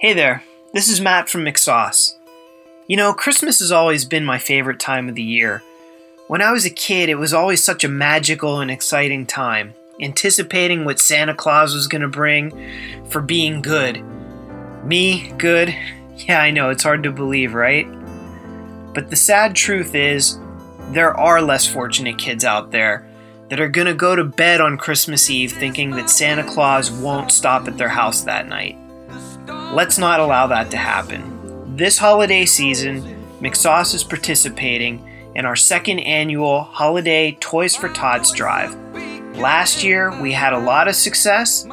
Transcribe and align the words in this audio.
Hey 0.00 0.12
there, 0.12 0.44
this 0.72 0.88
is 0.88 1.00
Matt 1.00 1.28
from 1.28 1.44
McSauce. 1.44 2.14
You 2.86 2.96
know, 2.96 3.12
Christmas 3.12 3.58
has 3.58 3.72
always 3.72 4.04
been 4.04 4.24
my 4.24 4.38
favorite 4.38 4.78
time 4.78 5.08
of 5.08 5.16
the 5.16 5.24
year. 5.24 5.60
When 6.28 6.40
I 6.40 6.52
was 6.52 6.64
a 6.64 6.70
kid, 6.70 7.08
it 7.08 7.16
was 7.16 7.34
always 7.34 7.64
such 7.64 7.82
a 7.82 7.88
magical 7.88 8.60
and 8.60 8.70
exciting 8.70 9.26
time, 9.26 9.74
anticipating 10.00 10.84
what 10.84 11.00
Santa 11.00 11.34
Claus 11.34 11.74
was 11.74 11.88
going 11.88 12.02
to 12.02 12.08
bring 12.08 12.52
for 13.08 13.20
being 13.20 13.60
good. 13.60 14.04
Me, 14.84 15.32
good? 15.36 15.74
Yeah, 16.16 16.42
I 16.42 16.52
know, 16.52 16.70
it's 16.70 16.82
hard 16.84 17.02
to 17.02 17.12
believe, 17.12 17.54
right? 17.54 17.86
But 18.94 19.10
the 19.10 19.16
sad 19.16 19.56
truth 19.56 19.96
is, 19.96 20.38
there 20.90 21.16
are 21.16 21.42
less 21.42 21.66
fortunate 21.66 22.18
kids 22.18 22.44
out 22.44 22.70
there 22.70 23.04
that 23.48 23.60
are 23.60 23.68
going 23.68 23.86
to 23.88 23.94
go 23.94 24.14
to 24.14 24.24
bed 24.24 24.60
on 24.60 24.78
Christmas 24.78 25.28
Eve 25.28 25.52
thinking 25.52 25.90
that 25.92 26.10
Santa 26.10 26.44
Claus 26.44 26.90
won't 26.90 27.32
stop 27.32 27.66
at 27.66 27.78
their 27.78 27.88
house 27.88 28.22
that 28.22 28.48
night. 28.48 28.76
Let's 29.72 29.98
not 29.98 30.18
allow 30.18 30.46
that 30.46 30.70
to 30.70 30.78
happen. 30.78 31.76
This 31.76 31.98
holiday 31.98 32.46
season, 32.46 33.02
McSauce 33.40 33.94
is 33.94 34.02
participating 34.02 35.06
in 35.34 35.44
our 35.44 35.56
second 35.56 35.98
annual 36.00 36.62
Holiday 36.62 37.36
Toys 37.38 37.76
for 37.76 37.90
Tots 37.90 38.32
drive. 38.32 38.74
Last 39.36 39.84
year, 39.84 40.18
we 40.22 40.32
had 40.32 40.54
a 40.54 40.58
lot 40.58 40.88
of 40.88 40.96
success, 40.96 41.66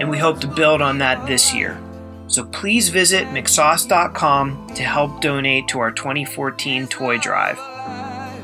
and 0.00 0.08
we 0.08 0.16
hope 0.16 0.40
to 0.40 0.48
build 0.48 0.80
on 0.80 0.96
that 0.98 1.26
this 1.26 1.54
year. 1.54 1.78
So 2.26 2.42
please 2.42 2.88
visit 2.88 3.28
McSauce.com 3.28 4.68
to 4.74 4.82
help 4.82 5.20
donate 5.20 5.68
to 5.68 5.78
our 5.78 5.92
2014 5.92 6.86
toy 6.86 7.18
drive. 7.18 7.58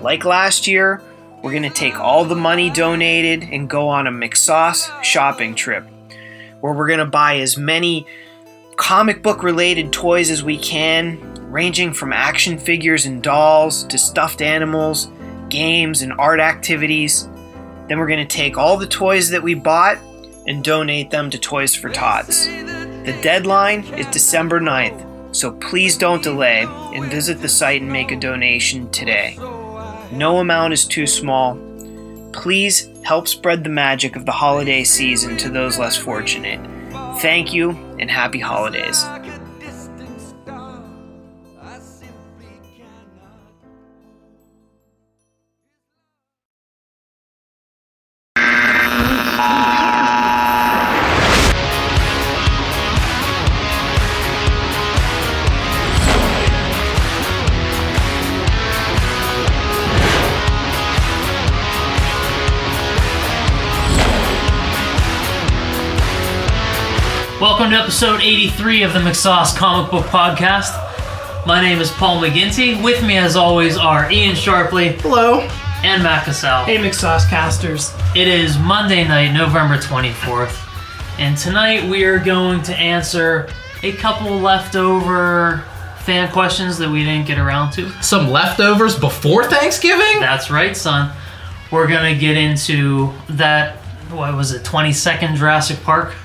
Like 0.02 0.26
last 0.26 0.66
year, 0.66 1.00
we're 1.42 1.52
going 1.52 1.62
to 1.62 1.70
take 1.70 1.98
all 1.98 2.26
the 2.26 2.36
money 2.36 2.68
donated 2.68 3.44
and 3.44 3.70
go 3.70 3.88
on 3.88 4.06
a 4.06 4.12
McSauce 4.12 5.02
shopping 5.02 5.54
trip 5.54 5.86
where 6.60 6.74
we're 6.74 6.88
going 6.88 6.98
to 6.98 7.06
buy 7.06 7.38
as 7.38 7.56
many 7.56 8.06
comic 8.78 9.24
book 9.24 9.42
related 9.42 9.92
toys 9.92 10.30
as 10.30 10.42
we 10.42 10.56
can, 10.56 11.20
ranging 11.50 11.92
from 11.92 12.12
action 12.12 12.56
figures 12.56 13.04
and 13.06 13.22
dolls 13.22 13.84
to 13.84 13.98
stuffed 13.98 14.40
animals, 14.40 15.10
games, 15.50 16.00
and 16.00 16.12
art 16.12 16.40
activities. 16.40 17.28
Then 17.88 17.98
we're 17.98 18.06
going 18.06 18.26
to 18.26 18.36
take 18.36 18.56
all 18.56 18.76
the 18.76 18.86
toys 18.86 19.28
that 19.30 19.42
we 19.42 19.54
bought 19.54 19.98
and 20.46 20.62
donate 20.64 21.10
them 21.10 21.28
to 21.28 21.38
Toys 21.38 21.74
for 21.74 21.90
Tots. 21.90 22.46
The 22.46 23.18
deadline 23.20 23.82
is 23.94 24.06
December 24.06 24.60
9th, 24.60 25.34
so 25.34 25.52
please 25.52 25.98
don't 25.98 26.22
delay 26.22 26.64
and 26.94 27.10
visit 27.10 27.40
the 27.40 27.48
site 27.48 27.82
and 27.82 27.92
make 27.92 28.12
a 28.12 28.16
donation 28.16 28.88
today. 28.90 29.36
No 30.12 30.38
amount 30.38 30.72
is 30.72 30.86
too 30.86 31.06
small. 31.06 31.58
Please 32.32 32.88
help 33.02 33.26
spread 33.26 33.64
the 33.64 33.70
magic 33.70 34.14
of 34.14 34.24
the 34.24 34.32
holiday 34.32 34.84
season 34.84 35.36
to 35.38 35.50
those 35.50 35.78
less 35.78 35.96
fortunate. 35.96 36.60
Thank 37.20 37.52
you 37.52 37.70
and 37.98 38.08
happy 38.08 38.38
holidays. 38.38 39.02
Episode 67.78 68.20
83 68.20 68.82
of 68.82 68.92
the 68.92 68.98
McSauce 68.98 69.56
Comic 69.56 69.92
Book 69.92 70.06
Podcast. 70.06 70.74
My 71.46 71.60
name 71.60 71.80
is 71.80 71.92
Paul 71.92 72.20
McGinty. 72.20 72.82
With 72.82 73.04
me, 73.04 73.16
as 73.16 73.36
always, 73.36 73.76
are 73.78 74.10
Ian 74.10 74.34
Sharpley 74.34 75.00
Hello. 75.00 75.42
and 75.84 76.02
Matt 76.02 76.24
Cassell. 76.24 76.64
Hey, 76.64 76.78
McSauce 76.78 77.28
casters. 77.30 77.94
It 78.16 78.26
is 78.26 78.58
Monday 78.58 79.06
night, 79.06 79.32
November 79.32 79.76
24th, 79.76 80.58
and 81.20 81.38
tonight 81.38 81.88
we 81.88 82.02
are 82.02 82.18
going 82.18 82.62
to 82.64 82.74
answer 82.74 83.48
a 83.84 83.92
couple 83.92 84.36
leftover 84.40 85.64
fan 86.00 86.32
questions 86.32 86.78
that 86.78 86.90
we 86.90 87.04
didn't 87.04 87.28
get 87.28 87.38
around 87.38 87.70
to. 87.74 87.90
Some 88.02 88.28
leftovers 88.28 88.98
before 88.98 89.44
Thanksgiving? 89.44 90.18
That's 90.18 90.50
right, 90.50 90.76
son. 90.76 91.16
We're 91.70 91.86
gonna 91.86 92.18
get 92.18 92.36
into 92.36 93.12
that. 93.28 93.76
What 94.10 94.34
was 94.34 94.50
it? 94.50 94.64
Twenty 94.64 94.92
second 94.92 95.36
Jurassic 95.36 95.80
Park 95.84 96.16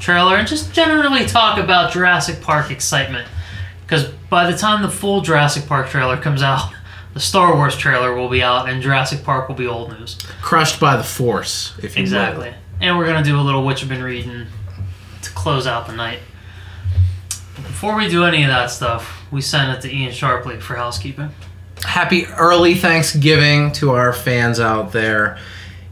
trailer, 0.00 0.36
and 0.36 0.46
just 0.48 0.72
generally 0.72 1.26
talk 1.26 1.58
about 1.58 1.92
Jurassic 1.92 2.40
Park 2.40 2.70
excitement. 2.70 3.26
Because 3.82 4.04
by 4.30 4.50
the 4.50 4.56
time 4.56 4.82
the 4.82 4.90
full 4.90 5.20
Jurassic 5.22 5.66
Park 5.66 5.88
trailer 5.88 6.16
comes 6.16 6.42
out, 6.42 6.72
the 7.14 7.20
Star 7.20 7.54
Wars 7.54 7.76
trailer 7.76 8.14
will 8.14 8.28
be 8.28 8.42
out, 8.42 8.68
and 8.68 8.82
Jurassic 8.82 9.24
Park 9.24 9.48
will 9.48 9.54
be 9.56 9.66
old 9.66 9.90
news. 9.98 10.18
Crushed 10.42 10.78
by 10.80 10.96
the 10.96 11.02
Force, 11.04 11.74
if 11.82 11.96
you 11.96 12.02
Exactly. 12.02 12.48
will. 12.50 12.56
And 12.80 12.96
we're 12.98 13.06
gonna 13.06 13.24
do 13.24 13.38
a 13.38 13.42
little 13.42 13.64
what 13.64 13.80
you've 13.80 13.88
been 13.88 14.02
reading 14.02 14.46
to 15.22 15.30
close 15.30 15.66
out 15.66 15.86
the 15.86 15.94
night. 15.94 16.20
But 17.56 17.64
before 17.64 17.96
we 17.96 18.08
do 18.08 18.24
any 18.24 18.42
of 18.44 18.48
that 18.48 18.70
stuff, 18.70 19.24
we 19.32 19.40
send 19.40 19.72
it 19.76 19.80
to 19.82 19.92
Ian 19.94 20.12
Sharpley 20.12 20.60
for 20.60 20.76
housekeeping. 20.76 21.30
Happy 21.84 22.26
early 22.26 22.74
Thanksgiving 22.74 23.72
to 23.72 23.90
our 23.92 24.12
fans 24.12 24.60
out 24.60 24.92
there. 24.92 25.38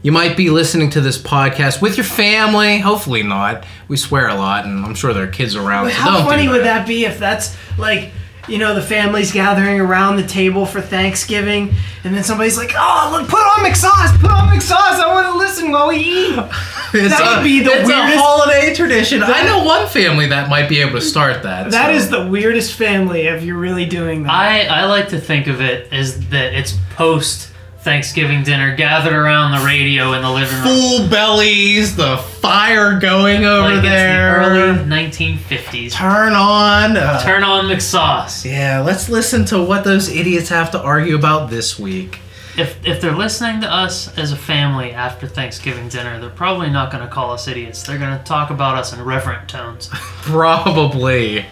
You 0.07 0.13
might 0.13 0.37
be 0.37 0.49
listening 0.49 0.89
to 0.91 1.01
this 1.01 1.17
podcast 1.21 1.81
with 1.81 1.97
your 1.97 2.05
family. 2.05 2.79
Hopefully 2.79 3.23
not. 3.23 3.65
We 3.89 3.97
swear 3.97 4.29
a 4.29 4.35
lot, 4.35 4.63
and 4.63 4.85
I'm 4.85 4.95
sure 4.95 5.13
there 5.13 5.25
are 5.25 5.27
kids 5.27 5.53
around. 5.53 5.89
so 5.89 5.95
How 5.95 6.11
don't 6.11 6.23
do 6.23 6.29
funny 6.29 6.47
would 6.47 6.63
that 6.63 6.87
be 6.87 7.03
if 7.03 7.19
that's 7.19 7.57
like, 7.77 8.11
you 8.47 8.57
know, 8.57 8.73
the 8.73 8.81
family's 8.81 9.33
gathering 9.33 9.81
around 9.81 10.15
the 10.15 10.25
table 10.25 10.65
for 10.65 10.79
Thanksgiving, 10.79 11.73
and 12.05 12.15
then 12.15 12.23
somebody's 12.23 12.57
like, 12.57 12.71
"Oh, 12.73 13.09
look, 13.19 13.27
put 13.29 13.41
on 13.41 13.65
McSauce, 13.69 14.17
put 14.21 14.31
on 14.31 14.47
McSauce. 14.47 14.71
I 14.77 15.13
want 15.13 15.27
to 15.27 15.37
listen 15.37 15.71
while 15.71 15.89
we 15.89 15.97
eat." 15.97 16.39
It's 16.93 17.17
That 17.17 17.35
would 17.39 17.43
be 17.43 17.59
the 17.59 17.71
it's 17.71 17.89
weirdest- 17.89 18.15
a 18.15 18.17
holiday 18.17 18.73
tradition. 18.73 19.21
I 19.21 19.43
know 19.43 19.65
one 19.65 19.89
family 19.89 20.27
that 20.27 20.47
might 20.49 20.69
be 20.69 20.79
able 20.79 20.93
to 20.93 21.01
start 21.01 21.43
that. 21.43 21.69
That 21.71 21.87
so. 21.87 21.91
is 21.91 22.09
the 22.09 22.25
weirdest 22.25 22.75
family 22.75 23.23
if 23.23 23.43
you're 23.43 23.57
really 23.57 23.85
doing 23.85 24.23
that. 24.23 24.31
I, 24.31 24.67
I 24.67 24.85
like 24.85 25.09
to 25.09 25.19
think 25.19 25.47
of 25.47 25.59
it 25.59 25.91
as 25.91 26.29
that 26.29 26.53
it's 26.53 26.77
post 26.91 27.51
Thanksgiving 27.87 28.43
dinner, 28.43 28.75
gathered 28.75 29.13
around 29.13 29.57
the 29.57 29.65
radio 29.65 30.11
in 30.11 30.21
the 30.21 30.29
living 30.29 30.53
room. 30.57 30.63
full 30.65 31.07
bellies, 31.09 31.95
the 31.95 32.17
fire 32.17 32.99
going 32.99 33.45
over 33.45 33.75
like 33.75 33.81
there. 33.81 34.39
the 34.41 34.45
early 34.45 34.79
1950s. 34.83 35.93
Turn 35.93 36.33
on. 36.33 36.97
uh, 36.97 37.23
Turn 37.23 37.43
on 37.43 37.63
McSauce. 37.65 38.43
Yeah, 38.43 38.81
let's 38.81 39.07
listen 39.07 39.45
to 39.45 39.63
what 39.63 39.85
those 39.85 40.09
idiots 40.09 40.49
have 40.49 40.69
to 40.71 40.81
argue 40.81 41.15
about 41.15 41.49
this 41.49 41.79
week. 41.79 42.19
If, 42.57 42.85
if 42.85 42.99
they're 42.99 43.15
listening 43.15 43.61
to 43.61 43.73
us 43.73 44.17
as 44.17 44.33
a 44.33 44.35
family 44.35 44.91
after 44.91 45.25
Thanksgiving 45.25 45.87
dinner, 45.87 46.19
they're 46.19 46.29
probably 46.29 46.69
not 46.69 46.91
going 46.91 47.03
to 47.05 47.09
call 47.09 47.31
us 47.31 47.47
idiots. 47.47 47.83
They're 47.83 47.99
going 47.99 48.17
to 48.17 48.23
talk 48.25 48.49
about 48.49 48.75
us 48.77 48.91
in 48.91 49.01
reverent 49.01 49.47
tones. 49.47 49.87
Probably. 49.93 51.45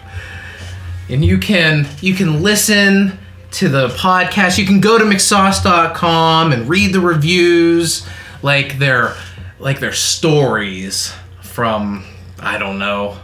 And 1.08 1.24
you 1.24 1.38
can 1.38 1.86
you 2.02 2.12
can 2.14 2.42
listen 2.42 3.18
to 3.56 3.70
the 3.70 3.88
podcast. 3.88 4.58
You 4.58 4.66
can 4.66 4.80
go 4.80 4.98
to 4.98 5.04
mcsauce.com 5.04 6.52
and 6.52 6.68
read 6.68 6.92
the 6.92 7.00
reviews 7.00 8.06
like 8.42 8.78
they're 8.78 9.16
like 9.58 9.80
they're 9.80 9.94
stories 9.94 11.14
from 11.40 12.04
I 12.38 12.58
don't 12.58 12.78
know 12.78 13.16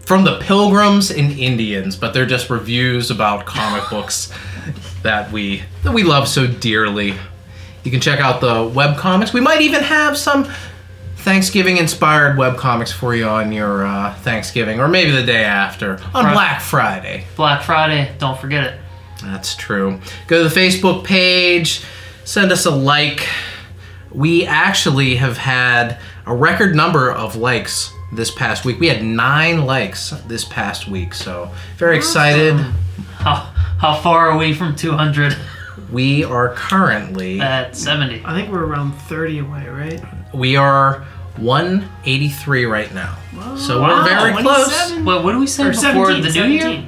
from 0.00 0.24
the 0.24 0.38
Pilgrims 0.40 1.10
and 1.10 1.32
Indians, 1.32 1.96
but 1.96 2.12
they're 2.12 2.26
just 2.26 2.50
reviews 2.50 3.10
about 3.10 3.46
comic 3.46 3.82
books 3.90 4.30
that 5.02 5.32
we 5.32 5.62
that 5.84 5.94
we 5.94 6.02
love 6.02 6.28
so 6.28 6.46
dearly. 6.46 7.14
You 7.84 7.90
can 7.90 8.02
check 8.02 8.20
out 8.20 8.42
the 8.42 8.70
web 8.74 8.98
comics. 8.98 9.32
We 9.32 9.40
might 9.40 9.62
even 9.62 9.82
have 9.82 10.18
some 10.18 10.52
Thanksgiving 11.16 11.78
inspired 11.78 12.36
web 12.36 12.58
comics 12.58 12.92
for 12.92 13.14
you 13.14 13.24
on 13.24 13.52
your 13.52 13.86
uh, 13.86 14.14
Thanksgiving, 14.16 14.80
or 14.80 14.88
maybe 14.88 15.12
the 15.12 15.22
day 15.22 15.44
after 15.44 15.98
on. 16.12 16.34
Black 16.34 16.60
Friday. 16.60 17.24
Black 17.36 17.62
Friday, 17.62 18.12
don't 18.18 18.38
forget 18.38 18.64
it. 18.64 18.80
That's 19.22 19.54
true. 19.56 20.00
Go 20.26 20.42
to 20.42 20.48
the 20.48 20.54
Facebook 20.60 21.04
page, 21.04 21.82
send 22.24 22.52
us 22.52 22.66
a 22.66 22.70
like. 22.70 23.26
We 24.12 24.46
actually 24.46 25.16
have 25.16 25.36
had 25.38 25.98
a 26.26 26.34
record 26.34 26.74
number 26.74 27.10
of 27.10 27.36
likes 27.36 27.92
this 28.12 28.30
past 28.30 28.64
week. 28.64 28.80
We 28.80 28.88
had 28.88 29.02
nine 29.04 29.66
likes 29.66 30.10
this 30.26 30.44
past 30.44 30.88
week, 30.88 31.14
so 31.14 31.50
very 31.76 31.96
excited. 31.96 32.54
How, 33.18 33.34
how 33.78 33.94
far 34.00 34.30
are 34.30 34.38
we 34.38 34.54
from 34.54 34.74
200 34.76 35.36
We 35.92 36.24
are 36.24 36.54
currently 36.54 37.40
at 37.40 37.76
70? 37.76 38.22
I 38.24 38.34
think 38.34 38.50
we're 38.52 38.64
around 38.64 38.92
30 38.92 39.40
away, 39.40 39.68
right? 39.68 40.02
we 40.34 40.56
are 40.56 41.04
183 41.36 42.64
right 42.66 42.92
now. 42.94 43.16
So 43.56 43.80
Wow, 43.80 43.88
we're 43.88 44.04
very 44.04 44.42
close 44.42 44.66
27. 44.68 45.04
What, 45.04 45.24
what 45.24 45.32
do 45.32 45.38
we 45.40 45.46
say 45.46 45.64
Or 45.64 45.70
before 45.70 46.10
17, 46.12 46.22
the 46.22 46.30
new 46.32 46.46
year? 46.52 46.84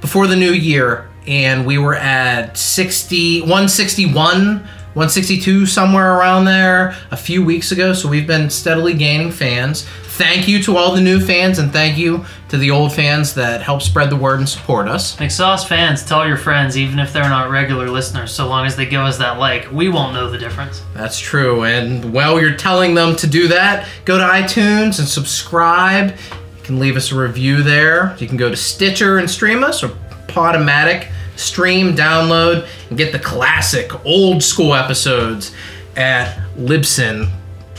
before 0.00 0.26
the 0.26 0.36
new 0.36 0.52
year 0.52 1.08
and 1.26 1.66
we 1.66 1.78
were 1.78 1.94
at 1.94 2.56
60 2.56 3.42
161 3.42 4.58
162 4.94 5.66
somewhere 5.66 6.18
around 6.18 6.44
there 6.44 6.94
a 7.10 7.16
few 7.16 7.44
weeks 7.44 7.72
ago 7.72 7.92
so 7.92 8.08
we've 8.08 8.26
been 8.26 8.50
steadily 8.50 8.94
gaining 8.94 9.30
fans 9.30 9.86
thank 10.12 10.46
you 10.46 10.62
to 10.62 10.76
all 10.76 10.94
the 10.94 11.00
new 11.00 11.18
fans 11.18 11.58
and 11.58 11.72
thank 11.72 11.96
you 11.96 12.24
to 12.48 12.58
the 12.58 12.70
old 12.70 12.92
fans 12.92 13.32
that 13.32 13.62
help 13.62 13.80
spread 13.80 14.10
the 14.10 14.16
word 14.16 14.38
and 14.38 14.48
support 14.48 14.86
us. 14.86 15.16
McSauce 15.16 15.66
fans, 15.66 16.04
tell 16.04 16.28
your 16.28 16.36
friends, 16.36 16.76
even 16.76 16.98
if 16.98 17.12
they're 17.12 17.28
not 17.28 17.50
regular 17.50 17.88
listeners, 17.88 18.30
so 18.30 18.46
long 18.46 18.66
as 18.66 18.76
they 18.76 18.84
give 18.84 19.00
us 19.00 19.16
that 19.16 19.38
like, 19.38 19.72
we 19.72 19.88
won't 19.88 20.12
know 20.12 20.30
the 20.30 20.36
difference. 20.36 20.82
That's 20.92 21.18
true. 21.18 21.64
And 21.64 22.12
while 22.12 22.38
you're 22.38 22.54
telling 22.54 22.94
them 22.94 23.16
to 23.16 23.26
do 23.26 23.48
that, 23.48 23.88
go 24.04 24.18
to 24.18 24.24
iTunes 24.24 24.98
and 24.98 25.08
subscribe. 25.08 26.10
You 26.10 26.62
can 26.62 26.78
leave 26.78 26.96
us 26.96 27.10
a 27.10 27.18
review 27.18 27.62
there. 27.62 28.14
You 28.18 28.28
can 28.28 28.36
go 28.36 28.50
to 28.50 28.56
Stitcher 28.56 29.16
and 29.16 29.30
stream 29.30 29.64
us 29.64 29.82
or 29.82 29.96
Podomatic, 30.32 31.10
stream, 31.36 31.94
download, 31.94 32.66
and 32.88 32.98
get 32.98 33.12
the 33.12 33.18
classic 33.18 34.04
old 34.06 34.42
school 34.42 34.74
episodes 34.74 35.54
at 35.96 36.36
Libsyn. 36.56 37.30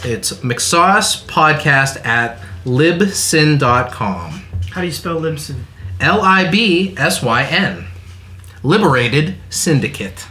It's 0.03 0.33
McSauce 0.41 1.25
Podcast 1.25 2.05
at 2.05 2.39
libsyn.com. 2.65 4.31
How 4.71 4.81
do 4.81 4.87
you 4.87 4.93
spell 4.93 5.19
Libsyn? 5.19 5.63
L 5.99 6.21
I 6.21 6.49
B 6.49 6.93
S 6.97 7.23
Y 7.23 7.43
N. 7.43 7.85
Liberated 8.61 9.35
Syndicate. 9.49 10.25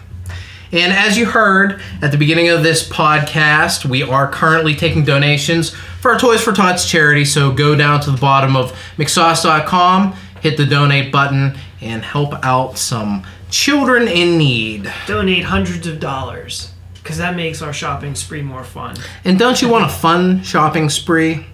And 0.72 0.90
as 0.92 1.18
you 1.18 1.26
heard 1.26 1.82
at 2.00 2.12
the 2.12 2.16
beginning 2.16 2.48
of 2.48 2.62
this 2.62 2.88
podcast, 2.88 3.84
we 3.84 4.02
are 4.02 4.26
currently 4.30 4.74
taking 4.74 5.04
donations 5.04 5.70
for 6.00 6.12
our 6.12 6.18
Toys 6.18 6.42
for 6.42 6.52
Tots 6.52 6.88
charity. 6.88 7.26
So 7.26 7.52
go 7.52 7.74
down 7.74 8.00
to 8.00 8.10
the 8.10 8.16
bottom 8.16 8.56
of 8.56 8.72
McSauce.com, 8.96 10.14
hit 10.40 10.56
the 10.56 10.64
donate 10.64 11.12
button, 11.12 11.58
and 11.82 12.02
help 12.02 12.32
out 12.44 12.78
some 12.78 13.24
children 13.50 14.08
in 14.08 14.38
need. 14.38 14.92
Donate 15.06 15.44
hundreds 15.44 15.86
of 15.86 16.00
dollars, 16.00 16.72
because 16.94 17.18
that 17.18 17.36
makes 17.36 17.60
our 17.60 17.72
shopping 17.72 18.14
spree 18.14 18.42
more 18.42 18.64
fun. 18.64 18.96
And 19.24 19.38
don't 19.38 19.60
you 19.60 19.68
want 19.68 19.84
a 19.84 19.88
fun 19.88 20.42
shopping 20.42 20.88
spree? 20.88 21.46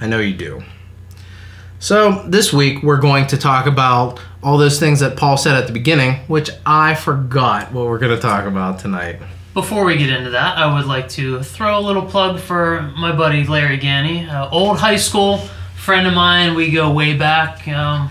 I 0.00 0.06
know 0.06 0.18
you 0.18 0.34
do. 0.34 0.62
So, 1.78 2.22
this 2.26 2.52
week 2.52 2.82
we're 2.82 3.00
going 3.00 3.26
to 3.26 3.36
talk 3.36 3.66
about 3.66 4.18
all 4.42 4.56
those 4.56 4.80
things 4.80 5.00
that 5.00 5.16
Paul 5.16 5.36
said 5.36 5.54
at 5.54 5.66
the 5.66 5.72
beginning, 5.72 6.14
which 6.28 6.50
I 6.64 6.94
forgot 6.94 7.72
what 7.72 7.86
we're 7.86 7.98
going 7.98 8.14
to 8.14 8.20
talk 8.20 8.46
about 8.46 8.78
tonight. 8.78 9.20
Before 9.52 9.84
we 9.84 9.96
get 9.96 10.10
into 10.10 10.30
that, 10.30 10.58
I 10.58 10.74
would 10.74 10.86
like 10.86 11.08
to 11.10 11.42
throw 11.42 11.78
a 11.78 11.80
little 11.80 12.02
plug 12.02 12.40
for 12.40 12.82
my 12.96 13.14
buddy 13.14 13.46
Larry 13.46 13.78
Ganny, 13.78 14.28
uh, 14.28 14.48
old 14.50 14.78
high 14.78 14.96
school 14.96 15.38
friend 15.76 16.06
of 16.06 16.14
mine. 16.14 16.54
We 16.54 16.70
go 16.70 16.90
way 16.90 17.16
back. 17.16 17.68
Um, 17.68 18.10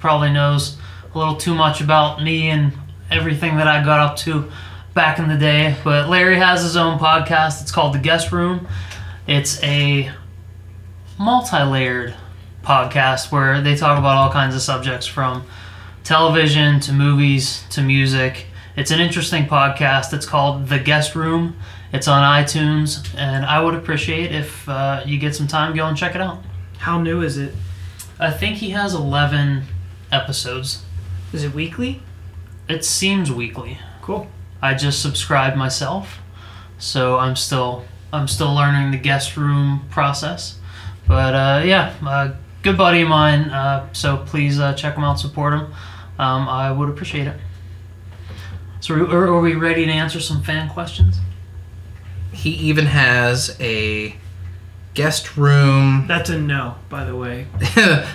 probably 0.00 0.32
knows 0.32 0.78
a 1.14 1.18
little 1.18 1.36
too 1.36 1.54
much 1.54 1.80
about 1.80 2.22
me 2.22 2.48
and 2.48 2.72
everything 3.10 3.56
that 3.56 3.68
I 3.68 3.84
got 3.84 4.00
up 4.00 4.16
to 4.18 4.50
back 4.94 5.18
in 5.18 5.28
the 5.28 5.36
day. 5.36 5.76
But 5.84 6.08
Larry 6.08 6.36
has 6.36 6.62
his 6.62 6.76
own 6.76 6.98
podcast. 6.98 7.62
It's 7.62 7.72
called 7.72 7.94
The 7.94 7.98
Guest 7.98 8.32
Room. 8.32 8.66
It's 9.26 9.62
a 9.62 10.10
multi-layered 11.18 12.14
podcast 12.62 13.30
where 13.30 13.60
they 13.60 13.76
talk 13.76 13.98
about 13.98 14.16
all 14.16 14.32
kinds 14.32 14.54
of 14.54 14.62
subjects 14.62 15.06
from 15.06 15.44
television 16.04 16.80
to 16.80 16.92
movies 16.92 17.64
to 17.70 17.82
music. 17.82 18.46
It's 18.76 18.90
an 18.90 19.00
interesting 19.00 19.44
podcast. 19.44 20.12
It's 20.12 20.26
called 20.26 20.68
The 20.68 20.78
Guest 20.78 21.14
Room. 21.14 21.56
It's 21.92 22.08
on 22.08 22.22
iTunes, 22.22 23.06
and 23.18 23.44
I 23.44 23.62
would 23.62 23.74
appreciate 23.74 24.32
if 24.32 24.66
uh, 24.66 25.02
you 25.04 25.18
get 25.18 25.34
some 25.34 25.46
time, 25.46 25.76
go 25.76 25.84
and 25.86 25.96
check 25.96 26.14
it 26.14 26.22
out. 26.22 26.42
How 26.78 27.00
new 27.00 27.20
is 27.20 27.36
it? 27.36 27.54
I 28.18 28.30
think 28.30 28.56
he 28.56 28.70
has 28.70 28.94
11 28.94 29.64
episodes. 30.10 30.81
Is 31.32 31.44
it 31.44 31.54
weekly? 31.54 32.02
It 32.68 32.84
seems 32.84 33.32
weekly. 33.32 33.78
Cool. 34.02 34.26
I 34.60 34.74
just 34.74 35.00
subscribed 35.00 35.56
myself, 35.56 36.20
so 36.78 37.18
I'm 37.18 37.36
still 37.36 37.84
I'm 38.12 38.28
still 38.28 38.54
learning 38.54 38.90
the 38.90 38.98
guest 38.98 39.36
room 39.36 39.86
process. 39.90 40.58
But 41.08 41.34
uh, 41.34 41.62
yeah, 41.64 41.94
a 42.06 42.36
good 42.62 42.76
buddy 42.76 43.02
of 43.02 43.08
mine. 43.08 43.50
Uh, 43.50 43.92
so 43.92 44.18
please 44.18 44.60
uh, 44.60 44.74
check 44.74 44.96
him 44.96 45.04
out, 45.04 45.18
support 45.18 45.54
him. 45.54 45.72
Um, 46.18 46.48
I 46.48 46.70
would 46.70 46.88
appreciate 46.88 47.26
it. 47.26 47.36
So 48.80 48.94
are, 48.94 49.26
are 49.28 49.40
we 49.40 49.54
ready 49.54 49.86
to 49.86 49.90
answer 49.92 50.20
some 50.20 50.42
fan 50.42 50.68
questions? 50.68 51.18
He 52.32 52.50
even 52.50 52.86
has 52.86 53.56
a 53.60 54.16
guest 54.94 55.36
room. 55.36 56.06
That's 56.06 56.30
a 56.30 56.38
no, 56.38 56.76
by 56.88 57.04
the 57.04 57.16
way. 57.16 57.46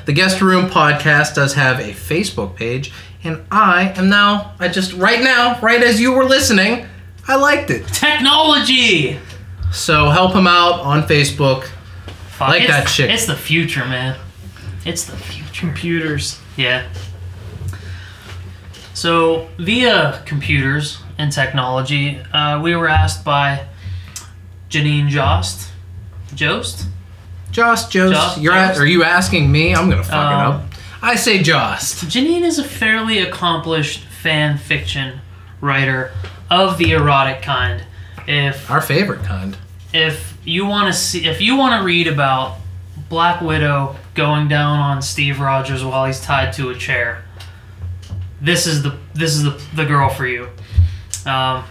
the 0.06 0.14
guest 0.14 0.42
room 0.42 0.68
podcast 0.68 1.36
does 1.36 1.54
have 1.56 1.80
a 1.80 1.92
Facebook 1.92 2.56
page, 2.56 2.92
and 3.24 3.44
I 3.52 3.94
am 3.96 4.10
now, 4.10 4.54
I 4.60 4.68
just, 4.68 4.94
right 4.94 5.22
now, 5.22 5.60
right 5.62 5.82
as 5.84 6.00
you 6.00 6.14
were 6.14 6.24
listening, 6.26 6.86
I 7.28 7.36
liked 7.36 7.70
it. 7.70 7.88
Technology. 7.88 9.20
So 9.72 10.10
help 10.10 10.34
him 10.34 10.48
out 10.48 10.80
on 10.80 11.04
Facebook. 11.04 11.66
Fuck, 12.30 12.50
Like 12.50 12.68
that 12.68 12.88
chick. 12.88 13.10
It's 13.12 13.26
the 13.26 13.36
future, 13.36 13.86
man. 13.86 14.18
It's 14.86 15.04
the 15.06 15.16
future. 15.18 15.44
Computers. 15.60 16.40
Yeah. 16.56 16.88
So, 18.94 19.50
via 19.60 20.24
computers 20.26 21.00
and 21.18 21.32
technology, 21.32 22.20
uh, 22.34 22.60
we 22.62 22.76
were 22.76 22.88
asked 22.88 23.24
by 23.24 23.66
Janene 24.70 25.10
Jost. 25.10 25.70
Jost? 26.34 26.88
Jost, 27.52 27.92
Jost, 27.92 28.14
Jost, 28.14 28.38
you're 28.42 28.54
at, 28.54 28.70
Jost. 28.70 28.80
are 28.82 28.86
you 28.86 29.04
asking 29.04 29.52
me? 29.52 29.74
I'm 29.76 29.90
gonna 29.90 30.04
fuck 30.04 30.14
Um, 30.14 30.34
it 30.34 30.46
up. 30.56 30.64
I 31.08 31.16
say 31.16 31.42
Jost. 31.42 32.04
Janene 32.08 32.42
is 32.44 32.60
a 32.60 32.66
fairly 32.66 33.20
accomplished 33.20 34.02
fan 34.02 34.58
fiction 34.58 35.22
writer 35.62 36.12
of 36.52 36.78
the 36.78 36.92
erotic 36.92 37.42
kind. 37.42 37.82
If 38.28 38.70
Our 38.70 38.82
favorite 38.82 39.24
kind. 39.24 39.56
if 39.94 40.38
you 40.44 40.66
want 40.66 40.94
to 40.94 41.00
see 41.00 41.26
if 41.26 41.40
you 41.40 41.56
want 41.56 41.80
to 41.80 41.86
read 41.86 42.08
about 42.08 42.58
Black 43.08 43.40
Widow 43.40 43.96
going 44.16 44.50
down 44.50 44.80
on 44.80 45.02
Steve 45.02 45.40
Rogers 45.40 45.82
while 45.82 46.06
he's 46.06 46.20
tied 46.20 46.52
to 46.56 46.72
a 46.72 46.76
chair, 46.76 47.24
this 48.42 48.68
is 48.68 48.84
the 48.84 48.98
this 49.14 49.34
is 49.34 49.44
the, 49.44 49.62
the 49.76 49.86
girl 49.86 50.10
for 50.10 50.28
you. 50.28 50.50
Um, 51.26 51.64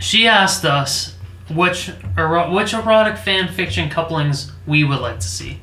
she 0.00 0.26
asked 0.26 0.64
us 0.64 1.14
which 1.48 1.92
ero- 2.18 2.52
which 2.52 2.74
erotic 2.74 3.18
fan 3.18 3.46
fiction 3.46 3.88
couplings 3.88 4.50
we 4.66 4.82
would 4.82 4.98
like 4.98 5.20
to 5.20 5.28
see. 5.28 5.60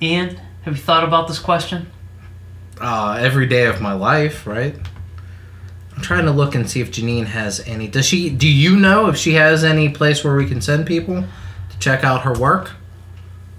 Ian, 0.00 0.40
have 0.62 0.76
you 0.76 0.82
thought 0.82 1.04
about 1.04 1.28
this 1.28 1.38
question? 1.38 1.90
Uh, 2.80 3.18
every 3.20 3.46
day 3.46 3.66
of 3.66 3.80
my 3.80 3.92
life, 3.92 4.44
right? 4.46 4.74
I'm 5.94 6.02
trying 6.02 6.24
to 6.24 6.30
look 6.30 6.54
and 6.54 6.68
see 6.68 6.80
if 6.80 6.90
Janene 6.90 7.26
has 7.26 7.60
any. 7.66 7.86
Does 7.88 8.06
she? 8.06 8.30
Do 8.30 8.48
you 8.48 8.74
know 8.76 9.08
if 9.08 9.16
she 9.16 9.34
has 9.34 9.62
any 9.64 9.90
place 9.90 10.24
where 10.24 10.34
we 10.34 10.46
can 10.46 10.62
send 10.62 10.86
people 10.86 11.24
to 11.70 11.78
check 11.78 12.04
out 12.04 12.22
her 12.22 12.32
work? 12.32 12.70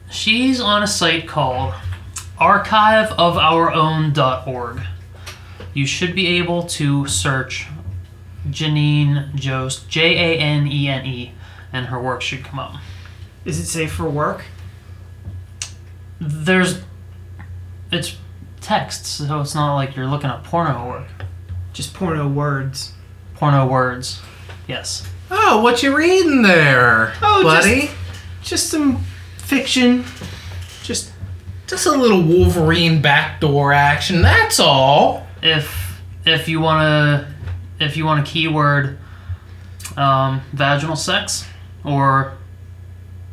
She's 0.09 0.59
on 0.59 0.81
a 0.83 0.87
site 0.87 1.27
called 1.27 1.73
archiveofourown.org. 2.39 4.81
You 5.73 5.85
should 5.85 6.15
be 6.15 6.27
able 6.37 6.63
to 6.63 7.07
search 7.07 7.67
Janene 8.49 9.35
Jost, 9.35 9.87
J 9.87 10.17
A 10.17 10.39
N 10.39 10.65
E 10.67 10.87
N 10.87 11.05
E, 11.05 11.33
and 11.71 11.85
her 11.87 12.01
work 12.01 12.21
should 12.21 12.43
come 12.43 12.59
up. 12.59 12.75
Is 13.45 13.59
it 13.59 13.65
safe 13.65 13.93
for 13.93 14.09
work? 14.09 14.43
There's. 16.19 16.81
It's 17.91 18.15
text, 18.61 19.05
so 19.05 19.41
it's 19.41 19.55
not 19.55 19.75
like 19.75 19.95
you're 19.95 20.07
looking 20.07 20.29
at 20.29 20.43
porno 20.43 20.87
work. 20.87 21.07
Just 21.73 21.93
porno 21.93 22.27
words. 22.27 22.93
Porno 23.35 23.65
words. 23.67 24.21
Yes. 24.67 25.07
Oh, 25.29 25.61
what 25.61 25.81
you 25.83 25.95
reading 25.95 26.41
there, 26.41 27.13
Oh, 27.21 27.41
just- 27.43 27.67
buddy? 27.67 27.91
Just 28.43 28.69
some 28.69 29.03
fiction. 29.37 30.03
Just 30.83 31.11
Just 31.67 31.85
a 31.85 31.91
little 31.91 32.21
Wolverine 32.21 33.01
backdoor 33.01 33.71
action. 33.71 34.21
That's 34.21 34.59
all. 34.59 35.25
If 35.41 36.01
if 36.25 36.47
you 36.49 36.59
wanna 36.59 37.27
if 37.79 37.95
you 37.97 38.05
want 38.05 38.27
a 38.27 38.29
keyword 38.29 38.97
um, 39.97 40.41
vaginal 40.53 40.95
sex 40.95 41.45
or 41.83 42.33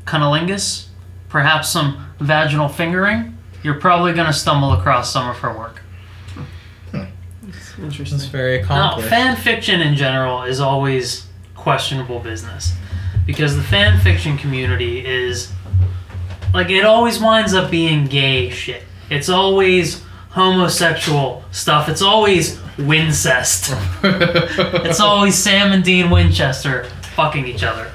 cunnilingus, 0.05 0.87
perhaps 1.29 1.69
some 1.69 2.07
vaginal 2.21 2.69
fingering, 2.69 3.37
you're 3.63 3.81
probably 3.81 4.13
gonna 4.13 4.33
stumble 4.33 4.73
across 4.73 5.13
some 5.13 5.29
of 5.29 5.37
her 5.39 5.57
work. 5.57 5.83
interesting. 7.81 8.19
That's 8.19 8.29
very 8.31 8.59
Now, 8.59 8.65
accomplished. 8.65 9.09
fan 9.09 9.37
fiction 9.37 9.81
in 9.81 9.95
general 9.95 10.43
is 10.43 10.61
always 10.61 11.27
questionable 11.55 12.19
business 12.19 12.75
because 13.27 13.57
the 13.57 13.63
fan 13.63 14.01
fiction 14.01 14.37
community 14.37 15.05
is 15.07 15.53
like 16.55 16.71
it 16.71 16.85
always 16.85 17.21
winds 17.21 17.55
up 17.55 17.71
being 17.71 18.07
gay 18.07 18.51
shit. 18.51 18.83
It's 19.11 19.29
always 19.29 20.03
homosexual 20.31 21.45
stuff. 21.53 21.89
It's 21.89 22.03
always 22.03 22.59
wincest. 22.79 23.75
it's 24.03 25.01
always 25.01 25.35
Sam 25.37 25.73
and 25.73 25.85
Dean 25.85 26.11
Winchester 26.11 26.85
fucking 27.15 27.47
each 27.47 27.63
other. 27.63 27.91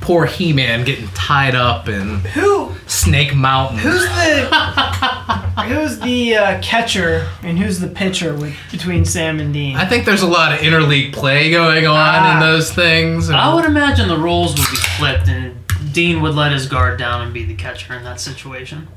Poor 0.00 0.26
He-Man 0.26 0.84
getting 0.84 1.08
tied 1.08 1.54
up 1.54 1.88
in 1.88 2.18
Who 2.34 2.72
Snake 2.86 3.34
Mountain. 3.34 3.78
who's 3.78 4.02
the 4.02 4.44
who's 5.66 5.98
the 6.00 6.36
uh, 6.36 6.60
catcher 6.62 7.28
and 7.42 7.58
who's 7.58 7.80
the 7.80 7.88
pitcher 7.88 8.34
with 8.34 8.54
between 8.70 9.04
Sam 9.04 9.40
and 9.40 9.52
Dean? 9.54 9.76
I 9.76 9.86
think 9.86 10.04
there's 10.04 10.22
a 10.22 10.26
lot 10.26 10.52
of 10.52 10.58
interleague 10.60 11.12
play 11.12 11.50
going 11.50 11.86
on 11.86 11.96
Ah. 11.96 12.34
in 12.34 12.40
those 12.40 12.72
things. 12.72 13.28
and- 13.28 13.36
I 13.38 13.54
would 13.54 13.64
imagine 13.64 14.08
the 14.08 14.18
roles 14.18 14.50
would 14.50 14.68
be 14.70 14.76
flipped 14.98 15.28
and 15.28 15.54
Dean 15.92 16.20
would 16.22 16.34
let 16.34 16.52
his 16.52 16.66
guard 16.66 16.98
down 16.98 17.22
and 17.22 17.32
be 17.32 17.44
the 17.44 17.54
catcher 17.54 17.94
in 17.94 18.04
that 18.04 18.20
situation. 18.20 18.88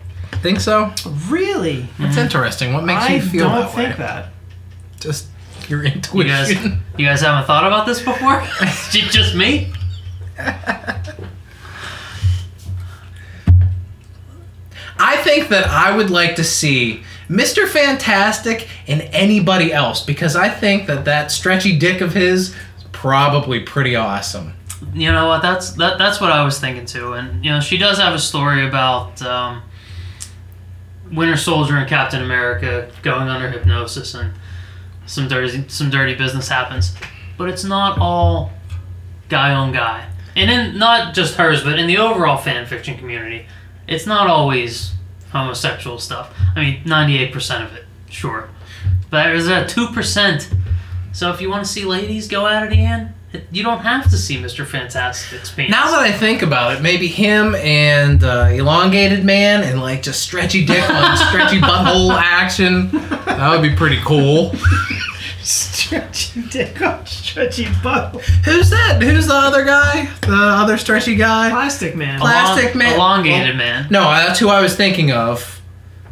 Think 0.42 0.60
so? 0.60 0.94
Really? 1.30 1.88
That's 2.00 2.18
interesting. 2.18 2.74
What 2.74 2.84
makes 2.84 3.04
I 3.04 3.16
you 3.16 3.22
feel 3.22 3.50
that 3.50 3.76
way? 3.76 3.86
I 3.86 3.90
don't 3.90 3.98
that 3.98 3.98
think 3.98 3.98
that. 3.98 4.30
Just 5.00 5.28
your 5.70 5.84
You 5.86 5.92
guys, 6.24 6.50
intuition. 6.50 6.82
you 6.98 7.06
guys 7.06 7.22
haven't 7.22 7.46
thought 7.46 7.66
about 7.66 7.86
this 7.86 8.02
before? 8.02 8.44
J- 8.92 9.02
Just 9.10 9.36
me? 9.36 9.72
I 15.00 15.18
think 15.24 15.50
that 15.50 15.68
I 15.68 15.96
would 15.96 16.10
like 16.10 16.36
to 16.38 16.44
see 16.44 17.04
Mr. 17.30 17.68
Fantastic 17.68 18.68
and 18.88 19.02
anybody 19.12 19.72
else 19.74 20.04
because 20.04 20.36
I 20.36 20.50
think 20.50 20.88
that 20.88 21.06
that 21.06 21.32
stretchy 21.32 21.78
dick 21.78 22.02
of 22.02 22.14
his 22.14 22.50
is 22.50 22.56
probably 22.92 23.60
pretty 23.60 23.96
awesome. 23.96 24.54
You 24.94 25.12
know 25.12 25.28
what? 25.28 25.42
That's 25.42 25.72
that. 25.74 25.98
That's 25.98 26.22
what 26.22 26.32
I 26.32 26.44
was 26.44 26.60
thinking 26.60 26.86
too. 26.86 27.14
And 27.14 27.44
you 27.44 27.52
know, 27.52 27.60
she 27.60 27.78
does 27.78 27.98
have 27.98 28.14
a 28.14 28.20
story 28.20 28.68
about 28.68 29.22
um, 29.22 29.64
Winter 31.12 31.38
Soldier 31.38 31.78
and 31.78 31.88
Captain 31.88 32.22
America 32.22 32.92
going 33.02 33.28
under 33.28 33.50
hypnosis, 33.50 34.14
and 34.14 34.34
some 35.06 35.28
dirty 35.28 35.68
some 35.68 35.90
dirty 35.90 36.16
business 36.16 36.48
happens. 36.48 36.96
But 37.38 37.50
it's 37.50 37.64
not 37.64 37.98
all 38.00 38.52
guy 39.30 39.54
on 39.54 39.72
guy, 39.72 40.08
and 40.38 40.52
in 40.52 40.78
not 40.78 41.14
just 41.14 41.36
hers, 41.36 41.64
but 41.64 41.78
in 41.80 41.88
the 41.88 41.98
overall 41.98 42.38
fan 42.38 42.66
fiction 42.66 42.98
community, 42.98 43.48
it's 43.88 44.06
not 44.06 44.28
always 44.28 44.94
homosexual 45.32 45.98
stuff. 45.98 46.34
I 46.56 46.62
mean, 46.62 46.82
ninety 46.86 47.18
eight 47.18 47.34
percent 47.34 47.64
of 47.64 47.76
it, 47.76 47.86
sure, 48.10 48.50
but 49.10 49.24
there's 49.24 49.48
a 49.48 49.68
two 49.68 49.88
percent. 49.88 50.50
So 51.12 51.32
if 51.32 51.42
you 51.42 51.50
want 51.50 51.66
to 51.66 51.70
see 51.70 51.84
ladies 51.84 52.28
go 52.28 52.46
at 52.46 52.64
it 52.64 52.72
again, 52.72 53.16
you 53.52 53.64
don't 53.64 53.80
have 53.80 54.10
to 54.12 54.18
see 54.18 54.38
Mr. 54.38 54.66
Fantastic's 54.66 55.52
penis. 55.52 55.72
Now 55.72 55.90
that 55.92 56.00
I 56.02 56.12
think 56.12 56.44
about 56.44 56.76
it, 56.76 56.82
maybe 56.82 57.08
him 57.08 57.56
and 57.56 58.24
uh, 58.24 58.50
elongated 58.52 59.26
man 59.26 59.64
and 59.64 59.82
like 59.82 60.04
just 60.04 60.22
stretchy 60.22 60.64
dick 60.66 60.88
on 60.90 61.18
stretchy 61.18 61.60
butthole 61.60 62.14
action. 62.14 62.92
That 62.92 63.50
would 63.52 63.68
be 63.68 63.76
pretty 63.76 64.00
cool. 64.06 64.54
Stretchy 65.48 66.42
dick 66.50 66.82
on 66.82 67.06
stretchy 67.06 67.68
butt. 67.82 68.20
Who's 68.44 68.70
that? 68.70 69.02
Who's 69.02 69.28
the 69.28 69.34
other 69.34 69.64
guy? 69.64 70.10
The 70.22 70.34
other 70.36 70.78
stretchy 70.78 71.16
guy? 71.16 71.50
Plastic 71.50 71.96
man. 71.96 72.20
Pla- 72.20 72.30
Plastic 72.30 72.76
Man- 72.76 72.96
elongated 72.96 73.56
man. 73.56 73.88
No, 73.90 74.02
that's 74.04 74.40
who 74.40 74.50
I 74.50 74.62
was 74.62 74.76
thinking 74.76 75.12
of. 75.14 75.62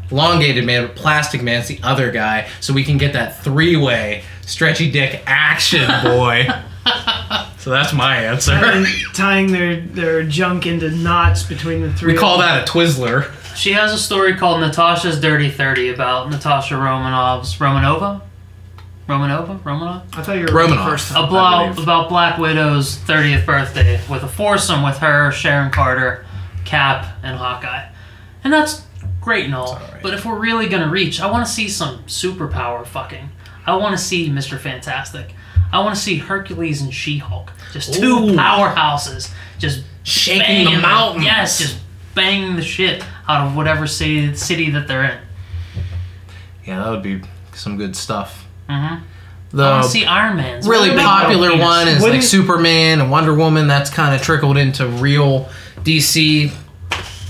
Elongated 0.10 0.64
man, 0.66 0.88
but 0.88 0.96
plastic 0.96 1.42
man's 1.44 1.68
the 1.68 1.80
other 1.84 2.12
guy, 2.12 2.48
so 2.62 2.74
we 2.74 2.84
can 2.86 2.98
get 2.98 3.12
that 3.14 3.44
three-way 3.44 4.24
stretchy 4.42 4.90
dick 4.90 5.22
action, 5.26 5.86
boy. 6.04 6.48
so 7.58 7.72
that's 7.72 7.92
my 7.92 8.16
answer. 8.18 8.54
And 8.54 8.86
tying 9.14 9.52
their, 9.52 9.82
their 9.82 10.24
junk 10.24 10.66
into 10.66 10.92
knots 10.92 11.44
between 11.44 11.82
the 11.82 11.92
three. 11.94 12.14
We 12.14 12.20
call 12.20 12.38
that 12.38 12.70
a 12.70 12.72
Twizzler. 12.72 13.34
She 13.56 13.74
has 13.74 13.92
a 13.92 13.98
story 13.98 14.36
called 14.36 14.62
Natasha's 14.62 15.20
Dirty 15.20 15.50
Thirty 15.50 15.90
about 15.90 16.30
Natasha 16.30 16.76
Romanov's 16.76 17.56
Romanova, 17.56 18.22
Romanova, 19.08 19.60
Romanov. 19.62 20.02
I 20.18 20.24
thought 20.24 20.36
you 20.38 20.42
were 20.44 20.48
Romanov. 20.48 20.90
first 20.90 21.10
time. 21.12 21.26
I 21.26 21.28
About 21.28 21.80
about 21.84 22.10
Black 22.10 22.38
Widow's 22.40 22.98
thirtieth 22.98 23.46
birthday 23.46 24.00
with 24.10 24.24
a 24.24 24.28
foursome 24.28 24.82
with 24.84 24.98
her, 24.98 25.32
Sharon 25.32 25.72
Carter, 25.72 26.26
Cap, 26.66 27.06
and 27.22 27.38
Hawkeye, 27.38 27.88
and 28.44 28.52
that's 28.52 28.84
great 29.22 29.46
and 29.46 29.54
all. 29.56 29.74
alright. 29.74 30.02
But 30.02 30.14
if 30.16 30.26
we're 30.26 30.40
really 30.40 30.68
gonna 30.68 30.90
reach, 30.90 31.22
I 31.22 31.30
want 31.30 31.46
to 31.46 31.52
see 31.52 31.70
some 31.70 32.00
superpower 32.06 32.86
fucking. 32.86 33.30
I 33.68 33.76
want 33.76 33.96
to 33.98 34.04
see 34.04 34.30
Mister 34.30 34.58
Fantastic. 34.58 35.34
I 35.72 35.80
want 35.80 35.96
to 35.96 36.02
see 36.02 36.18
Hercules 36.18 36.82
and 36.82 36.94
She-Hulk, 36.94 37.52
just 37.74 37.94
two 37.96 38.16
Ooh. 38.18 38.36
powerhouses, 38.36 39.32
just 39.60 39.84
Shaking 40.04 40.40
the 40.40 40.66
banging 40.72 40.82
mountains. 40.82 41.26
Yes, 41.26 41.58
just 41.60 41.80
banging 42.14 42.56
the 42.56 42.62
shit 42.62 43.04
out 43.28 43.46
of 43.48 43.56
whatever 43.56 43.86
city 43.88 44.36
city 44.36 44.70
that 44.72 44.88
they're 44.88 45.04
in. 45.04 45.18
Yeah, 46.64 46.84
that 46.84 46.90
would 46.92 47.02
be 47.04 47.22
some 47.54 47.78
good 47.78 47.96
stuff. 47.96 48.45
Mm-hmm. 48.70 48.74
I 48.74 48.92
want 48.92 49.04
to 49.52 49.58
The 49.58 49.84
see 49.84 50.06
Iron 50.06 50.38
Man's 50.38 50.68
really 50.68 50.90
What 50.90 50.98
about 51.00 51.22
popular 51.24 51.50
penis? 51.52 51.66
one 51.66 51.88
is 51.88 51.94
like 51.96 52.04
Wouldn't- 52.04 52.24
Superman 52.24 53.00
and 53.02 53.10
Wonder 53.12 53.34
Woman. 53.34 53.68
That's 53.68 53.90
kind 53.90 54.14
of 54.16 54.22
trickled 54.22 54.58
into 54.58 54.88
real 54.88 55.48
DC 55.84 56.52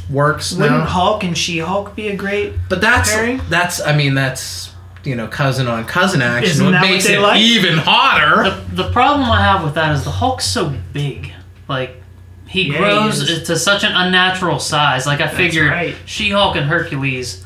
works 0.09 0.53
Wouldn't 0.53 0.71
now. 0.79 0.85
Hulk 0.85 1.23
and 1.23 1.37
She 1.37 1.59
Hulk 1.59 1.95
be 1.95 2.07
a 2.09 2.15
great? 2.15 2.53
But 2.69 2.81
that's 2.81 3.11
pairing? 3.11 3.41
that's 3.49 3.81
I 3.81 3.95
mean 3.95 4.13
that's 4.13 4.73
you 5.03 5.15
know 5.15 5.27
cousin 5.27 5.67
on 5.67 5.85
cousin 5.85 6.21
action. 6.21 6.49
Isn't 6.51 6.65
what 6.65 6.71
that 6.71 6.81
what 6.81 6.89
makes 6.89 7.05
they 7.07 7.15
it 7.17 7.19
like? 7.21 7.39
even 7.41 7.77
hotter. 7.77 8.43
The, 8.71 8.83
the 8.83 8.91
problem 8.91 9.29
I 9.29 9.41
have 9.43 9.63
with 9.63 9.75
that 9.75 9.93
is 9.93 10.03
the 10.03 10.11
Hulk's 10.11 10.45
so 10.45 10.73
big. 10.93 11.31
Like, 11.67 12.01
he 12.47 12.63
Yeah, 12.67 12.73
he 12.73 12.77
grows 12.77 13.21
is. 13.27 13.47
to 13.47 13.55
such 13.57 13.83
an 13.83 13.91
unnatural 13.93 14.59
size. 14.59 15.05
Like, 15.07 15.19
I 15.21 15.27
figured 15.27 15.69
right. 15.71 15.95
She 16.05 16.29
Hulk 16.31 16.55
and 16.55 16.67
Hercules 16.67 17.43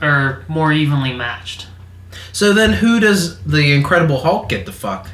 are 0.00 0.42
more 0.48 0.72
evenly 0.72 1.12
matched. 1.14 1.66
So 2.38 2.52
then, 2.52 2.74
who 2.74 3.00
does 3.00 3.42
the 3.42 3.72
Incredible 3.72 4.18
Hulk 4.18 4.48
get 4.48 4.64
to 4.66 4.70
fuck? 4.70 5.10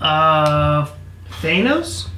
Uh, 0.00 0.88
Thanos? 1.40 2.08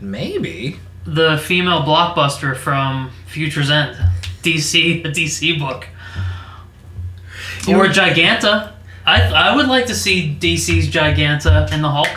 Maybe. 0.00 0.78
the 1.04 1.36
female 1.36 1.82
blockbuster 1.82 2.56
from 2.56 3.10
Future's 3.26 3.70
End, 3.70 3.98
DC, 4.42 5.02
the 5.02 5.10
DC 5.10 5.58
book, 5.58 5.86
or 7.68 7.84
Giganta. 7.88 8.72
I 9.04 9.30
I 9.30 9.54
would 9.54 9.68
like 9.68 9.84
to 9.88 9.94
see 9.94 10.38
DC's 10.40 10.88
Giganta 10.88 11.70
and 11.70 11.84
the 11.84 11.90
Hulk. 11.90 12.08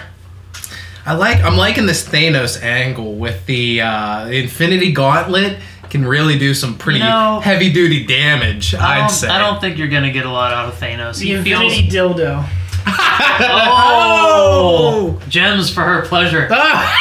I 1.05 1.13
like. 1.13 1.43
I'm 1.43 1.57
liking 1.57 1.87
this 1.87 2.07
Thanos 2.07 2.63
angle 2.63 3.15
with 3.15 3.45
the 3.47 3.81
uh, 3.81 4.27
Infinity 4.27 4.93
Gauntlet. 4.93 5.57
Can 5.91 6.05
really 6.05 6.39
do 6.39 6.53
some 6.53 6.77
pretty 6.77 6.99
You 6.99 7.05
know- 7.05 7.41
heavy 7.43 7.69
duty 7.71 8.05
damage. 8.05 8.73
I 8.73 9.01
I'd 9.03 9.11
say. 9.11 9.27
I 9.27 9.37
don't 9.39 9.59
think 9.61 9.77
you're 9.77 9.89
gonna 9.89 10.11
get 10.11 10.25
a 10.25 10.31
lot 10.31 10.53
out 10.53 10.69
of 10.69 10.79
Thanos. 10.79 11.19
The 11.19 11.35
He 11.35 11.41
feels 11.43 11.73
Infinity 11.77 11.89
Dildo. 11.89 12.45
oh 13.63 15.19
gems 15.29 15.71
for 15.71 15.81
her 15.81 16.05
pleasure. 16.05 16.47
that 16.47 16.97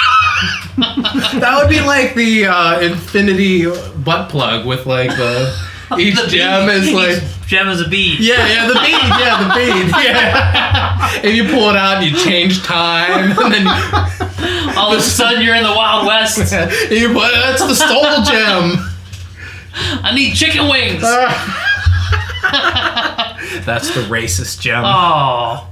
would 1.60 1.68
be 1.70 1.80
like 1.80 2.14
the 2.14 2.46
uh, 2.46 2.80
Infinity 2.80 3.66
butt 4.02 4.28
plug 4.28 4.66
with 4.66 4.86
like 4.86 5.10
the 5.10 5.56
each 5.98 6.16
The 6.20 6.26
gem 6.28 6.66
bead. 6.66 6.74
is 6.76 6.92
like 6.92 7.16
Each 7.22 7.46
gem 7.48 7.68
is 7.68 7.80
a 7.80 7.88
bead. 7.88 8.20
yeah 8.20 8.46
yeah 8.46 8.66
the 8.68 8.74
bead 8.74 9.02
yeah 9.20 9.48
the 9.48 9.54
bead 9.58 10.04
yeah 10.04 11.20
and 11.24 11.36
you 11.36 11.44
pull 11.44 11.70
it 11.70 11.76
out 11.76 12.02
and 12.02 12.06
you 12.10 12.16
change 12.18 12.62
time 12.62 13.32
and 13.38 13.52
then 13.52 13.66
you, 13.66 13.72
All 14.76 14.92
of 14.92 14.98
a 14.98 15.02
sudden 15.02 15.42
you're 15.42 15.54
in 15.56 15.62
the 15.64 15.72
Wild 15.74 16.06
West. 16.06 16.38
you, 16.90 16.96
you 16.96 17.08
put 17.12 17.30
that's 17.32 17.60
the 17.66 17.74
soul 17.74 18.22
gem. 18.24 18.86
I 20.02 20.12
need 20.14 20.34
chicken 20.34 20.68
wings. 20.68 21.02
That's 23.64 23.92
the 23.94 24.02
racist 24.02 24.60
gem. 24.60 24.82
Oh, 24.84 25.68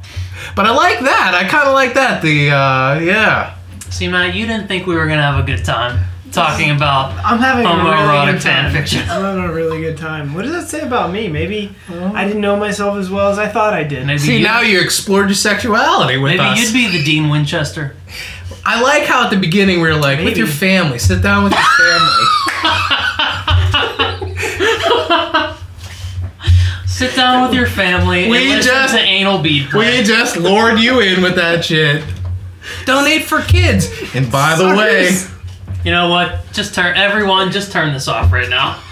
But 0.54 0.66
I 0.66 0.70
like 0.74 1.00
that. 1.00 1.34
I 1.34 1.48
kind 1.48 1.66
of 1.68 1.74
like 1.74 1.94
that. 1.94 2.20
The 2.22 2.50
uh, 2.50 2.98
yeah. 3.00 3.54
see, 3.90 4.08
Matt, 4.08 4.34
you 4.34 4.46
didn't 4.46 4.68
think 4.68 4.86
we 4.86 4.94
were 4.94 5.06
gonna 5.06 5.22
have 5.22 5.38
a 5.42 5.46
good 5.46 5.64
time 5.64 6.04
talking 6.32 6.70
about 6.70 7.12
I'm 7.24 7.38
having 7.38 7.66
a 7.66 7.70
really 7.76 8.32
good 8.32 8.40
time. 8.42 8.70
fan 8.70 8.72
fiction. 8.72 9.00
I'm 9.02 9.22
having 9.22 9.44
a 9.44 9.52
really 9.52 9.80
good 9.80 9.96
time. 9.96 10.34
What 10.34 10.42
does 10.42 10.52
that 10.52 10.68
say 10.68 10.80
about 10.86 11.10
me? 11.12 11.28
Maybe 11.28 11.74
oh. 11.90 12.12
I 12.14 12.24
didn't 12.26 12.40
know 12.42 12.56
myself 12.56 12.96
as 12.96 13.10
well 13.10 13.30
as 13.30 13.38
I 13.38 13.48
thought 13.48 13.72
I 13.74 13.84
did. 13.84 14.06
maybe 14.06 14.18
See 14.18 14.38
you, 14.38 14.44
now 14.44 14.60
you 14.60 14.80
explored 14.80 15.26
your 15.28 15.34
sexuality 15.34 16.16
with 16.18 16.32
maybe 16.36 16.40
us. 16.40 16.60
you'd 16.60 16.72
be 16.72 16.98
the 16.98 17.04
Dean 17.04 17.28
Winchester. 17.28 17.94
I 18.64 18.80
like 18.82 19.04
how 19.04 19.24
at 19.24 19.30
the 19.30 19.38
beginning 19.38 19.80
we 19.80 19.88
were 19.88 19.94
like 19.96 20.18
with 20.24 20.36
your 20.36 20.46
family. 20.46 20.98
Sit 20.98 21.22
down 21.22 21.44
with 21.44 21.52
your 21.52 21.62
family. 21.62 22.24
Sit 26.86 27.14
down 27.14 27.42
with 27.48 27.54
your 27.56 27.66
family 27.68 28.28
We 28.28 28.38
and 28.38 28.48
listen 28.56 28.72
just- 28.72 28.94
to 28.94 29.00
anal 29.00 29.38
bead 29.40 29.70
play. 29.70 29.98
we 29.98 30.04
just 30.04 30.36
lured 30.36 30.80
you 30.80 31.00
in 31.00 31.22
with 31.22 31.36
that 31.36 31.64
shit. 31.64 32.02
Donate 32.84 33.22
for 33.22 33.40
kids. 33.40 33.88
And 34.14 34.30
by 34.32 34.56
the 34.56 34.66
way, 34.76 35.06
Suckers. 35.12 35.37
You 35.84 35.92
know 35.92 36.08
what? 36.10 36.40
Just 36.52 36.74
turn 36.74 36.96
everyone. 36.96 37.50
Just 37.52 37.72
turn 37.72 37.92
this 37.92 38.08
off 38.08 38.32
right 38.32 38.48
now. 38.48 38.82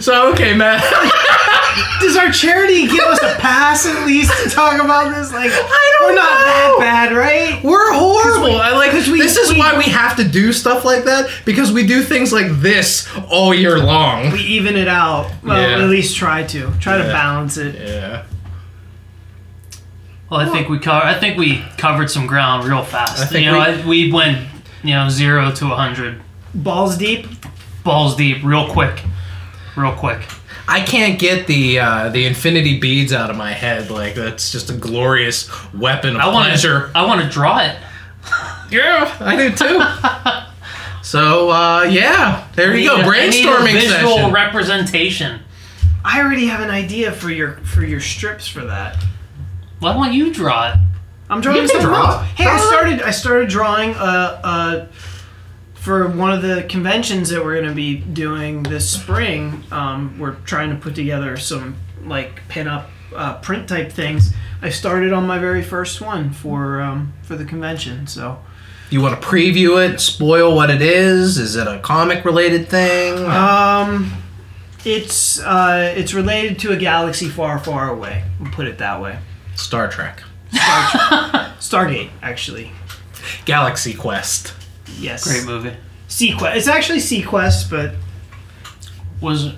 so 0.00 0.32
okay, 0.32 0.54
Matt. 0.54 0.82
Does 2.00 2.16
our 2.16 2.30
charity 2.32 2.86
give 2.88 3.04
us 3.04 3.22
a 3.22 3.36
pass 3.38 3.86
at 3.86 4.04
least 4.06 4.32
to 4.42 4.50
talk 4.50 4.82
about 4.82 5.14
this? 5.14 5.32
Like, 5.32 5.50
I 5.52 5.96
don't 5.98 6.08
we're 6.08 6.14
not 6.14 6.24
know. 6.24 6.46
that 6.46 6.76
bad, 6.80 7.12
right? 7.16 7.62
We're 7.62 7.92
horrible. 7.92 8.48
we- 8.54 8.60
I 8.60 8.72
like 8.72 8.90
'cause 8.90 9.08
we- 9.08 9.18
this 9.20 9.36
is 9.36 9.52
we- 9.52 9.58
why 9.58 9.76
we 9.76 9.84
have 9.84 10.16
to 10.16 10.24
do 10.24 10.52
stuff 10.52 10.84
like 10.84 11.04
that 11.04 11.30
because 11.44 11.70
we 11.72 11.86
do 11.86 12.02
things 12.02 12.32
like 12.32 12.46
this 12.60 13.06
all 13.30 13.54
year 13.54 13.78
long. 13.78 14.32
We 14.32 14.40
even 14.40 14.76
it 14.76 14.88
out. 14.88 15.30
Well, 15.44 15.60
Yeah. 15.60 15.84
at 15.84 15.88
least 15.90 16.16
try 16.16 16.42
to. 16.44 16.72
Try 16.80 16.98
to 16.98 17.04
balance 17.04 17.56
it. 17.56 17.76
Yeah. 17.76 18.22
Well, 20.30 20.40
I 20.40 20.48
think 20.48 20.68
we 20.68 20.78
co- 20.78 20.92
I 20.92 21.18
think 21.18 21.36
we 21.38 21.62
covered 21.76 22.10
some 22.10 22.26
ground 22.26 22.66
real 22.68 22.84
fast. 22.84 23.20
I 23.22 23.26
think 23.26 23.44
you 23.46 23.50
know, 23.52 23.58
we- 23.58 23.64
I, 23.64 23.86
we 23.86 24.12
went 24.12 24.46
you 24.84 24.94
know 24.94 25.08
zero 25.08 25.50
to 25.52 25.66
a 25.72 25.76
hundred 25.76 26.20
Balls 26.54 26.96
deep. 26.96 27.26
balls 27.84 28.16
deep, 28.16 28.42
real 28.44 28.68
quick, 28.68 29.02
real 29.76 29.92
quick. 29.92 30.20
I 30.68 30.80
can't 30.82 31.18
get 31.18 31.46
the 31.48 31.80
uh, 31.80 32.08
the 32.10 32.26
infinity 32.26 32.78
beads 32.78 33.12
out 33.12 33.28
of 33.30 33.36
my 33.36 33.52
head. 33.52 33.90
Like 33.90 34.14
that's 34.14 34.52
just 34.52 34.70
a 34.70 34.72
glorious 34.74 35.48
weapon 35.74 36.14
of 36.14 36.20
I 36.22 36.26
want 36.28 36.46
pleasure. 36.48 36.90
to 36.92 36.98
I 36.98 37.04
want 37.06 37.22
to 37.22 37.28
draw 37.28 37.58
it. 37.60 37.76
Yeah, 38.70 39.12
I 39.18 39.34
do 39.34 39.50
too. 39.50 39.80
so 41.02 41.50
uh, 41.50 41.82
yeah, 41.90 42.46
there 42.54 42.76
you 42.76 42.88
go. 42.88 42.94
I 42.94 43.02
need 43.02 43.04
a 43.04 43.48
Brainstorming 43.48 43.72
visual 43.72 44.16
session. 44.16 44.32
representation. 44.32 45.40
I 46.04 46.20
already 46.22 46.46
have 46.46 46.60
an 46.60 46.70
idea 46.70 47.10
for 47.10 47.30
your 47.30 47.54
for 47.64 47.82
your 47.84 47.98
strips 48.00 48.46
for 48.46 48.64
that. 48.66 48.96
Why 49.80 49.92
don't 49.94 50.12
you 50.12 50.32
draw 50.32 50.72
it? 50.72 50.78
I'm 51.28 51.40
drawing 51.40 51.56
You 51.62 51.68
can 51.68 51.80
something 51.80 51.88
draw. 51.88 52.20
else. 52.20 52.26
Hey, 52.36 52.44
I 52.46 52.58
started 52.58 53.02
I 53.02 53.10
started 53.10 53.48
drawing 53.48 53.94
uh 53.94 54.40
uh 54.44 54.86
for 55.74 56.08
one 56.08 56.32
of 56.32 56.42
the 56.42 56.64
conventions 56.68 57.30
that 57.30 57.42
we're 57.44 57.60
gonna 57.60 57.74
be 57.74 57.96
doing 57.96 58.62
this 58.62 58.88
spring. 58.90 59.64
Um, 59.72 60.18
we're 60.18 60.34
trying 60.44 60.70
to 60.70 60.76
put 60.76 60.94
together 60.94 61.36
some 61.38 61.76
like 62.04 62.46
pin 62.48 62.68
up 62.68 62.90
uh, 63.16 63.38
print 63.38 63.68
type 63.68 63.90
things. 63.90 64.32
I 64.62 64.68
started 64.68 65.12
on 65.12 65.26
my 65.26 65.38
very 65.38 65.62
first 65.62 66.00
one 66.00 66.30
for 66.32 66.80
um, 66.82 67.12
for 67.22 67.34
the 67.36 67.44
convention. 67.46 68.06
So 68.06 68.38
You 68.90 69.00
want 69.00 69.20
to 69.20 69.26
preview 69.26 69.82
it? 69.88 70.00
Spoil 70.00 70.54
what 70.54 70.68
it 70.68 70.82
is? 70.82 71.38
Is 71.38 71.56
it 71.56 71.66
a 71.66 71.78
comic 71.78 72.24
related 72.26 72.68
thing? 72.68 73.24
um, 73.26 74.12
it's 74.84 75.40
uh, 75.40 75.94
it's 75.96 76.12
related 76.12 76.58
to 76.60 76.72
a 76.72 76.76
galaxy 76.76 77.28
far, 77.30 77.58
far 77.58 77.88
away. 77.88 78.24
We'll 78.38 78.52
put 78.52 78.66
it 78.66 78.78
that 78.78 79.00
way. 79.00 79.18
Star 79.60 79.88
Trek, 79.88 80.22
Star 80.52 80.90
Trek. 80.90 81.50
Stargate, 81.60 82.10
actually. 82.22 82.72
Galaxy 83.44 83.94
Quest. 83.94 84.54
Yes. 84.98 85.24
Great 85.24 85.44
movie. 85.44 85.76
SeaQuest. 86.08 86.56
It's 86.56 86.66
actually 86.68 86.98
SeaQuest, 86.98 87.70
but 87.70 87.94
Was 89.20 89.52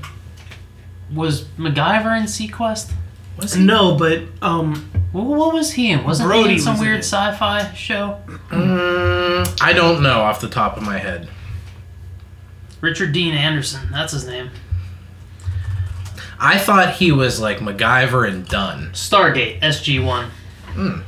was 1.15 1.45
MacGyver 1.59 2.17
in 2.19 2.25
SeaQuest? 2.25 2.93
Was 3.39 3.55
he? 3.55 3.65
no, 3.65 3.97
but 3.97 4.23
um, 4.43 4.91
What, 5.13 5.25
what 5.25 5.55
was 5.55 5.73
he 5.73 5.91
in? 5.91 6.05
Wasn't 6.05 6.27
Brody 6.29 6.49
he 6.51 6.55
in 6.57 6.61
some 6.61 6.75
was 6.75 6.81
in 6.83 6.87
weird 6.87 6.99
it. 7.01 7.05
sci-fi 7.05 7.73
show? 7.75 8.21
Mm, 8.51 9.59
I 9.63 9.73
don't 9.73 10.03
know 10.03 10.21
off 10.21 10.41
the 10.41 10.49
top 10.49 10.77
of 10.77 10.83
my 10.83 10.99
head. 10.99 11.29
Richard 12.81 13.13
Dean 13.13 13.35
Anderson. 13.35 13.89
That's 13.93 14.13
his 14.13 14.27
name. 14.27 14.51
I 16.45 16.59
thought 16.59 16.95
he 16.95 17.13
was 17.13 17.41
like 17.41 17.59
MacGyver 17.59 18.29
and 18.29 18.45
done. 18.47 18.91
Stargate 18.93 19.61
SG 19.61 20.05
One. 20.05 20.29
Hmm. 20.75 21.03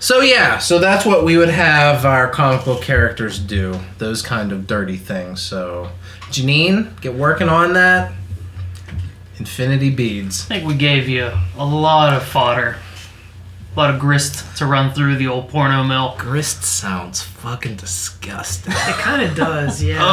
So 0.00 0.20
yeah, 0.20 0.58
so 0.58 0.80
that's 0.80 1.06
what 1.06 1.24
we 1.24 1.38
would 1.38 1.50
have 1.50 2.04
our 2.04 2.28
comic 2.28 2.64
book 2.64 2.82
characters 2.82 3.38
do. 3.38 3.78
Those 3.98 4.22
kind 4.22 4.50
of 4.50 4.66
dirty 4.66 4.96
things. 4.96 5.40
So 5.40 5.92
Janene, 6.30 7.00
get 7.00 7.14
working 7.14 7.48
on 7.48 7.74
that. 7.74 8.12
Infinity 9.38 9.90
beads. 9.90 10.46
I 10.46 10.56
think 10.56 10.66
we 10.66 10.74
gave 10.74 11.08
you 11.08 11.30
a 11.56 11.64
lot 11.64 12.12
of 12.12 12.24
fodder, 12.24 12.76
a 13.74 13.80
lot 13.80 13.92
of 13.92 14.00
grist 14.00 14.56
to 14.58 14.66
run 14.66 14.92
through 14.92 15.16
the 15.16 15.26
old 15.26 15.48
porno 15.48 15.82
mill. 15.82 16.14
Grist 16.16 16.62
sounds 16.62 17.22
fucking 17.22 17.76
disgusting. 17.76 18.72
it 18.72 18.96
kind 18.96 19.22
of 19.22 19.36
does. 19.36 19.82
Yeah. 19.82 19.96
Ugh, 20.00 20.06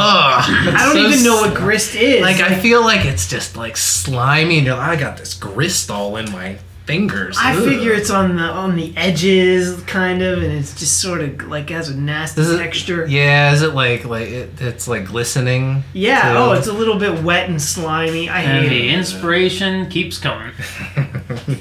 I 0.75 0.91
don't 0.91 1.11
even 1.11 1.23
know 1.23 1.35
what 1.41 1.53
grist 1.55 1.95
is. 1.95 2.21
Like 2.21 2.39
I 2.39 2.55
feel 2.59 2.81
like 2.81 3.05
it's 3.05 3.29
just 3.29 3.55
like 3.55 3.77
slimy, 3.77 4.57
and 4.57 4.65
you're 4.65 4.75
like, 4.75 4.97
I 4.97 4.99
got 4.99 5.17
this 5.17 5.33
grist 5.35 5.91
all 5.91 6.17
in 6.17 6.31
my 6.31 6.57
fingers. 6.91 7.37
I 7.39 7.55
Ugh. 7.55 7.63
figure 7.63 7.93
it's 7.93 8.09
on 8.09 8.35
the 8.35 8.43
on 8.43 8.75
the 8.75 8.93
edges, 8.97 9.81
kind 9.83 10.21
of, 10.21 10.43
and 10.43 10.51
it's 10.51 10.77
just 10.77 10.99
sort 11.01 11.21
of 11.21 11.47
like 11.47 11.69
has 11.69 11.87
a 11.89 11.95
nasty 11.97 12.41
Is 12.41 12.51
it- 12.51 12.57
texture. 12.57 13.05
Yeah, 13.07 13.53
is 13.53 13.61
it 13.61 13.73
like 13.73 14.03
like 14.05 14.27
it, 14.27 14.49
it's 14.61 14.87
like 14.89 15.05
glistening? 15.05 15.83
Yeah. 15.93 16.33
too? 16.33 16.37
Oh, 16.37 16.51
it's 16.51 16.67
a 16.67 16.73
little 16.73 16.97
bit 16.99 17.23
wet 17.23 17.49
and 17.49 17.61
slimy. 17.61 18.27
I 18.29 18.41
And 18.41 18.67
hate 18.67 18.69
the 18.69 18.89
it. 18.89 18.93
inspiration 18.93 19.89
keeps 19.89 20.17
coming. 20.17 20.51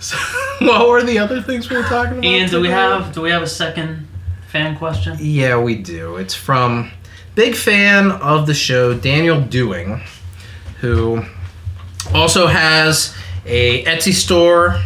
So, 0.00 0.16
what 0.60 0.88
were 0.88 1.02
the 1.02 1.18
other 1.18 1.42
things 1.42 1.68
we 1.68 1.76
were 1.76 1.82
talking 1.82 2.18
about? 2.18 2.24
And 2.24 2.48
do 2.48 2.60
we 2.60 2.68
have 2.68 3.12
do 3.12 3.20
we 3.20 3.30
have 3.30 3.42
a 3.42 3.48
second 3.48 4.06
fan 4.46 4.76
question? 4.78 5.16
Yeah, 5.20 5.58
we 5.60 5.74
do. 5.74 6.16
It's 6.18 6.34
from 6.34 6.92
big 7.34 7.56
fan 7.56 8.12
of 8.12 8.46
the 8.46 8.54
show, 8.54 8.94
Daniel 8.94 9.40
Dewing, 9.40 10.00
who 10.80 11.24
also 12.14 12.46
has 12.46 13.12
a 13.48 13.84
Etsy 13.84 14.12
store. 14.12 14.80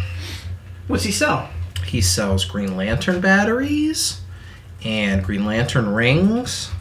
What's 0.87 1.03
he 1.03 1.11
sell? 1.11 1.49
He 1.85 2.01
sells 2.01 2.45
Green 2.45 2.75
Lantern 2.75 3.21
batteries 3.21 4.21
and 4.83 5.23
Green 5.23 5.45
Lantern 5.45 5.93
rings. 5.93 6.71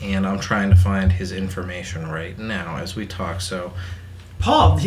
And 0.00 0.26
I'm 0.26 0.40
trying 0.40 0.70
to 0.70 0.76
find 0.76 1.12
his 1.12 1.32
information 1.32 2.08
right 2.08 2.38
now 2.38 2.76
as 2.76 2.96
we 2.96 3.06
talk. 3.06 3.40
So, 3.40 3.72
Paul, 4.38 4.80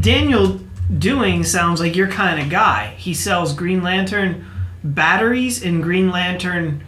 Daniel 0.00 0.60
Doing 0.98 1.44
sounds 1.44 1.80
like 1.80 1.94
your 1.94 2.08
kind 2.08 2.40
of 2.40 2.50
guy. 2.50 2.94
He 2.96 3.14
sells 3.14 3.52
Green 3.52 3.82
Lantern 3.82 4.44
batteries 4.82 5.62
and 5.62 5.82
Green 5.82 6.10
Lantern 6.10 6.82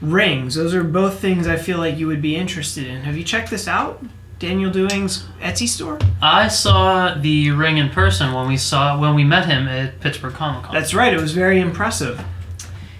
rings. 0.00 0.54
Those 0.54 0.74
are 0.74 0.84
both 0.84 1.18
things 1.18 1.48
I 1.48 1.56
feel 1.56 1.78
like 1.78 1.98
you 1.98 2.06
would 2.06 2.22
be 2.22 2.36
interested 2.36 2.86
in. 2.86 3.02
Have 3.02 3.16
you 3.16 3.24
checked 3.24 3.50
this 3.50 3.66
out? 3.66 4.04
Daniel 4.38 4.70
Doing's 4.70 5.24
Etsy 5.40 5.66
store? 5.68 5.98
I 6.22 6.48
saw 6.48 7.14
the 7.14 7.50
ring 7.50 7.78
in 7.78 7.88
person 7.90 8.32
when 8.32 8.46
we 8.48 8.56
saw 8.56 8.98
when 8.98 9.14
we 9.14 9.24
met 9.24 9.46
him 9.46 9.66
at 9.68 10.00
Pittsburgh 10.00 10.34
Comic 10.34 10.64
Con. 10.64 10.74
That's 10.74 10.94
right. 10.94 11.12
It 11.12 11.20
was 11.20 11.32
very 11.32 11.60
impressive. 11.60 12.20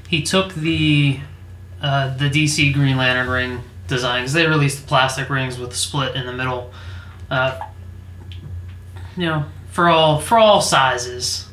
he 0.09 0.23
took 0.23 0.55
the 0.55 1.21
uh, 1.83 2.17
the 2.17 2.29
DC 2.29 2.73
Green 2.75 2.97
Lantern 2.97 3.29
ring 3.29 3.61
design 3.87 4.23
'cause 4.25 4.33
they 4.33 4.47
released 4.47 4.81
the 4.83 4.87
plastic 4.89 5.31
rings 5.31 5.59
with 5.59 5.71
a 5.73 5.77
split 5.77 6.15
in 6.17 6.27
the 6.27 6.33
middle. 6.33 6.73
Uh, 7.31 7.59
you 9.17 9.27
know, 9.27 9.45
for 9.71 9.89
all 9.89 10.19
for 10.21 10.39
all 10.39 10.61
sizes, 10.61 11.47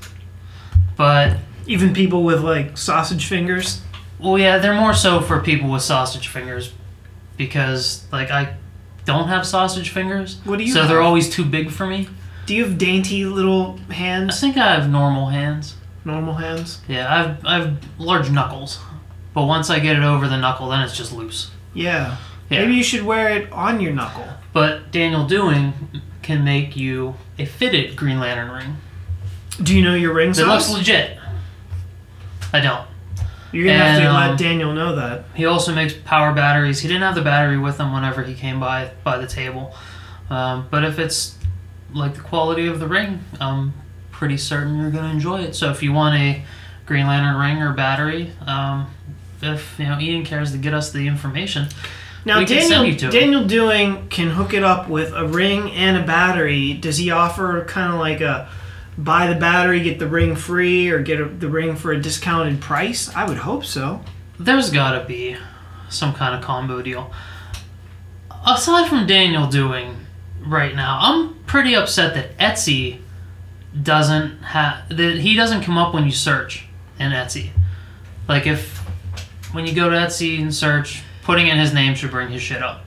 but 0.95 1.37
Even 1.67 1.93
people 1.93 2.23
with 2.23 2.41
like 2.43 2.77
sausage 2.77 3.25
fingers. 3.25 3.81
well, 4.19 4.37
yeah, 4.37 4.57
they're 4.59 4.73
more 4.79 4.93
so 4.93 5.19
for 5.19 5.39
people 5.41 5.69
with 5.69 5.81
sausage 5.81 6.27
fingers 6.27 6.71
because 7.37 8.05
like 8.11 8.29
I 8.31 8.55
don't 9.05 9.27
have 9.27 9.45
sausage 9.45 9.89
fingers, 9.89 10.39
What 10.45 10.57
do 10.57 10.63
you 10.65 10.71
so 10.73 10.81
have? 10.81 10.89
they're 10.89 11.01
always 11.01 11.29
too 11.29 11.45
big 11.45 11.69
for 11.71 11.85
me. 11.87 12.09
Do 12.45 12.53
you 12.55 12.63
have 12.65 12.77
dainty 12.77 13.25
little 13.25 13.77
hands? 13.77 13.89
I 13.89 13.93
hands? 13.93 14.39
think 14.41 14.57
I 14.57 14.73
have 14.75 14.89
normal 14.89 15.27
hands. 15.27 15.75
Normal 16.03 16.35
hands? 16.35 16.81
Yeah, 16.87 17.13
I've 17.13 17.45
I've 17.45 17.99
large 17.99 18.29
knuckles, 18.29 18.79
but 19.33 19.45
once 19.45 19.69
I 19.71 19.79
get 19.79 19.95
it 19.95 20.03
over 20.03 20.27
the 20.27 20.37
knuckle, 20.37 20.69
then 20.69 20.81
it's 20.81 20.95
just 20.95 21.11
loose. 21.13 21.49
Yeah. 21.73 22.17
Yeah. 22.49 22.59
Maybe 22.61 22.75
you 22.75 22.83
should 22.83 23.01
wear 23.03 23.29
it 23.29 23.51
on 23.51 23.79
your 23.81 23.91
knuckle. 23.93 24.27
But 24.53 24.91
Daniel 24.91 25.25
Doing 25.25 25.73
can 26.21 26.43
make 26.43 26.75
you 26.77 27.15
a 27.39 27.45
fitted 27.45 27.95
Green 27.95 28.19
Lantern 28.19 28.51
ring 28.51 28.77
Do 29.61 29.75
you 29.75 29.83
know 29.83 29.95
your 29.95 30.13
ring 30.13 30.31
that 30.33 30.45
looks 30.47 30.69
legit. 30.71 31.17
I 32.53 32.59
don't. 32.59 32.87
You're 33.55 33.67
gonna 33.67 33.77
have 33.77 33.99
to 33.99 34.07
And, 34.07 34.17
um, 34.17 34.29
let 34.29 34.37
Daniel 34.39 34.73
know 34.73 34.95
that. 34.97 35.25
He 35.33 35.45
also 35.45 35.73
makes 35.73 35.93
power 35.93 36.33
batteries. 36.33 36.79
He 36.81 36.87
didn't 36.87 37.03
have 37.03 37.15
the 37.15 37.21
battery 37.21 37.57
with 37.57 37.79
him 37.79 37.93
whenever 37.93 38.21
he 38.23 38.33
came 38.33 38.59
by 38.59 38.91
by 39.03 39.17
the 39.17 39.27
table. 39.27 39.73
Um, 40.29 40.67
but 40.69 40.83
if 40.83 40.99
it's 40.99 41.37
like 41.93 42.15
the 42.15 42.21
quality 42.21 42.67
of 42.67 42.79
the 42.79 42.87
ring, 42.87 43.23
I'm 43.39 43.73
pretty 44.11 44.37
certain 44.37 44.79
you're 44.79 44.91
going 44.91 45.03
to 45.03 45.11
enjoy 45.11 45.41
it. 45.41 45.55
So 45.55 45.71
if 45.71 45.83
you 45.83 45.93
want 45.93 46.15
a 46.15 46.43
Green 46.85 47.07
Lantern 47.07 47.35
ring 47.39 47.61
or 47.61 47.73
battery, 47.73 48.31
um, 48.45 48.87
if 49.41 49.75
you 49.77 49.85
know 49.85 49.99
Ian 49.99 50.23
cares 50.23 50.51
to 50.51 50.57
get 50.57 50.73
us 50.73 50.91
the 50.91 51.07
information, 51.07 51.67
Now 52.25 52.43
Daniel 52.43 52.97
to 52.97 53.05
him. 53.05 53.11
Daniel 53.11 53.45
Doing 53.45 54.07
can 54.09 54.29
hook 54.29 54.53
it 54.53 54.63
up 54.63 54.89
with 54.89 55.13
a 55.13 55.27
ring 55.27 55.71
and 55.71 55.97
a 55.97 56.03
battery. 56.03 56.73
Does 56.73 56.97
he 56.97 57.11
offer 57.11 57.63
kind 57.65 57.93
of 57.93 57.99
like 57.99 58.21
a 58.21 58.49
buy 58.97 59.27
the 59.27 59.35
battery 59.35 59.81
get 59.81 59.99
the 59.99 60.07
ring 60.07 60.35
free 60.35 60.89
or 60.89 60.99
get 60.99 61.19
a, 61.19 61.25
the 61.25 61.49
ring 61.49 61.75
for 61.75 61.91
a 61.91 62.01
discounted 62.01 62.61
price? 62.61 63.13
I 63.15 63.27
would 63.27 63.37
hope 63.37 63.65
so. 63.65 64.01
there's 64.39 64.69
got 64.69 64.99
to 64.99 65.05
be 65.05 65.37
some 65.89 66.13
kind 66.13 66.35
of 66.35 66.43
combo 66.43 66.81
deal. 66.81 67.11
Aside 68.45 68.87
from 68.87 69.07
Daniel 69.07 69.47
doing 69.47 70.05
right 70.45 70.75
now, 70.75 70.99
I'm 71.01 71.35
pretty 71.45 71.75
upset 71.75 72.13
that 72.13 72.37
Etsy 72.37 72.99
doesn't 73.81 74.41
have 74.41 74.87
that 74.89 75.17
he 75.17 75.35
doesn't 75.35 75.63
come 75.63 75.77
up 75.77 75.93
when 75.93 76.05
you 76.05 76.11
search 76.11 76.65
in 76.99 77.11
Etsy. 77.11 77.49
Like 78.27 78.47
if 78.47 78.77
when 79.51 79.65
you 79.65 79.73
go 79.73 79.89
to 79.89 79.95
Etsy 79.95 80.39
and 80.39 80.53
search, 80.53 81.03
putting 81.23 81.47
in 81.47 81.57
his 81.57 81.73
name 81.73 81.95
should 81.95 82.11
bring 82.11 82.29
his 82.29 82.41
shit 82.41 82.61
up. 82.63 82.84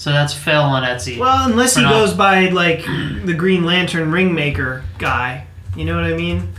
So 0.00 0.08
that's 0.12 0.32
fail 0.32 0.62
on 0.62 0.82
Etsy. 0.82 1.18
Well, 1.18 1.50
unless 1.50 1.74
he 1.74 1.82
Or 1.82 1.84
not. 1.84 1.90
goes 1.92 2.14
by 2.14 2.46
like 2.48 2.82
the 2.86 3.34
Green 3.34 3.64
Lantern 3.64 4.10
ring 4.10 4.34
maker 4.34 4.82
guy. 4.96 5.46
You 5.76 5.84
know 5.84 5.94
what 5.94 6.04
I 6.04 6.14
mean? 6.14 6.54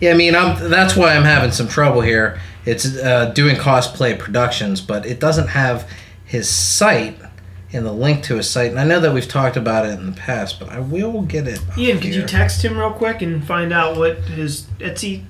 Yeah, 0.00 0.12
I 0.12 0.14
mean, 0.14 0.36
I'm, 0.36 0.70
that's 0.70 0.94
why 0.94 1.16
I'm 1.16 1.24
having 1.24 1.50
some 1.50 1.66
trouble 1.66 2.02
here. 2.02 2.38
It's 2.64 2.96
uh, 2.96 3.32
doing 3.34 3.56
cosplay 3.56 4.16
productions, 4.16 4.80
but 4.80 5.04
it 5.06 5.18
doesn't 5.18 5.48
have 5.48 5.90
his 6.24 6.48
site 6.48 7.16
and 7.72 7.84
the 7.84 7.90
link 7.90 8.22
to 8.26 8.36
his 8.36 8.48
site. 8.48 8.70
And 8.70 8.78
I 8.78 8.84
know 8.84 9.00
that 9.00 9.12
we've 9.12 9.26
talked 9.26 9.56
about 9.56 9.86
it 9.86 9.98
in 9.98 10.06
the 10.06 10.12
past, 10.16 10.60
but 10.60 10.68
I 10.68 10.78
will 10.78 11.22
get 11.22 11.48
it. 11.48 11.58
up 11.68 11.76
Ian, 11.76 11.96
could 11.98 12.14
you 12.14 12.20
here. 12.20 12.28
text 12.28 12.62
him 12.64 12.78
real 12.78 12.92
quick 12.92 13.22
and 13.22 13.44
find 13.44 13.72
out 13.72 13.96
what 13.96 14.18
his 14.18 14.68
Etsy 14.78 15.24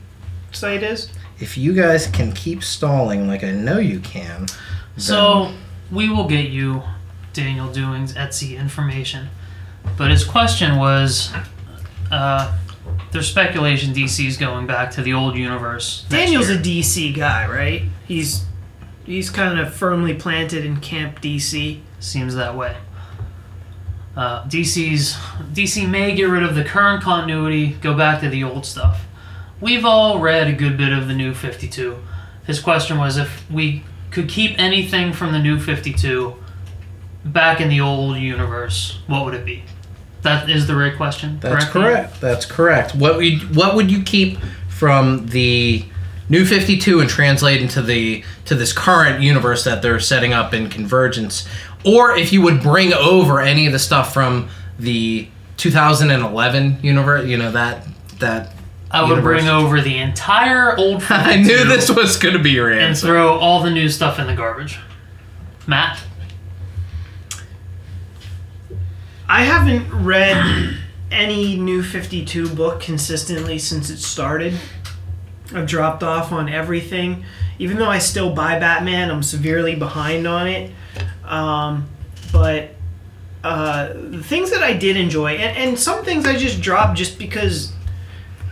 site 0.53 0.83
is? 0.83 1.09
if 1.41 1.57
you 1.57 1.73
guys 1.73 2.09
can 2.09 2.31
keep 2.33 2.63
stalling 2.63 3.27
like 3.27 3.43
I 3.43 3.53
know 3.53 3.79
you 3.79 4.01
can. 4.01 4.49
So 4.99 5.51
we 5.91 6.11
will 6.11 6.29
get 6.29 6.51
you 6.51 6.83
Daniel 7.35 7.71
Doing's 7.71 8.15
Etsy 8.15 8.59
information. 8.59 9.29
But 9.99 10.11
his 10.11 10.25
question 10.25 10.77
was 10.77 11.33
uh, 12.11 12.57
there's 13.13 13.29
speculation 13.29 13.93
DC's 13.93 14.37
going 14.37 14.67
back 14.67 14.91
to 14.93 15.03
the 15.03 15.13
old 15.13 15.37
universe. 15.37 16.07
Daniel's 16.09 16.49
a 16.49 16.57
DC 16.57 17.15
guy, 17.15 17.47
right? 17.47 17.83
He's 18.07 18.45
he's 19.05 19.31
kind 19.31 19.59
of 19.59 19.75
firmly 19.75 20.15
planted 20.15 20.65
in 20.65 20.81
Camp 20.81 21.21
DC. 21.21 21.81
Seems 22.01 22.35
that 22.35 22.57
way. 22.57 22.77
Uh, 24.17 24.45
DC's 24.45 25.15
DC 25.53 25.89
may 25.89 26.15
get 26.15 26.25
rid 26.25 26.45
of 26.45 26.55
the 26.55 26.65
current 26.65 27.03
continuity, 27.03 27.71
go 27.81 27.97
back 27.97 28.21
to 28.21 28.29
the 28.29 28.45
old 28.45 28.65
stuff. 28.65 29.07
We've 29.61 29.85
all 29.85 30.21
read 30.21 30.47
a 30.47 30.53
good 30.53 30.77
bit 30.77 30.93
of 30.93 31.09
the 31.09 31.15
new 31.15 31.35
52. 31.35 31.99
His 32.47 32.61
question 32.61 32.99
was 32.99 33.17
if 33.17 33.51
we 33.51 33.83
could 34.11 34.29
keep 34.29 34.57
anything 34.59 35.13
from 35.13 35.33
the 35.33 35.41
new 35.41 35.59
52 35.59 36.37
back 37.25 37.61
in 37.61 37.69
the 37.69 37.81
old 37.81 38.17
universe, 38.17 38.99
what 39.07 39.25
would 39.25 39.35
it 39.35 39.45
be? 39.45 39.63
That 40.23 40.49
is 40.49 40.67
the 40.67 40.75
right 40.77 40.97
question. 40.97 41.39
That's 41.41 41.67
correct? 41.67 41.73
correct. 41.73 42.21
That's 42.21 42.47
correct. 42.47 42.95
What 42.95 43.17
would 43.17 43.55
what 43.55 43.75
would 43.75 43.91
you 43.91 44.03
keep 44.03 44.39
from 44.69 45.27
the 45.27 45.85
New 46.29 46.47
Fifty 46.47 46.79
Two 46.79 47.01
and 47.01 47.11
translate 47.11 47.61
into 47.61 47.83
the 47.83 48.25
to 48.47 48.55
this 48.55 48.73
current 48.73 49.23
universe 49.23 49.65
that 49.65 49.83
they're 49.83 50.01
setting 50.01 50.33
up 50.33 50.55
in 50.55 50.71
Convergence, 50.71 51.47
or 51.85 52.17
if 52.17 52.33
you 52.33 52.41
would 52.41 52.63
bring 52.63 52.95
over 52.95 53.41
any 53.41 53.67
of 53.67 53.73
the 53.73 53.79
stuff 53.79 54.15
from 54.15 54.49
the 54.79 55.29
2011 55.59 56.79
universe, 56.83 57.27
you 57.27 57.37
know 57.37 57.51
that 57.53 57.87
that. 58.19 58.51
I 58.91 59.03
would 59.03 59.09
universe. 59.11 59.43
bring 59.43 59.49
over 59.49 59.81
the 59.81 59.99
entire 59.99 60.77
old 60.79 61.03
I 61.11 61.37
knew 61.37 61.65
this 61.65 61.91
was 61.91 62.17
going 62.17 62.37
to 62.37 62.43
be 62.43 62.53
your 62.53 62.71
answer. 62.73 63.09
and 63.09 63.15
throw 63.15 63.39
all 63.39 63.61
the 63.63 63.71
new 63.71 63.89
stuff 63.89 64.21
in 64.21 64.29
the 64.29 64.37
garbage. 64.37 64.79
Matt? 65.67 66.01
I 69.29 69.45
haven't 69.45 69.91
read 70.05 70.77
any 71.11 71.57
new 71.57 71.83
52 71.83 72.51
book 72.51 72.81
consistently 72.81 73.59
since 73.59 73.89
it 73.89 73.97
started. 73.97 74.55
I've 75.55 75.67
dropped 75.67 76.03
off 76.03 76.31
on 76.31 76.49
everything. 76.49 77.25
Even 77.59 77.79
though 77.79 77.89
I 77.89 78.01
still 78.01 78.35
buy 78.35 78.59
Batman, 78.59 79.11
I'm 79.11 79.23
severely 79.23 79.77
behind 79.77 80.27
on 80.27 80.47
it. 80.49 80.73
Um, 81.25 81.89
but 82.33 82.71
uh, 83.43 83.93
the 83.95 84.23
things 84.23 84.51
that 84.51 84.63
I 84.63 84.75
did 84.75 84.97
enjoy, 84.97 85.37
and, 85.37 85.57
and 85.57 85.79
some 85.79 86.05
things 86.05 86.27
I 86.27 86.37
just 86.37 86.61
dropped 86.61 86.99
just 86.99 87.19
because 87.19 87.73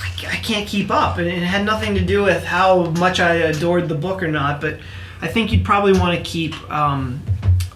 I, 0.01 0.29
I 0.29 0.37
can't 0.37 0.67
keep 0.67 0.91
up. 0.91 1.19
And 1.19 1.27
it 1.27 1.43
had 1.43 1.67
nothing 1.67 1.95
to 1.97 2.01
do 2.01 2.23
with 2.23 2.45
how 2.45 2.85
much 2.93 3.21
I 3.21 3.35
adored 3.35 3.91
the 3.91 3.95
book 3.95 4.23
or 4.23 4.29
not. 4.29 4.61
But 4.63 4.79
I 5.21 5.29
think 5.29 5.53
you'd 5.53 5.67
probably 5.67 5.93
want 5.93 6.17
to 6.17 6.25
keep 6.25 6.55
um, 6.71 7.23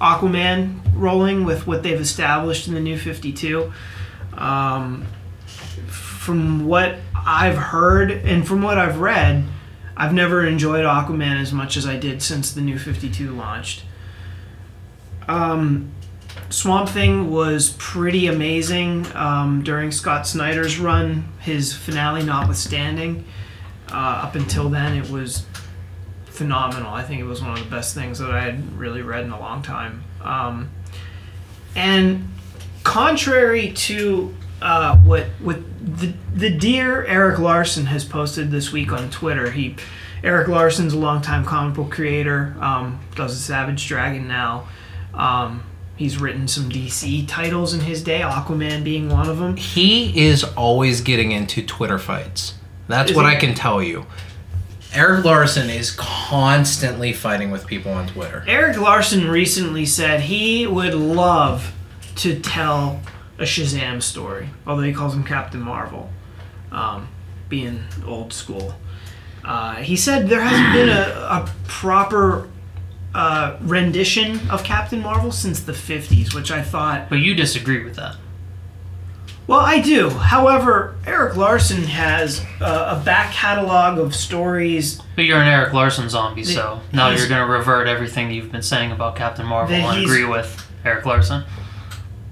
Aquaman 0.01 0.81
rolling 0.97 1.45
with 1.45 1.67
what 1.67 1.83
they've 1.83 2.01
established 2.01 2.69
in 2.69 2.75
the 2.75 2.81
new 2.81 2.99
52. 2.99 3.73
Um, 4.35 5.07
from 5.87 6.67
what 6.67 6.97
I've 7.15 7.57
heard 7.57 8.11
and 8.11 8.47
from 8.47 8.63
what 8.63 8.79
I've 8.79 8.99
read, 8.99 9.45
I've 9.97 10.13
never 10.13 10.47
enjoyed 10.47 10.85
Aquaman 10.85 11.41
as 11.41 11.53
much 11.53 11.77
as 11.77 11.87
I 11.87 11.97
did 11.97 12.23
since 12.23 12.53
the 12.53 12.61
new 12.61 12.79
52 12.79 13.31
launched. 13.31 13.85
Um, 15.29 15.93
Swamp 16.51 16.89
Thing 16.89 17.31
was 17.31 17.75
pretty 17.79 18.27
amazing 18.27 19.07
um, 19.15 19.63
during 19.65 19.91
Scott 19.91 20.27
Snyder's 20.27 20.79
run, 20.79 21.29
his 21.41 21.75
finale 21.75 22.23
notwithstanding. 22.23 23.25
Uh, 23.91 24.23
up 24.25 24.35
until 24.35 24.69
then, 24.69 24.97
it 24.97 25.11
was 25.11 25.47
phenomenal. 26.27 26.93
I 26.93 27.03
think 27.03 27.21
it 27.21 27.25
was 27.25 27.41
one 27.41 27.53
of 27.53 27.59
the 27.59 27.71
best 27.71 27.95
things 27.95 28.19
that 28.19 28.31
I 28.31 28.43
had 28.43 28.77
really 28.77 29.03
read 29.03 29.25
in 29.25 29.31
a 29.31 29.41
long 29.41 29.63
time. 29.63 30.05
Um, 30.21 30.71
and 31.77 32.29
contrary 32.83 33.73
to 33.73 34.35
uh, 34.61 34.97
what 34.99 35.27
what 35.41 35.61
the 35.81 36.15
the 36.35 36.51
dear 36.51 37.05
Erik 37.05 37.39
Larsen 37.39 37.87
has 37.87 38.05
posted 38.05 38.51
this 38.51 38.73
week 38.73 38.93
on 38.93 39.11
Twitter, 39.11 39.51
he 39.51 39.77
Erik 40.25 40.49
Larsen's 40.49 40.95
a 40.95 40.99
longtime 40.99 41.45
comic 41.45 41.77
book 41.77 41.91
creator, 41.91 42.57
um, 42.61 42.99
does 43.15 43.33
a 43.33 43.37
Savage 43.37 43.87
Dragon 43.87 44.27
now. 44.27 44.67
Um, 45.15 45.63
he's 45.97 46.21
written 46.21 46.49
some 46.49 46.69
DC 46.69 47.29
titles 47.29 47.75
in 47.75 47.81
his 47.81 48.03
day, 48.03 48.21
Aquaman 48.21 48.83
being 48.83 49.09
one 49.09 49.29
of 49.29 49.39
them. 49.39 49.57
He 49.57 50.27
is 50.27 50.43
always 50.43 51.01
getting 51.01 51.33
into 51.33 51.63
Twitter 51.63 51.99
fights. 51.99 52.55
That's 52.89 53.11
Is 53.11 53.17
what 53.17 53.27
he? 53.27 53.37
I 53.37 53.37
can 53.37 53.55
tell 53.55 53.83
you. 53.83 54.07
Erik 54.97 55.27
Larsen 55.27 55.69
is 55.69 55.91
constantly 55.91 57.13
fighting 57.13 57.51
with 57.51 57.67
people 57.67 57.93
on 57.93 58.09
Twitter. 58.09 58.43
Erik 58.47 58.79
Larsen 58.79 59.29
recently 59.29 59.85
said 59.85 60.21
he 60.21 60.67
would 60.67 60.95
love 60.95 61.75
to 62.17 62.41
tell 62.41 63.03
a 63.39 63.43
Shazam 63.43 64.03
story, 64.03 64.49
although 64.67 64.83
he 64.83 64.95
calls 64.95 65.15
him 65.15 65.23
Captain 65.23 65.61
Marvel, 65.61 66.11
um, 66.73 67.09
being 67.51 67.85
old 68.07 68.33
school. 68.33 68.75
Uh, 69.45 69.75
he 69.77 69.97
said 69.97 70.31
there 70.31 70.41
hasn't 70.41 70.73
been 70.73 70.89
a, 70.89 71.11
a 71.11 71.51
proper 71.69 72.49
uh, 73.15 73.59
rendition 73.61 74.49
of 74.49 74.65
Captain 74.65 75.01
Marvel 75.01 75.31
since 75.31 75.61
the 75.61 75.73
50s, 75.73 76.35
which 76.35 76.51
I 76.51 76.63
thought 76.63 77.11
But 77.11 77.17
you 77.19 77.35
disagree 77.35 77.85
with 77.85 77.97
that. 77.97 78.17
Well, 79.47 79.61
I 79.61 79.81
do. 79.81 80.11
However, 80.11 80.97
Erik 81.07 81.37
Larsen 81.37 81.85
has 81.85 82.45
uh, 82.61 82.99
a 83.01 83.05
back 83.05 83.33
catalog 83.33 83.99
of 83.99 84.15
stories 84.15 85.01
But 85.15 85.25
you're 85.25 85.41
an 85.41 85.47
Erik 85.47 85.73
Larsen 85.73 86.09
zombie, 86.09 86.43
so 86.43 86.81
now 86.93 87.11
you're 87.11 87.29
going 87.29 87.47
to 87.47 87.53
revert 87.53 87.87
everything 87.87 88.33
you've 88.33 88.51
been 88.51 88.63
saying 88.63 88.91
about 88.91 89.15
Captain 89.15 89.47
Marvel 89.47 89.75
and 89.77 90.03
agree 90.03 90.25
with 90.25 90.69
Erik 90.85 91.07
Larsen. 91.07 91.45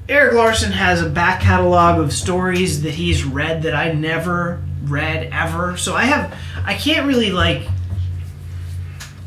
Erik 0.09 0.35
Larsen 0.35 0.72
has 0.72 1.00
a 1.00 1.09
back 1.09 1.40
catalog 1.40 2.00
of 2.00 2.12
stories 2.12 2.83
that 2.83 2.94
he's 2.94 3.24
read 3.24 3.62
that 3.62 3.74
I 3.74 3.92
never 3.92 4.61
read 4.83 5.31
ever. 5.33 5.77
So 5.77 5.94
I 5.94 6.05
have 6.05 6.37
I 6.64 6.74
can't 6.74 7.07
really 7.07 7.31
like 7.31 7.66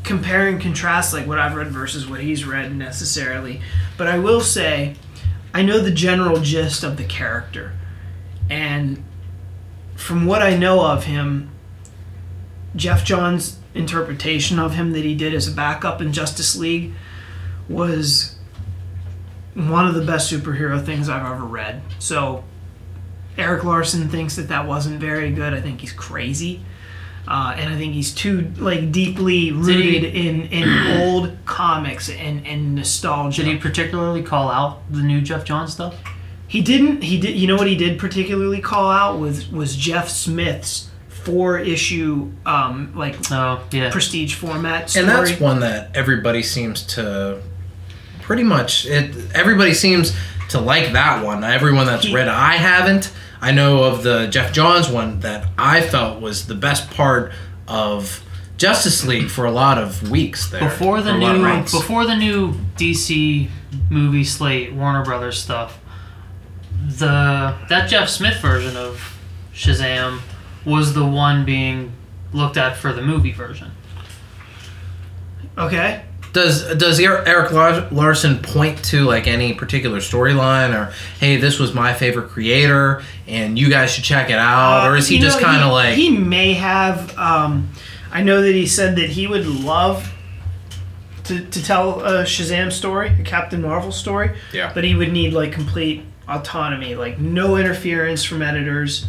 compare 0.04 0.46
and 0.46 0.60
contrast 0.60 1.12
like 1.12 1.26
what 1.26 1.38
I've 1.38 1.54
read 1.54 1.68
versus 1.68 2.08
what 2.08 2.20
he's 2.20 2.44
read 2.44 2.74
necessarily. 2.76 3.60
But 3.96 4.06
I 4.06 4.18
will 4.18 4.40
say 4.40 4.94
I 5.52 5.62
know 5.62 5.80
the 5.80 5.90
general 5.90 6.40
gist 6.40 6.84
of 6.84 6.96
the 6.96 7.04
character. 7.04 7.72
And 8.50 9.04
from 9.96 10.26
what 10.26 10.42
I 10.42 10.56
know 10.56 10.84
of 10.84 11.04
him, 11.04 11.50
Geoff 12.76 13.04
Johns' 13.04 13.58
interpretation 13.74 14.58
of 14.58 14.74
him 14.74 14.92
that 14.92 15.04
he 15.04 15.14
did 15.14 15.34
as 15.34 15.48
a 15.48 15.52
backup 15.52 16.00
in 16.00 16.12
Justice 16.12 16.56
League 16.56 16.92
was 17.68 18.36
one 19.54 19.86
of 19.86 19.94
the 19.94 20.04
best 20.04 20.32
superhero 20.32 20.82
things 20.84 21.08
I've 21.08 21.26
ever 21.26 21.44
read. 21.44 21.82
So 21.98 22.44
Erik 23.36 23.64
Larsen 23.64 24.08
thinks 24.08 24.36
that 24.36 24.48
that 24.48 24.66
wasn't 24.66 25.00
very 25.00 25.32
good. 25.32 25.52
I 25.52 25.60
think 25.60 25.80
he's 25.80 25.92
crazy. 25.92 26.64
Uh, 27.26 27.54
and 27.58 27.72
I 27.72 27.76
think 27.76 27.92
he's 27.92 28.14
too 28.14 28.52
like 28.56 28.90
deeply 28.90 29.52
rooted 29.52 30.04
in, 30.04 30.46
in 30.46 30.98
old 31.00 31.36
comics 31.44 32.08
and, 32.08 32.46
and 32.46 32.74
nostalgia. 32.74 33.44
Did 33.44 33.52
he 33.52 33.58
particularly 33.58 34.22
call 34.22 34.50
out 34.50 34.80
the 34.90 35.02
new 35.02 35.20
Jeff 35.20 35.44
John 35.44 35.68
stuff? 35.68 35.94
He 36.48 36.60
didn't. 36.62 37.02
He 37.02 37.20
did. 37.20 37.36
You 37.36 37.46
know 37.46 37.56
what 37.56 37.66
he 37.68 37.76
did 37.76 37.98
particularly 37.98 38.60
call 38.60 38.90
out 38.90 39.18
was 39.20 39.48
was 39.50 39.76
Jeff 39.76 40.08
Smith's 40.08 40.88
four 41.08 41.58
issue 41.58 42.32
um, 42.46 42.92
like 42.96 43.16
Oh, 43.30 43.62
yeah. 43.70 43.90
prestige 43.90 44.34
format 44.34 44.88
story. 44.88 45.04
And 45.06 45.14
that's 45.26 45.38
one 45.40 45.60
that 45.60 45.94
everybody 45.94 46.42
seems 46.42 46.82
to 46.94 47.40
pretty 48.22 48.44
much 48.44 48.86
it 48.86 49.14
everybody 49.34 49.74
seems 49.74 50.16
to 50.50 50.58
like 50.60 50.92
that 50.94 51.22
one. 51.24 51.44
Everyone 51.44 51.86
that's 51.86 52.06
He- 52.06 52.14
read 52.14 52.28
it. 52.28 52.32
I 52.32 52.54
haven't. 52.56 53.12
I 53.40 53.52
know 53.52 53.84
of 53.84 54.02
the 54.02 54.26
Geoff 54.26 54.52
Johns 54.52 54.88
one 54.88 55.20
that 55.20 55.46
I 55.58 55.80
felt 55.82 56.20
was 56.20 56.46
the 56.46 56.54
best 56.56 56.90
part 56.90 57.30
of 57.68 58.24
Justice 58.56 59.06
League 59.06 59.28
for 59.28 59.44
a 59.44 59.50
lot 59.52 59.78
of 59.78 60.10
weeks 60.10 60.48
there. 60.50 60.60
Before 60.60 61.00
the 61.02 61.10
for 61.12 61.16
a 61.18 61.20
lot 61.20 61.36
of 61.36 61.42
new 61.42 61.78
before 61.78 62.04
the 62.06 62.16
new 62.16 62.54
DC 62.76 63.48
movie 63.90 64.24
slate, 64.24 64.72
Warner 64.72 65.04
Brothers 65.04 65.38
stuff, 65.40 65.78
the 66.88 67.54
that 67.68 67.88
Jeff 67.88 68.08
Smith 68.08 68.40
version 68.40 68.76
of 68.76 69.16
Shazam 69.54 70.20
was 70.64 70.94
the 70.94 71.04
one 71.04 71.44
being 71.44 71.92
looked 72.32 72.56
at 72.56 72.76
for 72.76 72.92
the 72.92 73.02
movie 73.02 73.32
version. 73.32 73.70
okay. 75.56 76.02
Does 76.32 76.62
does 76.76 77.00
Er- 77.00 77.24
Erik 77.26 77.52
Larsen 77.90 78.38
point 78.40 78.84
to 78.84 79.04
like 79.04 79.26
any 79.26 79.54
particular 79.54 79.98
storyline 79.98 80.74
or 80.74 80.92
hey 81.20 81.36
this 81.36 81.58
was 81.58 81.72
my 81.72 81.94
favorite 81.94 82.28
creator 82.28 83.02
and 83.26 83.58
you 83.58 83.70
guys 83.70 83.90
should 83.90 84.04
check 84.04 84.28
it 84.28 84.38
out 84.38 84.86
or 84.86 84.96
is 84.96 85.08
he 85.08 85.16
Uh, 85.18 85.22
just 85.22 85.40
kind 85.40 85.62
of 85.62 85.72
like 85.72 85.94
he 85.94 86.10
may 86.10 86.52
have 86.52 87.16
um, 87.18 87.70
i 88.12 88.22
know 88.22 88.42
that 88.42 88.54
he 88.54 88.66
said 88.66 88.96
that 88.96 89.08
he 89.08 89.26
would 89.26 89.46
love 89.46 90.12
to, 91.24 91.40
to 91.46 91.64
tell 91.64 92.02
a 92.04 92.24
shazam 92.24 92.70
story 92.70 93.08
a 93.18 93.22
captain 93.24 93.62
marvel 93.62 93.90
story 93.90 94.36
Yeah. 94.52 94.70
but 94.74 94.84
he 94.84 94.94
would 94.94 95.12
need 95.12 95.32
like 95.32 95.50
complete 95.52 96.04
autonomy 96.28 96.94
like 96.94 97.18
no 97.18 97.56
interference 97.56 98.24
from 98.24 98.42
editors 98.42 99.06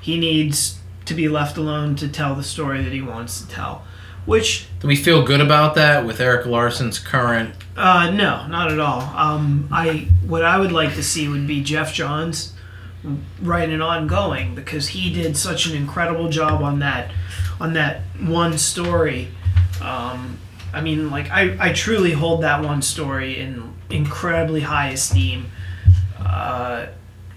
he 0.00 0.18
needs 0.18 0.78
to 1.04 1.14
be 1.14 1.28
left 1.28 1.56
alone 1.56 1.94
to 1.96 2.08
tell 2.08 2.34
the 2.34 2.42
story 2.42 2.82
that 2.82 2.92
he 2.92 3.02
wants 3.02 3.40
to 3.40 3.48
tell 3.48 3.84
which 4.26 4.68
do 4.80 4.86
we 4.86 4.96
feel 4.96 5.24
good 5.24 5.40
about 5.40 5.74
that 5.74 6.04
with 6.04 6.20
Erik 6.20 6.46
Larsen's 6.46 6.98
current 6.98 7.54
uh, 7.80 8.10
no, 8.10 8.46
not 8.46 8.70
at 8.70 8.78
all. 8.78 9.00
Um, 9.00 9.66
I 9.72 10.08
what 10.26 10.44
I 10.44 10.58
would 10.58 10.70
like 10.70 10.94
to 10.96 11.02
see 11.02 11.28
would 11.28 11.46
be 11.46 11.62
Geoff 11.62 11.94
Johns 11.94 12.52
write 13.40 13.70
an 13.70 13.80
ongoing 13.80 14.54
because 14.54 14.88
he 14.88 15.10
did 15.10 15.34
such 15.34 15.66
an 15.66 15.74
incredible 15.74 16.28
job 16.28 16.62
on 16.62 16.80
that 16.80 17.10
on 17.58 17.72
that 17.72 18.02
one 18.20 18.58
story. 18.58 19.28
Um, 19.80 20.38
I 20.74 20.82
mean, 20.82 21.10
like 21.10 21.30
I, 21.30 21.70
I 21.70 21.72
truly 21.72 22.12
hold 22.12 22.42
that 22.42 22.62
one 22.62 22.82
story 22.82 23.38
in 23.38 23.72
incredibly 23.88 24.60
high 24.60 24.90
esteem. 24.90 25.50
Uh, 26.30 26.86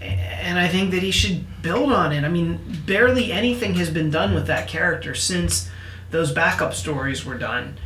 and 0.01 0.59
I 0.59 0.67
think 0.67 0.91
that 0.91 1.01
he 1.01 1.11
should 1.11 1.61
build 1.61 1.91
on 1.91 2.11
it. 2.11 2.23
I 2.23 2.29
mean, 2.29 2.59
barely 2.85 3.31
anything 3.31 3.75
has 3.75 3.89
been 3.89 4.11
done 4.11 4.33
with 4.33 4.47
that 4.47 4.67
character 4.67 5.15
since 5.15 5.69
those 6.11 6.31
backup 6.31 6.73
stories 6.73 7.25
were 7.25 7.37
done. 7.37 7.77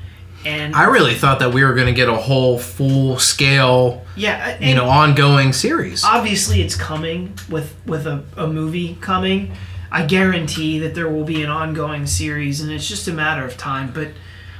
And 0.45 0.75
I 0.75 0.85
really 0.85 1.13
thought 1.13 1.39
that 1.39 1.53
we 1.53 1.63
were 1.63 1.73
going 1.73 1.87
to 1.87 1.93
get 1.93 2.09
a 2.09 2.15
whole 2.15 2.59
full 2.59 3.17
scale, 3.19 4.05
yeah, 4.15 4.59
you 4.59 4.75
know, 4.75 4.85
ongoing 4.85 5.51
series. 5.51 6.03
obviously 6.03 6.61
it's 6.61 6.75
coming 6.75 7.33
with 7.49 7.75
with 7.85 8.05
a, 8.05 8.23
a 8.35 8.47
movie 8.47 8.97
coming. 9.01 9.53
I 9.91 10.05
guarantee 10.05 10.79
that 10.79 10.95
there 10.95 11.09
will 11.09 11.23
be 11.23 11.43
an 11.43 11.49
ongoing 11.49 12.05
series, 12.05 12.61
and 12.61 12.71
it's 12.71 12.87
just 12.87 13.07
a 13.07 13.13
matter 13.13 13.45
of 13.45 13.57
time. 13.57 13.91
But 13.93 14.09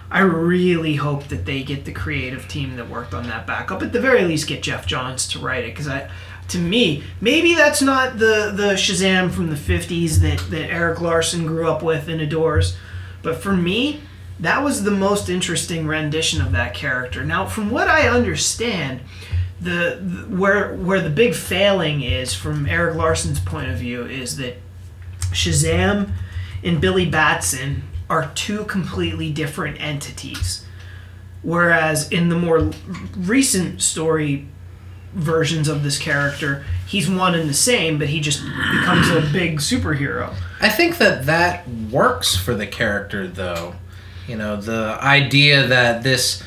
I 0.10 0.22
really 0.22 0.96
hope 0.96 1.28
that 1.28 1.46
they 1.46 1.64
get 1.64 1.86
the 1.86 1.92
creative 1.92 2.48
team 2.48 2.76
that 2.78 2.90
worked 2.90 3.14
on 3.14 3.28
that 3.28 3.46
backup. 3.46 3.82
At 3.82 3.92
the 3.92 4.00
very 4.00 4.24
least, 4.24 4.48
get 4.48 4.64
Geoff 4.64 4.88
Johns 4.88 5.28
to 5.30 5.40
write 5.40 5.66
it, 5.66 5.74
because 5.74 5.88
I, 5.88 6.10
to 6.50 6.58
me, 6.58 7.04
maybe 7.20 7.56
that's 7.56 7.82
not 7.82 8.20
the 8.20 8.52
the 8.56 8.74
Shazam 8.74 9.32
from 9.32 9.50
the 9.50 9.56
'50s 9.56 10.18
that 10.20 10.40
that 10.50 10.70
Erik 10.72 11.02
Larsen 11.02 11.46
grew 11.46 11.70
up 11.70 11.84
with 11.84 12.08
and 12.08 12.22
adores, 12.22 12.78
but 13.22 13.38
for 13.38 13.54
me, 13.54 14.02
that 14.40 14.64
was 14.64 14.84
the 14.84 14.92
most 14.92 15.30
interesting 15.30 15.88
rendition 15.88 16.42
of 16.42 16.52
that 16.52 16.74
character. 16.74 17.24
Now, 17.24 17.46
from 17.46 17.72
what 17.72 17.88
I 17.88 18.08
understand, 18.08 19.02
the, 19.60 20.00
the 20.02 20.36
where 20.36 20.76
where 20.76 21.02
the 21.02 21.10
big 21.10 21.34
failing 21.34 22.02
is 22.02 22.34
from 22.34 22.68
Erik 22.68 22.96
Larsen's 22.96 23.40
point 23.40 23.70
of 23.70 23.78
view 23.78 24.06
is 24.06 24.38
that 24.38 24.58
Shazam 25.32 26.12
and 26.64 26.80
Billy 26.80 27.06
Batson 27.06 27.84
are 28.10 28.32
two 28.36 28.64
completely 28.66 29.32
different 29.32 29.82
entities. 29.82 30.66
Whereas 31.42 32.10
in 32.10 32.30
the 32.30 32.38
more 32.38 32.72
recent 33.16 33.82
story 33.82 34.48
versions 35.14 35.68
of 35.68 35.84
this 35.84 35.98
character, 35.98 36.66
he's 36.86 37.10
one 37.10 37.36
and 37.36 37.50
the 37.50 37.54
same, 37.54 37.98
but 37.98 38.10
he 38.10 38.20
just 38.20 38.44
becomes 38.44 39.10
a 39.10 39.22
big 39.32 39.58
superhero. 39.58 40.34
I 40.62 40.70
think 40.70 40.98
that 40.98 41.26
that 41.26 41.68
works 41.68 42.36
for 42.36 42.56
the 42.56 42.68
character, 42.68 43.28
though. 43.28 43.76
You 44.28 44.36
know, 44.36 44.58
the 44.58 44.98
idea 45.02 45.68
that 45.68 46.04
this, 46.04 46.44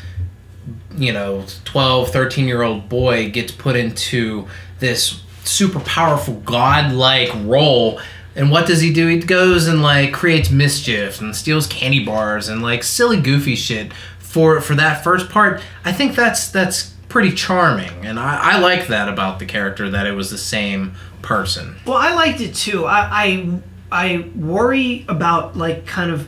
you 0.96 1.12
know, 1.12 1.46
12, 1.64 2.10
13 2.10 2.46
year 2.46 2.62
old 2.62 2.88
boy 2.88 3.30
gets 3.30 3.52
put 3.52 3.76
into 3.76 4.46
this 4.78 5.22
super 5.44 5.80
powerful, 5.80 6.34
godlike 6.34 7.30
role. 7.44 8.00
And 8.36 8.50
what 8.50 8.66
does 8.66 8.80
he 8.80 8.92
do? 8.92 9.06
He 9.06 9.18
goes 9.18 9.66
and 9.66 9.82
like 9.82 10.12
creates 10.12 10.50
mischief 10.50 11.20
and 11.20 11.34
steals 11.34 11.66
candy 11.66 12.04
bars 12.04 12.48
and 12.48 12.62
like 12.62 12.82
silly 12.82 13.20
goofy 13.20 13.56
shit 13.56 13.92
for 14.18 14.60
for 14.60 14.74
that 14.76 15.02
first 15.02 15.28
part. 15.28 15.62
I 15.84 15.92
think 15.92 16.14
that's 16.14 16.48
that's 16.48 16.94
pretty 17.10 17.32
charming, 17.32 18.06
and 18.06 18.18
I, 18.18 18.54
I 18.54 18.58
like 18.60 18.86
that 18.86 19.08
about 19.08 19.38
the 19.38 19.44
character 19.44 19.90
that 19.90 20.06
it 20.06 20.12
was 20.12 20.30
the 20.30 20.38
same 20.38 20.94
person. 21.20 21.76
Well, 21.84 21.98
I 21.98 22.14
liked 22.14 22.40
it 22.40 22.54
too. 22.54 22.86
I, 22.86 23.08
I 23.10 23.60
I 23.92 24.30
worry 24.34 25.04
about 25.08 25.56
like 25.56 25.84
kind 25.86 26.10
of 26.10 26.26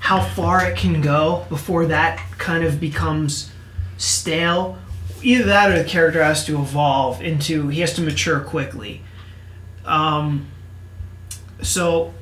how 0.00 0.20
far 0.20 0.64
it 0.68 0.76
can 0.76 1.00
go 1.00 1.46
before 1.48 1.86
that 1.86 2.18
kind 2.38 2.64
of 2.64 2.80
becomes 2.80 3.52
stale. 3.98 4.78
Either 5.22 5.44
that 5.44 5.70
or 5.70 5.80
the 5.80 5.88
character 5.88 6.24
has 6.24 6.44
to 6.46 6.58
evolve 6.58 7.22
into 7.22 7.68
he 7.68 7.80
has 7.80 7.94
to 7.94 8.02
mature 8.02 8.40
quickly. 8.40 9.02
Um, 9.84 10.48
so 11.60 12.12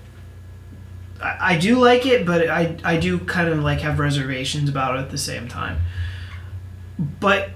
I, 1.22 1.54
I 1.54 1.58
do 1.58 1.78
like 1.78 2.04
it, 2.04 2.26
but 2.26 2.50
I 2.50 2.76
I 2.84 2.98
do 2.98 3.20
kind 3.20 3.48
of 3.48 3.60
like 3.60 3.80
have 3.80 3.98
reservations 3.98 4.68
about 4.68 4.96
it 4.96 4.98
at 4.98 5.10
the 5.10 5.18
same 5.18 5.48
time. 5.48 5.78
But 6.98 7.50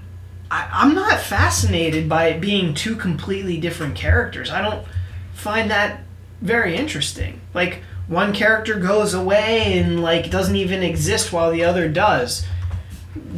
I, 0.51 0.69
I'm 0.71 0.93
not 0.95 1.19
fascinated 1.19 2.07
by 2.07 2.27
it 2.27 2.41
being 2.41 2.73
two 2.73 2.95
completely 2.95 3.59
different 3.59 3.95
characters. 3.95 4.49
I 4.49 4.61
don't 4.61 4.85
find 5.33 5.69
that 5.71 6.01
very 6.41 6.75
interesting. 6.75 7.41
Like 7.53 7.81
one 8.07 8.33
character 8.33 8.75
goes 8.79 9.13
away 9.13 9.79
and 9.79 10.01
like 10.03 10.29
doesn't 10.29 10.55
even 10.55 10.83
exist 10.83 11.33
while 11.33 11.51
the 11.51 11.63
other 11.63 11.89
does. 11.89 12.45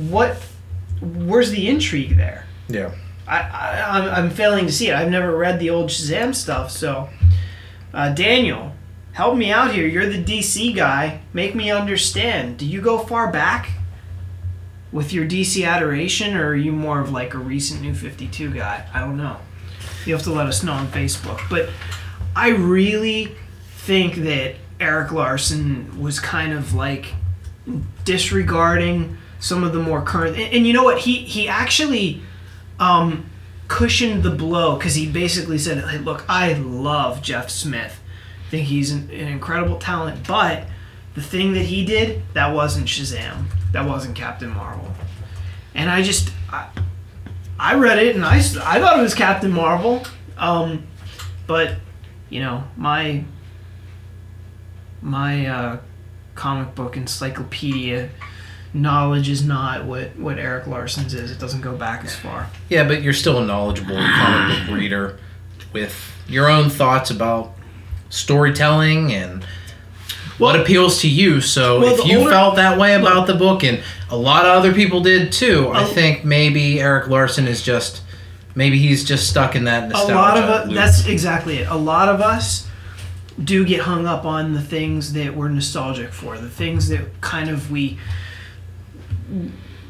What? 0.10 0.38
Where's 1.02 1.52
the 1.52 1.68
intrigue 1.70 2.18
there? 2.18 2.46
Yeah. 2.68 2.92
I, 3.28 3.40
I 3.42 3.80
I'm- 4.00 4.10
I'm 4.26 4.30
failing 4.30 4.66
to 4.66 4.72
see 4.72 4.90
it. 4.90 4.96
I've 4.96 5.12
never 5.12 5.36
read 5.36 5.60
the 5.60 5.70
old 5.70 5.90
Shazam 5.90 6.34
stuff, 6.34 6.72
so 6.72 7.10
uh, 7.94 8.10
Daniel, 8.14 8.74
help 9.14 9.38
me 9.38 9.52
out 9.52 9.74
here. 9.74 9.86
You're 9.88 10.08
the 10.10 10.24
DC 10.24 10.76
guy. 10.76 11.20
Make 11.34 11.54
me 11.56 11.70
understand. 11.72 12.58
Do 12.58 12.66
you 12.66 12.82
go 12.82 12.98
far 12.98 13.32
back 13.32 13.70
with 14.92 15.12
your 15.14 15.26
DC 15.26 15.68
adoration, 15.68 16.36
or 16.36 16.50
are 16.50 16.56
you 16.56 16.72
more 16.72 17.00
of 17.00 17.12
like 17.12 17.34
a 17.34 17.38
recent 17.38 17.82
New 17.82 17.94
Fifty 17.94 18.28
Two 18.28 18.52
guy? 18.52 18.88
I 18.94 19.00
don't 19.00 19.18
know. 19.18 19.38
You 20.06 20.14
have 20.14 20.24
to 20.24 20.32
let 20.32 20.48
us 20.48 20.64
know 20.64 20.74
on 20.74 20.88
Facebook. 20.88 21.42
But 21.50 21.70
I 22.36 22.50
really 22.50 23.36
think 23.78 24.16
that 24.16 24.56
Erik 24.80 25.12
Larsen 25.12 26.00
was 26.00 26.20
kind 26.20 26.54
of 26.54 26.74
like 26.74 27.08
disregarding 28.06 29.18
some 29.40 29.64
of 29.64 29.74
the 29.74 29.80
more 29.80 30.02
current. 30.02 30.38
And, 30.38 30.54
and 30.54 30.68
you 30.68 30.74
know 30.74 30.84
what? 30.84 31.00
He 31.00 31.18
he 31.18 31.48
actually 31.48 32.22
um, 32.80 33.30
cushioned 33.68 34.24
the 34.24 34.32
blow 34.32 34.78
because 34.78 34.96
he 34.96 35.10
basically 35.10 35.58
said, 35.58 35.84
hey, 35.84 35.98
"Look, 35.98 36.26
I 36.30 36.54
love 36.54 37.22
Jeff 37.22 37.50
Smith. 37.50 38.00
I 38.48 38.50
think 38.50 38.68
he's 38.68 38.92
an, 38.92 39.10
an 39.12 39.28
incredible 39.28 39.78
talent, 39.78 40.26
but 40.28 40.68
the 41.16 41.22
thing 41.22 41.54
that 41.54 41.66
he 41.66 41.84
did 41.84 42.22
that 42.34 42.54
wasn't 42.54 42.88
Shazam. 42.88 43.46
That 43.78 43.88
wasn't 43.88 44.16
Captain 44.16 44.50
Marvel." 44.50 44.92
And 45.76 45.88
I 45.88 46.02
just 46.02 46.32
I, 46.52 46.68
I 47.60 47.76
read 47.76 48.00
it 48.00 48.16
and 48.16 48.26
I, 48.26 48.38
I 48.38 48.80
thought 48.80 48.98
it 48.98 49.02
was 49.04 49.14
Captain 49.14 49.52
Marvel, 49.52 50.04
um, 50.36 50.88
but 51.46 51.76
you 52.28 52.40
know 52.40 52.64
my 52.76 53.24
my 55.00 55.46
uh, 55.46 55.78
comic 56.34 56.74
book 56.74 56.98
encyclopedia 56.98 58.10
knowledge 58.74 59.30
is 59.30 59.46
not 59.46 59.86
what, 59.86 60.16
what 60.18 60.40
Erik 60.40 60.66
Larsen's 60.66 61.14
is. 61.14 61.30
It 61.30 61.40
doesn't 61.40 61.62
go 61.62 61.76
back 61.76 62.04
as 62.04 62.16
far. 62.16 62.50
Yeah, 62.70 62.88
but 62.88 63.04
you're 63.04 63.14
still 63.14 63.38
a 63.38 63.46
knowledgeable 63.46 63.96
comic 63.96 64.66
book 64.66 64.76
reader 64.76 65.20
with 65.72 66.12
your 66.28 66.50
own 66.50 66.72
thoughts 66.72 67.12
about 67.12 67.54
storytelling 68.10 69.14
and 69.14 69.46
what 70.38 70.60
appeals 70.60 71.02
to 71.02 71.10
you. 71.10 71.42
So 71.42 71.80
Well, 71.80 71.96
if 72.00 72.06
you 72.06 72.20
older- 72.20 72.30
felt 72.32 72.56
that 72.58 72.78
way 72.78 72.94
about 72.94 73.26
the 73.28 73.34
book, 73.34 73.64
and 73.64 73.80
a 74.10 74.16
lot 74.18 74.46
of 74.46 74.52
other 74.56 74.72
people 74.74 75.02
did 75.02 75.32
too, 75.32 75.72
I 75.74 75.84
Oh. 75.84 75.88
think 75.88 76.24
maybe 76.24 76.80
Erik 76.80 77.08
Larsen 77.08 77.48
is 77.48 77.62
just 77.62 78.02
maybe 78.56 78.80
he's 78.80 79.04
just 79.04 79.30
stuck 79.30 79.56
in 79.56 79.66
that 79.66 79.92
A 79.94 80.08
lot 80.14 80.36
of 80.38 80.46
us, 80.46 80.74
that's 80.74 81.06
exactly 81.08 81.58
it. 81.60 81.68
A 81.70 81.76
lot 81.76 82.10
of 82.10 82.22
us 82.22 82.66
do 83.44 83.64
get 83.64 83.82
hung 83.82 84.08
up 84.08 84.26
on 84.26 84.54
the 84.56 84.62
things 84.62 85.14
that 85.14 85.36
we're 85.36 85.50
nostalgic 85.50 86.12
for, 86.12 86.38
the 86.40 86.50
things 86.50 86.90
that 86.90 87.22
kind 87.22 87.50
of 87.52 87.70
we 87.70 88.00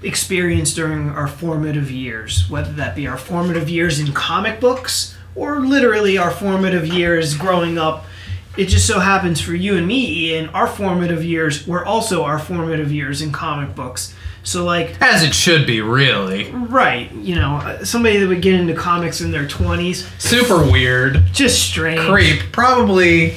experience 0.04 0.74
during 0.74 1.10
our 1.10 1.28
formative 1.28 1.90
years, 1.92 2.46
whether 2.50 2.72
that 2.74 2.96
be 2.96 3.08
our 3.08 3.18
formative 3.18 3.70
years 3.70 4.00
in 4.00 4.12
comic 4.14 4.60
books 4.60 5.16
or 5.36 5.60
literally 5.62 6.18
our 6.18 6.32
formative 6.32 6.86
years 6.88 7.36
growing 7.36 7.78
up. 7.78 8.06
It 8.58 8.66
just 8.68 8.88
so 8.88 9.00
happens 9.00 9.40
for 9.40 9.54
you 9.54 9.78
and 9.78 9.86
me, 9.86 10.32
Ian, 10.32 10.50
our 10.50 10.68
formative 10.68 11.24
years 11.24 11.68
were 11.68 11.86
also 11.86 12.24
our 12.24 12.40
formative 12.40 12.92
years 12.92 13.22
in 13.22 13.32
comic 13.32 13.76
books. 13.76 14.16
So, 14.44 14.64
like, 14.64 14.96
as 15.02 15.24
it 15.24 15.36
should 15.36 15.68
be, 15.68 15.82
really. 15.82 16.50
right, 16.52 17.12
you 17.12 17.36
know, 17.36 17.56
uh, 17.58 17.84
somebody 17.84 18.18
that 18.18 18.28
would 18.28 18.42
get 18.42 18.56
into 18.56 18.74
comics 18.74 19.20
in 19.22 19.30
their 19.32 19.46
20s, 19.46 20.08
Super 20.22 20.64
weird, 20.72 21.24
just 21.34 21.68
strange. 21.68 22.00
creep, 22.00 22.52
probably 22.54 23.36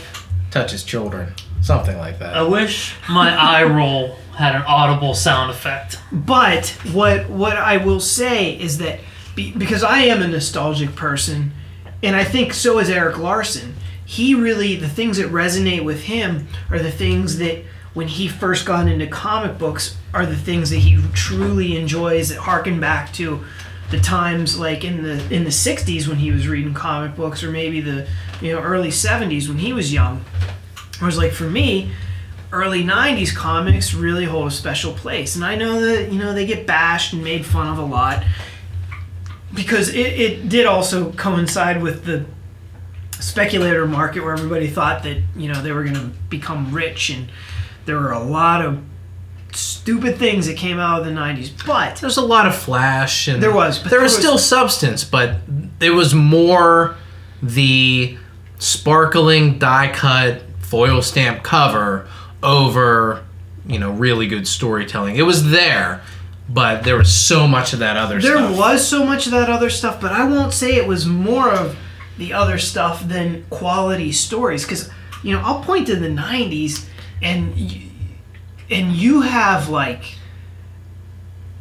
touches 0.53 0.85
children, 0.85 1.35
something 1.63 1.99
like 1.99 2.21
that. 2.21 2.37
I 2.37 2.43
wish 2.43 2.95
my 3.09 3.35
eye 3.37 3.65
roll 3.65 4.17
had 4.37 4.55
an 4.55 4.63
audible 4.63 5.15
sound 5.15 5.51
effect. 5.51 6.01
But 6.13 6.69
what 6.93 7.29
what 7.29 7.57
I 7.57 7.77
will 7.79 8.01
say 8.01 8.57
is 8.59 8.79
that 8.79 9.01
be, 9.35 9.53
because 9.53 9.83
I 9.83 9.99
am 10.03 10.23
a 10.23 10.29
nostalgic 10.29 10.95
person, 10.95 11.53
and 12.03 12.15
I 12.17 12.25
think 12.25 12.55
so 12.55 12.79
is 12.79 12.89
Erik 12.89 13.19
Larsen. 13.19 13.75
He 14.11 14.35
really 14.35 14.75
the 14.75 14.89
things 14.89 15.19
that 15.19 15.31
resonate 15.31 15.85
with 15.85 16.03
him 16.03 16.49
are 16.69 16.81
the 16.81 16.91
things 16.91 17.39
that 17.39 17.63
when 17.95 18.09
he 18.09 18.27
first 18.27 18.67
got 18.67 18.89
into 18.89 19.07
comic 19.07 19.57
books 19.57 19.97
are 20.13 20.27
the 20.27 20.37
things 20.37 20.71
that 20.71 20.79
he 20.79 21.01
truly 21.13 21.77
enjoys 21.77 22.31
that 22.31 22.39
harken 22.39 22.81
back 22.81 23.13
to 23.13 23.45
the 23.93 24.01
times 24.01 24.59
like 24.59 24.83
in 24.83 25.05
the 25.05 25.13
in 25.33 25.45
the 25.45 25.51
60s 25.51 26.09
when 26.09 26.17
he 26.17 26.33
was 26.33 26.49
reading 26.49 26.75
comic 26.75 27.15
books 27.15 27.45
or 27.45 27.53
maybe 27.53 27.81
the 27.81 28.09
you 28.41 28.53
know 28.53 28.61
early 28.61 28.89
70s 28.89 29.47
when 29.47 29.59
he 29.59 29.73
was 29.73 29.93
young. 29.93 30.25
Whereas, 30.99 31.17
like 31.17 31.31
for 31.31 31.49
me, 31.49 31.93
early 32.51 32.83
'90s 32.83 33.33
comics 33.33 33.95
really 33.95 34.25
hold 34.25 34.49
a 34.49 34.51
special 34.51 34.93
place, 34.93 35.37
and 35.37 35.45
I 35.45 35.55
know 35.55 35.81
that 35.81 36.11
you 36.11 36.19
know 36.19 36.33
they 36.33 36.47
get 36.47 36.67
bashed 36.67 37.13
and 37.13 37.23
made 37.23 37.47
fun 37.47 37.69
of 37.69 37.79
a 37.79 37.85
lot 37.85 38.25
because 39.55 39.89
it, 39.91 40.21
it 40.21 40.49
did 40.49 40.67
also 40.67 41.13
coincide 41.13 41.81
with 41.81 42.07
the 42.07 42.27
speculator 43.21 43.87
market 43.87 44.23
where 44.23 44.33
everybody 44.33 44.67
thought 44.69 45.03
that 45.05 45.19
you 45.37 45.53
know 45.53 45.61
they 45.63 45.73
were 45.73 45.83
going 45.85 45.95
to 45.97 46.11
become 46.29 46.73
rich, 46.73 47.11
and 47.11 47.29
there 47.87 47.99
were 47.99 48.13
a 48.13 48.23
lot 48.23 48.65
of 48.65 48.83
stupid 49.53 50.17
things 50.17 50.47
that 50.47 50.57
came 50.57 50.79
out 50.79 51.01
of 51.01 51.07
the 51.07 51.13
'90s. 51.13 51.51
But 51.67 51.97
There's 51.97 52.17
a 52.17 52.25
lot 52.25 52.47
of 52.47 52.55
flash 52.55 53.27
and 53.29 53.43
There 53.43 53.53
was, 53.53 53.79
but 53.79 53.91
there 53.91 53.99
there 53.99 54.03
was 54.05 54.13
was- 54.13 54.19
still 54.21 54.39
substance, 54.39 55.05
but 55.05 55.37
it 55.81 55.91
was 55.91 56.15
more 56.15 56.97
the 57.43 58.17
sparkling 58.59 59.59
die 59.59 59.91
cut 59.93 60.43
foil 60.61 61.03
stamp 61.03 61.43
cover 61.43 62.07
over 62.43 63.25
you 63.67 63.79
know 63.79 63.91
really 63.91 64.27
good 64.27 64.47
storytelling. 64.47 65.17
It 65.17 65.23
was 65.23 65.51
there, 65.51 66.03
but 66.49 66.85
there 66.85 66.97
was 66.97 67.13
so 67.15 67.47
much 67.49 67.73
of 67.73 67.79
that 67.81 67.97
other 67.97 68.21
stuff. 68.21 68.33
there 68.35 68.45
stuff. 68.47 68.57
was 68.59 68.87
so 68.87 69.05
much 69.05 69.27
of 69.27 69.33
that 69.33 69.51
other 69.51 69.71
stuff, 69.71 70.01
but 70.01 70.13
I 70.13 70.25
won't 70.25 70.53
say 70.53 70.77
it 70.77 70.87
was 70.87 71.07
more 71.07 71.51
of 71.51 71.77
the 72.21 72.33
other 72.33 72.57
stuff 72.59 72.97
than 73.09 73.45
quality 73.51 74.13
stories. 74.13 74.63
Because 74.65 74.89
you 75.25 75.35
know, 75.35 75.43
I'll 75.45 75.63
point 75.65 75.89
to 75.89 75.97
the 75.97 76.09
'90s, 76.09 76.87
and 77.21 77.53
y- 77.57 77.83
and 78.71 78.93
you 78.93 79.23
have 79.23 79.69
like. 79.69 80.17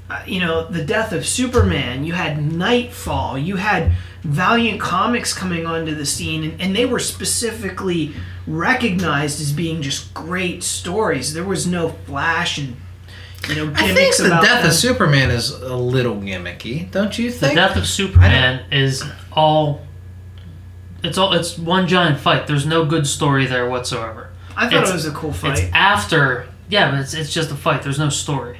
uh, 0.09 0.21
You 0.25 0.39
know, 0.41 0.67
the 0.69 0.83
death 0.83 1.11
of 1.13 1.25
Superman. 1.25 2.03
You 2.03 2.13
had 2.13 2.37
Knightfall. 2.53 3.37
You 3.37 3.55
had 3.57 3.91
Valiant 4.23 4.79
Comics 4.81 5.33
coming 5.33 5.65
onto 5.65 5.95
the 5.95 6.05
scene, 6.05 6.43
and, 6.43 6.61
and 6.61 6.75
they 6.75 6.85
were 6.85 6.99
specifically 6.99 8.13
recognized 8.47 9.39
as 9.41 9.51
being 9.53 9.81
just 9.81 10.13
great 10.13 10.63
stories. 10.63 11.33
There 11.33 11.43
was 11.45 11.65
no 11.67 11.89
flash 12.05 12.57
and 12.57 12.75
you 13.47 13.55
know 13.55 13.65
gimmicks 13.67 13.81
I 13.81 13.85
think 13.85 13.97
gimmicks 13.97 14.17
the 14.17 14.25
about 14.27 14.43
death 14.43 14.61
them. 14.63 14.71
of 14.71 14.75
Superman 14.75 15.29
is 15.31 15.51
a 15.51 15.75
little 15.75 16.15
gimmicky, 16.17 16.89
don't 16.91 17.17
you 17.17 17.29
think? 17.29 17.39
The 17.41 17.47
think? 17.47 17.55
death 17.59 17.77
of 17.77 17.87
Superman 17.87 18.65
is 18.71 19.03
all. 19.31 19.81
It's 21.03 21.17
all. 21.17 21.33
It's 21.33 21.57
one 21.57 21.87
giant 21.87 22.19
fight. 22.19 22.47
There's 22.47 22.65
no 22.65 22.85
good 22.85 23.07
story 23.07 23.45
there 23.45 23.69
whatsoever. 23.69 24.29
I 24.57 24.63
thought 24.65 24.73
It's- 24.73 24.89
it 24.89 24.93
was 24.93 25.05
a 25.05 25.11
cool 25.11 25.31
fight. 25.33 25.59
It's 25.59 25.69
after. 25.73 26.45
Yeah, 26.69 26.91
but 26.91 26.99
it's 26.99 27.13
it's 27.13 27.33
just 27.33 27.51
a 27.51 27.55
fight. 27.55 27.81
There's 27.83 27.99
no 27.99 28.09
story. 28.09 28.57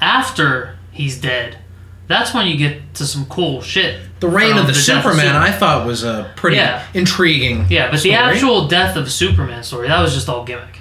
After 0.00 0.76
he's 0.92 1.18
dead, 1.20 1.58
that's 2.08 2.32
when 2.34 2.46
you 2.46 2.56
get 2.56 2.94
to 2.94 3.06
some 3.06 3.26
cool 3.26 3.60
shit. 3.62 4.00
the 4.20 4.28
reign 4.28 4.50
of 4.58 4.66
the, 4.66 4.72
death 4.72 4.76
of 4.76 4.76
Superman, 4.76 5.14
Superman. 5.16 5.36
I 5.36 5.50
thought 5.50 5.86
was 5.86 6.04
a 6.04 6.30
pretty 6.36 6.56
Yeah. 6.58 6.82
intriguing. 6.92 7.64
Yeah, 7.70 7.90
but 7.90 8.00
story. 8.00 8.14
the 8.14 8.20
actual 8.20 8.68
death 8.68 8.94
of 8.96 9.10
Superman 9.10 9.62
story 9.62 9.88
that 9.88 9.98
was 10.00 10.12
just 10.12 10.28
all 10.28 10.44
gimmick. 10.44 10.78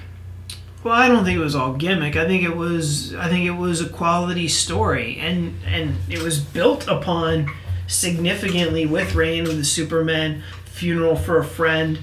Well, 0.84 0.94
I 0.94 1.08
don't 1.08 1.24
think 1.24 1.38
it 1.38 1.42
was 1.42 1.56
all 1.56 1.72
gimmick. 1.74 2.18
I 2.18 2.26
think 2.26 2.44
it 2.44 2.56
was 2.58 3.16
I 3.16 3.30
think 3.30 3.46
it 3.46 3.52
was 3.56 3.80
a 3.80 3.88
quality 3.88 4.50
story 4.50 5.18
and 5.22 5.58
and 5.66 5.96
it 6.10 6.22
was 6.22 6.38
built 6.40 6.86
upon 6.90 7.50
significantly 7.88 8.86
with 8.86 9.16
Reign 9.16 9.48
of 9.48 9.58
the 9.58 9.64
Superman, 9.64 10.44
Funeral 10.80 11.16
for 11.16 11.38
a 11.40 11.46
Friend. 11.46 12.00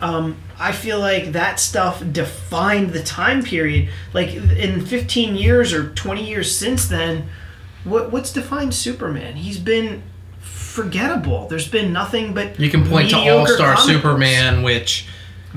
Um, 0.00 0.36
I 0.58 0.72
feel 0.72 0.98
like 0.98 1.32
that 1.32 1.58
stuff 1.58 2.02
defined 2.12 2.90
the 2.90 3.02
time 3.02 3.42
period. 3.42 3.88
Like 4.12 4.28
in 4.34 4.84
15 4.84 5.36
years 5.36 5.72
or 5.72 5.90
20 5.90 6.22
years 6.28 6.54
since 6.54 6.86
then, 6.88 7.28
what 7.84 8.10
what's 8.12 8.32
defined 8.32 8.74
Superman? 8.74 9.36
He's 9.36 9.58
been 9.58 10.02
forgettable. 10.40 11.46
There's 11.48 11.68
been 11.68 11.92
nothing 11.92 12.34
but 12.34 12.58
You 12.60 12.68
can 12.70 12.86
point 12.86 13.10
to 13.10 13.16
All 13.16 13.46
Star. 13.46 13.76
Superman, 13.76 14.62
which 14.62 15.06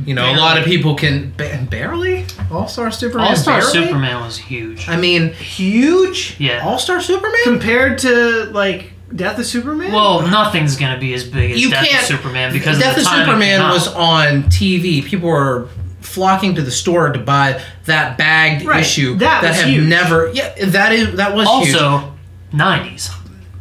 you 0.05 0.13
know 0.13 0.31
a 0.31 0.37
lot 0.37 0.57
of 0.57 0.63
people 0.65 0.95
can 0.95 1.33
ba- 1.35 1.67
barely 1.69 2.25
All 2.51 2.67
Star 2.67 2.91
Superman. 2.91 3.27
All 3.27 3.35
Star? 3.35 3.61
Superman 3.61 4.21
was 4.23 4.37
huge. 4.37 4.87
I 4.87 4.95
mean, 4.95 5.33
huge 5.33 6.35
Yeah. 6.39 6.61
All 6.65 6.79
Star 6.79 7.01
Superman. 7.01 7.41
compared 7.43 7.97
to 7.99 8.45
like 8.51 8.93
Death 9.15 9.39
of 9.39 9.45
Superman. 9.45 9.91
Well, 9.91 10.21
nothing's 10.27 10.75
gonna 10.75 10.99
be 10.99 11.13
as 11.13 11.23
big 11.23 11.51
as 11.51 11.61
You 11.61 11.69
Death 11.71 11.87
can't- 11.87 12.01
of 12.01 12.07
Superman 12.07 12.53
because 12.53 12.77
Death 12.77 12.89
of 12.95 12.95
the 12.95 13.01
of 13.01 13.07
time 13.07 13.21
it 13.21 13.25
Superman 13.25 13.57
came 13.59 13.65
out. 13.67 13.73
was 13.73 13.87
on 13.87 14.43
TV. 14.43 15.01
People 15.03 15.29
were 15.29 15.67
flocking 16.01 16.55
to 16.55 16.61
the 16.61 16.71
store 16.71 17.11
to 17.11 17.19
buy 17.19 17.59
that 17.85 18.17
bagged 18.17 18.65
Right. 18.65 18.81
issue 18.81 19.15
That 19.17 19.43
was 19.43 19.55
have 19.59 19.67
huge. 19.69 19.87
never. 19.87 20.31
Yeah, 20.33 20.49
that 20.65 20.91
is 20.93 21.15
that 21.17 21.35
was 21.35 21.47
huge. 21.47 21.75
also 21.75 22.13
90s. 22.53 23.09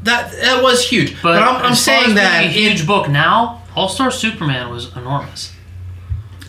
That 0.05 0.33
that 0.43 0.63
was 0.63 0.87
huge. 0.89 1.15
But, 1.23 1.41
But, 1.41 1.43
I'm, 1.43 1.57
I'm 1.57 1.73
as 1.73 1.85
far 1.85 1.95
saying 1.95 2.09
as 2.11 2.15
that 2.15 2.39
being 2.41 2.51
a 2.51 2.53
huge 2.71 2.87
book 2.87 3.09
now, 3.09 3.63
All 3.75 3.89
Star 3.89 4.11
Superman 4.11 4.71
was 4.71 4.91
enormous. 4.97 5.53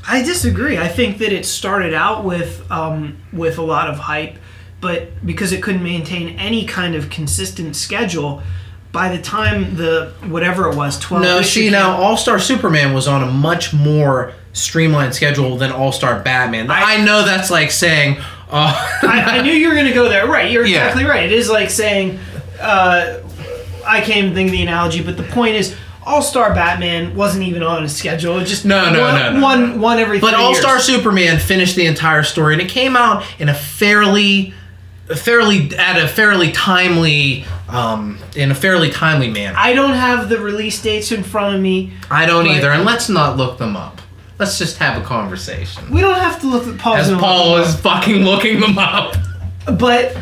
I 0.08 0.22
disagree. 0.24 0.78
I 0.78 0.88
think 0.88 1.20
that 1.20 1.32
it 1.32 1.46
started 1.46 1.94
out 1.94 2.24
with 2.24 2.64
um, 2.72 3.18
with 3.32 3.58
a 3.58 3.62
lot 3.62 3.90
of 3.90 3.98
hype, 4.00 4.38
but 4.82 5.26
because 5.26 5.52
it 5.52 5.62
couldn't 5.62 5.84
maintain 5.84 6.30
any 6.40 6.66
kind 6.66 6.96
of 6.96 7.10
consistent 7.10 7.76
schedule, 7.76 8.42
by 8.92 9.16
the 9.16 9.22
time 9.22 9.76
the 9.76 10.14
whatever 10.28 10.70
it 10.70 10.76
was, 10.76 11.00
twelve. 11.00 11.24
No, 11.24 11.42
see 11.42 11.64
came- 11.64 11.72
now, 11.74 11.96
All 11.98 12.18
Star 12.18 12.40
Superman 12.40 12.94
was 12.94 13.08
on 13.08 13.22
a 13.24 13.32
much 13.32 13.74
more 13.74 14.34
streamlined 14.54 15.14
schedule 15.16 15.58
than 15.58 15.72
All 15.72 15.92
Star 15.92 16.20
Batman. 16.20 16.70
I, 16.72 16.96
I- 16.96 17.04
know 17.06 17.24
that's 17.26 17.50
like 17.52 17.72
saying, 17.72 18.18
uh, 18.50 19.00
I, 19.04 19.38
I 19.38 19.42
knew 19.42 19.52
you 19.54 19.68
were 19.70 19.76
going 19.76 19.88
to 19.88 19.94
go 19.94 20.10
there. 20.10 20.28
Right, 20.28 20.52
you're 20.52 20.66
Yeah. 20.66 20.88
exactly 20.88 21.06
right. 21.06 21.24
It 21.26 21.32
is 21.32 21.50
like 21.50 21.70
saying, 21.70 22.20
uh, 22.60 23.20
I 23.86 24.02
can't 24.02 24.18
even 24.18 24.34
think 24.34 24.48
of 24.48 24.52
the 24.54 24.62
analogy, 24.64 25.04
but 25.04 25.18
the 25.18 25.24
point 25.24 25.56
is. 25.56 25.76
All 26.06 26.24
Star 26.24 26.56
Batman 26.56 27.14
wasn't 27.16 27.44
even 27.44 27.62
on 27.62 27.84
a 27.84 27.90
schedule. 27.90 28.40
It 28.40 28.46
just 28.46 28.66
No, 28.66 28.92
no, 28.92 29.02
one, 29.02 29.14
no, 29.16 29.32
no, 29.34 29.42
one, 29.44 29.80
one 29.82 30.00
every. 30.00 30.20
but 30.20 30.34
All 30.34 30.56
Star. 30.56 30.80
Superman 30.80 31.38
finished 31.38 31.76
the 31.76 31.86
entire 31.86 32.24
story, 32.24 32.54
and 32.56 32.62
it 32.64 32.70
came 32.70 32.96
out 32.96 33.24
in 33.38 33.48
a 33.48 33.54
fairly, 33.54 34.56
a 35.08 35.16
fairly 35.16 35.70
at 35.78 36.02
a 36.04 36.08
fairly 36.08 36.52
timely, 36.52 37.46
um, 37.70 38.18
in 38.36 38.52
a 38.52 38.56
fairly 38.56 38.90
timely 38.90 39.30
manner. 39.30 39.56
I 39.58 39.74
don't 39.74 39.94
have 39.94 40.30
the 40.30 40.40
release 40.40 40.82
dates 40.82 41.12
in 41.12 41.24
front 41.24 41.56
of 41.56 41.62
me. 41.62 41.94
I 42.10 42.26
don't 42.26 42.48
either, 42.48 42.72
and 42.72 42.86
let's 42.86 43.10
not 43.10 43.38
look 43.38 43.58
them 43.58 43.76
up. 43.76 44.02
Let's 44.38 44.58
just 44.58 44.78
have 44.78 45.02
a 45.02 45.06
conversation. 45.06 45.90
We 45.92 46.02
don't 46.02 46.18
have 46.18 46.40
to 46.42 46.48
look 46.48 46.66
at 46.68 46.78
Paul's. 46.80 47.10
As 47.10 47.18
Paul 47.18 47.58
is 47.58 47.76
fucking 47.82 48.24
looking 48.24 48.60
them 48.62 48.78
up. 48.78 49.16
But 49.66 50.16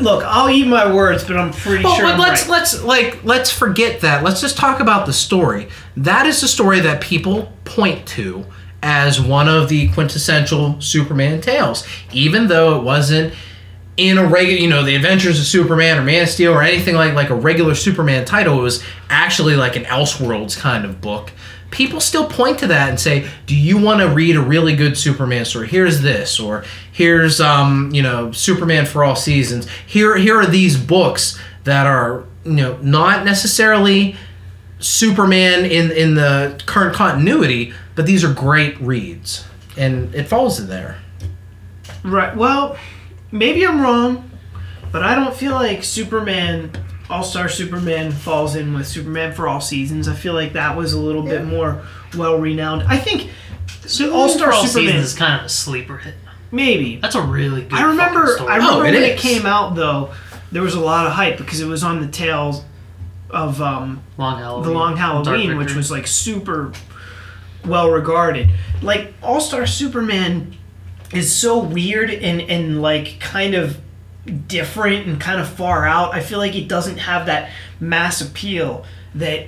look, 0.00 0.24
I'll 0.24 0.50
eat 0.50 0.66
my 0.66 0.92
words, 0.92 1.24
but 1.24 1.36
I'm 1.36 1.52
pretty 1.52 1.82
But, 1.84 1.94
sure. 1.96 2.04
but 2.06 2.14
I'm 2.14 2.18
let's 2.20 2.42
right. 2.42 2.50
let's 2.50 2.82
like 2.82 3.24
let's 3.24 3.50
forget 3.50 4.00
that. 4.00 4.22
Let's 4.24 4.40
just 4.40 4.56
talk 4.56 4.80
about 4.80 5.06
the 5.06 5.12
story. 5.12 5.68
That 5.96 6.26
is 6.26 6.40
the 6.40 6.48
story 6.48 6.80
that 6.80 7.00
people 7.00 7.52
point 7.64 8.06
to 8.08 8.44
as 8.82 9.20
one 9.20 9.48
of 9.48 9.68
the 9.68 9.88
quintessential 9.92 10.80
Superman 10.80 11.40
tales, 11.40 11.86
even 12.12 12.48
though 12.48 12.76
it 12.78 12.82
wasn't 12.82 13.32
in 13.96 14.18
a 14.18 14.26
regular, 14.26 14.60
you 14.60 14.68
know, 14.68 14.82
the 14.82 14.94
Adventures 14.94 15.40
of 15.40 15.46
Superman 15.46 15.98
or 15.98 16.02
Man 16.02 16.22
of 16.22 16.28
Steel 16.28 16.52
or 16.52 16.62
anything 16.62 16.94
like 16.94 17.14
like 17.14 17.30
a 17.30 17.34
regular 17.34 17.74
Superman 17.74 18.24
title. 18.24 18.58
It 18.58 18.62
was 18.62 18.84
actually 19.08 19.56
like 19.56 19.76
an 19.76 19.84
Elseworlds 19.84 20.58
kind 20.58 20.84
of 20.84 21.00
book. 21.00 21.32
People 21.70 22.00
still 22.00 22.28
point 22.28 22.58
to 22.60 22.66
that 22.68 22.88
and 22.90 23.00
say, 23.00 23.28
"Do 23.46 23.56
you 23.56 23.78
want 23.78 24.00
to 24.00 24.08
read 24.08 24.36
a 24.36 24.40
really 24.40 24.76
good 24.76 24.96
Superman 24.96 25.44
story? 25.44 25.68
Here's 25.68 26.00
this, 26.00 26.38
or 26.38 26.64
here's 26.92 27.40
um, 27.40 27.90
you 27.92 28.02
know, 28.02 28.32
Superman 28.32 28.86
for 28.86 29.02
all 29.02 29.16
seasons. 29.16 29.66
Here, 29.86 30.16
here 30.16 30.38
are 30.38 30.46
these 30.46 30.76
books 30.78 31.38
that 31.64 31.86
are 31.86 32.24
you 32.44 32.52
know 32.52 32.78
not 32.82 33.24
necessarily 33.24 34.16
Superman 34.78 35.64
in 35.64 35.90
in 35.90 36.14
the 36.14 36.60
current 36.66 36.94
continuity, 36.94 37.72
but 37.94 38.06
these 38.06 38.22
are 38.24 38.32
great 38.32 38.78
reads, 38.80 39.44
and 39.76 40.14
it 40.14 40.28
falls 40.28 40.60
in 40.60 40.68
there. 40.68 40.98
Right. 42.04 42.36
Well, 42.36 42.76
maybe 43.32 43.66
I'm 43.66 43.80
wrong, 43.80 44.30
but 44.92 45.02
I 45.02 45.14
don't 45.14 45.34
feel 45.34 45.52
like 45.52 45.84
Superman, 45.84 46.70
All 47.10 47.22
Star 47.22 47.48
Superman, 47.48 48.12
falls 48.12 48.56
in 48.56 48.74
with 48.74 48.86
Superman 48.86 49.32
for 49.32 49.48
all 49.48 49.60
seasons. 49.60 50.08
I 50.08 50.14
feel 50.14 50.34
like 50.34 50.52
that 50.54 50.76
was 50.76 50.92
a 50.92 51.00
little 51.00 51.22
bit 51.22 51.44
more 51.44 51.82
well 52.16 52.38
renowned. 52.38 52.82
I 52.84 52.96
think 52.98 53.30
so 53.86 54.14
All 54.14 54.28
Star 54.28 54.52
All 54.52 54.64
Superman. 54.66 54.92
Seasons 54.94 55.12
is 55.12 55.14
kind 55.18 55.40
of 55.40 55.46
a 55.46 55.48
sleeper 55.48 55.98
hit. 55.98 56.14
Maybe. 56.52 56.96
That's 56.96 57.14
a 57.16 57.22
really 57.22 57.62
good. 57.62 57.74
I 57.74 57.88
remember. 57.88 58.26
story. 58.36 58.50
I 58.52 58.56
remember 58.56 58.76
Oh, 58.76 58.80
it 58.80 58.92
when 58.92 58.94
it 58.94 59.14
is. 59.16 59.20
came 59.20 59.46
out 59.46 59.74
though. 59.74 60.12
There 60.52 60.62
was 60.62 60.74
a 60.74 60.80
lot 60.80 61.06
of 61.06 61.12
hype 61.12 61.38
because 61.38 61.60
it 61.60 61.66
was 61.66 61.82
on 61.82 62.00
the 62.00 62.06
tails 62.06 62.62
of 63.30 63.60
um, 63.60 64.02
Long 64.16 64.38
Halloween. 64.38 64.68
the 64.68 64.74
Long 64.74 64.96
Halloween, 64.96 65.56
which 65.58 65.74
was 65.74 65.90
like 65.90 66.06
super 66.06 66.72
well 67.64 67.90
regarded. 67.90 68.48
Like 68.80 69.12
All 69.22 69.40
Star 69.40 69.66
Superman 69.66 70.56
is 71.12 71.34
so 71.34 71.58
weird 71.58 72.10
and 72.10 72.40
and 72.42 72.82
like 72.82 73.18
kind 73.20 73.54
of 73.54 73.78
different 74.48 75.06
and 75.06 75.20
kind 75.20 75.40
of 75.40 75.48
far 75.48 75.86
out. 75.86 76.14
I 76.14 76.20
feel 76.20 76.38
like 76.38 76.54
it 76.56 76.68
doesn't 76.68 76.98
have 76.98 77.26
that 77.26 77.50
mass 77.80 78.20
appeal 78.20 78.84
that 79.14 79.46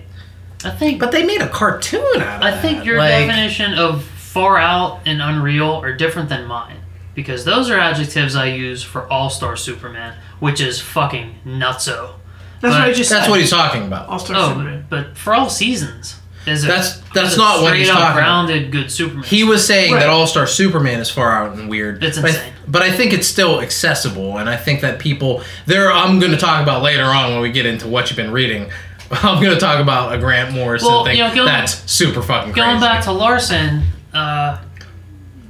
I 0.65 0.71
think. 0.71 1.01
But 1.01 1.13
they 1.13 1.25
made 1.27 1.41
a 1.43 1.49
cartoon 1.49 2.01
out 2.21 2.43
of 2.43 2.43
it. 2.43 2.45
I 2.45 2.61
think 2.61 2.79
that. 2.79 2.87
your 2.87 2.99
Like, 2.99 3.27
definition 3.27 3.75
of 3.75 4.05
far 4.05 4.57
out 4.59 5.01
and 5.07 5.21
unreal 5.23 5.83
are 5.83 5.93
different 5.95 6.29
than 6.29 6.47
mine. 6.47 6.77
Because 7.15 7.45
those 7.45 7.69
are 7.71 7.79
adjectives 7.79 8.37
I 8.37 8.47
use 8.47 8.83
for 8.85 9.09
All 9.11 9.29
Star 9.31 9.57
Superman, 9.57 10.17
which 10.39 10.61
is 10.61 10.81
fucking 10.81 11.35
nutso. 11.45 12.13
that's 12.61 12.63
But 12.63 12.71
what 12.71 12.81
I 12.83 12.93
just 12.93 13.11
That's 13.11 13.25
said. 13.25 13.31
what 13.31 13.41
he's 13.41 13.51
talking 13.51 13.85
about. 13.85 14.09
All 14.09 14.21
Star 14.21 14.37
Oh, 14.39 14.49
Superman. 14.51 14.87
but, 14.89 15.07
but 15.09 15.19
for 15.19 15.35
all 15.35 15.51
seasons, 15.51 16.18
is 16.47 16.65
a, 16.65 16.67
That's- 16.69 17.03
that's 17.15 17.33
is 17.33 17.37
not 17.39 17.63
what 17.63 17.77
he's 17.77 17.87
straight 17.89 17.97
up 17.97 18.03
talking 18.09 18.19
about. 18.19 18.47
grounded 18.47 18.73
good 18.73 18.91
Superman. 18.91 19.25
He 19.25 19.45
was 19.45 19.67
saying 19.67 19.93
Right. 19.93 20.01
that 20.01 20.09
All 20.09 20.27
Star 20.27 20.47
Superman 20.47 21.01
is 21.01 21.11
far 21.11 21.31
out 21.33 21.57
and 21.59 21.69
weird. 21.69 22.03
It's 22.03 22.19
but 22.19 22.31
I, 22.31 22.35
insane. 22.35 22.53
but 22.67 22.83
I 22.83 22.91
think 22.91 23.13
it's 23.13 23.27
still 23.27 23.61
accessible, 23.61 24.39
and 24.39 24.49
I 24.49 24.57
think 24.57 24.81
that 24.83 24.99
people 24.99 25.43
there. 25.67 25.91
I'm 25.93 26.19
going 26.21 26.33
to 26.33 26.39
talk 26.39 26.63
about 26.63 26.83
later 26.83 27.05
on 27.05 27.33
when 27.33 27.41
we 27.43 27.51
get 27.51 27.67
into 27.67 27.87
what 27.89 28.09
you've 28.11 28.17
been 28.17 28.31
reading. 28.33 28.71
I'm 29.11 29.43
gonna 29.43 29.59
talk 29.59 29.81
about 29.81 30.15
a 30.15 30.19
Grant 30.19 30.53
Morrison 30.55 30.87
Well, 30.89 31.05
thing 31.07 31.17
you 31.17 31.23
know, 31.25 31.35
going- 31.35 31.47
that's 31.47 31.91
super 31.91 32.21
fucking 32.23 32.53
crazy. 32.53 32.67
Going 32.69 32.79
back 32.81 33.03
to 33.05 33.13
Larsen, 33.13 33.85
uh, 34.13 34.59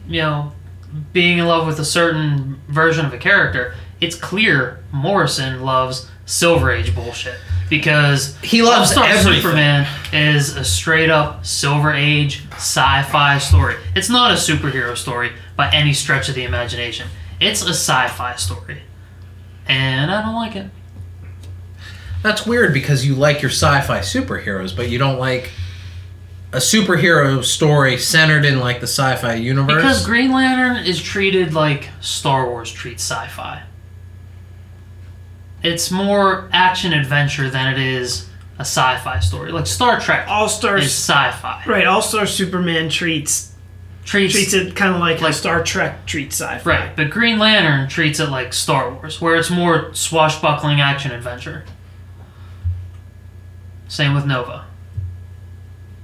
you 0.06 0.20
know, 0.22 0.52
being 1.12 1.38
in 1.38 1.46
love 1.46 1.66
with 1.66 1.80
a 1.80 1.84
certain 1.84 2.60
version 2.68 3.04
of 3.04 3.12
a 3.12 3.18
character, 3.18 3.74
it's 4.00 4.14
clear 4.14 4.78
Morrison 4.92 5.62
loves 5.62 6.08
Silver 6.24 6.70
Age 6.70 6.94
bullshit 6.94 7.34
because 7.68 8.36
He 8.38 8.62
loves 8.62 8.96
All-Star 8.96 9.04
everything. 9.04 9.42
Superman 9.42 9.86
is 10.12 10.56
a 10.56 10.64
straight 10.64 11.10
up 11.10 11.44
Silver 11.44 11.92
Age 11.92 12.44
sci-fi 12.54 13.38
story. 13.38 13.76
It's 13.94 14.08
not 14.08 14.30
a 14.30 14.34
superhero 14.34 14.96
story 14.96 15.32
by 15.56 15.70
any 15.72 15.92
stretch 15.92 16.28
of 16.28 16.34
the 16.34 16.44
imagination. 16.44 17.08
It's 17.40 17.62
a 17.62 17.68
sci-fi 17.68 18.36
story, 18.36 18.82
and 19.66 20.10
I 20.10 20.22
don't 20.22 20.34
like 20.34 20.56
it. 20.56 20.70
That's 22.22 22.44
weird 22.46 22.74
because 22.74 23.06
you 23.06 23.14
like 23.14 23.42
your 23.42 23.50
sci-fi 23.50 24.00
superheroes, 24.00 24.74
but 24.74 24.88
you 24.88 24.98
don't 24.98 25.18
like 25.18 25.52
a 26.52 26.56
superhero 26.56 27.44
story 27.44 27.98
centered 27.98 28.44
in 28.44 28.58
like 28.58 28.80
the 28.80 28.86
sci-fi 28.86 29.34
universe. 29.34 29.76
Because 29.76 30.04
Green 30.06 30.32
Lantern 30.32 30.84
is 30.84 31.00
treated 31.00 31.54
like 31.54 31.90
Star 32.00 32.48
Wars 32.48 32.72
treats 32.72 33.02
sci 33.02 33.26
fi. 33.28 33.62
It's 35.62 35.90
more 35.90 36.48
action 36.52 36.92
adventure 36.92 37.50
than 37.50 37.72
it 37.72 37.78
is 37.78 38.28
a 38.58 38.62
sci 38.62 38.98
fi 38.98 39.18
story. 39.20 39.50
Like 39.52 39.66
Star 39.66 39.98
Trek 40.00 40.26
All 40.28 40.48
Stars. 40.48 40.84
is 40.84 40.92
sci 40.92 41.30
fi. 41.32 41.62
Right, 41.66 41.86
All 41.86 42.02
Star 42.02 42.26
Superman 42.26 42.88
treats 42.88 43.52
Treats, 44.04 44.32
treats 44.34 44.54
it 44.54 44.74
kind 44.74 44.94
of 44.94 45.00
like, 45.00 45.16
Like- 45.20 45.20
how 45.20 45.30
Star 45.32 45.62
Trek 45.62 46.06
treats 46.06 46.40
sci-fi. 46.40 46.62
Right, 46.70 46.96
but 46.96 47.10
Green 47.10 47.38
Lantern 47.38 47.88
treats 47.90 48.18
it 48.20 48.30
like 48.30 48.54
Star 48.54 48.90
Wars, 48.90 49.20
where 49.20 49.36
it's 49.36 49.50
more 49.50 49.90
swashbuckling 49.92 50.80
action 50.80 51.10
adventure. 51.12 51.64
Same 53.88 54.14
with 54.14 54.24
Nova. 54.26 54.64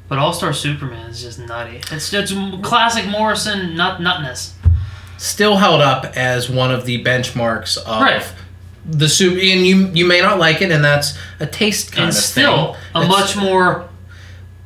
But 0.08 0.18
All 0.18 0.32
Star 0.34 0.52
Superman 0.52 1.10
is 1.10 1.22
just 1.22 1.38
nutty. 1.38 1.80
It's 1.90 2.12
it's 2.12 2.32
classic 2.62 3.06
Morrison 3.08 3.74
nut 3.74 4.00
nutness. 4.00 4.52
Still 5.16 5.56
held 5.56 5.80
up 5.80 6.04
as 6.16 6.50
one 6.50 6.70
of 6.70 6.84
the 6.84 7.02
benchmarks 7.02 7.78
of 7.78 8.02
Right. 8.02 8.22
The 8.86 9.08
soup, 9.08 9.32
And 9.34 9.66
you 9.66 9.88
you 9.94 10.06
may 10.06 10.20
not 10.20 10.38
like 10.38 10.60
it, 10.62 10.70
and 10.70 10.84
that's 10.84 11.16
a 11.40 11.46
taste 11.46 11.92
kind 11.92 12.04
and 12.08 12.08
of 12.10 12.14
still 12.22 12.72
thing. 12.74 12.82
a 12.94 12.98
It's- 13.04 13.08
much 13.10 13.36
more 13.36 13.88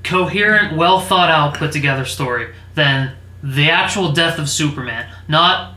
coherent, 0.04 0.76
well 0.76 1.00
thought 1.00 1.30
out, 1.30 1.54
put 1.54 1.72
together 1.72 2.04
story 2.04 2.48
than 2.74 3.12
the 3.42 3.70
actual 3.70 4.12
death 4.12 4.38
of 4.38 4.48
Superman. 4.48 5.06
Not 5.28 5.74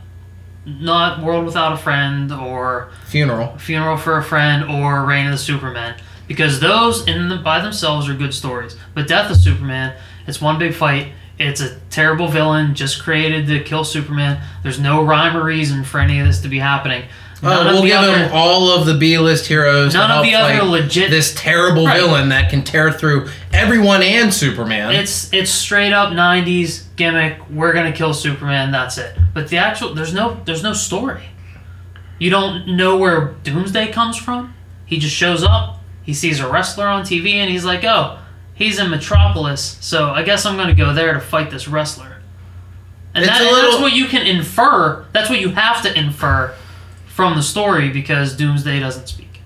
not 0.64 1.20
World 1.22 1.44
Without 1.44 1.72
a 1.72 1.76
Friend 1.76 2.32
or 2.32 2.90
funeral. 3.06 3.56
Funeral 3.58 3.96
for 3.96 4.16
a 4.16 4.22
Friend 4.22 4.62
or 4.70 5.04
Reign 5.04 5.26
of 5.26 5.32
the 5.32 5.38
Superman. 5.38 5.96
Because 6.28 6.60
those 6.60 7.04
in 7.08 7.28
them 7.28 7.42
by 7.42 7.60
themselves 7.60 8.08
are 8.08 8.14
good 8.14 8.32
stories. 8.32 8.76
But 8.94 9.08
Death 9.08 9.28
of 9.28 9.36
Superman, 9.38 9.94
it's 10.26 10.40
one 10.40 10.58
big 10.60 10.72
fight. 10.72 11.08
It's 11.36 11.60
a 11.60 11.80
terrible 11.90 12.28
villain 12.28 12.76
just 12.76 13.02
created 13.02 13.48
to 13.48 13.58
kill 13.64 13.82
Superman. 13.82 14.40
There's 14.62 14.78
no 14.78 15.02
rhyme 15.02 15.36
or 15.36 15.42
reason 15.42 15.82
for 15.82 15.98
any 15.98 16.20
of 16.20 16.26
this 16.28 16.40
to 16.42 16.48
be 16.48 16.60
happening. 16.60 17.04
None 17.42 17.66
oh, 17.66 17.68
of 17.70 17.74
we'll 17.74 17.82
give 17.82 17.96
other- 17.96 18.16
him 18.18 18.30
all 18.32 18.70
of 18.70 18.86
the 18.86 18.94
B-list 18.94 19.46
heroes. 19.46 19.92
to 19.92 19.98
None 19.98 20.10
of 20.12 20.22
the 20.24 20.34
other 20.36 20.62
legit- 20.62 21.10
this 21.10 21.34
terrible 21.34 21.86
Right. 21.86 21.98
villain 22.00 22.28
that 22.28 22.50
can 22.50 22.62
tear 22.62 22.92
through 22.92 23.28
everyone 23.52 24.00
and 24.02 24.32
Superman. 24.32 24.92
It's 24.92 25.28
it's 25.32 25.50
straight 25.50 25.92
up 25.92 26.12
'90s 26.12 26.84
gimmick. 26.94 27.38
We're 27.50 27.72
gonna 27.72 27.90
kill 27.92 28.14
Superman. 28.14 28.70
That's 28.70 28.96
it. 28.96 29.16
But 29.34 29.48
the 29.48 29.58
actual 29.58 29.92
there's 29.92 30.14
no 30.14 30.40
there's 30.44 30.62
no 30.62 30.72
story. 30.72 31.22
You 32.20 32.30
don't 32.30 32.76
know 32.76 32.96
where 32.96 33.34
Doomsday 33.42 33.88
comes 33.90 34.16
from. 34.16 34.54
He 34.86 34.98
just 34.98 35.14
shows 35.16 35.42
up. 35.42 35.80
He 36.04 36.14
sees 36.14 36.38
a 36.38 36.48
wrestler 36.48 36.86
on 36.86 37.02
TV 37.02 37.34
and 37.34 37.50
he's 37.50 37.64
like, 37.64 37.82
"Oh, 37.84 38.18
he's 38.54 38.78
in 38.78 38.88
Metropolis, 38.88 39.78
so 39.80 40.10
I 40.10 40.22
guess 40.22 40.46
I'm 40.46 40.56
gonna 40.56 40.74
go 40.74 40.92
there 40.94 41.12
to 41.14 41.20
fight 41.20 41.50
this 41.50 41.66
wrestler." 41.66 42.18
And, 43.14 43.24
that, 43.24 43.40
and 43.40 43.50
little- 43.50 43.70
that's 43.72 43.82
what 43.82 43.92
you 43.94 44.06
can 44.06 44.24
infer. 44.26 45.04
That's 45.12 45.28
what 45.28 45.40
you 45.40 45.50
have 45.50 45.82
to 45.82 45.98
infer 45.98 46.52
from 47.12 47.36
the 47.36 47.42
story 47.42 47.90
because 47.90 48.36
Doomsday 48.36 48.80
doesn't 48.80 49.06
speak. 49.08 49.40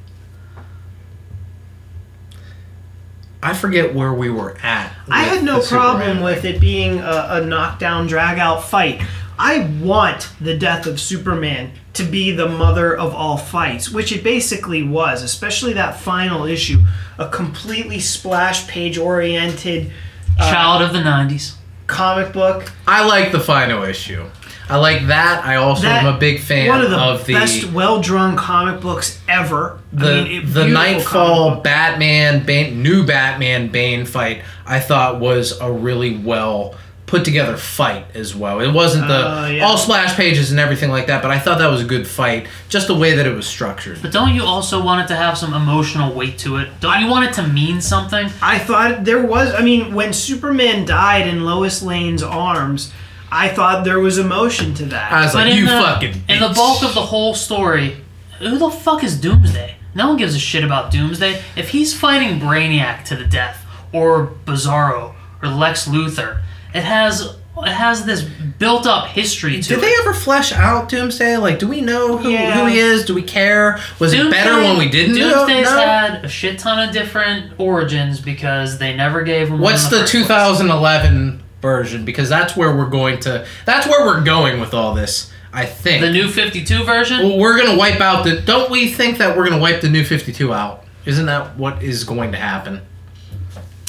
I 3.42 3.54
forget 3.54 3.94
where 3.94 4.12
we 4.12 4.30
were 4.30 4.56
at. 4.62 4.92
I 5.08 5.24
had 5.24 5.44
no 5.44 5.60
problem 5.60 6.02
Superman. 6.18 6.22
with 6.24 6.44
it 6.44 6.60
being 6.60 6.98
a, 7.00 7.26
a 7.30 7.40
knockdown, 7.46 8.06
drag 8.06 8.38
out 8.38 8.64
fight. 8.64 9.02
I 9.38 9.70
want 9.82 10.30
the 10.40 10.56
death 10.56 10.86
of 10.86 10.98
Superman 10.98 11.72
to 11.92 12.02
be 12.04 12.30
the 12.32 12.48
mother 12.48 12.96
of 12.96 13.14
all 13.14 13.36
fights, 13.36 13.90
which 13.90 14.10
it 14.10 14.24
basically 14.24 14.82
was, 14.82 15.22
especially 15.22 15.74
that 15.74 16.00
final 16.00 16.44
issue. 16.46 16.80
A 17.18 17.28
completely 17.28 18.00
splash 18.00 18.66
page 18.66 18.96
oriented 18.98 19.92
uh, 20.38 20.50
Child 20.50 20.82
of 20.82 20.92
the 20.92 21.00
'90s. 21.00 21.54
comic 21.86 22.32
book. 22.32 22.72
I 22.86 23.06
like 23.06 23.32
the 23.32 23.40
final 23.40 23.84
issue. 23.84 24.24
I 24.68 24.76
like 24.76 25.06
that. 25.06 25.44
I 25.44 25.56
also 25.56 25.82
That- 25.82 26.04
am 26.04 26.14
a 26.14 26.18
big 26.18 26.40
fan 26.40 26.68
One 26.68 26.80
of 26.82 26.90
the, 26.90 26.98
of 26.98 27.24
the 27.24 27.34
best 27.34 27.70
well 27.72 28.00
drawn 28.00 28.36
comic 28.36 28.80
books 28.80 29.18
ever. 29.28 29.78
the 29.92 30.06
I 30.10 30.14
mean, 30.24 30.26
it- 30.42 30.52
the 30.54 30.66
Knightfall. 30.66 31.60
Batman 31.62 32.44
Bane 32.44 32.82
new 32.82 33.04
Batman 33.04 33.68
Bane 33.68 34.04
fight. 34.04 34.42
I 34.66 34.80
thought 34.80 35.20
was 35.20 35.58
a 35.60 35.70
really 35.70 36.16
well 36.16 36.74
put 37.06 37.24
together 37.24 37.56
fight 37.56 38.04
as 38.14 38.34
well. 38.34 38.58
It 38.58 38.72
wasn't 38.72 39.06
the 39.06 39.14
Oh, 39.24 39.46
yeah. 39.46 39.64
all 39.64 39.76
splash 39.78 40.16
pages 40.16 40.50
and 40.50 40.58
everything 40.58 40.90
like 40.90 41.06
that, 41.06 41.22
but 41.22 41.30
I 41.30 41.38
thought 41.38 41.58
that 41.58 41.70
was 41.70 41.80
a 41.80 41.84
good 41.84 42.04
fight. 42.04 42.48
Just 42.68 42.88
the 42.88 42.96
way 42.96 43.14
that 43.14 43.24
it 43.24 43.32
was 43.36 43.46
structured. 43.46 44.02
But 44.02 44.10
don't 44.10 44.34
you 44.34 44.42
also 44.42 44.82
want 44.82 45.02
it 45.02 45.06
to 45.08 45.16
have 45.16 45.38
some 45.38 45.54
emotional 45.54 46.12
weight 46.12 46.36
to 46.38 46.56
it? 46.56 46.68
Don't 46.80 47.00
you 47.00 47.06
want 47.08 47.26
it 47.26 47.32
to 47.34 47.46
mean 47.46 47.80
something? 47.80 48.28
I 48.42 48.58
thought 48.58 49.04
there 49.04 49.22
was. 49.24 49.54
I 49.54 49.60
mean, 49.62 49.94
when 49.94 50.12
Superman 50.12 50.84
died 50.84 51.28
in 51.28 51.44
Lois 51.44 51.80
Lane's 51.80 52.24
arms, 52.24 52.92
I 53.30 53.48
thought 53.48 53.84
there 53.84 53.98
was 54.00 54.18
emotion 54.18 54.74
to 54.74 54.84
that. 54.86 55.12
I 55.12 55.22
was 55.24 55.32
But 55.32 55.46
like, 55.48 55.56
you 55.56 55.62
the, 55.66 55.70
fucking. 55.72 56.14
in 56.28 56.40
the 56.40 56.52
bulk 56.54 56.82
of 56.82 56.94
the 56.94 57.02
whole 57.02 57.34
story, 57.34 57.96
who 58.38 58.58
the 58.58 58.70
fuck 58.70 59.02
is 59.02 59.20
Doomsday? 59.20 59.76
No 59.94 60.08
one 60.08 60.16
gives 60.16 60.34
a 60.34 60.38
shit 60.38 60.62
about 60.62 60.90
Doomsday. 60.90 61.42
If 61.56 61.70
he's 61.70 61.92
fighting 61.98 62.38
Brainiac 62.38 63.04
to 63.06 63.16
the 63.16 63.24
death, 63.24 63.64
or 63.92 64.32
Bizarro, 64.44 65.14
or 65.42 65.48
Lex 65.48 65.88
Luthor, 65.88 66.42
it 66.74 66.82
has 66.84 67.36
it 67.58 67.68
has 67.72 68.04
this 68.04 68.20
built 68.58 68.86
up 68.86 69.06
history 69.06 69.62
to 69.62 69.68
Did 69.70 69.78
it. 69.78 69.80
they 69.80 69.94
ever 70.00 70.12
flesh 70.12 70.52
out 70.52 70.90
Doomsday? 70.90 71.38
Like, 71.38 71.58
do 71.58 71.66
we 71.66 71.80
know 71.80 72.18
who, 72.18 72.28
Yeah. 72.28 72.60
who 72.60 72.66
he 72.66 72.78
is? 72.78 73.06
Do 73.06 73.14
we 73.14 73.22
care? 73.22 73.78
Was 73.98 74.12
it 74.12 74.30
better 74.30 74.56
when 74.58 74.76
we 74.76 74.90
didn't 74.90 75.16
know? 75.16 75.46
Doomsday's 75.46 75.64
know? 75.70 75.78
had 75.80 76.24
a 76.26 76.28
shit 76.28 76.58
ton 76.58 76.86
of 76.86 76.92
different 76.94 77.54
origins 77.58 78.20
because 78.20 78.76
they 78.76 78.94
never 78.94 79.22
gave 79.22 79.48
him. 79.48 79.58
What's 79.58 79.84
in 79.86 79.90
the 79.92 79.98
first 80.00 80.12
place. 80.12 81.40
2011 81.66 81.84
version? 81.84 82.04
Because 82.04 82.28
that's 82.28 82.56
where 82.56 82.76
we're 82.76 82.90
going 82.90 83.20
to. 83.20 83.46
That's 83.64 83.86
where 83.86 84.06
we're 84.06 84.24
going 84.24 84.60
with 84.60 84.74
all 84.74 84.94
this. 84.94 85.32
I 85.52 85.64
think. 85.64 86.02
The 86.02 86.10
new 86.10 86.28
52 86.28 86.84
version? 86.84 87.18
Well, 87.20 87.38
we're 87.38 87.56
gonna 87.56 87.78
wipe 87.78 88.00
out 88.00 88.24
the. 88.24 88.40
Don't 88.40 88.70
we 88.70 88.88
think 88.88 89.18
that 89.18 89.36
we're 89.36 89.48
gonna 89.48 89.60
wipe 89.60 89.80
the 89.80 89.88
new 89.88 90.04
52 90.04 90.52
out? 90.52 90.84
Isn't 91.06 91.26
that 91.26 91.56
what 91.56 91.82
is 91.82 92.04
going 92.04 92.32
to 92.32 92.38
happen? 92.38 92.82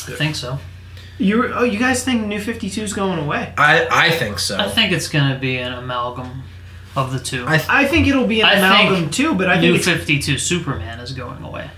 I 0.07 0.11
think 0.11 0.35
so. 0.35 0.59
You 1.17 1.51
oh, 1.53 1.63
you 1.63 1.79
guys 1.79 2.03
think 2.03 2.27
New 2.27 2.39
Fifty 2.39 2.69
Two 2.69 2.83
is 2.83 2.93
going 2.93 3.17
away? 3.17 3.53
I 3.57 3.87
I 3.89 4.11
think 4.11 4.37
so. 4.37 4.57
I 4.57 4.69
think 4.69 4.91
it's 4.91 5.07
gonna 5.07 5.39
be 5.39 5.57
an 5.57 5.73
amalgam 5.73 6.43
of 6.95 7.11
the 7.11 7.19
two. 7.19 7.43
I 7.47 7.57
th- 7.57 7.69
I 7.69 7.87
think 7.87 8.07
it'll 8.07 8.27
be 8.27 8.41
an 8.41 8.47
I 8.47 8.53
amalgam 8.53 9.09
too, 9.09 9.33
but 9.33 9.49
I 9.49 9.59
think 9.59 9.73
New 9.73 9.79
52 9.79 10.37
Superman 10.37 10.99
is 10.99 11.13
going 11.13 11.43
away. 11.43 11.69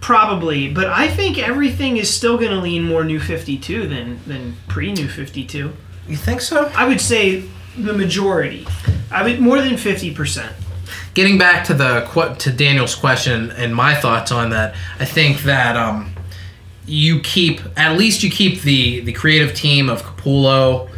Probably. 0.00 0.72
But 0.72 0.86
I 0.88 1.08
think 1.08 1.38
everything 1.38 1.96
is 1.96 2.12
still 2.12 2.36
going 2.36 2.50
to 2.50 2.60
lean 2.60 2.82
more 2.82 3.04
New 3.04 3.20
Fifty 3.20 3.58
Two 3.58 3.86
than 3.86 4.20
than 4.26 4.56
pre 4.68 4.92
New 4.92 5.08
Fifty 5.08 5.44
Two. 5.44 5.72
you 6.08 6.16
think 6.16 6.40
so? 6.40 6.70
I 6.74 6.86
would 6.86 7.00
say 7.00 7.44
the 7.76 7.92
majority. 7.92 8.66
I 9.10 9.24
mean, 9.24 9.40
more 9.40 9.60
than 9.60 9.76
fifty 9.76 10.12
percent. 10.12 10.52
Getting 11.14 11.38
back 11.38 11.64
to 11.64 11.74
the 11.74 12.08
que- 12.12 12.34
to 12.36 12.50
Daniel's 12.52 12.94
question 12.94 13.50
and 13.52 13.74
my 13.74 13.94
thoughts 13.94 14.30
on 14.30 14.50
that, 14.50 14.74
I 15.00 15.04
think 15.04 15.42
that 15.42 15.76
um, 15.76 16.12
you 16.86 17.20
keep 17.20 17.60
at 17.76 17.98
least 17.98 18.22
you 18.22 18.30
keep 18.30 18.62
the 18.62 19.00
the 19.00 19.12
creative 19.12 19.54
team 19.54 19.88
of 19.88 20.02
Capullo 20.02 20.90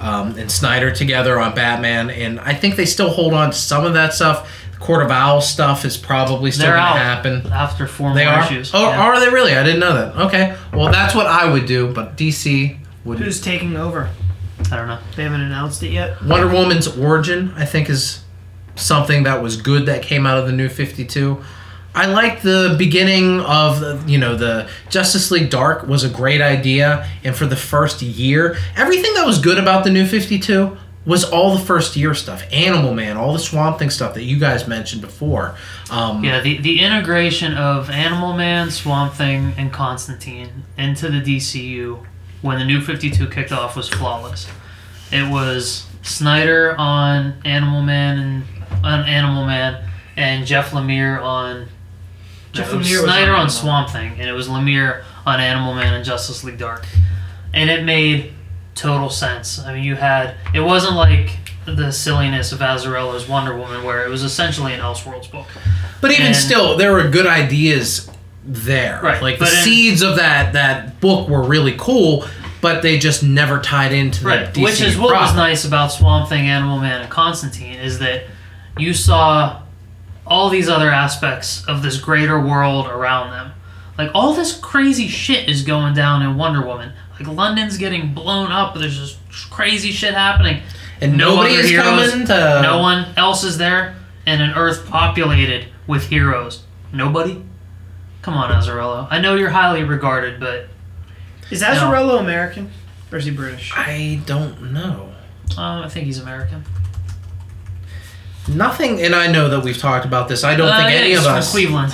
um, 0.00 0.36
and 0.38 0.50
Snyder 0.50 0.90
together 0.90 1.38
on 1.40 1.54
Batman, 1.54 2.10
and 2.10 2.38
I 2.40 2.54
think 2.54 2.76
they 2.76 2.84
still 2.86 3.10
hold 3.10 3.32
on 3.34 3.50
to 3.50 3.56
some 3.56 3.84
of 3.84 3.94
that 3.94 4.14
stuff. 4.14 4.50
The 4.78 4.84
Court 4.84 5.02
of 5.04 5.10
Owls 5.10 5.48
stuff 5.50 5.84
is 5.84 5.96
probably 5.96 6.50
still 6.50 6.66
They're 6.66 6.76
going 6.76 6.84
to 6.84 6.90
out 6.90 6.96
happen. 6.98 7.46
after 7.52 7.86
four 7.86 8.14
They 8.14 8.24
more 8.24 8.34
are. 8.34 8.44
issues. 8.44 8.70
Oh, 8.74 8.82
Yeah. 8.90 9.00
are 9.00 9.18
they 9.20 9.30
really? 9.30 9.54
I 9.56 9.62
didn't 9.62 9.80
know 9.80 9.94
that. 9.94 10.16
Okay, 10.26 10.54
well 10.72 10.90
that's 10.92 11.14
what 11.14 11.26
I 11.26 11.50
would 11.50 11.66
do, 11.66 11.92
but 11.92 12.16
DC 12.16 12.76
would. 13.04 13.18
Who's 13.18 13.40
taking 13.40 13.76
over? 13.76 14.10
I 14.70 14.76
don't 14.76 14.88
know. 14.88 14.98
They 15.16 15.22
haven't 15.22 15.40
announced 15.42 15.82
it 15.82 15.90
yet. 15.92 16.22
Wonder 16.22 16.48
Woman's 16.48 16.88
origin, 16.88 17.52
I 17.56 17.64
think, 17.64 17.88
is 17.90 18.20
something 18.74 19.22
that 19.24 19.42
was 19.42 19.56
good 19.56 19.86
that 19.86 20.02
came 20.02 20.26
out 20.26 20.38
of 20.38 20.46
the 20.46 20.52
New 20.52 20.68
Fifty 20.68 21.04
Two. 21.04 21.42
I 21.94 22.04
like 22.06 22.42
the 22.42 22.74
beginning 22.78 23.40
of 23.40 23.80
the, 23.80 23.98
you 24.06 24.18
know 24.18 24.36
the 24.36 24.68
Justice 24.90 25.30
League 25.30 25.48
Dark 25.48 25.86
was 25.88 26.04
a 26.04 26.10
great 26.10 26.42
idea, 26.42 27.08
and 27.24 27.34
for 27.34 27.46
the 27.46 27.56
first 27.56 28.02
year, 28.02 28.58
everything 28.76 29.14
that 29.14 29.24
was 29.24 29.38
good 29.38 29.56
about 29.58 29.84
the 29.84 29.90
New 29.90 30.06
Fifty 30.06 30.38
Two 30.38 30.76
was 31.06 31.24
all 31.24 31.56
the 31.56 31.64
first 31.64 31.96
year 31.96 32.14
stuff, 32.14 32.42
Animal 32.52 32.92
Man, 32.92 33.16
all 33.16 33.32
the 33.32 33.38
Swamp 33.38 33.78
Thing 33.78 33.90
stuff 33.90 34.14
that 34.14 34.24
you 34.24 34.38
guys 34.38 34.66
mentioned 34.66 35.00
before. 35.00 35.54
Um, 35.90 36.24
Yeah, 36.24 36.40
the, 36.40 36.58
the 36.58 36.80
integration 36.80 37.54
of 37.54 37.88
Animal 37.88 38.32
Man, 38.32 38.70
Swamp 38.70 39.14
Thing, 39.14 39.54
and 39.56 39.72
Constantine 39.72 40.64
into 40.76 41.08
the 41.08 41.20
DCU 41.20 42.04
when 42.42 42.58
the 42.58 42.64
new 42.64 42.80
52 42.80 43.28
kicked 43.28 43.52
off 43.52 43.76
was 43.76 43.88
flawless. 43.88 44.48
It 45.12 45.30
was 45.30 45.86
Snyder 46.02 46.74
on 46.76 47.34
Animal 47.44 47.82
Man 47.82 48.18
and 48.18 48.84
on 48.84 49.08
Animal 49.08 49.46
Man 49.46 49.88
and 50.16 50.46
Jeff 50.46 50.70
Lemire 50.70 51.22
on 51.22 51.68
Jeff 52.52 52.68
no, 52.68 52.74
it 52.74 52.78
was 52.78 52.88
Lemire 52.88 53.02
was 53.02 53.04
Snyder 53.04 53.32
on 53.32 53.40
on, 53.40 53.50
Swamp 53.50 53.90
Thing 53.90 54.12
and 54.18 54.28
it 54.28 54.32
was 54.32 54.48
Lemire 54.48 55.04
on 55.24 55.40
Animal 55.40 55.74
Man 55.74 55.94
and 55.94 56.04
Justice 56.04 56.42
League 56.42 56.58
Dark. 56.58 56.84
And 57.54 57.70
it 57.70 57.84
made 57.84 58.32
total 58.76 59.10
sense. 59.10 59.58
I 59.58 59.74
mean, 59.74 59.82
you 59.84 59.96
had 59.96 60.36
it 60.54 60.60
wasn't 60.60 60.94
like 60.94 61.38
the 61.64 61.90
silliness 61.90 62.52
of 62.52 62.60
Azzarello's 62.60 63.28
Wonder 63.28 63.56
Woman 63.56 63.82
where 63.82 64.04
it 64.06 64.08
was 64.08 64.22
essentially 64.22 64.72
an 64.72 64.78
Elseworlds 64.80 65.28
book. 65.30 65.46
But 66.00 66.12
even 66.12 66.26
And- 66.26 66.36
still, 66.36 66.76
there 66.76 66.92
were 66.92 67.08
good 67.08 67.26
ideas 67.26 68.08
there. 68.44 69.00
Right, 69.02 69.20
Like 69.20 69.38
the 69.40 69.46
in- 69.46 69.50
seeds 69.64 70.02
of 70.02 70.16
that 70.16 70.52
that 70.52 71.00
book 71.00 71.28
were 71.28 71.42
really 71.42 71.74
cool, 71.76 72.24
but 72.60 72.82
they 72.82 72.98
just 72.98 73.24
never 73.24 73.58
tied 73.58 73.92
into 73.92 74.24
Right, 74.24 74.52
the 74.54 74.60
DCU 74.60 74.64
which 74.64 74.80
is 74.80 74.96
what 74.96 75.12
was 75.14 75.34
nice 75.34 75.64
about 75.64 75.90
Swamp 75.90 76.28
Thing, 76.28 76.46
Animal 76.48 76.78
Man, 76.78 77.00
and 77.00 77.10
Constantine 77.10 77.80
is 77.80 77.98
that 77.98 78.24
you 78.78 78.94
saw 78.94 79.62
all 80.24 80.48
these 80.50 80.68
other 80.68 80.90
aspects 80.92 81.64
of 81.66 81.82
this 81.82 81.96
greater 81.98 82.38
world 82.40 82.86
around 82.86 83.30
them. 83.30 83.52
Like 83.98 84.10
all 84.14 84.34
this 84.34 84.56
crazy 84.56 85.08
shit 85.08 85.48
is 85.48 85.62
going 85.62 85.94
down 85.94 86.22
in 86.22 86.36
Wonder 86.36 86.64
Woman. 86.64 86.92
Like 87.18 87.28
London's 87.28 87.78
getting 87.78 88.12
blown 88.14 88.52
up. 88.52 88.74
There's 88.74 88.96
just 88.98 89.18
crazy 89.50 89.90
shit 89.90 90.14
happening. 90.14 90.62
And 91.00 91.16
no 91.16 91.36
nobody 91.36 91.54
is 91.54 91.68
heroes, 91.70 92.10
coming 92.10 92.26
to. 92.26 92.60
no 92.62 92.78
one 92.78 93.06
else 93.16 93.44
is 93.44 93.58
there, 93.58 93.96
and 94.26 94.40
an 94.42 94.50
Earth 94.54 94.86
populated 94.88 95.66
with 95.86 96.04
heroes. 96.08 96.62
Nobody. 96.92 97.42
Come 98.22 98.34
on, 98.34 98.50
Azzarello. 98.50 99.06
I 99.10 99.20
know 99.20 99.34
you're 99.36 99.50
highly 99.50 99.82
regarded, 99.84 100.40
but 100.40 100.68
Is 101.50 101.62
Azzarello 101.62 102.18
American 102.20 102.70
or 103.12 103.18
is 103.18 103.24
he 103.26 103.30
British? 103.30 103.72
I 103.76 104.20
don't 104.26 104.72
know. 104.72 105.12
um, 105.56 105.82
I 105.84 105.88
think 105.88 106.06
he's 106.06 106.18
American. 106.18 106.64
Nothing, 108.48 109.00
and 109.02 109.14
I 109.14 109.26
know 109.26 109.48
that 109.48 109.60
we've 109.64 109.76
talked 109.78 110.04
about 110.06 110.28
this. 110.28 110.44
I 110.44 110.54
don't 110.54 110.68
Uh, 110.68 110.76
think 110.78 110.90
yeah, 110.90 110.96
any 110.98 111.08
he's 111.10 111.18
of 111.18 111.24
from 111.24 111.34
us. 111.34 111.50
Cleveland. 111.50 111.92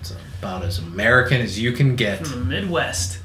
It's 0.00 0.14
about 0.38 0.62
as 0.62 0.78
American 0.78 1.40
as 1.40 1.58
you 1.58 1.72
can 1.72 1.96
get. 1.96 2.26
From 2.26 2.40
the 2.40 2.44
Midwest. 2.44 3.18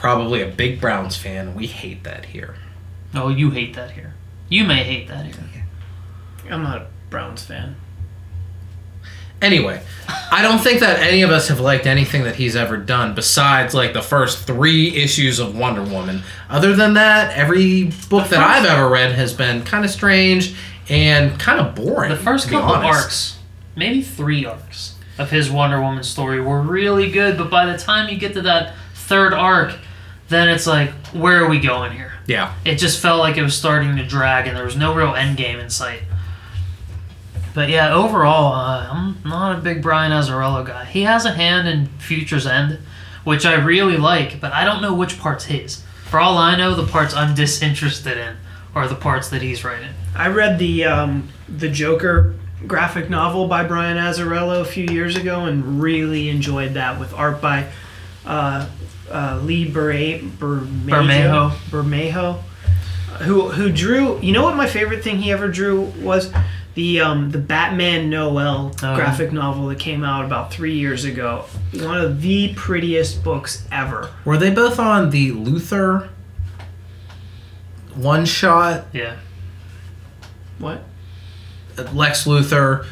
Probably 0.00 0.40
a 0.40 0.46
big 0.46 0.80
Browns 0.80 1.16
fan. 1.16 1.54
We 1.54 1.66
hate 1.66 2.04
that 2.04 2.24
here. 2.26 2.56
Oh, 3.14 3.28
you 3.28 3.50
hate 3.50 3.74
that 3.74 3.90
here. 3.90 4.14
You 4.48 4.64
may 4.64 4.82
hate 4.82 5.08
that 5.08 5.26
here. 5.26 5.66
I'm 6.50 6.62
not 6.62 6.82
a 6.82 6.86
Browns 7.10 7.44
fan. 7.44 7.76
Anyway, 9.42 9.82
I 10.32 10.40
don't 10.40 10.58
think 10.58 10.80
that 10.80 11.00
any 11.00 11.20
of 11.20 11.30
us 11.30 11.48
have 11.48 11.60
liked 11.60 11.86
anything 11.86 12.24
that 12.24 12.36
he's 12.36 12.56
ever 12.56 12.78
done 12.78 13.14
besides 13.14 13.74
like 13.74 13.92
the 13.92 14.02
first 14.02 14.46
three 14.46 14.96
issues 14.96 15.38
of 15.38 15.56
Wonder 15.56 15.82
Woman. 15.82 16.22
Other 16.48 16.74
than 16.74 16.94
that, 16.94 17.36
every 17.36 17.84
book 18.08 18.28
that 18.28 18.40
I've 18.40 18.64
ever 18.64 18.88
read 18.88 19.12
has 19.12 19.32
been 19.34 19.64
kind 19.64 19.84
of 19.84 19.90
strange 19.90 20.54
and 20.88 21.38
kind 21.38 21.60
of 21.60 21.74
boring. 21.74 22.10
The 22.10 22.16
first 22.16 22.44
to 22.44 22.50
be 22.50 22.56
couple 22.56 22.74
honest. 22.74 23.02
arcs, 23.02 23.38
maybe 23.76 24.02
three 24.02 24.44
arcs 24.46 24.96
of 25.18 25.30
his 25.30 25.50
Wonder 25.50 25.80
Woman 25.80 26.04
story 26.04 26.40
were 26.40 26.60
really 26.60 27.10
good, 27.10 27.38
but 27.38 27.50
by 27.50 27.64
the 27.64 27.78
time 27.78 28.08
you 28.08 28.18
get 28.18 28.32
to 28.34 28.42
that 28.42 28.74
third 28.94 29.32
arc, 29.32 29.74
then 30.30 30.48
it's 30.48 30.66
like, 30.66 30.90
where 31.12 31.44
are 31.44 31.48
we 31.48 31.60
going 31.60 31.92
here? 31.92 32.12
Yeah. 32.26 32.54
It 32.64 32.76
just 32.76 33.00
felt 33.02 33.18
like 33.18 33.36
it 33.36 33.42
was 33.42 33.56
starting 33.56 33.96
to 33.96 34.06
drag, 34.06 34.46
and 34.46 34.56
there 34.56 34.64
was 34.64 34.76
no 34.76 34.94
real 34.94 35.14
end 35.14 35.36
game 35.36 35.58
in 35.58 35.68
sight. 35.68 36.02
But 37.52 37.68
yeah, 37.68 37.92
overall, 37.92 38.52
uh, 38.52 38.88
I'm 38.90 39.16
not 39.24 39.58
a 39.58 39.60
big 39.60 39.82
Brian 39.82 40.12
Azzarello 40.12 40.64
guy. 40.64 40.84
He 40.84 41.02
has 41.02 41.24
a 41.24 41.32
hand 41.32 41.66
in 41.66 41.86
Future's 41.98 42.46
End, 42.46 42.78
which 43.24 43.44
I 43.44 43.54
really 43.54 43.96
like, 43.96 44.40
but 44.40 44.52
I 44.52 44.64
don't 44.64 44.80
know 44.80 44.94
which 44.94 45.18
part's 45.18 45.46
his. 45.46 45.82
For 46.06 46.20
all 46.20 46.38
I 46.38 46.56
know, 46.56 46.74
the 46.74 46.86
parts 46.86 47.12
I'm 47.12 47.34
disinterested 47.34 48.16
in 48.16 48.36
are 48.74 48.86
the 48.86 48.94
parts 48.94 49.30
that 49.30 49.42
he's 49.42 49.64
writing. 49.64 49.90
I 50.14 50.28
read 50.28 50.60
the 50.60 50.84
um, 50.84 51.28
the 51.48 51.68
Joker 51.68 52.36
graphic 52.66 53.10
novel 53.10 53.48
by 53.48 53.64
Brian 53.64 53.96
Azzarello 53.96 54.60
a 54.60 54.64
few 54.64 54.84
years 54.84 55.16
ago 55.16 55.46
and 55.46 55.82
really 55.82 56.28
enjoyed 56.28 56.74
that 56.74 57.00
with 57.00 57.12
art 57.14 57.40
by 57.40 57.66
uh, 58.26 58.68
uh, 59.10 59.40
Lee 59.42 59.70
Bermejo. 59.70 61.50
Bermejo, 61.70 62.40
who 63.22 63.48
who 63.50 63.70
drew. 63.72 64.20
You 64.20 64.32
know 64.32 64.42
what 64.44 64.56
my 64.56 64.66
favorite 64.66 65.02
thing 65.04 65.18
he 65.18 65.32
ever 65.32 65.48
drew 65.48 65.82
was 66.00 66.32
the 66.74 67.00
um, 67.00 67.30
the 67.30 67.38
Batman 67.38 68.08
Noel 68.10 68.72
Oh. 68.82 68.94
graphic 68.94 69.32
novel 69.32 69.66
that 69.68 69.78
came 69.78 70.04
out 70.04 70.24
about 70.24 70.52
three 70.52 70.74
years 70.78 71.04
ago. 71.04 71.44
One 71.74 72.00
of 72.00 72.22
the 72.22 72.54
prettiest 72.54 73.22
books 73.24 73.66
ever. 73.72 74.10
Were 74.24 74.36
they 74.38 74.50
both 74.50 74.78
on 74.78 75.10
the 75.10 75.32
Luthor 75.32 76.08
one 77.94 78.24
shot? 78.24 78.86
Yeah. 78.92 79.16
What? 80.58 80.82
Lex 81.92 82.24
Luthor, 82.26 82.86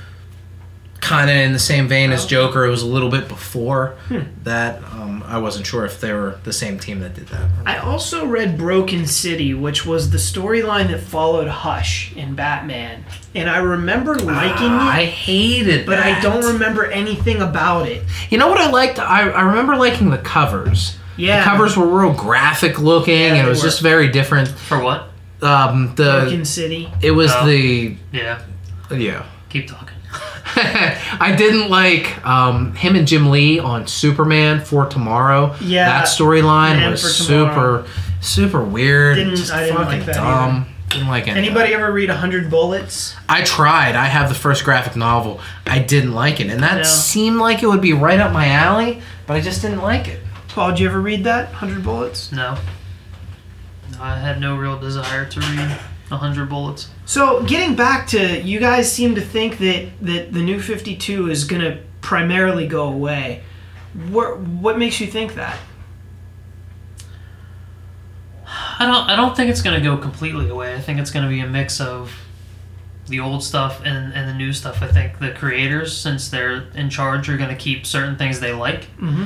kind 1.08 1.28
of 1.30 1.36
in 1.36 1.52
the 1.52 1.58
same 1.58 1.88
vein 1.88 2.12
as 2.12 2.24
Oh. 2.24 2.28
Joker. 2.28 2.64
It 2.66 2.70
was 2.70 2.82
a 2.82 2.86
little 2.86 3.08
bit 3.08 3.28
before 3.28 3.94
Hmm. 4.08 4.20
that. 4.44 4.80
Um, 4.92 5.24
I 5.26 5.38
wasn't 5.38 5.66
sure 5.66 5.84
if 5.84 6.00
they 6.00 6.12
were 6.12 6.36
the 6.44 6.52
same 6.52 6.78
team 6.78 7.00
that 7.00 7.14
did 7.14 7.28
that. 7.28 7.42
I 7.66 7.76
also 7.78 8.24
read 8.26 8.56
Broken 8.56 9.06
City, 9.06 9.52
which 9.54 9.84
was 9.84 10.10
the 10.10 10.18
storyline 10.18 10.88
that 10.88 11.00
followed 11.02 11.48
Hush 11.48 12.12
in 12.16 12.34
Batman, 12.34 13.04
and 13.34 13.50
I 13.50 13.58
remember 13.58 14.14
liking 14.14 14.68
Ah, 14.70 14.90
I 14.96 15.04
hated 15.04 15.68
it, 15.68 15.70
hated 15.72 15.86
but 15.86 15.98
I 15.98 16.18
don't 16.20 16.44
remember 16.44 16.86
anything 16.86 17.42
about 17.42 17.86
it. 17.88 18.02
You 18.30 18.38
know 18.38 18.48
what 18.48 18.58
I 18.58 18.70
liked? 18.70 18.98
I, 18.98 19.28
I 19.28 19.42
remember 19.42 19.76
liking 19.76 20.10
the 20.10 20.18
covers. 20.18 20.96
Yeah, 21.18 21.40
The 21.40 21.50
covers 21.50 21.76
were 21.76 21.86
real 21.86 22.12
graphic 22.14 22.78
looking, 22.78 23.14
and 23.20 23.36
it 23.46 23.48
was 23.48 23.58
were. 23.60 23.68
just 23.68 23.80
very 23.82 24.08
different. 24.08 24.48
For 24.48 24.78
what? 24.80 25.10
Um, 25.42 25.92
the 25.96 26.20
Broken 26.22 26.44
City. 26.44 26.90
it 27.02 27.10
was 27.10 27.32
Oh. 27.34 27.44
the 27.46 27.96
Yeah. 28.12 28.38
yeah. 28.90 29.22
Keep 29.50 29.68
talking. 29.68 29.96
I 31.20 31.34
didn't 31.36 31.68
like 31.70 32.24
um, 32.26 32.74
him 32.74 32.96
and 32.96 33.06
Jim 33.06 33.30
Lee 33.30 33.58
on 33.58 33.86
Superman 33.86 34.60
for 34.64 34.86
Tomorrow. 34.86 35.54
Yeah, 35.60 35.86
that 35.88 36.06
storyline 36.06 36.90
was 36.90 37.02
super, 37.16 37.86
super 38.20 38.62
weird. 38.64 39.16
Didn't- 39.16 39.36
just 39.36 39.52
I 39.52 39.64
didn't 39.66 39.76
fucking 39.76 39.98
like 39.98 40.06
that 40.06 40.14
dumb. 40.14 40.66
Didn't 40.88 41.08
like 41.08 41.28
any 41.28 41.38
Anybody 41.40 41.74
ever 41.74 41.92
read 41.92 42.08
Hundred 42.08 42.48
Bullets? 42.50 43.14
I 43.28 43.42
tried. 43.42 43.94
I 43.94 44.06
have 44.06 44.30
the 44.30 44.34
first 44.34 44.64
graphic 44.64 44.96
novel. 44.96 45.38
I 45.66 45.80
didn't 45.80 46.12
like 46.14 46.40
it, 46.40 46.48
and 46.48 46.62
that 46.62 46.76
No. 46.78 46.82
seemed 46.82 47.36
like 47.36 47.62
it 47.62 47.66
would 47.66 47.82
be 47.82 47.92
right 47.92 48.18
up 48.18 48.32
my 48.32 48.46
alley, 48.48 49.02
but 49.26 49.36
I 49.36 49.40
just 49.42 49.60
didn't 49.60 49.82
like 49.82 50.08
it. 50.08 50.20
Paul, 50.48 50.70
did 50.70 50.80
you 50.80 50.88
ever 50.88 51.00
read 51.00 51.24
that 51.24 51.48
Hundred 51.52 51.84
Bullets? 51.84 52.32
No. 52.32 52.56
No, 53.92 54.02
I 54.02 54.16
had 54.18 54.40
no 54.40 54.56
real 54.56 54.78
desire 54.78 55.26
to 55.26 55.40
read 55.40 55.78
a 56.10 56.16
hundred 56.16 56.48
bullets. 56.48 56.88
So 57.04 57.42
getting 57.44 57.74
back 57.76 58.06
to 58.08 58.40
you 58.40 58.58
guys 58.60 58.90
seem 58.90 59.14
to 59.14 59.20
think 59.20 59.58
that 59.58 59.88
that 60.02 60.32
the 60.32 60.40
new 60.40 60.60
Fifty 60.60 60.96
Two 60.96 61.30
is 61.30 61.44
gonna 61.44 61.80
primarily 62.00 62.66
go 62.66 62.88
away. 62.88 63.42
What 64.10 64.40
what 64.40 64.78
makes 64.78 65.00
you 65.00 65.06
think 65.06 65.34
that? 65.34 65.58
I 68.78 68.86
don't. 68.86 69.08
I 69.08 69.16
don't 69.16 69.36
think 69.36 69.50
it's 69.50 69.62
gonna 69.62 69.80
go 69.80 69.96
completely 69.96 70.48
away. 70.48 70.74
I 70.74 70.80
think 70.80 70.98
it's 71.00 71.10
gonna 71.10 71.28
be 71.28 71.40
a 71.40 71.46
mix 71.46 71.80
of 71.80 72.14
the 73.08 73.20
old 73.20 73.42
stuff 73.42 73.80
and, 73.84 74.12
and 74.12 74.28
the 74.28 74.34
new 74.34 74.52
stuff. 74.52 74.82
I 74.82 74.88
think 74.88 75.18
the 75.18 75.30
creators, 75.30 75.96
since 75.96 76.28
they're 76.28 76.68
in 76.74 76.90
charge, 76.90 77.28
are 77.28 77.36
gonna 77.36 77.56
keep 77.56 77.86
certain 77.86 78.16
things 78.16 78.40
they 78.40 78.52
like. 78.52 78.82
Mm-hmm. 78.96 79.24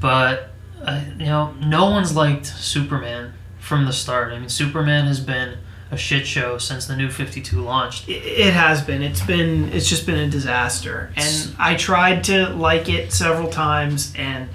But 0.00 0.50
uh, 0.82 1.02
you 1.18 1.26
know, 1.26 1.52
no 1.60 1.90
one's 1.90 2.14
liked 2.14 2.46
Superman 2.46 3.34
from 3.58 3.86
the 3.86 3.92
start. 3.92 4.32
I 4.32 4.38
mean, 4.38 4.48
Superman 4.48 5.06
has 5.06 5.20
been 5.20 5.58
a 5.90 5.96
shit 5.96 6.26
show 6.26 6.58
since 6.58 6.86
the 6.86 6.96
new 6.96 7.10
Fifty 7.10 7.40
Two 7.40 7.60
launched. 7.60 8.08
It, 8.08 8.52
has 8.52 8.82
been. 8.82 9.02
It's 9.02 9.24
been. 9.24 9.72
It's 9.72 9.88
just 9.88 10.06
been 10.06 10.18
a 10.18 10.28
disaster. 10.28 11.12
And 11.16 11.54
I 11.58 11.76
tried 11.76 12.24
to 12.24 12.50
like 12.50 12.88
it 12.88 13.12
several 13.12 13.48
times, 13.48 14.12
and 14.16 14.48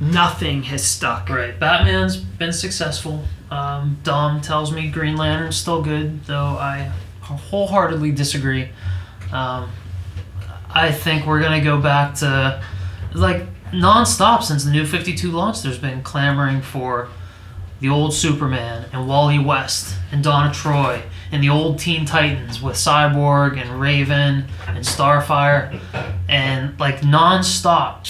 nothing 0.00 0.64
has 0.64 0.84
stuck. 0.84 1.28
Right. 1.28 1.58
Batman's 1.58 2.16
been 2.16 2.52
successful. 2.52 3.24
Um, 3.50 3.98
Dom 4.04 4.40
tells 4.40 4.72
me 4.72 4.90
Green 4.90 5.16
Lantern's 5.16 5.56
still 5.56 5.82
good, 5.82 6.24
though 6.24 6.36
I 6.36 6.92
wholeheartedly 7.20 8.12
disagree. 8.12 8.68
Um, 9.32 9.70
I 10.70 10.92
think 10.92 11.26
we're 11.26 11.40
gonna 11.40 11.64
go 11.64 11.80
back 11.80 12.14
to 12.16 12.62
like 13.14 13.46
nonstop 13.72 14.42
since 14.42 14.64
the 14.64 14.70
new 14.70 14.86
Fifty 14.86 15.14
Two 15.14 15.32
launched. 15.32 15.62
There's 15.64 15.78
been 15.78 16.02
clamoring 16.02 16.62
for 16.62 17.08
the 17.80 17.88
old 17.88 18.12
Superman 18.12 18.86
and 18.92 19.08
Wally 19.08 19.38
West 19.38 19.96
and 20.10 20.22
Donna 20.22 20.52
Troy 20.52 21.02
and 21.30 21.42
the 21.42 21.48
old 21.48 21.78
Teen 21.78 22.04
Titans 22.04 22.62
with 22.62 22.76
Cyborg 22.76 23.60
and 23.60 23.80
Raven 23.80 24.46
and 24.66 24.78
Starfire 24.78 25.78
and 26.28 26.78
like 26.80 27.00
nonstop 27.00 28.06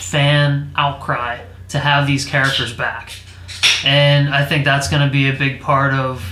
fan 0.00 0.72
outcry 0.76 1.40
to 1.68 1.78
have 1.78 2.06
these 2.06 2.24
characters 2.24 2.72
back. 2.72 3.12
And 3.84 4.34
I 4.34 4.44
think 4.44 4.64
that's 4.64 4.88
going 4.88 5.06
to 5.06 5.12
be 5.12 5.28
a 5.28 5.32
big 5.32 5.60
part 5.60 5.94
of 5.94 6.24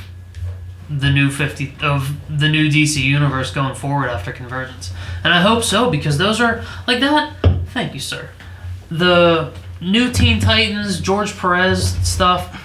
the 0.91 1.11
new 1.11 1.31
50 1.31 1.77
of 1.83 2.17
the 2.39 2.49
new 2.49 2.69
DC 2.71 3.03
universe 3.03 3.51
going 3.51 3.75
forward 3.75 4.09
after 4.09 4.33
Convergence. 4.33 4.91
And 5.23 5.33
I 5.35 5.43
hope 5.43 5.63
so 5.63 5.91
because 5.91 6.19
those 6.19 6.41
are 6.41 6.65
like 6.87 7.01
that. 7.01 7.35
Thank 7.69 7.95
you, 7.95 8.01
sir. 8.01 8.31
The 8.91 9.53
new 9.81 10.11
Teen 10.13 10.41
Titans, 10.41 11.01
George 11.01 11.37
Perez 11.37 11.95
stuff. 12.07 12.65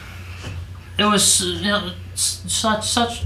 It 0.98 1.06
was 1.06 1.42
you 1.42 1.70
know 1.70 1.92
such 2.16 2.88
such 2.88 3.24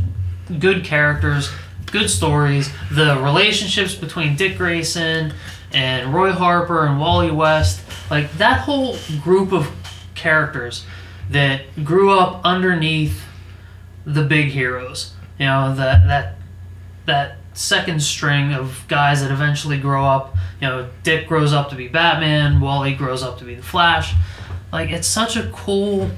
good 0.60 0.84
characters, 0.84 1.50
good 1.92 2.10
stories. 2.10 2.70
The 2.92 3.20
relationships 3.22 3.96
between 3.96 4.36
Dick 4.36 4.58
Grayson 4.58 5.34
and 5.74 6.14
Roy 6.14 6.32
Harper 6.32 6.86
and 6.86 7.00
Wally 7.00 7.32
West, 7.32 7.82
like 8.10 8.32
that 8.34 8.62
whole 8.62 8.98
group 9.22 9.52
of 9.52 9.70
characters 10.16 10.86
that 11.30 11.62
grew 11.84 12.12
up 12.12 12.42
underneath 12.46 13.24
the 14.06 14.24
big 14.24 14.48
heroes. 14.48 15.14
You 15.38 15.48
know 15.48 15.76
that 15.76 16.08
that 16.08 16.36
that 17.06 17.38
second 17.54 18.02
string 18.02 18.54
of 18.54 18.86
guys 18.88 19.22
that 19.22 19.32
eventually 19.32 19.78
grow 19.78 20.06
up. 20.06 20.36
You 20.62 20.68
know, 20.68 20.90
Dick 21.04 21.28
grows 21.28 21.54
up 21.54 21.70
to 21.72 21.76
be 21.76 21.88
Batman. 21.88 22.62
Wally 22.62 22.94
grows 22.94 23.24
up 23.24 23.40
to 23.40 23.46
be 23.46 23.56
the 23.56 23.64
Flash. 23.64 24.14
Like 24.72 24.90
it's 24.90 25.08
such 25.08 25.36
a 25.36 25.50
cool 25.52 26.10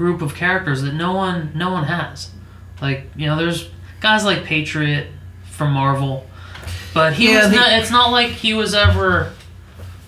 group 0.00 0.22
of 0.22 0.34
characters 0.34 0.80
that 0.80 0.94
no 0.94 1.12
one 1.12 1.52
no 1.54 1.70
one 1.70 1.84
has. 1.84 2.30
Like 2.80 3.10
you 3.14 3.26
know, 3.26 3.36
there's 3.36 3.68
guys 4.00 4.24
like 4.24 4.44
Patriot 4.44 5.08
from 5.44 5.72
Marvel, 5.74 6.26
but 6.94 7.12
he 7.12 7.30
Yeah, 7.30 7.42
was 7.42 7.50
the- 7.50 7.56
not. 7.56 7.72
It's 7.72 7.90
not 7.90 8.10
like 8.10 8.30
he 8.30 8.54
was 8.54 8.72
ever 8.74 9.30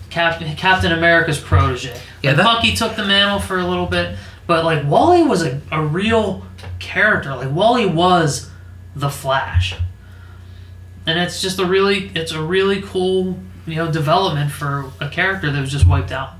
Captain 0.09 0.55
Captain 0.55 0.91
America's 0.91 1.37
protege. 1.39 1.93
Yeah, 2.23 2.31
Like, 2.31 2.37
that- 2.37 2.43
Bucky 2.43 2.73
took 2.73 2.95
the 2.95 3.05
mantle 3.05 3.37
for 3.39 3.59
a 3.59 3.67
little 3.67 3.85
bit, 3.85 4.17
but 4.47 4.65
like 4.65 4.83
Wally 4.89 5.21
was 5.21 5.43
a, 5.43 5.61
a 5.71 5.85
real 5.85 6.43
character. 6.79 7.35
Like 7.35 7.51
Wally 7.51 7.85
was 7.85 8.49
the 8.95 9.11
Flash, 9.11 9.75
and 11.05 11.19
it's 11.19 11.39
just 11.39 11.59
a 11.59 11.65
really 11.65 12.09
it's 12.15 12.31
a 12.31 12.41
really 12.41 12.81
cool 12.81 13.37
you 13.67 13.75
know 13.75 13.91
development 13.91 14.51
for 14.51 14.91
a 14.99 15.07
character 15.07 15.51
that 15.51 15.61
was 15.61 15.71
just 15.71 15.85
wiped 15.85 16.11
out. 16.11 16.31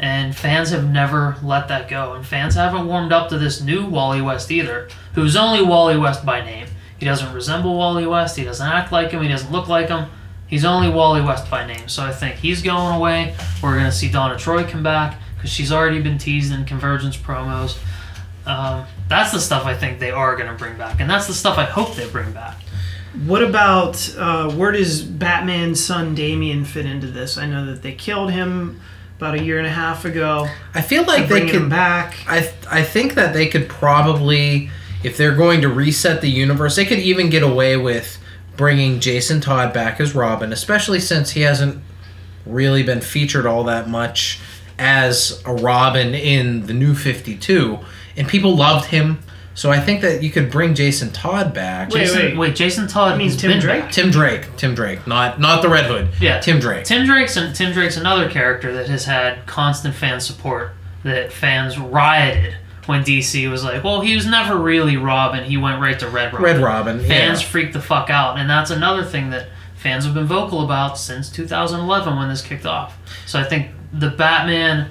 And 0.00 0.34
fans 0.34 0.70
have 0.70 0.90
never 0.90 1.36
let 1.42 1.68
that 1.68 1.86
go, 1.90 2.14
and 2.14 2.26
fans 2.26 2.54
haven't 2.54 2.86
warmed 2.86 3.12
up 3.12 3.28
to 3.28 3.38
this 3.38 3.60
new 3.60 3.84
Wally 3.84 4.22
West 4.22 4.50
either, 4.50 4.88
who's 5.14 5.36
only 5.36 5.62
Wally 5.62 5.98
West 5.98 6.24
by 6.24 6.42
name. 6.42 6.68
He 6.98 7.04
doesn't 7.04 7.34
resemble 7.34 7.76
Wally 7.76 8.06
West. 8.06 8.38
He 8.38 8.44
doesn't 8.44 8.66
act 8.66 8.92
like 8.92 9.10
him. 9.10 9.22
He 9.22 9.28
doesn't 9.28 9.52
look 9.52 9.68
like 9.68 9.88
him. 9.88 10.08
He's 10.46 10.64
only 10.64 10.88
Wally 10.88 11.20
West 11.20 11.50
by 11.50 11.66
name. 11.66 11.86
So 11.88 12.02
I 12.02 12.12
think 12.12 12.36
he's 12.36 12.62
going 12.62 12.96
away. 12.96 13.36
We're 13.62 13.74
going 13.74 13.90
to 13.90 13.92
see 13.92 14.10
Donna 14.10 14.38
Troy 14.38 14.64
come 14.64 14.82
back 14.82 15.20
because 15.36 15.50
she's 15.50 15.70
already 15.70 16.00
been 16.00 16.16
teased 16.16 16.50
in 16.50 16.64
Convergence 16.64 17.16
promos. 17.18 17.78
Um, 18.46 18.86
that's 19.06 19.32
the 19.32 19.40
stuff 19.40 19.66
I 19.66 19.74
think 19.74 19.98
they 19.98 20.10
are 20.10 20.34
going 20.34 20.48
to 20.48 20.56
bring 20.56 20.78
back, 20.78 21.00
and 21.00 21.10
that's 21.10 21.26
the 21.26 21.34
stuff 21.34 21.58
I 21.58 21.64
hope 21.64 21.94
they 21.94 22.08
bring 22.08 22.32
back. 22.32 22.56
What 23.26 23.42
about 23.42 24.14
uh, 24.16 24.50
where 24.52 24.72
does 24.72 25.02
Batman's 25.02 25.84
son 25.84 26.14
Damian 26.14 26.64
fit 26.64 26.86
into 26.86 27.08
this? 27.08 27.36
I 27.36 27.44
know 27.44 27.66
that 27.66 27.82
they 27.82 27.92
killed 27.92 28.30
him 28.30 28.80
about 29.20 29.34
a 29.34 29.42
year 29.42 29.58
and 29.58 29.66
a 29.66 29.70
half 29.70 30.06
ago. 30.06 30.48
I 30.74 30.80
feel 30.80 31.04
like 31.04 31.28
they 31.28 31.46
could 31.46 31.68
back. 31.68 32.16
I 32.26 32.50
I 32.70 32.82
think 32.82 33.14
that 33.14 33.34
they 33.34 33.48
could 33.48 33.68
probably, 33.68 34.70
if 35.04 35.18
they're 35.18 35.36
going 35.36 35.60
to 35.60 35.68
reset 35.68 36.22
the 36.22 36.30
universe, 36.30 36.76
they 36.76 36.86
could 36.86 37.00
even 37.00 37.28
get 37.28 37.42
away 37.42 37.76
with 37.76 38.18
bringing 38.56 38.98
Jason 38.98 39.42
Todd 39.42 39.74
back 39.74 40.00
as 40.00 40.14
Robin, 40.14 40.54
especially 40.54 41.00
since 41.00 41.32
he 41.32 41.42
hasn't 41.42 41.82
really 42.46 42.82
been 42.82 43.02
featured 43.02 43.44
all 43.44 43.62
that 43.64 43.90
much 43.90 44.40
as 44.78 45.42
a 45.44 45.52
Robin 45.52 46.14
in 46.14 46.64
the 46.66 46.72
New 46.72 46.94
Fifty 46.94 47.36
Two, 47.36 47.80
and 48.16 48.26
people 48.26 48.56
loved 48.56 48.86
him. 48.86 49.18
So 49.54 49.70
I 49.70 49.80
think 49.80 50.00
that 50.02 50.22
you 50.22 50.30
could 50.30 50.50
bring 50.50 50.74
Jason 50.74 51.10
Todd 51.10 51.52
back. 51.52 51.90
Wait, 51.90 52.06
Jason, 52.06 52.38
wait. 52.38 52.54
Jason 52.54 52.86
Todd 52.86 53.18
means 53.18 53.36
Tim 53.36 53.50
been 53.50 53.60
Drake? 53.60 53.82
back. 53.82 53.92
Tim 53.92 54.10
Drake, 54.10 54.56
Tim 54.56 54.74
Drake, 54.74 55.06
not 55.06 55.40
not 55.40 55.62
the 55.62 55.68
Red 55.68 55.86
Hood. 55.86 56.08
Yeah, 56.20 56.40
Tim 56.40 56.60
Drake. 56.60 56.84
Tim 56.84 57.06
Drake's 57.06 57.36
and 57.36 57.54
Tim 57.54 57.72
Drake's 57.72 57.96
another 57.96 58.30
character 58.30 58.72
that 58.74 58.88
has 58.88 59.04
had 59.04 59.46
constant 59.46 59.94
fan 59.94 60.20
support. 60.20 60.72
That 61.02 61.32
fans 61.32 61.78
rioted 61.78 62.56
when 62.86 63.02
DC 63.02 63.50
was 63.50 63.64
like, 63.64 63.82
"Well, 63.82 64.02
he 64.02 64.14
was 64.14 64.26
never 64.26 64.56
really 64.56 64.96
Robin. 64.96 65.44
He 65.44 65.56
went 65.56 65.80
right 65.80 65.98
to 65.98 66.08
Red 66.08 66.32
Robin." 66.32 66.42
Red 66.42 66.58
Robin, 66.58 67.00
Fans 67.00 67.40
yeah. 67.40 67.48
freaked 67.48 67.72
the 67.72 67.80
fuck 67.80 68.10
out, 68.10 68.38
and 68.38 68.48
that's 68.48 68.70
another 68.70 69.04
thing 69.04 69.30
that 69.30 69.48
fans 69.74 70.04
have 70.04 70.14
been 70.14 70.26
vocal 70.26 70.62
about 70.62 70.98
since 70.98 71.30
2011 71.30 72.16
when 72.16 72.28
this 72.28 72.42
kicked 72.42 72.66
off. 72.66 72.98
So 73.26 73.40
I 73.40 73.44
think 73.44 73.70
the 73.92 74.10
Batman 74.10 74.90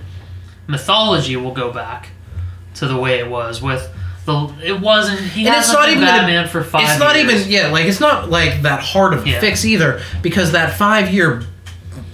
mythology 0.68 1.36
will 1.36 1.54
go 1.54 1.72
back 1.72 2.10
to 2.76 2.88
the 2.88 2.98
way 2.98 3.20
it 3.20 3.30
was 3.30 3.62
with 3.62 3.92
the. 4.30 4.66
It 4.68 4.80
wasn't. 4.80 5.20
He 5.20 5.46
And 5.46 5.56
hasn't 5.56 5.64
it's 5.66 5.74
not 5.74 5.86
been 5.88 5.98
even 5.98 6.06
Batman 6.06 6.48
for 6.48 6.64
five. 6.64 6.84
It's 6.90 7.00
not 7.00 7.16
years. 7.16 7.32
even 7.48 7.52
yeah, 7.52 7.68
like 7.72 7.86
it's 7.86 8.00
not 8.00 8.30
like 8.30 8.62
that 8.62 8.82
hard 8.82 9.14
of 9.14 9.26
a 9.26 9.30
Yeah. 9.30 9.40
fix 9.40 9.66
either 9.66 10.02
because 10.22 10.52
that 10.54 10.78
five 10.78 11.14
year 11.14 11.44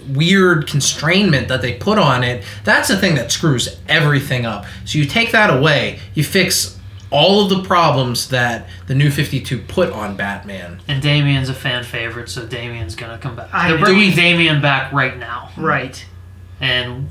weird 0.09 0.68
constrainment 0.68 1.47
that 1.47 1.61
they 1.61 1.74
put 1.74 1.97
on 1.97 2.24
it, 2.24 2.43
that's 2.63 2.88
the 2.88 2.97
thing 2.97 3.16
that 3.16 3.32
screws 3.32 3.78
everything 3.89 4.45
up. 4.45 4.66
So 4.86 4.97
you 4.99 5.05
take 5.05 5.32
that 5.32 5.49
away, 5.55 5.99
you 6.13 6.24
fix 6.24 6.78
all 7.11 7.43
of 7.43 7.49
the 7.49 7.63
problems 7.63 8.30
that 8.30 8.68
the 8.88 8.95
new 8.95 9.09
52 9.09 9.57
put 9.59 9.91
on 9.91 10.16
Batman. 10.16 10.80
And 10.88 11.01
Damien's 11.01 11.49
a 11.49 11.53
fan 11.53 11.84
favorite, 11.84 12.30
so 12.30 12.45
Damien's 12.45 12.95
gonna 12.95 13.18
come 13.18 13.36
back. 13.36 13.49
I- 13.53 13.70
They're 13.70 13.78
do 13.78 13.84
bringing 13.86 14.09
we- 14.09 14.16
Damien 14.16 14.61
back 14.61 14.91
right 14.91 15.18
now, 15.18 15.49
Right. 15.57 16.03
and 16.59 17.09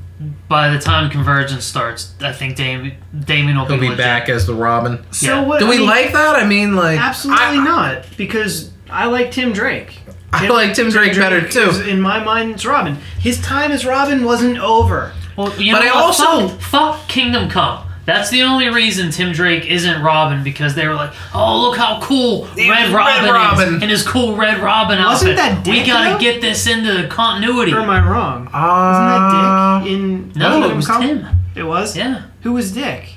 by 0.48 0.70
the 0.70 0.78
time 0.78 1.10
Convergence 1.10 1.64
starts, 1.64 2.14
I 2.20 2.32
think 2.32 2.56
Damien 2.56 2.96
Damien 3.26 3.56
will 3.58 3.66
He'll 3.66 3.76
be 3.78 3.88
legit. 3.88 3.98
back 3.98 4.28
as 4.28 4.46
the 4.46 4.54
Robin. 4.54 5.04
So 5.10 5.26
Yeah. 5.26 5.40
what? 5.42 5.58
Do 5.60 5.66
I 5.66 5.70
we 5.70 5.78
mean, 5.78 5.86
like 5.86 6.12
that? 6.12 6.36
I 6.36 6.46
mean, 6.46 6.76
like 6.76 6.98
Absolutely 7.00 7.44
I, 7.44 7.64
not, 7.64 8.04
because 8.16 8.70
I 8.90 9.06
like 9.06 9.32
Tim 9.32 9.52
Drake. 9.52 9.98
I 10.32 10.48
like 10.48 10.74
Tim 10.74 10.90
Drake 10.90 11.14
better, 11.14 11.46
too. 11.48 11.70
In 11.88 12.00
my 12.00 12.22
mind, 12.22 12.50
it's 12.52 12.64
Robin. 12.66 12.96
His 13.20 13.40
time 13.40 13.70
as 13.70 13.86
Robin 13.86 14.24
wasn't 14.24 14.58
over. 14.58 15.12
Well, 15.36 15.52
you 15.60 15.72
But 15.72 15.84
know 15.84 15.90
I 15.92 15.94
what? 15.94 16.04
also- 16.04 16.48
fuck, 16.48 16.60
fuck 16.60 17.08
Kingdom 17.08 17.48
Come. 17.48 17.80
That's 18.06 18.28
the 18.28 18.42
only 18.42 18.68
reason 18.68 19.10
Tim 19.10 19.32
Drake 19.32 19.64
isn't 19.66 20.02
Robin 20.02 20.44
because 20.44 20.74
they 20.74 20.86
were 20.86 20.94
like, 20.94 21.12
"Oh, 21.34 21.62
look 21.62 21.78
how 21.78 22.00
cool 22.02 22.44
Red 22.56 22.68
Red 22.68 22.92
Robin, 22.92 23.30
Robin. 23.32 23.74
is 23.76 23.82
in 23.82 23.88
his 23.88 24.06
cool 24.06 24.36
Red 24.36 24.60
Robin 24.60 25.02
Wasn't 25.02 25.38
outfit. 25.38 25.64
that 25.64 25.66
we 25.66 25.82
gotta 25.86 26.10
though? 26.10 26.18
get 26.18 26.40
this 26.42 26.66
into 26.66 27.08
continuity." 27.08 27.72
Or 27.72 27.80
am 27.80 27.88
I 27.90 28.06
wrong? 28.06 28.48
Uh, 28.48 28.50
Wasn't 28.52 29.08
that 29.08 29.84
Dick 29.84 29.92
in? 29.92 30.32
no, 30.38 30.68
it 30.70 30.76
was 30.76 30.86
Come? 30.86 31.02
Tim. 31.02 31.26
It 31.54 31.62
was. 31.62 31.96
Yeah, 31.96 32.22
Who 32.42 32.52
was 32.52 32.72
Dick? 32.72 33.14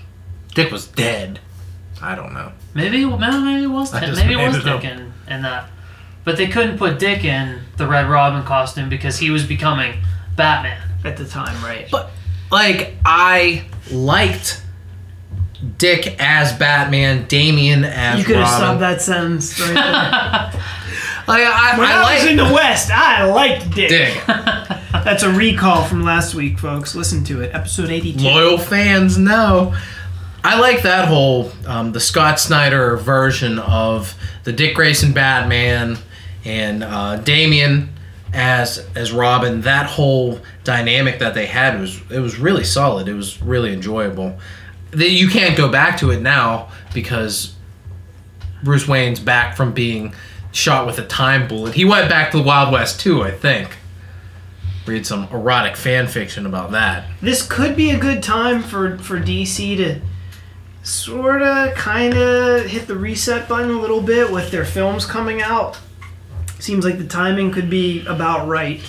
Dick 0.55 0.71
was 0.71 0.87
dead. 0.87 1.39
I 2.01 2.15
don't 2.15 2.33
know. 2.33 2.51
maybe 2.73 3.03
maybe, 3.05 3.17
maybe 3.41 3.63
it 3.63 3.67
was 3.67 3.93
I 3.93 3.99
Tim. 3.99 4.09
just 4.09 4.21
Maybe 4.25 4.39
it 4.41 4.45
was 4.47 4.57
made 4.57 4.67
it 4.67 4.73
up. 4.73 4.81
Dick 4.81 4.91
in, 4.91 5.13
in 5.27 5.41
that, 5.41 5.69
but 6.23 6.37
they 6.37 6.47
couldn't 6.47 6.77
put 6.77 6.97
Dick 6.99 7.25
in 7.25 7.59
the 7.75 7.87
Red 7.87 8.07
Robin 8.09 8.43
costume 8.43 8.87
because 8.87 9.17
he 9.19 9.31
was 9.31 9.43
becoming 9.43 9.95
Batman. 10.37 10.81
At 11.03 11.17
the 11.17 11.25
time, 11.25 11.61
right? 11.63 11.87
But 11.91 12.09
like 12.51 12.95
I 13.05 13.65
liked 13.91 14.61
Dick 15.77 16.15
as 16.19 16.53
Batman, 16.53 17.25
Damien 17.27 17.83
as 17.83 18.19
you 18.19 18.25
could 18.25 18.37
have 18.37 18.45
Robin. 18.45 18.57
stopped 18.59 18.79
that 18.79 19.01
sentence 19.01 19.59
right 19.59 20.53
there. 20.53 20.63
Like 21.27 21.43
I, 21.43 21.77
when 21.77 21.85
I, 21.85 21.91
I, 21.91 22.01
like 22.03 22.21
was 22.21 22.31
in 22.31 22.37
the 22.37 22.45
West, 22.45 22.89
I 22.89 23.25
liked 23.25 23.75
Dick. 23.75 23.89
Dick. 23.89 24.23
That's 24.27 25.23
a 25.23 25.31
recall 25.31 25.83
from 25.83 26.03
last 26.03 26.33
week, 26.33 26.57
folks. 26.57 26.95
Listen 26.95 27.25
to 27.25 27.41
it, 27.41 27.53
episode 27.53 27.89
eighty-two. 27.89 28.23
Loyal 28.23 28.57
fans 28.57 29.17
know. 29.17 29.75
I 30.41 30.57
like 30.57 30.83
that 30.83 31.09
whole 31.09 31.51
um, 31.65 31.91
the 31.91 31.99
Scott 31.99 32.39
Snyder 32.39 32.95
version 32.95 33.59
of 33.59 34.15
the 34.45 34.53
Dick 34.53 34.75
Grayson 34.75 35.11
Batman 35.11 35.97
and 36.45 36.85
uh, 36.85 37.17
Damien 37.17 37.89
as 38.33 38.87
as 38.95 39.11
Robin. 39.11 39.61
That 39.61 39.87
whole 39.87 40.39
dynamic 40.63 41.19
that 41.19 41.33
they 41.33 41.45
had 41.45 41.77
was 41.77 42.01
it 42.09 42.19
was 42.19 42.39
really 42.39 42.63
solid. 42.63 43.09
It 43.09 43.15
was 43.15 43.41
really 43.41 43.73
enjoyable. 43.73 44.39
You 44.93 45.29
can't 45.29 45.57
go 45.57 45.69
back 45.69 45.97
to 45.99 46.11
it 46.11 46.21
now 46.21 46.69
because 46.93 47.55
Bruce 48.63 48.87
Wayne's 48.87 49.19
back 49.19 49.55
from 49.55 49.73
being 49.73 50.13
shot 50.51 50.85
with 50.85 50.97
a 50.97 51.05
time 51.05 51.47
bullet. 51.47 51.75
He 51.75 51.85
went 51.85 52.09
back 52.09 52.31
to 52.31 52.37
the 52.37 52.43
Wild 52.43 52.71
West 52.71 52.99
too, 52.99 53.23
I 53.23 53.31
think. 53.31 53.77
Read 54.85 55.05
some 55.05 55.27
erotic 55.31 55.75
fan 55.75 56.07
fiction 56.07 56.45
about 56.45 56.71
that. 56.71 57.05
this 57.21 57.45
could 57.45 57.75
be 57.75 57.91
a 57.91 57.99
good 57.99 58.23
time 58.23 58.63
for 58.63 58.97
for 58.99 59.19
DC 59.19 59.77
to 59.77 59.99
sort 60.83 61.41
of 61.41 61.73
kind 61.75 62.13
of 62.13 62.65
hit 62.65 62.87
the 62.87 62.95
reset 62.95 63.49
button 63.49 63.69
a 63.69 63.79
little 63.79 64.01
bit 64.01 64.31
with 64.31 64.49
their 64.51 64.63
films 64.63 65.05
coming 65.05 65.41
out. 65.41 65.77
Seems 66.59 66.85
like 66.85 66.97
the 66.97 67.07
timing 67.07 67.51
could 67.51 67.69
be 67.69 68.05
about 68.05 68.47
right 68.47 68.81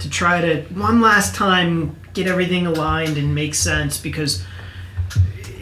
to 0.00 0.10
try 0.10 0.42
to 0.42 0.62
one 0.74 1.00
last 1.00 1.34
time 1.34 1.96
get 2.12 2.26
everything 2.26 2.66
aligned 2.66 3.16
and 3.16 3.34
make 3.34 3.54
sense 3.54 3.98
because 3.98 4.44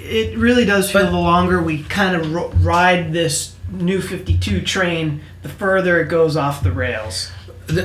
it 0.05 0.37
really 0.39 0.65
does 0.65 0.91
feel 0.91 1.05
But- 1.05 1.11
the 1.11 1.17
longer 1.17 1.63
we 1.63 1.83
kind 1.85 2.15
of 2.17 2.33
ro- 2.33 2.53
ride 2.61 3.13
this 3.13 3.53
new 3.71 4.01
52 4.01 4.61
train, 4.61 5.21
the 5.43 5.49
further 5.49 6.01
it 6.01 6.09
goes 6.09 6.37
off 6.37 6.63
the 6.63 6.73
rails. 6.73 7.31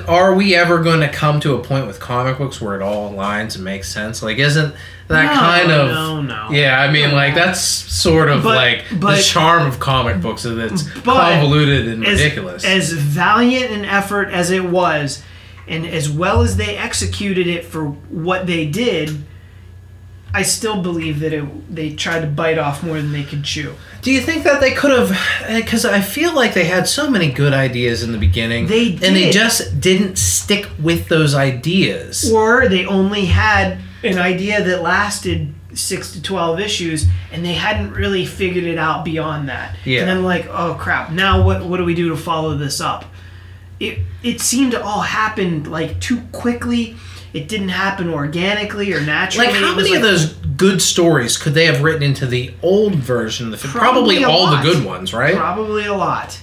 are 0.09 0.33
we 0.33 0.53
ever 0.55 0.79
going 0.83 0.99
to 0.99 1.07
come 1.07 1.39
to 1.39 1.53
a 1.55 1.59
point 1.59 1.87
with 1.87 2.01
comic 2.01 2.37
books 2.37 2.59
where 2.59 2.75
it 2.75 2.81
all 2.81 3.13
aligns 3.13 3.55
and 3.55 3.63
makes 3.63 3.87
sense? 3.89 4.21
Like, 4.21 4.37
isn't 4.37 4.75
that 5.07 5.33
No, 5.33 5.39
kind 5.39 5.71
of 5.71 5.87
no, 5.89 6.21
no. 6.21 6.47
Yeah, 6.51 6.81
I 6.81 6.91
mean, 6.91 7.13
like 7.13 7.33
that's 7.33 7.61
sort 7.61 8.27
of 8.29 8.43
But- 8.43 8.55
like 8.55 8.83
the 8.99 9.15
charm 9.25 9.65
of 9.65 9.79
comic 9.79 10.21
books 10.21 10.43
is 10.43 10.57
it's 10.71 10.83
convoluted 10.99 11.87
and 11.87 12.05
as, 12.05 12.19
ridiculous. 12.21 12.65
As 12.65 12.91
valiant 12.91 13.71
an 13.71 13.85
effort 13.85 14.29
as 14.31 14.51
it 14.51 14.65
was, 14.65 15.23
and 15.65 15.85
as 15.87 16.09
well 16.09 16.41
as 16.41 16.57
they 16.57 16.75
executed 16.75 17.47
it 17.47 17.63
for 17.63 17.85
what 18.09 18.47
they 18.47 18.65
did, 18.65 19.23
I 20.33 20.43
still 20.43 20.81
believe 20.81 21.19
that 21.21 21.33
it 21.33 21.75
they 21.75 21.93
tried 21.95 22.21
to 22.21 22.27
bite 22.27 22.57
off 22.57 22.83
more 22.83 22.97
than 22.97 23.11
they 23.11 23.23
could 23.23 23.43
chew. 23.43 23.73
Do 24.01 24.11
you 24.11 24.21
think 24.21 24.43
that 24.43 24.61
they 24.61 24.71
could 24.71 24.91
have? 24.91 25.11
Eh, 25.47 25.61
because 25.61 25.85
I 25.85 26.01
feel 26.01 26.33
like 26.35 26.53
they 26.53 26.65
had 26.65 26.87
so 26.87 27.09
many 27.09 27.31
good 27.31 27.53
ideas 27.53 28.03
in 28.03 28.11
the 28.11 28.17
beginning, 28.17 28.67
They 28.67 28.91
did. 28.91 29.03
and 29.03 29.15
they 29.15 29.31
just 29.31 29.81
didn't 29.81 30.17
stick 30.17 30.69
with 30.79 31.07
those 31.09 31.33
ideas. 31.35 32.31
Or 32.31 32.67
they 32.67 32.85
only 32.85 33.25
had 33.25 33.79
an 34.03 34.17
idea 34.17 34.63
that 34.63 34.81
lasted 34.81 35.53
six 35.73 36.11
to 36.13 36.21
twelve 36.21 36.59
issues, 36.59 37.07
and 37.31 37.43
they 37.43 37.53
hadn't 37.53 37.91
really 37.91 38.25
figured 38.25 38.63
it 38.65 38.77
out 38.77 39.03
beyond 39.05 39.49
that. 39.49 39.75
Yeah. 39.83 40.01
And 40.01 40.09
then 40.09 40.23
like, 40.23 40.47
oh 40.49 40.75
crap! 40.79 41.11
Now 41.11 41.43
what? 41.43 41.65
What 41.65 41.77
do 41.77 41.85
we 41.85 41.95
do 41.95 42.09
to 42.09 42.17
follow 42.17 42.55
this 42.55 42.79
up? 42.79 43.05
It 43.79 43.99
it 44.23 44.41
seemed 44.41 44.71
to 44.73 44.83
all 44.83 45.01
happen 45.01 45.63
like 45.63 45.99
too 45.99 46.21
quickly. 46.31 46.95
It 47.33 47.47
didn't 47.47 47.69
happen 47.69 48.09
organically 48.09 48.91
or 48.93 49.01
naturally. 49.01 49.47
Like, 49.47 49.55
how 49.55 49.75
many 49.75 49.95
of 49.95 50.01
those 50.01 50.33
good 50.33 50.81
stories 50.81 51.37
could 51.37 51.53
they 51.53 51.65
have 51.65 51.81
written 51.83 52.01
into 52.03 52.25
the 52.25 52.53
old 52.63 52.95
version? 52.95 53.47
of 53.47 53.51
the 53.51 53.57
film? 53.57 53.71
Probably 53.73 54.17
Probably, 54.19 54.23
all 54.23 54.43
lot. 54.45 54.63
the 54.63 54.71
good 54.71 54.83
ones, 54.85 55.13
right? 55.13 55.35
Probably 55.35 55.85
a 55.85 55.93
lot. 55.93 56.41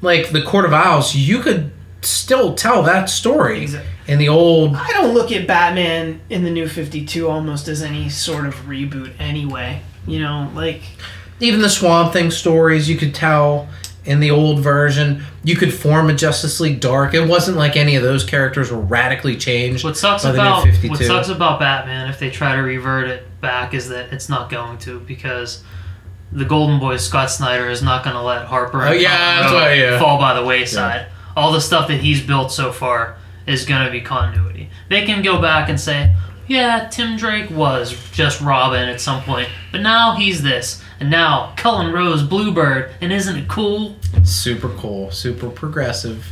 Like 0.00 0.30
the 0.32 0.42
Court 0.42 0.64
of 0.64 0.72
Owls, 0.72 1.14
you 1.14 1.40
could 1.40 1.70
still 2.02 2.54
tell 2.54 2.82
that 2.82 3.08
story 3.08 3.62
Exact- 3.62 3.86
in 4.06 4.18
the 4.18 4.28
old. 4.28 4.74
I 4.74 4.88
don't 4.92 5.14
look 5.14 5.32
at 5.32 5.46
Batman 5.46 6.20
in 6.28 6.44
the 6.44 6.50
New 6.50 6.68
Fifty 6.68 7.04
Two 7.06 7.28
almost 7.28 7.68
as 7.68 7.82
any 7.82 8.08
sort 8.10 8.46
of 8.46 8.54
reboot 8.66 9.12
anyway. 9.18 9.80
You 10.06 10.18
know, 10.20 10.50
like 10.54 10.82
Even 11.40 11.60
the 11.62 11.70
Swamp 11.70 12.12
Thing 12.12 12.30
stories, 12.30 12.88
you 12.88 12.96
could 12.96 13.14
tell 13.14 13.68
in 14.04 14.20
the 14.20 14.30
old 14.30 14.60
version. 14.60 15.22
You 15.42 15.56
could 15.56 15.72
form 15.72 16.10
a 16.10 16.14
Justice 16.14 16.60
League 16.60 16.80
Dark. 16.80 17.14
It 17.14 17.26
wasn't 17.28 17.56
like 17.56 17.76
any 17.76 17.96
of 17.96 18.02
those 18.02 18.24
characters 18.24 18.70
were 18.70 18.80
radically 18.80 19.36
changed. 19.36 19.84
What 19.84 19.96
sucks 19.96 20.24
by 20.24 20.32
the 20.32 20.40
about 20.40 20.64
52. 20.64 20.88
what 20.88 20.98
sucks 21.00 21.28
about 21.28 21.60
Batman 21.60 22.08
if 22.10 22.18
they 22.18 22.30
try 22.30 22.56
to 22.56 22.62
revert 22.62 23.08
it 23.08 23.26
back 23.40 23.74
is 23.74 23.88
that 23.88 24.12
it's 24.12 24.28
not 24.28 24.50
going 24.50 24.78
to 24.78 25.00
because 25.00 25.62
the 26.32 26.44
Golden 26.44 26.80
Boy 26.80 26.96
Scott 26.96 27.30
Snyder 27.30 27.68
is 27.70 27.82
not 27.82 28.02
going 28.04 28.16
to 28.16 28.22
let 28.22 28.46
Harper 28.46 28.82
Oh, 28.82 28.92
yeah, 28.92 29.08
Conroe 29.10 29.40
that's 29.40 29.52
why, 29.52 29.72
yeah. 29.74 29.98
fall 29.98 30.18
by 30.18 30.34
the 30.34 30.44
wayside. 30.44 31.06
All 31.36 31.52
the 31.52 31.60
stuff 31.60 31.88
that 31.88 32.00
he's 32.00 32.20
built 32.22 32.52
so 32.52 32.72
far 32.72 33.16
is 33.46 33.64
going 33.64 33.84
to 33.84 33.90
be 33.90 34.00
continuity. 34.00 34.70
They 34.88 35.04
can 35.04 35.22
go 35.22 35.40
back 35.40 35.68
and 35.68 35.78
say, 35.78 36.14
yeah, 36.46 36.88
Tim 36.90 37.16
Drake 37.16 37.50
was 37.50 37.94
just 38.12 38.40
Robin 38.40 38.88
at 38.88 39.00
some 39.00 39.22
point, 39.22 39.48
but 39.72 39.80
now 39.80 40.14
he's 40.16 40.42
this, 40.42 40.82
and 41.00 41.10
now 41.10 41.52
Cullen 41.56 41.92
Rose 41.92 42.22
Bluebird, 42.22 42.90
and 43.00 43.12
isn't 43.12 43.36
it 43.36 43.48
cool? 43.48 43.96
Super 44.24 44.68
cool, 44.70 45.10
super 45.10 45.50
progressive. 45.50 46.26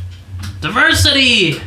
Diversity. 0.61 1.61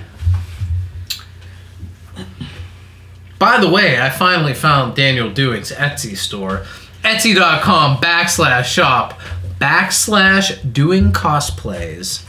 By 3.39 3.59
the 3.61 3.69
way, 3.69 4.01
I 4.01 4.09
finally 4.09 4.55
found 4.55 4.97
Daniel 4.97 5.31
Dewing's 5.31 5.71
Etsy 5.71 6.17
store. 6.17 6.65
Etsy.com 7.03 7.99
backslash 7.99 8.65
shop 8.65 9.21
backslash 9.61 10.73
doing 10.73 11.13
cosplays. 11.13 12.25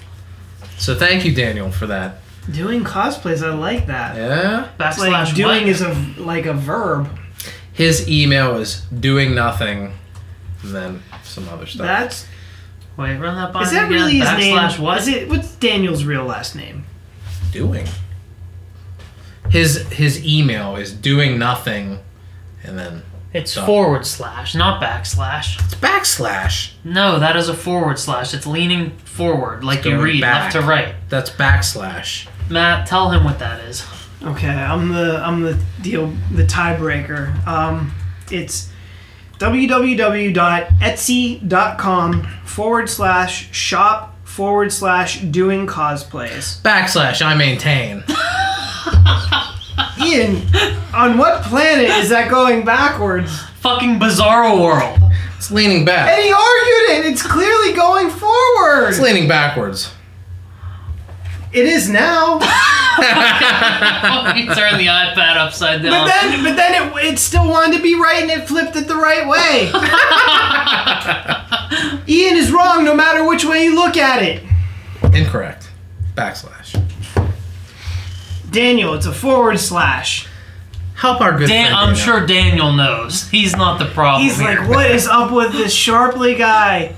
So 0.77 0.95
thank 0.95 1.25
you, 1.25 1.33
Daniel, 1.33 1.71
for 1.71 1.87
that. 1.87 2.17
doing 2.51 2.83
cosplays. 2.83 3.41
I 3.45 3.53
like 3.53 3.87
that. 3.87 4.15
Yeah. 4.15 4.65
It's 4.65 4.77
Backslash 4.99 5.09
like 5.27 5.35
doing 5.35 5.61
what? 5.63 5.69
is 5.69 5.81
a 5.81 5.93
like 6.17 6.45
a 6.45 6.53
verb. 6.53 7.09
His 7.73 8.07
email 8.09 8.57
is 8.57 8.81
doing 8.99 9.33
nothing, 9.35 9.93
and 10.67 10.75
then 10.75 11.03
some 11.23 11.47
other 11.49 11.65
stuff. 11.65 11.85
That's 11.87 12.27
Wait, 12.97 13.17
run 13.17 13.35
that 13.35 13.53
by 13.53 13.61
is 13.63 13.71
me 13.71 13.77
that 13.77 13.85
again. 13.85 13.91
really 13.99 14.17
his 14.19 14.27
Backslash 14.27 14.73
name? 14.75 14.81
what? 14.83 14.97
Is 14.99 15.07
it 15.07 15.29
what's 15.29 15.55
Daniel's 15.55 16.03
real 16.03 16.23
last 16.25 16.55
name? 16.55 16.83
doing. 17.51 17.87
His 19.49 19.87
his 19.89 20.25
email 20.25 20.75
is 20.75 20.91
doing 20.93 21.39
nothing, 21.39 21.99
and 22.63 22.77
then 22.77 23.03
It's 23.33 23.55
Done. 23.55 23.65
forward 23.65 24.05
slash, 24.05 24.53
not 24.55 24.81
backslash. 24.81 25.63
it's 25.63 25.75
backslash. 25.75 26.73
No, 26.83 27.17
that 27.19 27.35
is 27.37 27.47
a 27.47 27.53
forward 27.53 27.97
slash. 27.99 28.33
It's 28.33 28.45
leaning 28.47 28.91
forward, 28.97 29.63
like 29.63 29.85
you 29.85 29.91
going 29.91 30.03
read 30.03 30.21
back. 30.21 30.53
left 30.53 30.65
to 30.65 30.69
right. 30.69 30.95
That's 31.09 31.29
backslash. 31.29 32.27
Matt, 32.49 32.87
tell 32.87 33.09
him 33.11 33.23
what 33.23 33.39
that 33.39 33.61
is. 33.65 33.85
Okay, 34.23 34.49
I'm 34.49 34.89
the 34.91 35.21
I'm 35.23 35.41
the 35.43 35.57
deal 35.81 36.07
the 36.31 36.43
tiebreaker. 36.43 37.45
Um, 37.47 37.93
it's 38.29 38.69
www.etsy.com 39.39 42.23
forward 42.45 42.89
slash 42.89 43.53
shop 43.53 44.17
forward 44.27 44.71
slash 44.71 45.21
doing 45.21 45.65
cosplays. 45.67 46.61
Backslash. 46.61 47.21
I 47.21 47.35
maintain. 47.35 48.03
Ian, 50.05 50.41
on 50.93 51.17
what 51.17 51.43
planet 51.43 51.89
is 51.89 52.09
that 52.09 52.29
going 52.29 52.65
backwards? 52.65 53.41
Fucking 53.61 53.99
Bizarro 53.99 54.61
World. 54.61 54.99
It's 55.37 55.51
leaning 55.51 55.85
back. 55.85 56.09
And 56.09 56.23
he 56.23 56.31
argued 56.31 57.05
it. 57.05 57.11
It's 57.11 57.21
clearly 57.21 57.73
going 57.73 58.09
forward. 58.09 58.89
It's 58.89 58.99
leaning 58.99 59.27
backwards. 59.27 59.91
It 61.53 61.65
is 61.65 61.89
now. 61.89 62.39
you 62.97 64.45
turn 64.53 64.77
the 64.77 64.87
iPad 64.87 65.37
upside 65.37 65.81
down. 65.81 65.91
But 65.91 66.07
down. 66.07 66.31
then, 66.31 66.43
but 66.43 66.55
then 66.55 66.73
it, 66.75 67.13
it 67.13 67.19
still 67.19 67.47
wanted 67.47 67.77
to 67.77 67.83
be 67.83 67.95
right 67.95 68.21
and 68.23 68.31
it 68.31 68.47
flipped 68.47 68.75
it 68.75 68.87
the 68.87 68.95
right 68.95 69.27
way. 69.27 69.69
Ian 72.07 72.35
is 72.37 72.51
wrong 72.51 72.83
no 72.83 72.95
matter 72.95 73.27
which 73.27 73.45
way 73.45 73.63
you 73.65 73.75
look 73.75 73.97
at 73.97 74.21
it. 74.23 74.43
Incorrect. 75.13 75.69
Backslash. 76.15 76.73
Daniel, 78.51 78.93
it's 78.93 79.05
a 79.05 79.13
forward 79.13 79.59
slash. 79.59 80.27
Help 80.95 81.21
our 81.21 81.37
good 81.37 81.47
Dan, 81.47 81.65
friend. 81.65 81.75
I'm 81.75 81.93
Daniel. 81.93 82.05
sure 82.05 82.25
Daniel 82.25 82.73
knows. 82.73 83.27
He's 83.29 83.55
not 83.55 83.77
the 83.77 83.85
problem. 83.85 84.23
He's 84.23 84.39
here. 84.39 84.61
like, 84.61 84.69
what 84.69 84.89
is 84.89 85.07
up 85.11 85.31
with 85.31 85.51
this 85.51 85.71
Sharply 85.73 86.35
guy? 86.35 86.95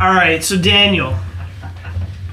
All 0.00 0.14
right, 0.14 0.42
so 0.42 0.56
Daniel, 0.56 1.18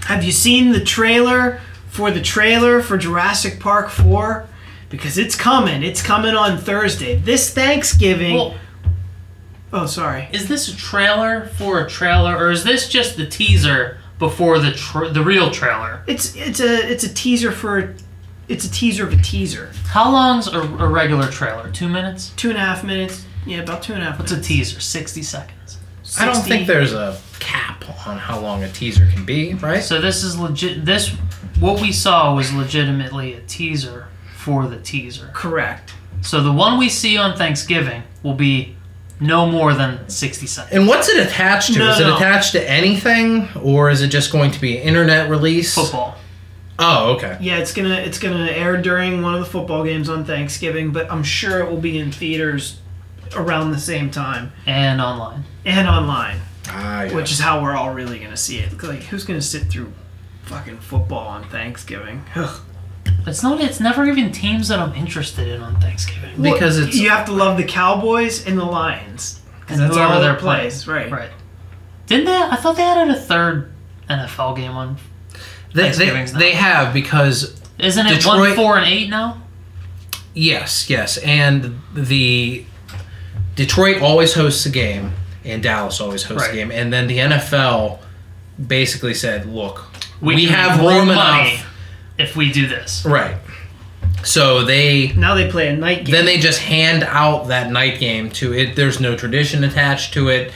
have 0.05 0.23
you 0.23 0.32
seen 0.32 0.71
the 0.71 0.80
trailer 0.80 1.59
for 1.95 2.11
the 2.11 2.21
trailer 2.21 2.81
for 2.81 2.97
Jurassic 2.97 3.59
Park 3.59 3.89
4? 3.89 4.47
Because 4.89 5.17
it's 5.17 5.35
coming. 5.35 5.81
It's 5.81 6.01
coming 6.01 6.35
on 6.35 6.57
Thursday. 6.57 7.15
This 7.15 7.53
Thanksgiving. 7.53 8.35
Well, 8.35 8.57
oh, 9.71 9.85
sorry. 9.85 10.27
is 10.33 10.47
this 10.49 10.67
a 10.67 10.75
trailer 10.75 11.45
for 11.57 11.79
a 11.79 11.89
trailer, 11.89 12.35
or 12.35 12.51
is 12.51 12.63
this 12.65 12.89
just 12.89 13.15
the 13.15 13.25
teaser 13.25 13.97
before 14.19 14.59
the 14.59 14.73
tra- 14.73 15.09
the 15.09 15.23
real 15.23 15.49
trailer? 15.51 16.03
It's 16.05 16.35
it's 16.35 16.59
a 16.59 16.91
it's 16.91 17.03
a 17.03 17.13
teaser 17.13 17.51
for 17.51 17.95
it's 18.47 18.65
a 18.65 18.71
teaser 18.71 19.07
of 19.07 19.13
a 19.13 19.21
teaser. 19.21 19.71
How 19.87 20.11
long's 20.11 20.47
a, 20.47 20.59
a 20.59 20.87
regular 20.87 21.29
trailer? 21.31 21.71
Two 21.71 21.89
minutes? 21.89 22.31
Two 22.35 22.49
and 22.49 22.57
a 22.57 22.61
half 22.61 22.83
minutes. 22.83 23.25
Yeah, 23.45 23.59
about 23.59 23.83
two 23.83 23.93
and 23.93 24.01
a 24.01 24.05
half 24.05 24.19
What's 24.19 24.31
a 24.31 24.41
teaser? 24.41 24.79
60 24.79 25.21
seconds. 25.23 25.64
I 26.19 26.25
don't 26.25 26.41
think 26.43 26.67
there's 26.67 26.93
a 26.93 27.19
cap 27.39 27.83
on 28.07 28.17
how 28.17 28.39
long 28.39 28.63
a 28.63 28.69
teaser 28.69 29.07
can 29.07 29.25
be, 29.25 29.53
right? 29.55 29.83
So 29.83 29.99
this 29.99 30.23
is 30.23 30.37
legit. 30.37 30.85
This 30.85 31.09
what 31.59 31.81
we 31.81 31.91
saw 31.91 32.35
was 32.35 32.53
legitimately 32.53 33.33
a 33.33 33.41
teaser 33.41 34.07
for 34.35 34.67
the 34.67 34.77
teaser. 34.77 35.31
Correct. 35.33 35.93
So 36.21 36.41
the 36.41 36.51
one 36.51 36.77
we 36.77 36.89
see 36.89 37.17
on 37.17 37.37
Thanksgiving 37.37 38.03
will 38.23 38.33
be 38.33 38.75
no 39.19 39.45
more 39.45 39.73
than 39.73 40.07
60 40.09 40.45
seconds. 40.47 40.75
And 40.75 40.87
what's 40.87 41.07
it 41.07 41.25
attached 41.25 41.73
to? 41.73 41.79
No, 41.79 41.91
is 41.91 41.99
it 41.99 42.03
no. 42.03 42.15
attached 42.15 42.51
to 42.53 42.69
anything, 42.69 43.47
or 43.61 43.89
is 43.89 44.01
it 44.01 44.09
just 44.09 44.31
going 44.31 44.51
to 44.51 44.59
be 44.59 44.77
an 44.77 44.83
internet 44.83 45.29
release? 45.29 45.73
Football. 45.73 46.15
Oh, 46.77 47.13
okay. 47.15 47.37
Yeah, 47.39 47.57
it's 47.59 47.73
gonna 47.73 47.95
it's 47.95 48.19
gonna 48.19 48.47
air 48.47 48.75
during 48.81 49.21
one 49.21 49.33
of 49.33 49.39
the 49.39 49.45
football 49.45 49.83
games 49.85 50.09
on 50.09 50.25
Thanksgiving, 50.25 50.91
but 50.91 51.09
I'm 51.09 51.23
sure 51.23 51.61
it 51.61 51.69
will 51.69 51.79
be 51.79 51.97
in 51.97 52.11
theaters 52.11 52.79
around 53.36 53.71
the 53.71 53.80
same 53.80 54.09
time 54.11 54.51
And 54.65 55.01
online. 55.01 55.43
and 55.65 55.88
online, 55.88 56.39
Ah, 56.69 57.03
yeah. 57.03 57.13
which 57.15 57.32
is 57.32 57.39
how 57.39 57.61
we're 57.61 57.76
all 57.76 57.93
really 57.93 58.19
gonna 58.19 58.38
see 58.38 58.57
it. 58.59 58.82
Like, 58.84 59.03
who's 59.03 59.23
gonna 59.23 59.41
sit 59.41 59.63
through 59.69 59.91
fucking 60.43 60.78
football 60.80 61.28
on 61.28 61.43
Thanksgiving? 61.49 62.23
Ugh. 62.36 62.61
It's 63.28 63.41
not. 63.41 63.59
It's 63.61 63.80
never 63.80 64.05
even 64.05 64.32
teams 64.32 64.67
that 64.67 64.80
I'm 64.80 64.93
interested 64.93 65.47
in 65.47 65.61
on 65.61 65.80
Thanksgiving. 65.80 66.41
because 66.41 66.78
it's 66.78 66.95
you 66.95 67.09
have 67.09 67.26
to 67.26 67.32
love 67.32 67.57
the 67.57 67.63
Cowboys 67.63 68.45
and 68.45 68.57
the 68.57 68.63
Lions 68.65 69.41
because 69.59 69.80
And 69.80 69.86
that's 69.88 69.95
whoever 69.97 70.13
all 70.13 70.21
their 70.21 70.36
plays, 70.36 70.88
right? 70.88 71.09
Right. 71.11 71.30
Didn't 72.07 72.26
they? 72.26 72.36
I 72.36 72.55
thought 72.55 72.76
they 72.78 72.84
added 72.84 73.15
a 73.15 73.19
third 73.19 73.71
NFL 74.09 74.55
game 74.57 74.71
on. 74.71 74.97
they, 75.34 75.38
they, 75.73 75.82
Thanksgiving's 75.84 76.34
now. 76.34 76.39
they 76.39 76.51
have 76.51 76.93
because 76.93 77.59
Isn't 77.80 78.05
it 78.05 78.09
one, 78.26 78.38
Detroit- 78.39 78.55
four, 78.55 78.78
and 78.78 78.86
eight 78.86 79.09
now? 79.09 79.41
yes, 80.34 80.89
yes, 80.89 81.17
and 81.17 81.80
the 81.93 82.65
Detroit 83.55 84.01
always 84.01 84.33
hosts 84.33 84.65
a 84.65 84.69
game, 84.69 85.13
and 85.43 85.61
Dallas 85.63 85.99
always 86.01 86.23
hosts 86.23 86.47
Right. 86.47 86.53
a 86.53 86.55
game, 86.57 86.71
and 86.71 86.91
then 86.91 87.07
the 87.07 87.19
NFL 87.19 87.99
basically 88.67 89.13
said, 89.13 89.45
"Look, 89.45 89.85
we, 90.21 90.35
We 90.35 90.45
have 90.45 90.71
make 90.77 90.81
more 90.81 90.91
room 90.99 91.07
money 91.09 91.51
enough. 91.55 91.67
if 92.17 92.35
we 92.35 92.51
do 92.51 92.67
this. 92.67 93.03
Right. 93.05 93.35
So 94.23 94.63
they 94.63 95.13
Now 95.15 95.35
they 95.35 95.49
play 95.49 95.67
a 95.67 95.75
night 95.75 96.05
game. 96.05 96.13
then 96.15 96.25
they 96.25 96.37
just 96.39 96.59
hand 96.59 97.03
out 97.03 97.49
that 97.49 97.71
night 97.71 97.99
game 97.99 98.29
to 98.31 98.53
it. 98.53 98.75
There's 98.75 98.99
no 98.99 99.15
tradition 99.15 99.63
attached 99.63 100.13
to 100.15 100.29
it. 100.29 100.51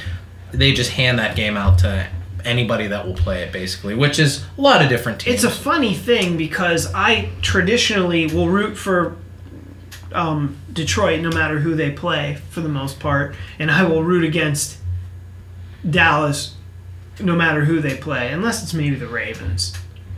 They 0.51 0.71
just 0.71 0.91
hand 0.91 1.19
that 1.19 1.35
game 1.35 1.55
out 1.55 1.77
to 1.79 2.07
anybody 2.43 2.87
that 2.87 3.05
will 3.05 3.13
play 3.13 3.43
it, 3.43 3.51
basically, 3.51 3.93
which 3.95 4.17
is 4.17 4.43
a 4.57 4.61
lot 4.61 4.81
of 4.81 4.89
different 4.89 5.19
teams. 5.19 5.35
it's 5.35 5.43
a 5.43 5.55
funny 5.55 5.93
thing 5.93 6.35
because 6.37 6.91
I 6.95 7.29
traditionally 7.41 8.25
will 8.27 8.47
root 8.49 8.75
for 8.77 9.15
um, 10.13 10.57
Detroit 10.71 11.21
no 11.21 11.29
matter 11.29 11.59
who 11.59 11.75
they 11.75 11.91
play 11.91 12.37
for 12.49 12.61
the 12.61 12.69
most 12.69 12.99
part, 12.99 13.35
and 13.57 13.69
I 13.69 13.83
will 13.83 14.03
root 14.03 14.23
against 14.23 14.77
Dallas 15.87 16.55
no 17.19 17.35
matter 17.35 17.65
who 17.65 17.81
they 17.81 17.95
play, 17.95 18.31
unless 18.31 18.63
it's 18.63 18.73
maybe 18.73 18.95
the 18.95 19.07
Ravens. 19.07 19.73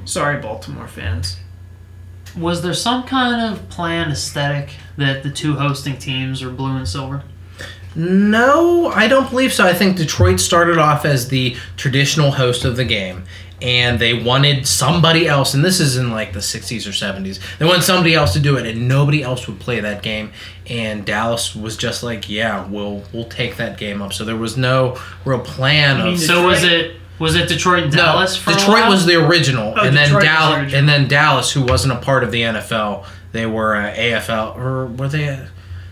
Sorry, 0.06 0.40
Baltimore 0.40 0.88
fans. 0.88 1.38
Was 2.38 2.62
there 2.62 2.74
some 2.74 3.04
kind 3.04 3.54
of 3.54 3.70
planned 3.70 4.12
aesthetic 4.12 4.76
that 4.98 5.24
the 5.24 5.30
two 5.30 5.56
hosting 5.56 5.98
teams 5.98 6.42
are 6.42 6.50
blue 6.50 6.76
and 6.76 6.88
silver? 6.88 7.24
No, 7.94 8.88
I 8.88 9.08
don't 9.08 9.30
believe 9.30 9.52
so. 9.52 9.66
I 9.66 9.74
think 9.74 9.98
Detroit 9.98 10.40
started 10.40 10.78
off 10.78 11.04
as 11.04 11.28
the 11.28 11.58
traditional 11.76 12.32
host 12.32 12.64
of 12.64 12.78
the 12.78 12.86
game, 12.86 13.26
and 13.62 14.00
they 14.00 14.14
wanted 14.14 14.66
somebody 14.68 15.28
else, 15.28 15.54
and 15.54 15.64
this 15.64 15.80
is 15.80 15.98
in 15.98 16.12
like 16.12 16.34
the 16.34 16.40
60s 16.40 16.86
or 16.88 16.92
70s. 16.92 17.40
They 17.60 17.66
wanted 17.66 17.84
somebody 17.84 18.14
else 18.16 18.34
to 18.34 18.40
do 18.40 18.58
it, 18.58 18.66
and 18.66 18.88
nobody 18.88 19.22
else 19.22 19.48
would 19.48 19.60
play 19.60 19.80
that 19.80 20.02
game. 20.02 20.32
And 20.68 21.06
Dallas 21.06 21.56
was 21.56 21.78
just 21.78 22.02
like, 22.04 22.30
"Yeah, 22.30 22.66
we'll 22.68 23.04
we'll 23.14 23.26
take 23.30 23.58
that 23.58 23.78
game 23.78 24.02
up." 24.02 24.14
So 24.14 24.26
there 24.26 24.36
was 24.38 24.58
no 24.58 24.98
real 25.26 25.40
plan 25.40 25.98
You 25.98 26.04
mean 26.06 26.14
of. 26.14 26.20
So 26.20 26.46
was 26.48 26.64
it 26.64 26.96
was 27.20 27.36
it 27.36 27.48
Detroit 27.50 27.84
and 27.84 27.92
No, 27.96 28.02
Dallas 28.04 28.36
for 28.36 28.52
a 28.52 28.54
Detroit 28.56 28.80
while? 28.82 28.90
was 28.92 29.06
the 29.06 29.16
original, 29.16 29.74
Oh, 29.78 29.86
and 29.86 29.96
then 29.96 30.06
Detroit 30.06 30.14
was 30.14 30.24
the 30.24 30.28
Dallas, 30.28 30.58
original. 30.64 30.80
and 30.80 30.90
then 30.90 31.08
Dallas, 31.08 31.52
who 31.52 31.62
wasn't 31.64 31.94
a 31.94 31.98
part 31.98 32.24
of 32.24 32.32
the 32.32 32.42
NFL, 32.42 33.06
they 33.32 33.46
were 33.46 33.76
a 33.76 33.92
AFL 33.96 34.56
or 34.58 34.88
were 34.88 35.08
they? 35.08 35.26
A, 35.28 35.50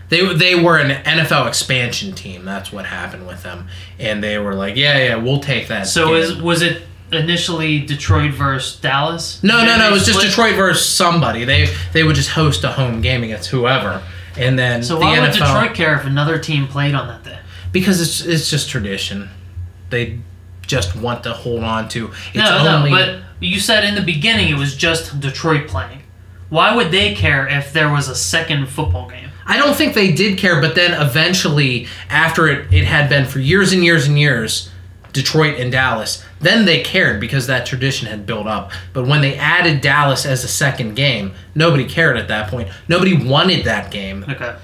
they 0.08 0.34
they 0.34 0.54
were 0.56 0.76
an 0.78 0.90
NFL 1.04 1.46
expansion 1.46 2.12
team. 2.14 2.44
That's 2.44 2.72
what 2.72 2.84
happened 2.86 3.28
with 3.28 3.44
them, 3.44 3.68
and 3.98 4.24
they 4.24 4.38
were 4.38 4.54
like, 4.54 4.74
yeah, 4.74 4.98
yeah, 4.98 5.14
we'll 5.16 5.38
take 5.40 5.68
that. 5.68 5.86
So 5.86 6.06
game." 6.08 6.16
is 6.16 6.36
was 6.42 6.62
it 6.62 6.82
initially 7.12 7.80
Detroit 7.80 8.32
versus 8.32 8.80
Dallas? 8.80 9.42
no, 9.42 9.64
no, 9.64 9.76
no. 9.76 9.88
It 9.88 9.92
was 9.92 10.06
just? 10.06 10.20
Detroit 10.20 10.56
versus 10.56 10.86
somebody. 10.86 11.44
They 11.44 11.68
they 11.92 12.02
would 12.04 12.16
just 12.16 12.30
host 12.30 12.64
a 12.64 12.72
home 12.72 13.00
game 13.00 13.22
against 13.22 13.50
whoever, 13.50 14.02
and 14.36 14.58
then 14.58 14.82
So 14.82 14.94
the 14.94 15.00
why 15.00 15.20
would 15.20 15.30
NFL 15.30 15.32
Detroit 15.32 15.74
care 15.74 15.94
if 15.96 16.04
another 16.04 16.38
team 16.38 16.66
played 16.66 16.94
on 16.94 17.08
that 17.08 17.24
day? 17.24 17.38
because 17.72 18.00
it's 18.00 18.20
it's 18.24 18.50
just 18.50 18.68
tradition. 18.68 19.28
They 19.90 20.18
just 20.66 20.94
want 20.96 21.24
to 21.24 21.32
hold 21.32 21.64
on 21.64 21.88
to. 21.90 22.08
It's 22.32 22.36
no, 22.36 22.76
only, 22.76 22.90
no, 22.90 22.96
but 22.96 23.22
you 23.40 23.58
said 23.60 23.84
in 23.84 23.94
the 23.94 24.02
beginning 24.02 24.48
it 24.48 24.58
was 24.58 24.76
just 24.76 25.18
Detroit 25.20 25.68
playing. 25.68 26.02
Why 26.48 26.74
would 26.74 26.90
they 26.90 27.14
care 27.14 27.46
if 27.46 27.72
there 27.72 27.90
was 27.92 28.08
a 28.08 28.14
second 28.14 28.68
football 28.68 29.08
game? 29.08 29.30
I 29.46 29.56
don't 29.56 29.74
think 29.74 29.94
they 29.94 30.12
did 30.12 30.38
care, 30.38 30.60
but 30.60 30.74
then 30.74 31.00
eventually, 31.00 31.86
after 32.08 32.46
it, 32.48 32.72
it 32.72 32.84
had 32.84 33.08
been 33.08 33.24
for 33.24 33.38
years 33.40 33.72
and 33.72 33.84
years 33.84 34.06
and 34.06 34.18
years, 34.18 34.70
Detroit 35.12 35.58
and 35.58 35.72
Dallas, 35.72 36.24
then 36.40 36.64
they 36.64 36.82
cared 36.82 37.20
because 37.20 37.46
that 37.46 37.66
tradition 37.66 38.08
had 38.08 38.26
built 38.26 38.46
up. 38.46 38.70
But 38.92 39.06
when 39.06 39.20
they 39.20 39.36
added 39.36 39.80
Dallas 39.80 40.24
as 40.24 40.44
a 40.44 40.48
second 40.48 40.94
game, 40.94 41.32
nobody 41.54 41.84
cared 41.84 42.16
at 42.16 42.28
that 42.28 42.50
point. 42.50 42.68
Nobody 42.88 43.16
wanted 43.16 43.64
that 43.64 43.90
game. 43.90 44.24
Okay. 44.28 44.56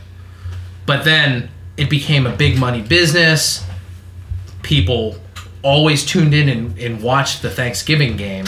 But 0.87 1.05
then 1.05 1.49
it 1.77 1.91
became 1.91 2.27
a 2.27 2.35
big 2.35 2.59
money 2.59 2.83
business. 2.83 3.65
People 4.63 5.17
always 5.63 6.07
tuned 6.07 6.33
in 6.33 6.49
and, 6.49 6.79
and 6.79 7.03
watched 7.03 7.43
the 7.43 7.51
Thanksgiving 7.51 8.17
game. 8.17 8.47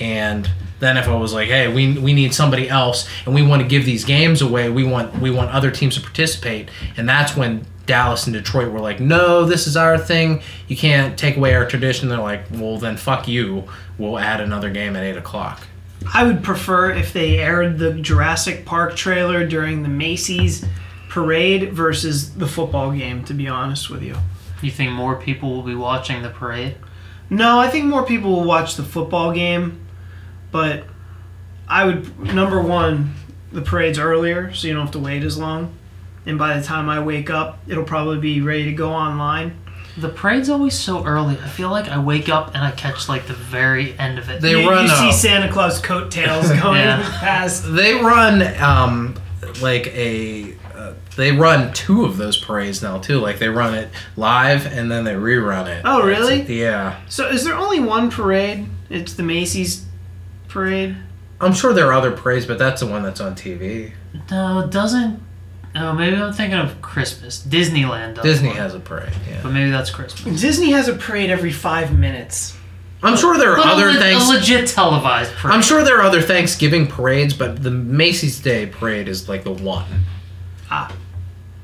And 0.00 0.50
then 0.80 0.96
if 0.96 1.08
I 1.08 1.14
was 1.14 1.32
like, 1.32 1.48
hey, 1.48 1.72
we, 1.72 1.98
we 1.98 2.12
need 2.12 2.34
somebody 2.34 2.68
else 2.68 3.08
and 3.24 3.34
we 3.34 3.42
want 3.42 3.62
to 3.62 3.68
give 3.68 3.84
these 3.84 4.04
games 4.04 4.42
away, 4.42 4.68
we 4.68 4.84
want 4.84 5.20
we 5.20 5.30
want 5.30 5.50
other 5.50 5.70
teams 5.70 5.94
to 5.96 6.00
participate. 6.00 6.68
And 6.96 7.08
that's 7.08 7.36
when 7.36 7.66
Dallas 7.88 8.26
and 8.26 8.34
Detroit 8.34 8.70
were 8.70 8.78
like, 8.78 9.00
no, 9.00 9.44
this 9.44 9.66
is 9.66 9.76
our 9.76 9.98
thing. 9.98 10.42
You 10.68 10.76
can't 10.76 11.18
take 11.18 11.36
away 11.36 11.54
our 11.54 11.66
tradition. 11.66 12.08
They're 12.08 12.18
like, 12.18 12.42
well, 12.52 12.78
then 12.78 12.96
fuck 12.96 13.26
you. 13.26 13.64
We'll 13.98 14.18
add 14.18 14.40
another 14.40 14.70
game 14.70 14.94
at 14.94 15.02
8 15.02 15.16
o'clock. 15.16 15.66
I 16.14 16.22
would 16.22 16.44
prefer 16.44 16.92
if 16.92 17.12
they 17.12 17.38
aired 17.38 17.78
the 17.78 17.94
Jurassic 17.94 18.64
Park 18.64 18.94
trailer 18.94 19.44
during 19.44 19.82
the 19.82 19.88
Macy's 19.88 20.64
parade 21.08 21.72
versus 21.72 22.34
the 22.34 22.46
football 22.46 22.92
game, 22.92 23.24
to 23.24 23.34
be 23.34 23.48
honest 23.48 23.90
with 23.90 24.02
you. 24.02 24.16
You 24.62 24.70
think 24.70 24.92
more 24.92 25.16
people 25.16 25.50
will 25.50 25.62
be 25.62 25.74
watching 25.74 26.22
the 26.22 26.30
parade? 26.30 26.76
No, 27.30 27.58
I 27.58 27.68
think 27.68 27.86
more 27.86 28.04
people 28.04 28.30
will 28.30 28.44
watch 28.44 28.76
the 28.76 28.82
football 28.82 29.32
game, 29.32 29.80
but 30.52 30.84
I 31.66 31.84
would 31.84 32.34
number 32.34 32.60
one, 32.60 33.14
the 33.52 33.62
parade's 33.62 33.98
earlier, 33.98 34.52
so 34.54 34.66
you 34.68 34.74
don't 34.74 34.84
have 34.84 34.92
to 34.92 34.98
wait 34.98 35.22
as 35.22 35.36
long. 35.38 35.74
And 36.28 36.38
by 36.38 36.56
the 36.58 36.64
time 36.64 36.88
I 36.88 37.00
wake 37.00 37.30
up, 37.30 37.58
it'll 37.66 37.84
probably 37.84 38.18
be 38.18 38.40
ready 38.42 38.66
to 38.66 38.72
go 38.72 38.92
online. 38.92 39.56
The 39.96 40.10
parade's 40.10 40.48
always 40.48 40.78
so 40.78 41.04
early. 41.04 41.36
I 41.42 41.48
feel 41.48 41.70
like 41.70 41.88
I 41.88 41.98
wake 41.98 42.28
up 42.28 42.48
and 42.54 42.58
I 42.62 42.70
catch 42.70 43.08
like 43.08 43.26
the 43.26 43.32
very 43.32 43.98
end 43.98 44.18
of 44.18 44.28
it. 44.28 44.40
They 44.40 44.60
you, 44.62 44.68
run 44.70 44.84
you 44.84 44.90
see 44.90 45.08
a- 45.08 45.12
Santa 45.12 45.50
Claus 45.52 45.80
coattails 45.80 46.48
going 46.62 46.76
Yeah. 46.82 47.02
past. 47.18 47.64
They 47.74 47.94
run 47.94 48.42
um 48.62 49.14
like 49.62 49.88
a 49.88 50.54
uh, 50.76 50.92
they 51.16 51.32
run 51.32 51.72
two 51.72 52.04
of 52.04 52.16
those 52.18 52.36
parades 52.36 52.80
now 52.82 52.98
too. 52.98 53.18
Like 53.18 53.38
they 53.40 53.48
run 53.48 53.74
it 53.74 53.88
live 54.16 54.66
and 54.66 54.88
then 54.92 55.02
they 55.04 55.14
rerun 55.14 55.66
it. 55.66 55.82
Oh, 55.84 56.06
really? 56.06 56.34
It's- 56.42 56.50
yeah. 56.50 57.00
So 57.08 57.26
is 57.28 57.42
there 57.44 57.54
only 57.56 57.80
one 57.80 58.10
parade? 58.10 58.66
It's 58.90 59.14
the 59.14 59.24
Macy's 59.24 59.84
parade. 60.46 60.94
I'm 61.40 61.54
sure 61.54 61.72
there 61.72 61.86
are 61.86 61.92
other 61.94 62.12
parades, 62.12 62.46
but 62.46 62.58
that's 62.58 62.80
the 62.82 62.86
one 62.86 63.02
that's 63.02 63.20
on 63.20 63.34
TV. 63.34 63.92
no, 64.30 64.60
it 64.60 64.70
doesn't. 64.70 65.22
Oh, 65.80 65.92
maybe 65.92 66.16
I'm 66.16 66.32
thinking 66.32 66.58
of 66.58 66.80
Christmas. 66.82 67.38
Disneyland 67.46 68.14
does. 68.16 68.24
Disney 68.24 68.48
one. 68.48 68.56
has 68.56 68.74
a 68.74 68.80
parade. 68.80 69.12
Yeah. 69.28 69.40
But 69.42 69.52
maybe 69.52 69.70
that's 69.70 69.90
Christmas. 69.90 70.40
Disney 70.40 70.70
has 70.72 70.88
a 70.88 70.94
parade 70.94 71.30
every 71.30 71.52
five 71.52 71.96
minutes. 71.96 72.56
I'm 73.02 73.16
sure 73.16 73.38
there 73.38 73.52
are 73.52 73.56
But 73.58 73.66
a 73.66 73.70
other 73.70 73.92
le- 73.92 73.98
things. 74.00 74.28
a 74.28 74.32
legit 74.32 74.68
televised 74.68 75.32
parade. 75.34 75.54
I'm 75.54 75.62
sure 75.62 75.84
there 75.84 75.98
are 75.98 76.02
other 76.02 76.20
Thanksgiving 76.20 76.88
parades, 76.88 77.32
but 77.32 77.62
the 77.62 77.70
Macy's 77.70 78.40
Day 78.40 78.66
parade 78.66 79.06
is 79.08 79.28
like 79.28 79.44
the 79.44 79.52
one. 79.52 80.04
Ah. 80.70 80.92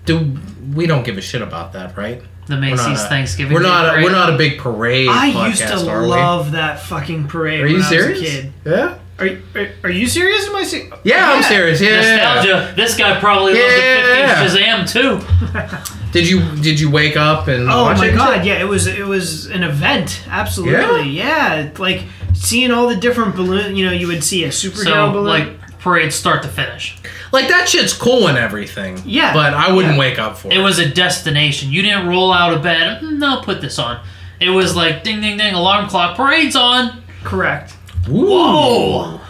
Do 0.05 0.37
we 0.75 0.87
don't 0.87 1.05
give 1.05 1.19
a 1.19 1.21
shit 1.21 1.43
about 1.43 1.73
that, 1.73 1.97
right? 1.97 2.23
the 2.47 2.57
We're 2.57 2.61
Macy's 2.61 2.87
not 2.87 3.07
a- 3.07 3.09
Thanksgiving. 3.09 3.55
We're 3.55 3.62
Day 3.62 3.69
not. 3.69 3.87
A, 3.87 3.91
parade. 3.93 4.05
we're 4.05 4.12
not 4.12 4.33
a 4.35 4.37
big 4.37 4.59
parade. 4.59 5.09
I 5.09 5.31
podcast, 5.33 5.49
used 5.49 5.62
to 5.85 5.91
are 5.91 6.03
we? 6.03 6.09
love 6.09 6.53
that 6.53 6.79
fucking 6.79 7.27
parade 7.29 7.61
Are 7.61 7.62
when 7.65 7.71
you 7.73 7.77
I 7.79 7.81
was 7.81 7.89
serious? 7.89 8.21
a 8.21 8.23
kid. 8.25 8.53
Yeah. 8.67 8.99
Are, 9.19 9.27
you- 9.27 9.43
are, 9.55 9.69
are 9.85 9.91
you 9.91 10.07
serious? 10.09 10.47
Am 10.49 10.57
I 10.57 10.65
serious? 10.65 10.93
Yeah, 11.05 11.33
I'm 11.33 11.43
serious. 11.43 11.81
Yeah. 11.81 11.91
yeah, 11.91 12.03
yeah. 12.03 12.17
Nostalgia. 12.35 12.73
This 12.77 12.97
guy 12.97 13.21
probably 13.21 13.55
Yeah. 13.55 14.37
loved 14.39 14.55
the 14.55 14.59
50s 14.59 14.85
Shazam 14.85 14.91
too. 14.91 15.95
Did 16.12 16.29
you 16.29 16.41
did 16.62 16.79
you 16.79 16.89
wake 16.93 17.17
up 17.17 17.49
and 17.49 17.69
Oh 17.69 17.83
watch 17.85 17.99
my 17.99 18.07
it? 18.07 18.15
god, 18.15 18.45
yeah, 18.47 18.61
it 18.61 18.69
was 18.69 18.87
it 18.87 19.05
was 19.05 19.47
an 19.47 19.65
event. 19.65 20.23
Absolutely. 20.29 21.09
Yeah. 21.11 21.71
Like 21.77 22.05
seeing 22.35 22.71
all 22.71 22.87
the 22.89 22.95
different 22.95 23.35
balloon, 23.35 23.75
you 23.75 23.85
know, 23.85 23.91
you 23.91 24.07
would 24.07 24.23
see 24.23 24.45
a 24.45 24.49
superhero 24.51 24.85
So 24.85 25.11
balloon. 25.11 25.25
like 25.27 25.79
parade 25.81 26.12
start 26.12 26.43
to 26.45 26.49
finish. 26.49 26.97
Like 27.33 27.49
that 27.49 27.69
shit's 27.69 27.93
cool 27.93 28.29
and 28.29 28.39
everything. 28.39 29.03
Yeah, 29.05 29.35
But 29.35 29.55
I 29.55 29.73
wouldn't 29.73 29.95
yeah. 29.95 29.99
wake 30.01 30.21
up 30.21 30.39
for 30.39 30.49
it. 30.49 30.55
It 30.55 30.61
was 30.61 30.79
a 30.79 30.89
destination. 30.89 31.73
You 31.73 31.83
didn't 31.83 32.07
roll 32.07 32.33
out 32.33 32.53
of 32.55 32.62
bed. 32.62 33.01
"Mm, 33.03 33.19
No, 33.19 33.41
put 33.43 33.61
this 33.61 33.81
on. 33.81 33.99
It 34.39 34.51
was 34.51 34.77
like 34.77 35.03
ding 35.03 35.21
ding 35.21 35.37
ding 35.37 35.55
alarm 35.55 35.89
clock. 35.89 36.17
Parade's 36.17 36.55
on. 36.55 37.03
correct. 37.25 37.74
Ooh. 38.09 38.26
Whoa. 38.26 39.20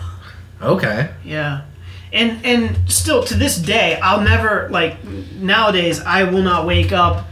Okay. 0.63 1.11
Yeah. 1.25 1.63
And 2.13 2.45
and 2.45 2.79
still 2.91 3.25
to 3.25 3.35
this 3.35 3.57
day, 3.59 3.99
I'll 4.01 4.21
never 4.21 4.69
like 4.71 5.03
nowadays 5.05 6.01
I 6.01 6.25
will 6.25 6.43
not 6.43 6.67
wake 6.67 6.93
up 6.93 7.27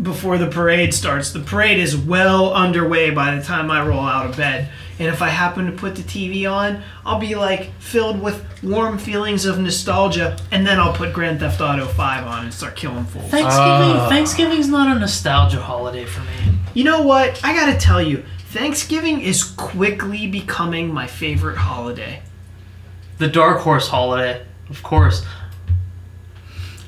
before 0.00 0.38
the 0.38 0.46
parade 0.48 0.92
starts. 0.94 1.32
The 1.32 1.40
parade 1.40 1.78
is 1.78 1.96
well 1.96 2.52
underway 2.52 3.10
by 3.10 3.34
the 3.36 3.42
time 3.42 3.70
I 3.70 3.86
roll 3.86 4.00
out 4.00 4.26
of 4.26 4.36
bed. 4.36 4.70
And 4.98 5.08
if 5.08 5.22
I 5.22 5.28
happen 5.28 5.66
to 5.66 5.72
put 5.72 5.96
the 5.96 6.02
TV 6.02 6.50
on, 6.50 6.82
I'll 7.04 7.18
be 7.18 7.34
like 7.34 7.72
filled 7.80 8.20
with 8.22 8.44
warm 8.62 8.96
feelings 8.96 9.44
of 9.44 9.58
nostalgia, 9.58 10.36
and 10.52 10.64
then 10.66 10.78
I'll 10.78 10.92
put 10.94 11.12
Grand 11.12 11.40
Theft 11.40 11.60
Auto 11.60 11.86
5 11.86 12.26
on 12.26 12.44
and 12.44 12.54
start 12.54 12.76
killing 12.76 13.04
fools. 13.04 13.28
Thanksgiving. 13.30 13.96
Ah. 13.96 14.08
Thanksgiving's 14.08 14.68
not 14.68 14.96
a 14.96 14.98
nostalgia 14.98 15.60
holiday 15.60 16.04
for 16.04 16.20
me. 16.20 16.58
You 16.74 16.84
know 16.84 17.02
what? 17.02 17.40
I 17.44 17.54
gotta 17.54 17.76
tell 17.78 18.00
you, 18.00 18.24
Thanksgiving 18.54 19.20
is 19.20 19.42
quickly 19.42 20.28
becoming 20.28 20.94
my 20.94 21.08
favorite 21.08 21.56
holiday. 21.56 22.22
The 23.18 23.26
dark 23.26 23.62
horse 23.62 23.88
holiday, 23.88 24.46
of 24.70 24.80
course. 24.84 25.26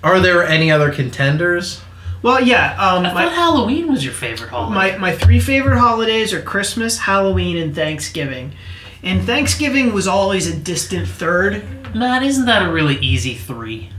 Are 0.00 0.20
there 0.20 0.46
any 0.46 0.70
other 0.70 0.92
contenders? 0.92 1.80
Well, 2.22 2.40
yeah, 2.40 2.70
um, 2.74 3.04
I 3.04 3.08
thought 3.08 3.14
my, 3.14 3.34
Halloween 3.34 3.90
was 3.90 4.04
your 4.04 4.14
favorite 4.14 4.50
holiday. 4.50 4.74
my, 4.76 4.98
my 4.98 5.16
three 5.16 5.40
favorite 5.40 5.80
holidays 5.80 6.32
are 6.32 6.40
Christmas, 6.40 6.98
Halloween, 6.98 7.56
and 7.56 7.74
Thanksgiving. 7.74 8.52
And 9.02 9.24
Thanksgiving 9.24 9.92
was 9.92 10.06
always 10.06 10.46
a 10.46 10.56
distant 10.56 11.08
third. 11.08 11.64
Matt, 11.92 12.22
isn't 12.22 12.46
that 12.46 12.62
a 12.62 12.70
really 12.70 12.96
easy 12.98 13.34
three? 13.34 13.90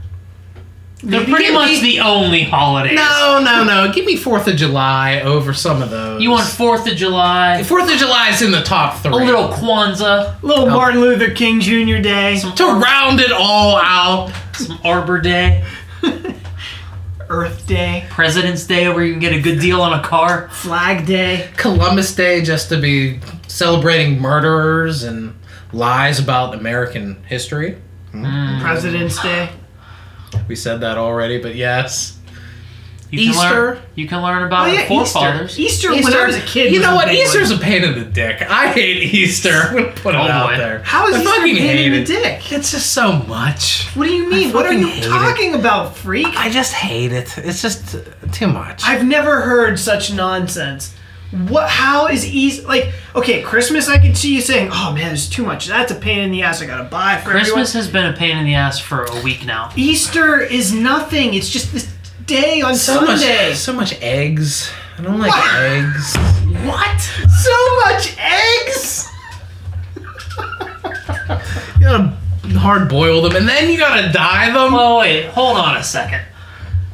They're 1.00 1.24
pretty 1.24 1.44
give 1.44 1.54
much 1.54 1.70
me- 1.70 1.80
the 1.80 2.00
only 2.00 2.42
holidays. 2.42 2.96
No, 2.96 3.40
no, 3.44 3.62
no. 3.62 3.92
Give 3.92 4.04
me 4.04 4.16
Fourth 4.16 4.48
of 4.48 4.56
July 4.56 5.20
over 5.20 5.52
some 5.54 5.80
of 5.80 5.90
those. 5.90 6.20
You 6.20 6.30
want 6.30 6.46
Fourth 6.48 6.88
of 6.90 6.96
July, 6.96 7.62
Fourth 7.62 7.90
of 7.92 7.96
July 7.98 8.30
is 8.30 8.42
in 8.42 8.50
the 8.50 8.62
top 8.62 8.98
three. 8.98 9.12
a 9.12 9.16
little 9.16 9.48
Kwanzaa, 9.48 10.42
a 10.42 10.46
Little 10.46 10.64
oh. 10.66 10.70
Martin 10.70 11.00
Luther 11.00 11.30
King 11.30 11.60
Jr. 11.60 12.02
Day, 12.02 12.36
some, 12.38 12.52
to 12.56 12.64
round 12.64 13.20
it 13.20 13.30
all 13.30 13.76
out. 13.76 14.32
some 14.54 14.78
Arbor 14.84 15.20
Day, 15.20 15.64
Earth 17.28 17.66
Day, 17.66 18.06
President's 18.10 18.66
Day, 18.66 18.88
where 18.88 19.04
you 19.04 19.12
can 19.12 19.20
get 19.20 19.32
a 19.34 19.40
good 19.40 19.60
deal 19.60 19.80
on 19.82 19.92
a 19.98 20.02
car. 20.02 20.48
Flag 20.50 21.06
Day. 21.06 21.48
Columbus 21.56 22.14
Day 22.14 22.40
just 22.42 22.70
to 22.70 22.80
be 22.80 23.20
celebrating 23.46 24.18
murderers 24.20 25.02
and 25.04 25.34
lies 25.72 26.18
about 26.18 26.54
American 26.54 27.22
history. 27.24 27.76
Hmm. 28.12 28.60
President's 28.60 29.20
Day. 29.22 29.50
We 30.48 30.56
said 30.56 30.80
that 30.80 30.98
already, 30.98 31.40
but 31.40 31.54
yes. 31.54 32.14
You 33.10 33.18
can 33.20 33.28
Easter. 33.30 33.48
Learn, 33.54 33.78
you 33.94 34.06
can 34.06 34.20
learn 34.22 34.42
about 34.42 34.66
Oh 34.66 34.70
our 34.70 34.74
yeah, 34.74 34.86
forefathers. 34.86 35.58
Easter. 35.58 35.90
Easter. 35.92 36.04
When 36.10 36.12
I 36.14 36.26
was 36.26 36.36
a 36.36 36.42
kid, 36.42 36.74
you 36.74 36.80
know 36.80 36.94
what? 36.94 37.08
big 37.08 37.18
Easter's 37.20 37.50
one. 37.50 37.58
a 37.58 37.62
pain 37.62 37.82
in 37.82 37.98
the 37.98 38.04
dick. 38.04 38.42
I 38.42 38.68
hate 38.70 39.02
Easter. 39.14 39.48
I'm 39.50 39.74
gonna 39.76 39.92
put 39.96 40.14
it 40.14 40.18
Oh, 40.18 40.22
out 40.24 40.50
boy. 40.50 40.56
there. 40.58 40.82
How 40.82 41.06
is 41.08 41.14
I 41.16 41.20
Easter 41.20 41.30
fucking 41.30 41.56
a 41.56 41.58
pain 41.58 41.76
hate 41.78 41.86
in 41.86 41.92
the 41.92 42.00
it. 42.02 42.06
dick? 42.06 42.52
It's 42.52 42.70
just 42.70 42.92
so 42.92 43.12
much. 43.22 43.86
What 43.94 44.04
do 44.08 44.12
you 44.12 44.28
mean? 44.28 44.52
What 44.52 44.66
are 44.66 44.74
you 44.74 44.86
hate 44.88 45.04
it. 45.04 45.08
talking 45.08 45.54
about, 45.54 45.96
freak? 45.96 46.26
I 46.36 46.50
just 46.50 46.74
hate 46.74 47.12
it. 47.12 47.38
It's 47.38 47.62
just 47.62 47.94
uh, 47.94 48.00
too 48.30 48.46
much. 48.48 48.82
I've 48.84 49.06
never 49.06 49.40
heard 49.40 49.78
such 49.78 50.12
nonsense. 50.12 50.94
What? 51.30 51.68
How 51.68 52.06
is 52.08 52.26
Easter? 52.26 52.66
Like, 52.66 52.90
okay, 53.14 53.42
Christmas. 53.42 53.86
I 53.88 53.98
can 53.98 54.14
see 54.14 54.34
you 54.34 54.40
saying, 54.40 54.70
"Oh 54.72 54.92
man, 54.94 55.08
there's 55.08 55.28
too 55.28 55.44
much. 55.44 55.66
That's 55.66 55.92
a 55.92 55.94
pain 55.94 56.20
in 56.20 56.30
the 56.32 56.42
ass. 56.42 56.62
I 56.62 56.66
gotta 56.66 56.84
buy 56.84 57.18
for 57.18 57.30
Christmas 57.30 57.74
everyone." 57.74 57.84
has 57.84 57.88
been 57.88 58.06
a 58.06 58.12
pain 58.16 58.38
in 58.38 58.44
the 58.46 58.54
ass 58.54 58.78
for 58.78 59.04
a 59.04 59.22
week 59.22 59.44
now. 59.44 59.70
Easter 59.76 60.40
is 60.40 60.72
nothing. 60.72 61.34
It's 61.34 61.50
just 61.50 61.72
this 61.72 61.92
day 62.24 62.62
on 62.62 62.74
so 62.76 63.04
Sunday. 63.04 63.48
much, 63.50 63.56
so 63.58 63.72
much 63.74 64.00
eggs. 64.00 64.70
I 64.98 65.02
don't 65.02 65.18
like 65.18 65.30
What? 65.32 65.54
eggs. 65.56 66.16
What? 66.64 67.00
So 67.00 67.76
much 67.84 68.16
eggs? 68.18 69.04
You 71.78 71.84
gotta 71.84 72.16
hard 72.58 72.88
boil 72.88 73.22
them, 73.22 73.36
and 73.36 73.46
then 73.48 73.70
you 73.70 73.78
gotta 73.78 74.10
dye 74.12 74.46
them. 74.46 74.74
Oh 74.74 74.98
wait, 75.00 75.26
hold 75.26 75.56
on 75.58 75.76
a 75.76 75.82
second. 75.84 76.22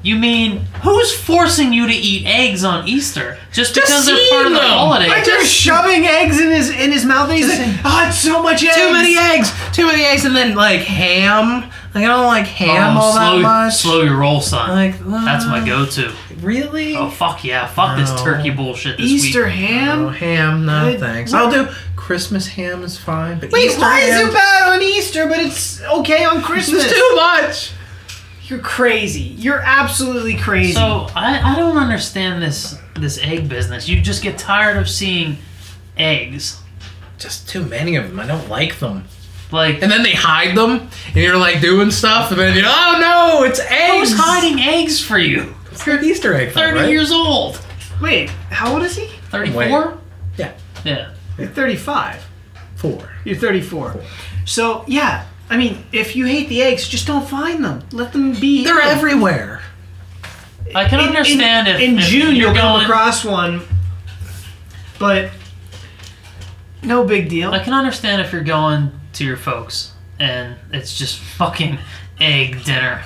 You 0.04 0.16
mean 0.16 0.58
who's 0.82 1.16
forcing 1.16 1.72
you 1.72 1.86
to 1.86 1.92
eat 1.94 2.26
eggs 2.26 2.62
on 2.62 2.86
Easter 2.86 3.38
just 3.52 3.74
because 3.74 4.04
they're 4.04 4.28
part 4.30 4.46
of 4.46 4.52
the 4.52 4.60
holiday? 4.60 5.08
Like 5.08 5.24
they're 5.24 5.44
shoving 5.44 6.04
eggs 6.04 6.38
in 6.38 6.50
his 6.50 6.68
in 6.68 6.92
his 6.92 7.06
mouth. 7.06 7.30
And 7.30 7.38
he's 7.38 7.48
like, 7.48 7.56
saying. 7.56 7.78
"Oh, 7.84 8.04
it's 8.06 8.18
so 8.18 8.42
much 8.42 8.62
eggs." 8.62 8.76
Too 8.76 8.92
many 8.92 9.16
eggs. 9.16 9.50
Too 9.72 9.86
many 9.86 10.04
eggs, 10.04 10.26
and 10.26 10.36
then 10.36 10.54
like 10.54 10.80
ham. 10.80 11.70
Like 11.94 12.04
I 12.04 12.08
don't 12.08 12.26
like 12.26 12.44
ham 12.46 12.96
Oh, 12.96 13.00
all 13.00 13.12
slow, 13.12 13.36
that 13.36 13.42
much. 13.42 13.74
slow 13.76 14.02
your 14.02 14.16
roll, 14.18 14.40
son. 14.42 14.68
Like 14.70 14.98
That's 14.98 15.46
my 15.46 15.60
uh, 15.60 15.64
go-to. 15.64 16.12
Really? 16.40 16.96
Oh 16.96 17.08
fuck 17.08 17.42
yeah! 17.42 17.66
Fuck 17.66 17.96
this 17.96 18.10
turkey 18.20 18.50
bullshit 18.50 18.98
this 18.98 19.06
Easter 19.06 19.44
week. 19.44 19.54
Ham. 19.54 20.08
ham, 20.12 20.66
no 20.66 20.86
Wait, 20.86 21.00
thanks. 21.00 21.32
what? 21.32 21.42
I'll 21.42 21.50
do 21.66 21.72
Christmas 21.96 22.46
ham 22.48 22.82
is 22.82 22.98
fine, 22.98 23.40
but 23.40 23.50
Wait, 23.52 23.66
Easter 23.68 23.80
why 23.80 24.00
ham, 24.00 24.20
is 24.26 24.28
it 24.28 24.34
bad 24.34 24.74
on 24.74 24.82
Easter, 24.82 25.26
but 25.28 25.38
it's 25.38 25.80
okay 25.82 26.24
on 26.24 26.42
Christmas? 26.42 26.84
It's 26.84 26.92
too 26.92 27.12
much. 27.16 27.72
You're 28.54 28.62
crazy. 28.62 29.20
You're 29.20 29.58
absolutely 29.58 30.36
crazy. 30.36 30.74
So 30.74 31.08
I, 31.16 31.40
I 31.52 31.56
don't 31.56 31.76
understand 31.76 32.40
this 32.40 32.78
this 32.94 33.18
egg 33.20 33.48
business. 33.48 33.88
You 33.88 34.00
just 34.00 34.22
get 34.22 34.38
tired 34.38 34.76
of 34.76 34.88
seeing 34.88 35.38
eggs. 35.96 36.60
Just 37.18 37.48
too 37.48 37.64
many 37.64 37.96
of 37.96 38.06
them. 38.08 38.20
I 38.20 38.26
don't 38.28 38.48
like 38.48 38.78
them. 38.78 39.06
Like 39.50 39.82
And 39.82 39.90
then 39.90 40.04
they 40.04 40.12
hide 40.12 40.56
them, 40.56 40.88
and 41.08 41.16
you're 41.16 41.36
like 41.36 41.60
doing 41.60 41.90
stuff, 41.90 42.30
and 42.30 42.38
then 42.38 42.56
you 42.56 42.62
oh 42.64 42.98
no, 43.00 43.44
it's 43.44 43.58
eggs. 43.58 44.10
who's 44.10 44.18
hiding 44.20 44.60
eggs 44.60 45.00
for 45.00 45.18
you? 45.18 45.52
It's 45.72 45.84
your 45.84 46.00
Easter 46.00 46.32
egg. 46.34 46.52
hunt, 46.52 46.54
Thirty 46.54 46.78
right? 46.80 46.88
years 46.90 47.10
old. 47.10 47.60
Wait, 48.00 48.30
how 48.50 48.72
old 48.72 48.82
is 48.84 48.94
he? 48.96 49.06
Thirty-four. 49.30 49.98
Yeah, 50.36 50.52
Yeah. 50.84 51.12
You're 51.38 51.48
35. 51.48 52.24
four. 52.76 53.10
You're 53.24 53.36
34. 53.36 54.00
So 54.44 54.84
yeah, 54.86 55.26
I 55.50 55.56
mean, 55.56 55.84
if 55.92 56.16
you 56.16 56.24
hate 56.26 56.48
the 56.48 56.62
eggs, 56.62 56.88
just 56.88 57.06
don't 57.06 57.28
find 57.28 57.64
them. 57.64 57.82
Let 57.92 58.12
them 58.12 58.32
be. 58.38 58.64
They're 58.64 58.80
hidden. 58.80 58.96
everywhere. 58.96 59.62
I 60.74 60.88
can 60.88 61.00
In- 61.00 61.06
understand 61.06 61.68
in, 61.68 61.74
if 61.76 61.80
in 61.82 61.98
if 61.98 62.04
June 62.06 62.20
you're 62.34 62.48
you'll 62.48 62.54
come 62.54 62.72
going. 62.78 62.84
across 62.86 63.24
one, 63.24 63.62
but 64.98 65.30
no 66.82 67.04
big 67.04 67.28
deal. 67.28 67.52
I 67.52 67.58
can 67.58 67.74
understand 67.74 68.22
if 68.22 68.32
you're 68.32 68.42
going 68.42 68.90
to 69.14 69.24
your 69.24 69.36
folks 69.36 69.92
and 70.18 70.56
it's 70.72 70.96
just 70.96 71.18
fucking 71.18 71.78
egg 72.20 72.64
dinner, 72.64 73.02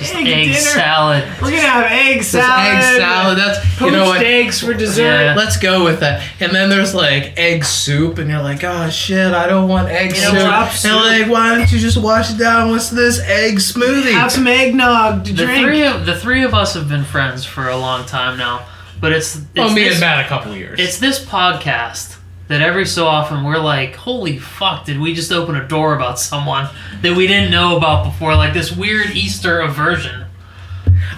just 0.00 0.14
Egg 0.14 0.26
egg, 0.26 0.54
salad. 0.54 1.22
We're 1.40 1.50
gonna 1.50 1.60
have 1.62 1.92
egg 1.92 2.16
Just 2.18 2.32
salad. 2.32 2.74
egg 2.74 3.00
salad. 3.00 3.38
That's 3.38 3.80
you 3.80 3.90
know 3.92 4.06
what. 4.06 4.22
eggs 4.22 4.60
for 4.60 4.74
dessert. 4.74 5.02
Yeah. 5.02 5.34
Let's 5.36 5.56
go 5.56 5.84
with 5.84 6.00
that. 6.00 6.22
And 6.40 6.52
then 6.52 6.68
there's 6.70 6.94
like 6.94 7.34
egg 7.38 7.64
soup, 7.64 8.18
and 8.18 8.28
you're 8.28 8.42
like, 8.42 8.64
oh 8.64 8.90
shit, 8.90 9.32
I 9.32 9.46
don't 9.46 9.68
want 9.68 9.88
egg 9.88 10.10
You 10.10 10.16
soup. 10.16 10.32
drop 10.40 10.68
And 10.70 10.76
soup. 10.78 10.92
like, 10.96 11.28
why 11.28 11.54
don't 11.56 11.70
you 11.70 11.78
just 11.78 11.96
wash 11.96 12.32
it 12.34 12.38
down 12.38 12.72
with 12.72 12.90
this 12.90 13.20
egg 13.20 13.56
smoothie? 13.58 14.12
Have 14.12 14.32
some 14.32 14.46
eggnog 14.48 15.24
to 15.26 15.32
The 15.32 15.44
drink. 15.44 15.64
three 15.66 15.84
of 15.84 16.06
the 16.06 16.18
three 16.18 16.42
of 16.42 16.54
us 16.54 16.74
have 16.74 16.88
been 16.88 17.04
friends 17.04 17.44
for 17.44 17.68
a 17.68 17.76
long 17.76 18.04
time 18.06 18.36
now, 18.38 18.66
but 19.00 19.12
it's 19.12 19.36
it's 19.36 19.46
oh, 19.58 19.72
me 19.74 19.84
this, 19.84 19.92
and 19.94 20.00
Matt 20.00 20.24
a 20.24 20.28
couple 20.28 20.54
years. 20.56 20.80
it's 20.80 20.98
this 20.98 21.24
podcast 21.24 22.16
that 22.50 22.60
every 22.60 22.84
so 22.84 23.06
often 23.06 23.44
we're 23.44 23.58
like, 23.58 23.94
holy 23.94 24.36
fuck, 24.38 24.84
did 24.84 24.98
we 25.00 25.14
just 25.14 25.32
open 25.32 25.54
a 25.56 25.66
door 25.66 25.94
about 25.94 26.18
someone 26.18 26.68
that 27.00 27.16
we 27.16 27.26
didn't 27.26 27.50
know 27.50 27.76
about 27.76 28.04
before? 28.04 28.34
Like 28.36 28.52
this 28.52 28.70
weird 28.76 29.10
Easter 29.12 29.60
aversion. 29.60 30.26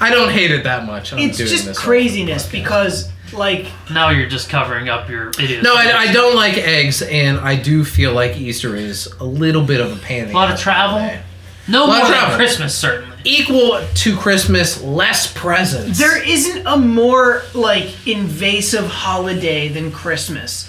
I 0.01 0.11
don't 0.11 0.31
hate 0.31 0.51
it 0.51 0.65
that 0.65 0.85
much. 0.87 1.13
I'm 1.13 1.19
it's 1.19 1.39
doing 1.39 1.51
just 1.51 1.65
this 1.67 1.79
craziness 1.79 2.49
because 2.49 3.11
like 3.33 3.67
Now 3.91 4.11
you're 4.11 4.29
just 4.29 4.51
covering 4.51 4.89
up 4.91 5.09
your 5.09 5.31
idiots. 5.31 5.63
No, 5.65 5.75
I, 5.75 5.91
I 6.09 6.13
don't 6.13 6.35
like 6.37 6.59
eggs, 6.59 7.01
and 7.03 7.39
I 7.39 7.57
do 7.57 7.83
feel 7.85 8.13
like 8.13 8.37
Easter 8.37 8.77
is 8.77 9.07
a 9.21 9.25
little 9.25 9.65
bit 9.65 9.81
of 9.81 9.91
a 9.91 9.97
pain. 10.01 10.25
in 10.25 10.29
the 10.29 10.35
A 10.35 10.37
lot 10.37 10.53
of 10.53 10.59
travel? 10.61 10.99
holiday. 10.99 11.23
No 11.69 11.87
Lot 11.87 11.99
more 11.99 12.03
of 12.03 12.09
than. 12.29 12.37
Christmas, 12.37 12.75
certainly. 12.77 13.17
Equal 13.25 13.81
to 13.95 14.17
Christmas, 14.17 14.83
less 14.83 15.33
presents. 15.33 15.99
there 15.99 16.21
isn't 16.29 16.67
a 16.67 16.77
more 16.77 17.43
like 17.55 18.07
invasive 18.07 18.85
holiday 18.87 19.69
than 19.69 19.93
Christmas. 19.93 20.69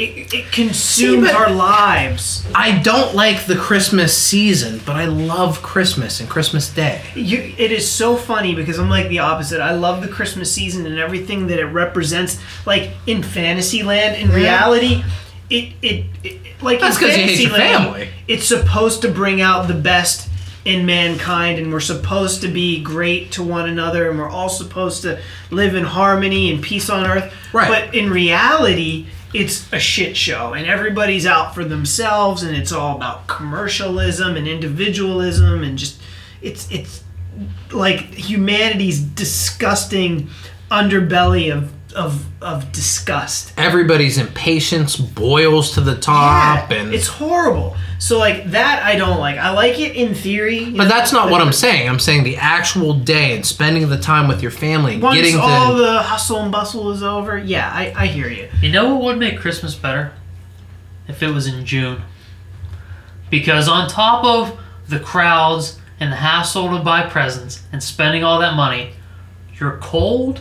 It, 0.00 0.32
it 0.32 0.50
consumes 0.52 1.26
but- 1.26 1.34
our 1.36 1.50
lives. 1.50 2.46
I 2.54 2.78
don't 2.78 3.14
like 3.14 3.44
the 3.44 3.54
Christmas 3.56 4.16
season, 4.16 4.80
but 4.86 4.96
I 4.96 5.04
love 5.04 5.62
Christmas 5.62 6.20
and 6.20 6.28
Christmas 6.28 6.72
Day. 6.72 7.02
You, 7.14 7.52
it 7.58 7.70
is 7.70 7.90
so 7.90 8.16
funny 8.16 8.54
because 8.54 8.78
I'm 8.78 8.88
like 8.88 9.08
the 9.08 9.18
opposite. 9.18 9.60
I 9.60 9.72
love 9.74 10.00
the 10.00 10.08
Christmas 10.08 10.50
season 10.50 10.86
and 10.86 10.98
everything 10.98 11.48
that 11.48 11.58
it 11.58 11.66
represents. 11.66 12.40
Like 12.64 12.92
in 13.06 13.22
Fantasyland, 13.22 14.16
in 14.16 14.30
reality, 14.30 15.04
it 15.50 15.74
it, 15.82 16.06
it 16.24 16.40
like 16.62 16.80
That's 16.80 16.96
in 16.96 17.06
'cause 17.08 17.16
you 17.18 17.22
hate 17.24 17.40
your 17.40 17.50
Fantasyland, 17.50 17.84
family. 17.84 18.08
It's 18.26 18.46
supposed 18.46 19.02
to 19.02 19.08
bring 19.10 19.42
out 19.42 19.68
the 19.68 19.74
best 19.74 20.30
in 20.64 20.86
mankind, 20.86 21.58
and 21.58 21.70
we're 21.72 21.80
supposed 21.80 22.40
to 22.42 22.48
be 22.48 22.82
great 22.82 23.32
to 23.32 23.42
one 23.42 23.68
another, 23.68 24.08
and 24.08 24.18
we're 24.18 24.30
all 24.30 24.48
supposed 24.48 25.02
to 25.02 25.20
live 25.50 25.74
in 25.74 25.84
harmony 25.84 26.50
and 26.52 26.62
peace 26.62 26.88
on 26.88 27.06
earth. 27.06 27.30
Right. 27.52 27.68
But 27.68 27.94
in 27.94 28.08
reality. 28.10 29.06
It's 29.32 29.72
a 29.72 29.78
shit 29.78 30.16
show, 30.16 30.54
and 30.54 30.66
everybody's 30.66 31.24
out 31.24 31.54
for 31.54 31.64
themselves, 31.64 32.42
and 32.42 32.56
it's 32.56 32.72
all 32.72 32.96
about 32.96 33.28
commercialism 33.28 34.36
and 34.36 34.48
individualism, 34.48 35.62
and 35.62 35.78
just 35.78 36.00
it's 36.42 36.70
it's 36.70 37.04
like 37.70 38.14
humanity's 38.14 39.00
disgusting 39.00 40.28
underbelly 40.70 41.54
of 41.56 41.72
of 41.92 42.24
of 42.42 42.70
disgust. 42.72 43.52
Everybody's 43.56 44.18
impatience 44.18 44.96
boils 44.96 45.72
to 45.74 45.80
the 45.80 45.96
top, 45.96 46.70
Yeah, 46.70 46.76
and 46.78 46.94
it's 46.94 47.06
horrible. 47.06 47.76
So 47.98 48.18
like 48.18 48.50
that 48.52 48.82
I 48.82 48.96
don't 48.96 49.18
like. 49.18 49.36
I 49.38 49.50
like 49.50 49.78
it 49.78 49.94
in 49.94 50.14
theory. 50.14 50.64
but 50.64 50.72
know, 50.84 50.88
that's 50.88 51.12
not 51.12 51.30
what 51.30 51.40
I'm 51.42 51.52
saying. 51.52 51.88
I'm 51.88 51.98
saying 51.98 52.24
the 52.24 52.36
actual 52.36 52.94
day 52.94 53.34
and 53.36 53.44
spending 53.44 53.88
the 53.88 53.98
time 53.98 54.26
with 54.28 54.40
your 54.40 54.50
family 54.50 54.98
Once 54.98 55.16
getting 55.16 55.34
to. 55.34 55.40
all 55.42 55.74
the 55.74 56.00
hustle 56.02 56.38
and 56.38 56.50
bustle 56.50 56.90
is 56.92 57.02
over, 57.02 57.36
yeah, 57.38 57.70
I, 57.70 57.92
I 57.94 58.06
hear 58.06 58.28
you. 58.28 58.48
You 58.62 58.70
know 58.72 58.94
what 58.94 59.04
would 59.04 59.18
make 59.18 59.38
Christmas 59.38 59.74
better? 59.74 60.12
If 61.08 61.22
it 61.22 61.28
was 61.30 61.46
in 61.46 61.64
June. 61.66 62.02
Because 63.28 63.68
on 63.68 63.88
top 63.88 64.24
of 64.24 64.58
the 64.88 64.98
crowds 65.00 65.78
and 66.00 66.10
the 66.10 66.16
hassle 66.16 66.76
to 66.76 66.82
buy 66.82 67.06
presents 67.06 67.62
and 67.72 67.82
spending 67.82 68.24
all 68.24 68.38
that 68.40 68.54
money, 68.56 68.92
you're 69.58 69.76
cold, 69.78 70.40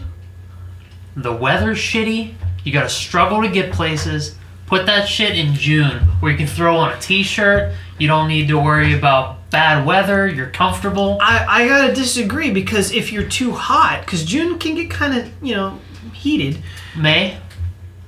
the 1.16 1.32
weather's 1.34 1.78
shitty, 1.78 2.34
you 2.64 2.72
gotta 2.74 2.90
struggle 2.90 3.42
to 3.42 3.50
get 3.50 3.72
places. 3.72 4.36
Put 4.68 4.86
that 4.86 5.08
shit 5.08 5.38
in 5.38 5.54
June 5.56 5.98
where 6.20 6.32
you 6.32 6.38
can 6.38 6.48
throw 6.48 6.78
on 6.78 6.94
a 6.94 7.00
t 7.00 7.24
shirt, 7.24 7.74
you 7.98 8.08
don't 8.08 8.28
need 8.28 8.48
to 8.50 8.58
worry 8.60 8.94
about 8.94 9.50
bad 9.50 9.84
weather, 9.86 10.28
you're 10.28 10.50
comfortable. 10.52 11.18
I, 11.22 11.46
I 11.64 11.68
gotta 11.68 11.94
disagree 11.94 12.52
because 12.52 12.92
if 12.92 13.12
you're 13.12 13.24
too 13.28 13.52
hot, 13.52 14.02
because 14.06 14.24
June 14.24 14.60
can 14.60 14.76
get 14.76 14.92
kind 14.92 15.18
of 15.18 15.32
you 15.42 15.56
know 15.56 15.80
heated, 16.14 16.62
May, 16.96 17.38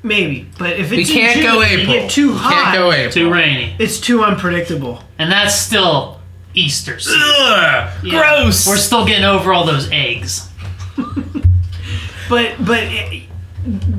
maybe. 0.04 0.48
But 0.60 0.80
if 0.80 0.92
we 0.92 1.02
it's 1.02 1.10
in 1.10 1.16
can't 1.16 1.34
June, 1.38 1.44
go 1.46 1.62
you 1.62 1.80
April. 1.80 1.94
get 1.96 2.12
too 2.12 2.32
We 2.32 2.38
hot, 2.38 2.54
Can't 2.54 2.76
go 2.76 2.92
April. 2.92 3.12
too 3.12 3.34
rainy. 3.34 3.76
it's 3.80 4.00
too 4.00 4.24
unpredictable. 4.24 5.04
And 5.18 5.32
that's 5.32 5.56
still 5.56 6.20
Easter 6.54 7.00
season. 7.00 7.20
Ugh, 7.24 7.92
Yeah. 8.04 8.20
gross. 8.44 8.68
We're 8.68 8.78
still 8.78 9.06
getting 9.06 9.24
over 9.26 9.52
all 9.54 9.66
those 9.66 9.90
eggs. 9.92 10.48
But 12.32 12.66
but 12.66 12.80
it, 12.82 13.28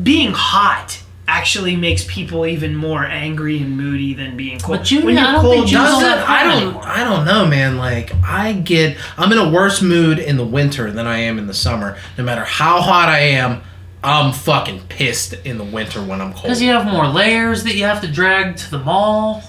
being 0.03 0.33
hot 0.33 1.03
actually 1.28 1.76
makes 1.76 2.05
people 2.05 2.47
even 2.47 2.74
more 2.74 3.05
angry 3.05 3.59
and 3.59 3.76
moody 3.76 4.14
than 4.14 4.37
being 4.37 4.59
cold. 4.59 4.78
But 4.78 4.87
Junior, 4.87 5.07
when 5.07 5.16
you're 5.16 5.24
I 5.24 5.33
don't 5.33 5.41
cold, 5.43 5.55
think 5.55 5.70
you 5.70 5.76
Junior's 5.76 6.01
Doesn't 6.01 6.28
I 6.28 6.61
don't. 6.61 6.76
I 6.78 7.05
don't 7.05 7.24
know, 7.26 7.47
man. 7.47 7.76
Like 7.76 8.14
I 8.24 8.55
get 8.55 8.97
I'm 9.18 9.30
in 9.30 9.39
a 9.39 9.51
worse 9.51 9.83
mood 9.83 10.18
in 10.18 10.39
the 10.39 10.47
winter 10.47 10.91
than 10.91 11.07
I 11.07 11.18
am 11.18 11.39
in 11.39 11.47
the 11.47 11.55
summer. 11.55 11.99
No 12.16 12.24
matter 12.24 12.43
how 12.45 12.80
hot 12.80 13.11
I 13.11 13.18
am, 13.18 13.62
I'm 14.03 14.33
fucking 14.33 14.80
pissed 14.89 15.35
in 15.45 15.59
the 15.59 15.64
winter 15.64 16.03
when 16.03 16.22
I'm 16.22 16.33
cold. 16.33 16.45
Because 16.45 16.62
you 16.62 16.70
have 16.72 16.87
more 16.87 17.07
layers 17.07 17.64
that 17.64 17.76
you 17.76 17.85
have 17.85 18.01
to 18.01 18.11
drag 18.11 18.57
to 18.57 18.70
the 18.70 18.78
mall. 18.78 19.43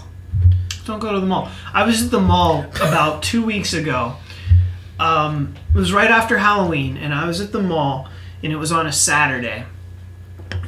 Don't 0.86 1.00
go 1.00 1.14
to 1.14 1.22
the 1.22 1.26
mall. 1.26 1.50
I 1.74 1.86
was 1.86 2.04
at 2.04 2.12
the 2.12 2.20
mall 2.20 2.66
about 2.76 3.24
two 3.24 3.46
weeks 3.46 3.74
ago. 3.74 4.18
Um, 5.00 5.56
it 5.74 5.78
was 5.78 5.92
right 5.94 6.12
after 6.12 6.38
Halloween, 6.38 6.98
and 6.98 7.14
I 7.14 7.26
was 7.26 7.42
at 7.42 7.52
the 7.52 7.62
mall, 7.62 8.10
and 8.44 8.52
it 8.52 8.58
was 8.58 8.72
on 8.72 8.86
a 8.86 8.92
Saturday. 8.92 9.66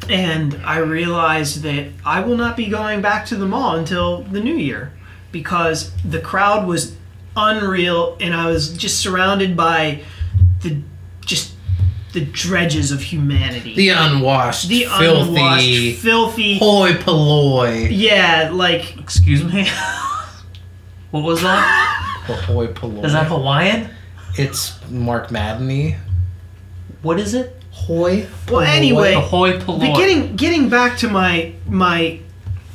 And 0.09 0.55
I 0.65 0.77
realized 0.77 1.61
that 1.63 1.87
I 2.05 2.21
will 2.21 2.37
not 2.37 2.55
be 2.55 2.67
going 2.67 3.01
back 3.01 3.25
to 3.27 3.35
the 3.35 3.45
mall 3.45 3.75
until 3.75 4.21
the 4.23 4.39
new 4.39 4.55
year 4.55 4.91
because 5.31 5.91
the 6.03 6.19
crowd 6.21 6.67
was 6.67 6.95
unreal, 7.35 8.17
and 8.21 8.33
I 8.33 8.47
was 8.47 8.75
just 8.77 8.99
surrounded 8.99 9.57
by 9.57 10.01
the 10.61 10.77
just 11.25 11.53
the 12.13 12.21
dredges 12.23 12.91
of 12.93 13.01
humanity. 13.01 13.75
the 13.75 13.89
unwashed, 13.89 14.69
The 14.69 14.85
filthy, 14.85 15.29
unwashed, 15.35 16.01
filthy. 16.01 16.59
hoi 16.59 16.93
polloi. 16.93 17.87
Yeah, 17.91 18.51
like 18.53 18.97
Excuse 18.97 19.43
me? 19.43 19.67
what 21.11 21.23
was 21.23 21.41
that? 21.41 22.23
Hoi 22.45 22.67
polloi. 22.67 23.03
Is 23.05 23.11
that 23.13 23.27
Hawaiian? 23.27 23.89
It's 24.37 24.79
Mark 24.89 25.29
Madney. 25.29 25.97
What 27.01 27.19
is 27.19 27.33
it? 27.33 27.54
Hoi. 27.85 28.27
Well, 28.49 28.61
polloi. 28.61 28.67
anyway, 28.67 29.13
The 29.13 29.21
hoi 29.21 29.59
polloi. 29.59 29.79
But 29.79 29.97
getting 29.97 30.35
getting 30.35 30.69
back 30.69 30.97
to 30.99 31.09
my 31.09 31.53
my 31.67 32.19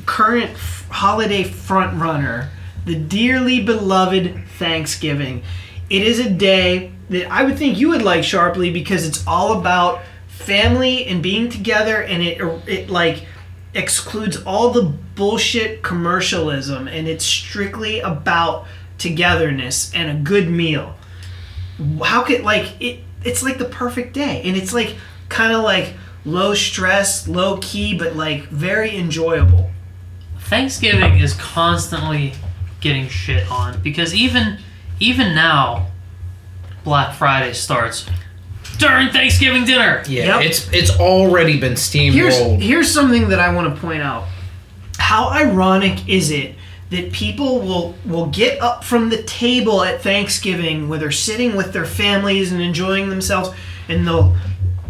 current 0.07 0.51
f- 0.53 0.87
holiday 0.91 1.43
front 1.45 2.01
runner, 2.01 2.51
the 2.85 2.95
dearly 2.95 3.63
beloved 3.63 4.45
Thanksgiving. 4.59 5.43
It 5.89 6.03
is 6.03 6.21
a 6.21 6.31
day 6.31 6.93
that 7.09 7.31
I 7.31 7.43
would 7.43 7.59
think 7.59 7.79
you 7.79 7.89
would 7.89 8.03
like 8.03 8.21
Sharpley 8.21 8.73
because 8.73 9.07
it's 9.07 9.27
all 9.27 9.59
about 9.59 10.03
family 10.29 11.07
and 11.07 11.21
being 11.23 11.49
together, 11.51 12.03
and 12.03 12.23
it 12.23 12.41
it 12.69 12.91
like 12.91 13.27
excludes 13.75 14.37
all 14.45 14.71
the 14.71 14.83
bullshit 14.83 15.83
commercialism, 15.83 16.87
and 16.87 17.09
it's 17.09 17.25
strictly 17.25 17.99
about 18.01 18.67
togetherness 18.99 19.93
and 19.95 20.11
a 20.11 20.23
good 20.23 20.49
meal 20.51 20.95
how 22.05 22.23
could 22.23 22.43
like 22.43 22.81
it 22.81 23.01
it's 23.25 23.43
like 23.43 23.59
the 23.59 23.65
perfect 23.67 24.13
day 24.15 24.43
and 24.45 24.57
it's 24.57 24.73
like 24.73 24.97
kind 25.29 25.53
of 25.53 25.63
like 25.63 25.95
low 26.25 26.55
stress 26.55 27.27
low 27.29 27.59
key 27.59 27.97
but 27.97 28.15
like 28.17 28.43
very 28.45 28.97
enjoyable 28.97 29.71
Thanksgiving 30.41 31.19
is 31.19 31.35
constantly 31.35 32.33
getting 32.81 33.09
shit 33.09 33.49
on 33.51 33.81
because 33.83 34.15
even 34.15 34.59
even 34.99 35.35
now, 35.35 35.87
Black 36.85 37.15
Friday 37.15 37.53
starts 37.53 38.05
during 38.79 39.09
Thanksgiving 39.11 39.65
dinner. 39.65 40.03
Yeah, 40.09 40.39
Yep. 40.41 40.45
it's 40.47 40.73
it's 40.73 40.91
already 40.99 41.55
been 41.61 41.71
here's 41.77 42.35
steamrolled. 42.35 42.61
here's 42.61 42.91
something 42.93 43.29
that 43.29 43.39
i 43.39 43.53
want 43.55 43.73
to 43.75 43.81
point 43.81 44.03
out 44.03 44.25
how 44.99 45.29
ironic 45.31 46.09
is 46.09 46.31
it 46.31 46.55
that 46.91 47.13
people 47.13 47.61
will 47.61 47.95
will 48.05 48.27
get 48.27 48.61
up 48.61 48.85
from 48.85 49.09
the 49.09 49.23
table 49.23 49.83
at 49.83 50.03
thanksgiving 50.03 50.89
where 50.89 50.99
they're 50.99 51.11
sitting 51.11 51.57
with 51.57 51.73
their 51.73 51.87
families 51.87 52.53
and 52.53 52.61
enjoying 52.61 53.09
themselves 53.09 53.51
and 53.89 54.07
they'll 54.07 54.37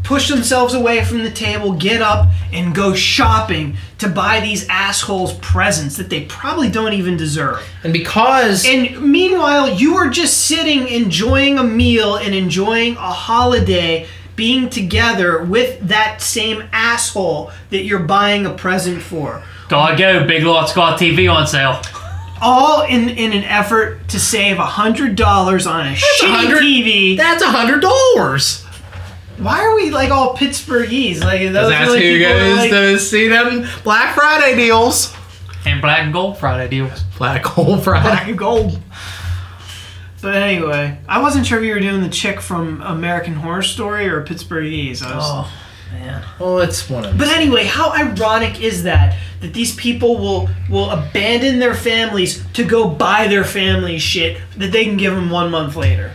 push 0.02 0.28
themselves 0.28 0.72
away 0.72 1.04
from 1.04 1.22
the 1.22 1.30
table 1.30 1.72
get 1.74 2.00
up 2.00 2.26
and 2.52 2.74
go 2.74 2.94
shopping 2.94 3.76
to 3.98 4.08
buy 4.08 4.40
these 4.40 4.66
assholes 4.68 5.34
presents 5.34 5.96
that 5.98 6.08
they 6.08 6.24
probably 6.24 6.70
don't 6.70 6.94
even 6.94 7.16
deserve 7.16 7.62
and 7.84 7.92
because 7.92 8.66
And 8.66 9.00
meanwhile, 9.12 9.68
you 9.68 9.96
are 9.96 10.08
just 10.08 10.46
sitting 10.46 10.88
enjoying 10.88 11.58
a 11.58 11.64
meal 11.64 12.16
and 12.16 12.34
enjoying 12.34 12.96
a 12.96 13.12
holiday 13.12 14.06
being 14.36 14.70
together 14.70 15.44
with 15.44 15.78
that 15.88 16.22
same 16.22 16.62
asshole 16.72 17.50
that 17.68 17.84
you're 17.84 17.98
buying 17.98 18.46
a 18.46 18.50
present 18.54 19.02
for. 19.02 19.42
Gotta 19.70 19.96
go, 19.96 20.26
Big 20.26 20.42
Lots 20.42 20.72
got 20.74 20.98
TV 20.98 21.32
on 21.32 21.46
sale. 21.46 21.80
All 22.42 22.82
in, 22.82 23.08
in 23.08 23.32
an 23.32 23.44
effort 23.44 24.08
to 24.08 24.18
save 24.18 24.56
$100 24.56 25.70
on 25.70 25.86
a 25.86 25.90
a 25.90 25.94
shitty 25.94 26.28
hundred- 26.28 26.62
TV. 26.62 27.16
that's 27.16 27.42
a 27.42 27.46
hundred 27.48 27.80
dollars. 27.80 28.64
Why 29.38 29.60
are 29.60 29.74
we 29.76 29.90
like 29.90 30.10
all 30.10 30.36
Pittsburghese? 30.36 31.20
Like 31.22 31.40
those 31.40 31.54
are, 31.66 31.70
That's 31.70 31.90
like, 31.90 32.02
who 32.02 32.18
people 32.18 32.32
are, 32.32 32.38
goes 32.38 32.58
like, 32.58 32.70
to 32.70 32.98
see 32.98 33.28
them 33.28 33.66
Black 33.84 34.14
Friday 34.14 34.56
deals. 34.56 35.14
And 35.64 35.80
Black 35.80 36.00
and 36.02 36.12
Gold 36.12 36.36
Friday 36.38 36.68
deals. 36.68 37.02
Black 37.16 37.42
Gold 37.54 37.84
Friday. 37.84 38.02
black 38.08 38.28
and 38.28 38.36
gold. 38.38 38.80
But 40.22 40.34
anyway, 40.34 40.98
I 41.08 41.22
wasn't 41.22 41.46
sure 41.46 41.58
if 41.58 41.64
you 41.64 41.72
were 41.72 41.80
doing 41.80 42.02
the 42.02 42.08
chick 42.10 42.40
from 42.40 42.82
American 42.82 43.34
Horror 43.34 43.62
Story 43.62 44.08
or 44.08 44.22
Pittsburghese. 44.24 45.02
I 45.02 45.14
was, 45.16 45.24
Oh, 45.26 45.52
man. 45.92 46.22
Well, 46.38 46.60
it's 46.60 46.88
one 46.88 47.04
of 47.04 47.18
But 47.18 47.28
anyway, 47.28 47.64
how 47.64 47.92
ironic 47.92 48.60
is 48.62 48.82
that 48.84 49.16
that 49.40 49.54
these 49.54 49.74
people 49.74 50.18
will 50.18 50.48
will 50.68 50.90
abandon 50.90 51.58
their 51.58 51.74
families 51.74 52.44
to 52.54 52.64
go 52.64 52.88
buy 52.88 53.26
their 53.26 53.44
family 53.44 53.98
shit 53.98 54.40
that 54.56 54.72
they 54.72 54.84
can 54.84 54.96
give 54.96 55.14
them 55.14 55.30
one 55.30 55.50
month 55.50 55.76
later? 55.76 56.12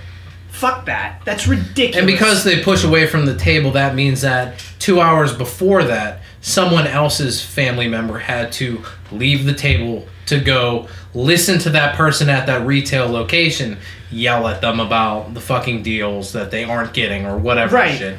Fuck 0.50 0.86
that. 0.86 1.22
That's 1.26 1.48
ridiculous. 1.48 1.98
And 1.98 2.08
because 2.08 2.44
they 2.46 2.64
push 2.64 2.84
away 2.86 3.08
from 3.08 3.26
the 3.26 3.36
table, 3.36 3.72
that 3.72 3.94
means 3.94 4.22
that 4.22 4.64
two 4.80 5.02
hours 5.02 5.34
before 5.36 5.84
that, 5.84 6.22
someone 6.40 6.88
else's 6.88 7.44
family 7.44 7.88
member 7.90 8.20
had 8.20 8.52
to 8.54 8.82
leave 9.12 9.46
the 9.46 9.54
table 9.54 10.08
to 10.28 10.40
go 10.40 10.88
listen 11.14 11.60
to 11.60 11.70
that 11.72 11.96
person 11.96 12.30
at 12.30 12.46
that 12.48 12.66
retail 12.66 13.08
location 13.08 13.78
yell 14.12 14.48
at 14.48 14.62
them 14.62 14.80
about 14.80 15.34
the 15.34 15.42
fucking 15.42 15.84
deals 15.84 16.32
that 16.34 16.52
they 16.52 16.64
aren't 16.64 16.94
getting 16.94 17.26
or 17.26 17.38
whatever 17.38 17.76
Right. 17.76 17.98
shit. 17.98 18.18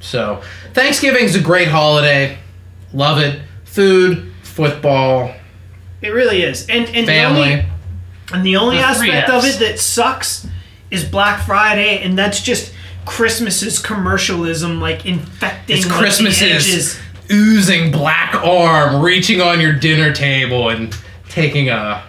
So, 0.00 0.42
Thanksgiving's 0.74 1.34
a 1.34 1.40
great 1.40 1.68
holiday. 1.68 2.38
Love 2.92 3.18
it. 3.18 3.40
Food, 3.64 4.32
football, 4.42 5.34
it 6.00 6.10
really 6.10 6.42
is. 6.42 6.68
And 6.68 6.86
and 6.86 7.06
the 7.06 7.12
family. 7.12 7.40
only 7.42 7.64
and 8.32 8.44
the 8.44 8.56
only 8.56 8.76
The 8.76 8.82
aspect 8.82 9.30
of 9.30 9.44
it 9.44 9.58
that 9.58 9.78
sucks 9.78 10.46
is 10.90 11.04
Black 11.04 11.44
Friday, 11.44 12.02
and 12.02 12.16
that's 12.18 12.40
just 12.40 12.72
Christmas's 13.04 13.78
commercialism, 13.78 14.80
like 14.80 15.06
infecting 15.06 15.78
It's 15.78 15.86
like, 15.86 15.94
the 15.94 15.98
Christmas's 15.98 16.42
edges. 16.42 17.00
oozing 17.30 17.90
black 17.90 18.34
arm 18.34 19.02
reaching 19.02 19.40
on 19.40 19.60
your 19.60 19.72
dinner 19.72 20.12
table 20.12 20.68
and 20.68 20.96
taking 21.28 21.68
a 21.68 22.02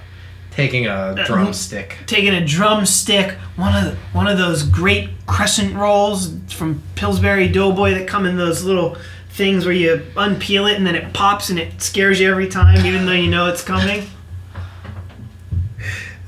taking 0.60 0.88
a 0.88 0.90
uh, 0.90 1.26
drumstick. 1.26 1.98
taking 2.06 2.34
a 2.34 2.46
drumstick, 2.46 3.32
one 3.56 3.76
of 3.76 3.98
one 4.14 4.28
of 4.28 4.38
those 4.38 4.64
great 4.64 5.10
crescent 5.26 5.76
rolls 5.76 6.34
from 6.50 6.82
Pillsbury 6.96 7.48
Doughboy 7.48 7.94
that 7.94 8.08
come 8.08 8.26
in 8.26 8.38
those 8.38 8.64
little 8.64 8.98
things 9.30 9.66
where 9.66 9.74
you 9.74 9.98
unpeel 10.16 10.70
it 10.70 10.78
and 10.78 10.86
then 10.86 10.96
it 10.96 11.14
pops 11.14 11.50
and 11.50 11.58
it 11.58 11.82
scares 11.82 12.20
you 12.20 12.30
every 12.30 12.48
time, 12.48 12.86
even 12.86 13.06
though 13.06 13.14
you 13.14 13.30
know 13.30 13.48
it's 13.48 13.64
coming. 13.64 14.06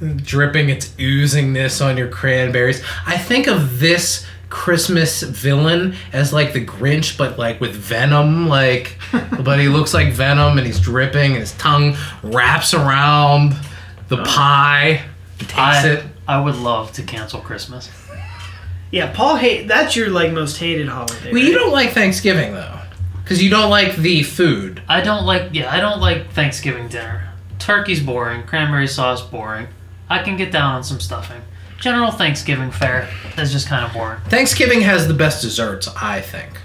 dripping 0.15 0.69
its 0.69 0.89
oozingness 0.91 1.85
on 1.85 1.97
your 1.97 2.07
cranberries. 2.07 2.83
I 3.05 3.17
think 3.17 3.47
of 3.47 3.79
this 3.79 4.25
Christmas 4.49 5.23
villain 5.23 5.95
as 6.13 6.31
like 6.31 6.53
the 6.53 6.63
Grinch, 6.63 7.17
but 7.17 7.37
like 7.37 7.59
with 7.59 7.73
venom. 7.73 8.47
Like, 8.47 8.97
but 9.41 9.59
he 9.59 9.67
looks 9.67 9.93
like 9.93 10.13
venom 10.13 10.57
and 10.57 10.67
he's 10.67 10.79
dripping 10.79 11.31
and 11.31 11.39
his 11.39 11.53
tongue 11.53 11.95
wraps 12.23 12.73
around 12.73 13.55
the 14.11 14.17
uh, 14.17 14.25
pie. 14.25 15.01
He 15.39 15.45
takes 15.45 15.57
I, 15.57 15.87
it. 15.87 16.05
I 16.27 16.39
would 16.39 16.57
love 16.57 16.91
to 16.93 17.03
cancel 17.03 17.39
Christmas. 17.39 17.89
Yeah, 18.91 19.11
Paul 19.13 19.37
hate 19.37 19.69
that's 19.69 19.95
your 19.95 20.09
like 20.09 20.33
most 20.33 20.57
hated 20.57 20.89
holiday. 20.89 21.31
Well, 21.31 21.41
you 21.41 21.53
don't 21.53 21.71
like 21.71 21.91
Thanksgiving 21.91 22.53
though, 22.53 22.77
because 23.23 23.41
you 23.41 23.49
don't 23.49 23.69
like 23.69 23.95
the 23.95 24.21
food. 24.21 24.83
I 24.87 24.99
don't 24.99 25.25
like, 25.25 25.49
yeah, 25.53 25.71
I 25.71 25.79
don't 25.79 26.01
like 26.01 26.31
Thanksgiving 26.31 26.89
dinner. 26.89 27.29
Turkey's 27.57 28.03
boring, 28.03 28.43
cranberry 28.43 28.87
sauce 28.87 29.21
boring. 29.21 29.69
I 30.09 30.21
can 30.21 30.35
get 30.35 30.51
down 30.51 30.75
on 30.75 30.83
some 30.83 30.99
stuffing. 30.99 31.41
General 31.79 32.11
Thanksgiving 32.11 32.69
fare 32.69 33.07
is 33.37 33.53
just 33.53 33.67
kind 33.67 33.85
of 33.85 33.93
boring. 33.93 34.19
Thanksgiving 34.25 34.81
has 34.81 35.07
the 35.07 35.13
best 35.13 35.41
desserts, 35.41 35.87
I 35.87 36.19
think. 36.19 36.59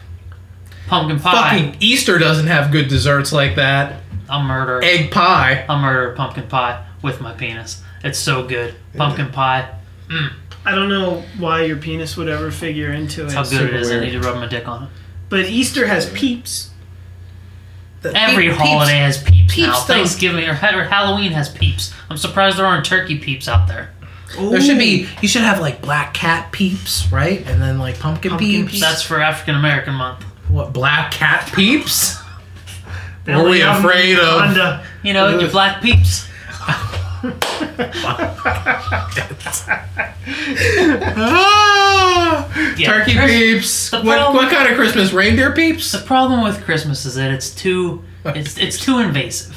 Pumpkin 0.88 1.20
pie. 1.20 1.60
Fucking 1.60 1.76
Easter 1.80 2.18
doesn't 2.18 2.48
have 2.48 2.72
good 2.72 2.88
desserts 2.88 3.32
like 3.32 3.54
that. 3.54 4.02
I'll 4.28 4.42
murder. 4.42 4.82
Egg 4.82 5.12
pie. 5.12 5.64
I'll 5.68 5.78
murder 5.78 6.12
pumpkin 6.16 6.48
pie 6.48 6.85
with 7.02 7.20
my 7.20 7.32
penis. 7.32 7.82
It's 8.04 8.18
so 8.18 8.46
good. 8.46 8.74
Pumpkin 8.96 9.30
pie. 9.30 9.74
Mm. 10.08 10.32
I 10.64 10.74
don't 10.74 10.88
know 10.88 11.22
why 11.38 11.62
your 11.64 11.76
penis 11.76 12.16
would 12.16 12.28
ever 12.28 12.50
figure 12.50 12.92
into 12.92 13.26
it. 13.26 13.32
How 13.32 13.44
good 13.44 13.62
it 13.70 13.74
is. 13.74 13.88
weird. 13.88 14.02
I 14.02 14.06
need 14.06 14.12
to 14.12 14.20
rub 14.20 14.36
my 14.36 14.46
dick 14.46 14.66
on 14.66 14.84
it. 14.84 14.88
But 15.28 15.40
Easter 15.46 15.86
has 15.86 16.08
peeps. 16.10 16.70
Every 18.04 18.48
Peeps- 18.50 18.56
holiday 18.60 18.98
has 18.98 19.20
peeps, 19.22 19.54
peeps 19.54 19.66
now. 19.66 19.72
don't- 19.74 19.86
Thanksgiving 19.86 20.44
or, 20.48 20.52
or 20.52 20.84
Halloween 20.84 21.32
has 21.32 21.48
peeps. 21.48 21.92
I'm 22.08 22.16
surprised 22.16 22.56
there 22.56 22.66
aren't 22.66 22.84
turkey 22.84 23.18
peeps 23.18 23.48
out 23.48 23.66
there. 23.66 23.90
There 24.38 24.60
should 24.60 24.78
be. 24.78 25.08
You 25.22 25.28
should 25.28 25.42
have 25.42 25.60
like 25.60 25.80
black 25.82 26.12
cat 26.14 26.52
peeps, 26.52 27.10
right? 27.10 27.44
And 27.46 27.60
then 27.60 27.78
like 27.78 27.98
pumpkin, 27.98 28.30
Pumpkin 28.32 28.48
peeps. 28.48 28.70
peeps. 28.72 28.80
That's 28.80 29.02
for 29.02 29.20
African 29.20 29.54
American 29.56 29.94
month. 29.94 30.22
what 30.48 30.72
black 30.72 31.10
cat 31.10 31.50
peeps? 31.54 32.18
They 33.24 33.34
Were 33.34 33.48
we 33.48 33.60
afraid 33.62 34.18
of? 34.18 34.40
Honda. 34.40 34.84
You 35.02 35.12
know, 35.12 35.38
your 35.38 35.50
black 35.50 35.82
peeps. 35.82 36.28
Ah, 41.18 42.48
Yeah, 42.76 42.86
turkey 42.98 43.14
Chris- 43.14 43.30
peeps. 43.32 43.90
the 43.90 44.00
What, 44.02 44.16
problem- 44.18 44.36
what 44.44 44.52
kind 44.52 44.68
of 44.68 44.76
Christmas? 44.76 45.12
Reindeer 45.12 45.52
peeps? 45.52 45.92
The 45.92 45.98
problem 45.98 46.42
with 46.42 46.64
Christmas 46.64 47.04
is 47.06 47.14
that 47.14 47.30
it's 47.30 47.50
too 47.50 48.02
it's 48.24 48.56
it's 48.58 48.78
too 48.78 48.98
invasive. 48.98 49.56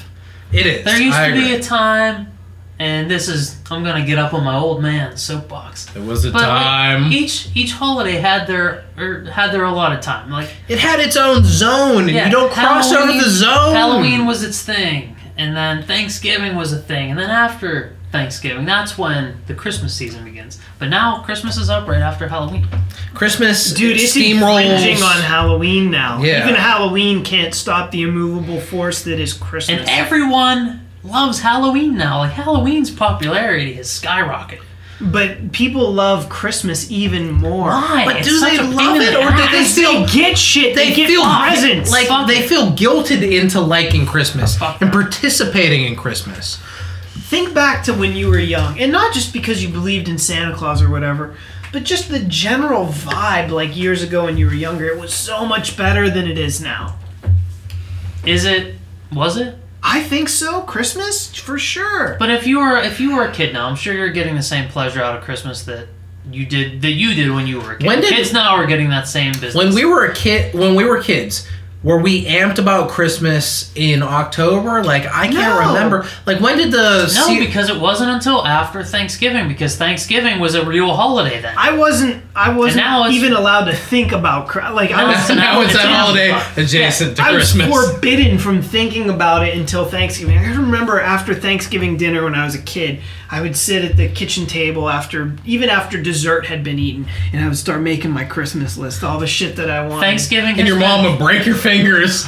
It 0.51 0.65
is. 0.65 0.85
There 0.85 0.99
used 0.99 1.17
I 1.17 1.29
to 1.29 1.33
be 1.33 1.39
agree. 1.45 1.55
a 1.55 1.61
time, 1.61 2.31
and 2.79 3.09
this 3.09 3.27
is 3.27 3.57
I'm 3.71 3.83
gonna 3.83 4.05
get 4.05 4.17
up 4.19 4.33
on 4.33 4.43
my 4.43 4.55
old 4.55 4.81
man 4.81 5.17
soapbox. 5.17 5.85
There 5.85 6.01
was 6.03 6.25
a 6.25 6.31
But 6.31 6.41
like, 6.43 6.49
time. 6.51 7.11
each 7.11 7.49
each 7.55 7.73
holiday 7.73 8.17
had 8.17 8.47
their 8.47 8.83
or 8.97 9.25
had 9.31 9.51
their 9.51 9.63
allotted 9.63 10.01
time. 10.01 10.29
Like 10.31 10.49
it 10.67 10.79
had 10.79 10.99
its 10.99 11.15
own 11.17 11.43
zone, 11.43 12.03
and 12.03 12.11
yeah, 12.11 12.25
you 12.25 12.31
don't 12.31 12.51
cross 12.51 12.91
over 12.91 13.01
Halloween- 13.01 13.21
the 13.23 13.29
zone. 13.29 13.73
Halloween 13.75 14.25
was 14.25 14.43
its 14.43 14.61
thing, 14.61 15.15
and 15.39 15.55
then 15.55 15.83
Thanksgiving 15.83 16.55
was 16.55 16.73
a 16.73 16.77
thing, 16.77 17.09
and 17.09 17.17
then 17.19 17.29
after 17.29 17.95
Thanksgiving, 18.11 18.65
that's 18.65 18.97
when 18.97 19.41
the 19.47 19.53
Christmas 19.53 19.93
season 19.93 20.23
begins. 20.25 20.59
But 20.79 20.89
now 20.89 21.21
Christmas 21.23 21.57
is 21.57 21.69
up 21.69 21.87
right 21.87 22.01
after 22.01 22.27
Halloween. 22.27 22.67
Christmas, 23.13 23.71
Dude, 23.73 23.97
it's 23.97 24.15
steamrolls. 24.15 24.63
infringing 24.65 25.03
on 25.03 25.21
Halloween 25.21 25.91
now. 25.91 26.21
Yeah. 26.21 26.43
Even 26.43 26.55
Halloween 26.55 27.23
can't 27.23 27.53
stop 27.53 27.91
the 27.91 28.01
immovable 28.01 28.59
force 28.59 29.03
that 29.03 29.19
is 29.19 29.33
Christmas. 29.33 29.79
And 29.81 29.89
everyone 29.89 30.87
loves 31.03 31.39
Halloween 31.41 31.97
now. 31.97 32.19
Like 32.19 32.31
Halloween's 32.31 32.91
popularity 32.91 33.73
has 33.73 33.87
skyrocketed. 33.87 34.61
But 35.01 35.51
people 35.53 35.91
love 35.93 36.27
Christmas 36.29 36.91
even 36.91 37.31
more. 37.31 37.69
Why? 37.69 38.03
But 38.05 38.17
It's 38.17 38.27
do 38.27 38.37
such 38.39 38.51
they 38.51 38.57
a 38.57 38.61
pain 38.63 38.75
love 38.75 38.95
in 38.97 39.01
it, 39.03 39.15
or 39.15 39.29
do 39.31 39.37
they 39.37 39.59
ass. 39.59 39.75
feel- 39.75 40.05
They 40.05 40.11
get 40.13 40.37
shit. 40.37 40.75
They, 40.75 40.89
They 40.89 40.95
get 40.95 41.07
feel 41.07 41.23
presents. 41.23 41.91
like 41.91 42.07
Fuck 42.07 42.27
they 42.27 42.39
it. 42.39 42.49
feel 42.49 42.71
guilted 42.73 43.21
into 43.21 43.61
liking 43.61 44.05
Christmas 44.05 44.57
Fuck 44.57 44.81
and 44.81 44.91
participating 44.91 45.85
in 45.85 45.95
Christmas. 45.95 46.57
Think 47.13 47.53
back 47.53 47.83
to 47.85 47.93
when 47.93 48.15
you 48.15 48.27
were 48.29 48.39
young, 48.39 48.79
and 48.79 48.91
not 48.91 49.13
just 49.13 49.31
because 49.33 49.63
you 49.63 49.69
believed 49.69 50.09
in 50.09 50.17
Santa 50.17 50.53
Claus 50.55 50.81
or 50.81 50.89
whatever, 50.89 51.35
but 51.71 51.83
just 51.83 52.09
the 52.09 52.19
general 52.21 52.87
vibe. 52.87 53.51
Like 53.51 53.77
years 53.77 54.01
ago 54.03 54.25
when 54.25 54.37
you 54.37 54.47
were 54.47 54.53
younger, 54.53 54.85
it 54.87 54.99
was 54.99 55.13
so 55.13 55.45
much 55.45 55.77
better 55.77 56.09
than 56.09 56.27
it 56.27 56.37
is 56.39 56.59
now. 56.59 56.95
Is 58.25 58.45
it? 58.45 58.75
Was 59.13 59.37
it? 59.37 59.55
I 59.83 60.03
think 60.03 60.29
so. 60.29 60.61
Christmas 60.61 61.33
for 61.33 61.57
sure. 61.57 62.15
But 62.19 62.29
if 62.31 62.45
you 62.45 62.59
were 62.59 62.77
if 62.77 62.99
you 62.99 63.15
were 63.15 63.25
a 63.25 63.31
kid 63.31 63.53
now, 63.53 63.67
I'm 63.67 63.75
sure 63.75 63.93
you're 63.93 64.09
getting 64.09 64.35
the 64.35 64.41
same 64.43 64.69
pleasure 64.69 65.01
out 65.01 65.17
of 65.17 65.23
Christmas 65.23 65.63
that 65.63 65.87
you 66.31 66.45
did 66.45 66.81
that 66.81 66.91
you 66.91 67.13
did 67.13 67.31
when 67.31 67.47
you 67.47 67.59
were 67.61 67.71
a 67.73 67.77
kid. 67.77 67.87
When 67.87 68.01
did- 68.01 68.09
Kids 68.09 68.33
now 68.33 68.55
are 68.55 68.65
getting 68.65 68.89
that 68.89 69.07
same 69.07 69.31
business. 69.33 69.55
When 69.55 69.73
we 69.73 69.85
were 69.85 70.05
a 70.05 70.13
kid, 70.13 70.53
when 70.53 70.75
we 70.75 70.83
were 70.83 71.01
kids, 71.01 71.47
were 71.81 71.97
we 71.97 72.25
amped 72.25 72.59
about 72.59 72.89
Christmas 72.89 73.71
in 73.75 74.03
October? 74.03 74.83
Like 74.83 75.05
I 75.05 75.27
can't 75.27 75.35
No. 75.35 75.67
remember. 75.73 76.05
Like 76.25 76.41
when 76.41 76.57
did 76.57 76.71
the 76.73 77.01
no, 77.03 77.07
se- 77.07 77.39
because 77.39 77.69
it 77.69 77.79
wasn't 77.79 78.11
until 78.11 78.45
after 78.45 78.83
Thanksgiving 78.83 79.47
because 79.47 79.77
Thanksgiving 79.77 80.39
was 80.39 80.55
a 80.55 80.65
real 80.65 80.93
holiday 80.93 81.41
then. 81.41 81.53
I 81.57 81.77
wasn't. 81.77 82.21
I 82.35 82.49
wasn't 82.55 82.85
now 82.85 83.07
even 83.09 83.33
allowed 83.33 83.65
to 83.65 83.75
think 83.75 84.11
about 84.11 84.47
Chri- 84.49 84.73
like 84.73 84.91
I 84.91 85.05
was. 85.05 85.15
it's- 85.29 85.35
now 85.37 85.61
it's 85.61 85.73
it's 85.73 85.83
a 85.83 85.87
in- 85.87 85.93
holiday 85.93 86.27
Yeah. 86.29 86.43
adjacent 86.57 87.15
to 87.17 87.23
I 87.23 87.31
was 87.31 87.53
forbidden 87.53 88.37
from 88.39 88.61
thinking 88.61 89.09
about 89.09 89.47
it 89.47 89.55
until 89.57 89.85
Thanksgiving. 89.85 90.37
I 90.37 90.51
remember 90.55 90.99
after 90.99 91.33
Thanksgiving 91.33 91.95
dinner 91.97 92.23
when 92.25 92.35
I 92.35 92.43
was 92.45 92.55
a 92.55 92.59
kid, 92.61 92.99
I 93.31 93.41
would 93.41 93.55
sit 93.55 93.85
at 93.85 93.95
the 93.95 94.07
kitchen 94.09 94.47
table 94.47 94.89
after, 94.89 95.33
even 95.45 95.69
after 95.69 96.01
dessert 96.01 96.47
had 96.47 96.63
been 96.63 96.79
eaten, 96.79 97.05
and 97.31 97.43
I 97.43 97.47
would 97.47 97.57
start 97.57 97.79
making 97.81 98.09
my 98.11 98.23
Christmas 98.23 98.75
list, 98.75 99.03
all 99.03 99.19
the 99.19 99.27
shit 99.27 99.55
that 99.57 99.69
I 99.69 99.85
wanted. 99.87 100.01
Thanksgiving 100.01 100.57
and 100.57 100.67
your 100.67 100.79
been- 100.79 100.87
mom 100.89 101.03
would 101.05 101.19
break 101.19 101.45
your 101.45 101.55
fingers. 101.69 102.25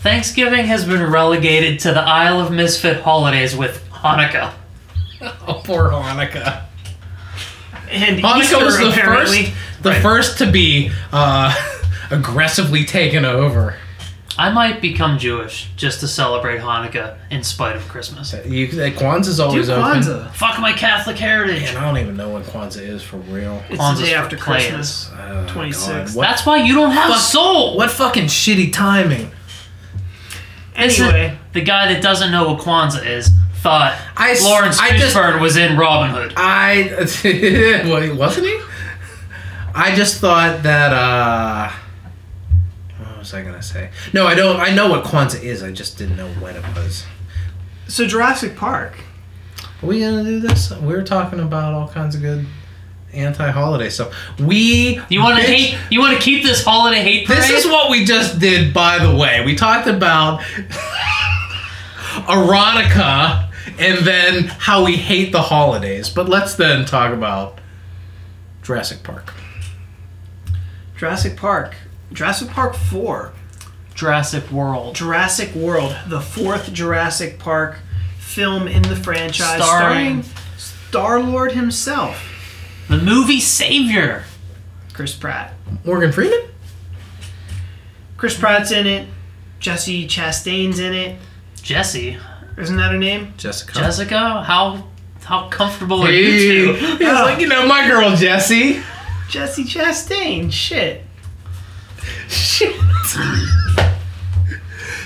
Thanksgiving 0.00 0.66
has 0.66 0.84
been 0.84 1.10
relegated 1.10 1.80
to 1.80 1.92
the 1.92 2.00
Isle 2.00 2.40
of 2.40 2.52
Misfit 2.52 3.00
holidays 3.00 3.56
with 3.56 3.82
Hanukkah. 3.90 4.52
Oh, 5.20 5.60
poor 5.64 5.90
Hanukkah. 5.90 6.64
And 7.90 8.18
Hanukkah 8.18 8.40
Easter, 8.40 8.64
was 8.64 8.78
the 8.78 8.90
apparently. 8.90 9.46
first, 9.46 9.82
the 9.82 9.94
first 9.94 10.38
to 10.38 10.50
be 10.50 10.92
uh, 11.12 11.54
aggressively 12.10 12.84
taken 12.84 13.24
over. 13.24 13.76
I 14.38 14.50
might 14.52 14.80
become 14.80 15.18
Jewish 15.18 15.68
just 15.76 15.98
to 16.00 16.06
celebrate 16.08 16.60
Hanukkah 16.60 17.16
in 17.28 17.42
spite 17.42 17.74
of 17.74 17.82
Christmas. 17.88 18.32
You, 18.46 18.68
Kwanzaa's 18.68 19.38
Do 19.38 19.42
always 19.42 19.68
open. 19.68 20.00
Kwanzaa. 20.00 20.30
Fuck 20.32 20.60
my 20.60 20.72
Catholic 20.72 21.16
heritage. 21.18 21.64
And 21.70 21.76
I 21.78 21.84
don't 21.84 21.98
even 21.98 22.16
know 22.16 22.30
when 22.34 22.44
Kwanzaa 22.44 22.82
is 22.82 23.02
for 23.02 23.16
real. 23.16 23.60
It's 23.68 23.80
Kwanzaa's 23.80 23.98
the 23.98 24.06
day 24.06 24.14
after. 24.14 24.36
Christmas. 24.36 25.10
Oh, 25.12 25.46
26th. 25.48 25.88
God. 25.88 26.14
What, 26.14 26.22
That's 26.22 26.46
why 26.46 26.58
you 26.58 26.74
don't 26.74 26.92
have 26.92 27.10
Fuck. 27.10 27.20
soul. 27.20 27.76
what 27.76 27.90
fucking 27.90 28.26
shitty 28.26 28.72
timing. 28.72 29.32
Listen, 30.78 31.06
Anyway, 31.06 31.36
the 31.54 31.60
guy 31.62 31.92
that 31.92 32.00
doesn't 32.00 32.30
know 32.30 32.52
what 32.52 32.60
Kwanzaa 32.62 33.04
is 33.04 33.30
thought 33.56 33.98
I 34.16 34.30
s- 34.30 34.44
Laurence 34.44 34.78
I 34.78 34.96
just- 34.96 35.16
Fishburne 35.16 35.40
was 35.40 35.56
in 35.56 35.76
Robin 35.76 36.10
Hood. 36.14 36.32
I 36.36 36.90
well, 37.88 38.14
wasn't 38.14 38.46
he? 38.46 38.60
I 39.74 39.94
just 39.96 40.20
thought 40.20 40.62
that. 40.62 40.92
uh 40.92 41.68
What 41.70 41.87
was 43.32 43.34
I 43.40 43.44
gonna 43.44 43.62
say? 43.62 43.90
No, 44.12 44.26
I 44.26 44.34
don't. 44.34 44.58
I 44.58 44.74
know 44.74 44.88
what 44.88 45.04
Kwanzaa 45.04 45.42
is. 45.42 45.62
I 45.62 45.70
just 45.70 45.98
didn't 45.98 46.16
know 46.16 46.28
when 46.40 46.56
it 46.56 46.64
was. 46.74 47.04
so 47.86 48.06
Jurassic 48.06 48.56
Park. 48.56 48.94
Are 49.82 49.86
we 49.86 50.00
gonna 50.00 50.24
do 50.24 50.40
this? 50.40 50.70
We 50.70 50.94
were 50.94 51.02
talking 51.02 51.40
about 51.40 51.74
all 51.74 51.88
kinds 51.88 52.14
of 52.14 52.22
good 52.22 52.46
anti-holiday 53.12 53.90
stuff. 53.90 54.14
We. 54.38 55.00
You 55.08 55.22
want 55.22 55.38
to 55.38 55.44
hate? 55.44 55.78
You 55.90 56.00
want 56.00 56.16
to 56.16 56.22
keep 56.22 56.42
this 56.42 56.64
holiday 56.64 57.02
hate 57.02 57.26
parade? 57.26 57.40
This 57.40 57.50
is 57.50 57.66
what 57.66 57.90
we 57.90 58.04
just 58.04 58.38
did, 58.38 58.72
by 58.72 58.98
the 58.98 59.14
way. 59.14 59.44
We 59.44 59.54
talked 59.54 59.86
about 59.86 60.40
erotica 62.26 63.50
and 63.78 64.06
then 64.06 64.44
how 64.44 64.84
we 64.84 64.96
hate 64.96 65.32
the 65.32 65.42
holidays. 65.42 66.08
But 66.08 66.28
let's 66.28 66.54
then 66.54 66.84
talk 66.84 67.12
about 67.12 67.60
Jurassic 68.62 69.02
Park. 69.02 69.34
Jurassic 70.96 71.36
Park. 71.36 71.76
Jurassic 72.12 72.48
Park 72.48 72.74
4. 72.74 73.32
Jurassic 73.94 74.50
World. 74.50 74.94
Jurassic 74.94 75.54
World, 75.54 75.96
the 76.06 76.20
fourth 76.20 76.72
Jurassic 76.72 77.38
Park 77.38 77.78
film 78.18 78.68
in 78.68 78.82
the 78.82 78.94
franchise, 78.96 79.62
Starring- 79.62 80.22
starring 80.22 80.24
Star 80.56 81.20
Lord 81.20 81.52
himself, 81.52 82.22
The 82.88 82.96
movie 82.98 83.40
savior. 83.40 84.24
Chris 84.94 85.14
Pratt. 85.14 85.52
Morgan 85.84 86.12
Freeman? 86.12 86.42
Chris 88.16 88.36
Pratt's 88.38 88.70
in 88.70 88.86
it. 88.86 89.06
Jesse 89.60 90.06
Chastain's 90.06 90.78
in 90.78 90.92
it. 90.94 91.18
Jesse. 91.60 92.16
Isn't 92.56 92.76
that 92.76 92.92
her 92.92 92.98
name? 92.98 93.34
Jessica. 93.36 93.74
Jessica. 93.74 94.42
How 94.42 94.84
how 95.24 95.48
comfortable 95.50 96.00
are 96.02 96.10
you 96.10 96.72
He 96.72 96.78
two? 96.98 97.04
was 97.04 97.20
like, 97.20 97.38
you 97.40 97.48
know, 97.48 97.66
my 97.66 97.86
girl 97.86 98.16
Jessie. 98.16 98.80
Jesse 99.28 99.64
Chastain. 99.64 100.50
Shit. 100.50 101.04
Shit. 102.28 102.74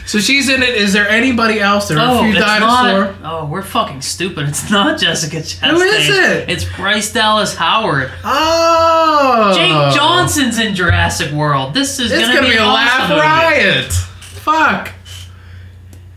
so 0.06 0.18
she's 0.18 0.48
in 0.48 0.62
it. 0.62 0.70
Is 0.74 0.92
there 0.92 1.08
anybody 1.08 1.60
else? 1.60 1.88
There 1.88 1.98
are 1.98 2.16
Oh, 2.16 2.18
a 2.18 2.22
few 2.22 2.32
it's 2.32 2.40
dinosaur. 2.40 3.14
Oh, 3.24 3.46
we're 3.46 3.62
fucking 3.62 4.00
stupid. 4.02 4.48
It's 4.48 4.70
not 4.70 4.98
Jessica 4.98 5.36
Chastain. 5.36 5.74
is 5.74 6.08
it? 6.08 6.50
It's 6.50 6.64
Bryce 6.76 7.12
Dallas 7.12 7.54
Howard. 7.56 8.10
Oh. 8.24 9.52
Jake 9.54 9.94
Johnson's 9.96 10.58
in 10.58 10.74
Jurassic 10.74 11.32
World. 11.32 11.74
This 11.74 11.98
is 11.98 12.10
gonna, 12.10 12.26
gonna, 12.34 12.40
be, 12.42 12.50
be 12.52 12.56
a 12.56 12.62
an 12.62 12.72
laugh 12.72 13.00
awesome 13.02 13.16
movie. 13.16 13.20
riot. 13.20 13.92
Fuck. 13.92 14.92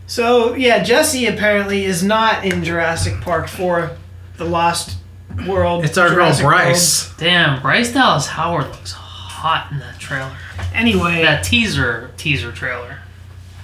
So 0.08 0.54
yeah, 0.54 0.82
Jesse 0.82 1.26
apparently 1.26 1.84
is 1.84 2.02
not 2.02 2.44
in 2.44 2.62
Jurassic 2.64 3.20
Park 3.20 3.48
4, 3.48 3.90
The 4.36 4.44
Lost 4.44 4.98
World. 5.46 5.84
It's 5.84 5.98
our 5.98 6.08
Jurassic 6.08 6.42
girl 6.42 6.50
Bryce. 6.50 7.12
Damn, 7.16 7.60
Bryce 7.60 7.92
Dallas 7.92 8.26
Howard 8.28 8.66
looks 8.66 8.92
hot 9.36 9.70
in 9.72 9.78
that 9.80 9.98
trailer. 9.98 10.36
Anyway, 10.74 11.22
That 11.22 11.44
teaser 11.44 12.10
teaser 12.16 12.52
trailer. 12.52 12.98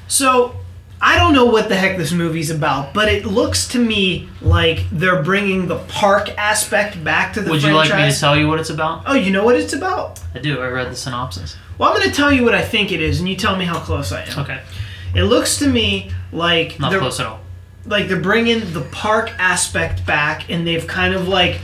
So, 0.09 0.57
I 1.01 1.17
don't 1.19 1.33
know 1.33 1.47
what 1.47 1.69
the 1.69 1.75
heck 1.75 1.97
this 1.97 2.13
movie's 2.13 2.51
about, 2.51 2.95
but 2.95 3.09
it 3.09 3.25
looks 3.27 3.67
to 3.69 3.79
me 3.79 4.29
like 4.41 4.85
they're 4.93 5.23
bringing 5.23 5.67
the 5.67 5.79
park 5.89 6.29
aspect 6.39 7.03
back 7.03 7.33
to 7.35 7.41
the 7.41 7.51
Would 7.51 7.63
you 7.63 7.71
franchise. 7.71 7.91
like 7.91 8.07
me 8.07 8.13
to 8.13 8.21
tell 8.21 8.37
you 8.37 8.47
what 8.47 8.61
it's 8.61 8.71
about? 8.71 9.03
oh, 9.07 9.15
you 9.15 9.31
know 9.33 9.45
what 9.45 9.57
it's 9.57 9.73
about? 9.73 10.21
I 10.35 10.39
do. 10.39 10.61
I 10.61 10.69
read 10.69 10.91
the 10.93 10.97
synopsis. 10.97 11.57
Well, 11.79 11.91
I'm 11.91 11.97
going 11.99 12.09
to 12.09 12.15
tell 12.15 12.31
you 12.31 12.45
what 12.45 12.55
I 12.55 12.63
think 12.63 12.93
it 12.93 13.01
is, 13.03 13.19
and 13.19 13.29
you 13.29 13.35
tell 13.35 13.57
me 13.57 13.65
how 13.65 13.81
close 13.81 14.13
I 14.13 14.23
am. 14.23 14.39
Okay, 14.41 14.61
It 15.17 15.25
looks 15.25 15.59
to 15.59 15.67
me 15.67 16.13
like 16.31 16.79
not 16.79 16.93
close 16.93 17.19
at 17.19 17.27
all. 17.27 17.41
like 17.87 18.07
they're 18.07 18.21
bringing 18.21 18.73
the 18.73 18.83
park 18.93 19.31
aspect 19.41 20.07
back, 20.07 20.49
and 20.51 20.65
they've 20.67 20.87
kind 20.87 21.15
of 21.15 21.27
like 21.27 21.59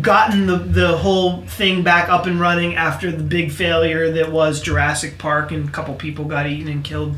gotten 0.00 0.46
the 0.46 0.56
the 0.56 0.96
whole 0.98 1.42
thing 1.42 1.82
back 1.82 2.08
up 2.08 2.26
and 2.26 2.40
running 2.40 2.76
after 2.76 3.10
the 3.10 3.22
big 3.22 3.50
failure 3.50 4.10
that 4.12 4.30
was 4.30 4.60
Jurassic 4.60 5.18
Park, 5.18 5.50
and 5.50 5.68
a 5.68 5.72
couple 5.72 5.94
people 5.94 6.24
got 6.24 6.46
eaten 6.46 6.68
and 6.68 6.84
killed. 6.84 7.16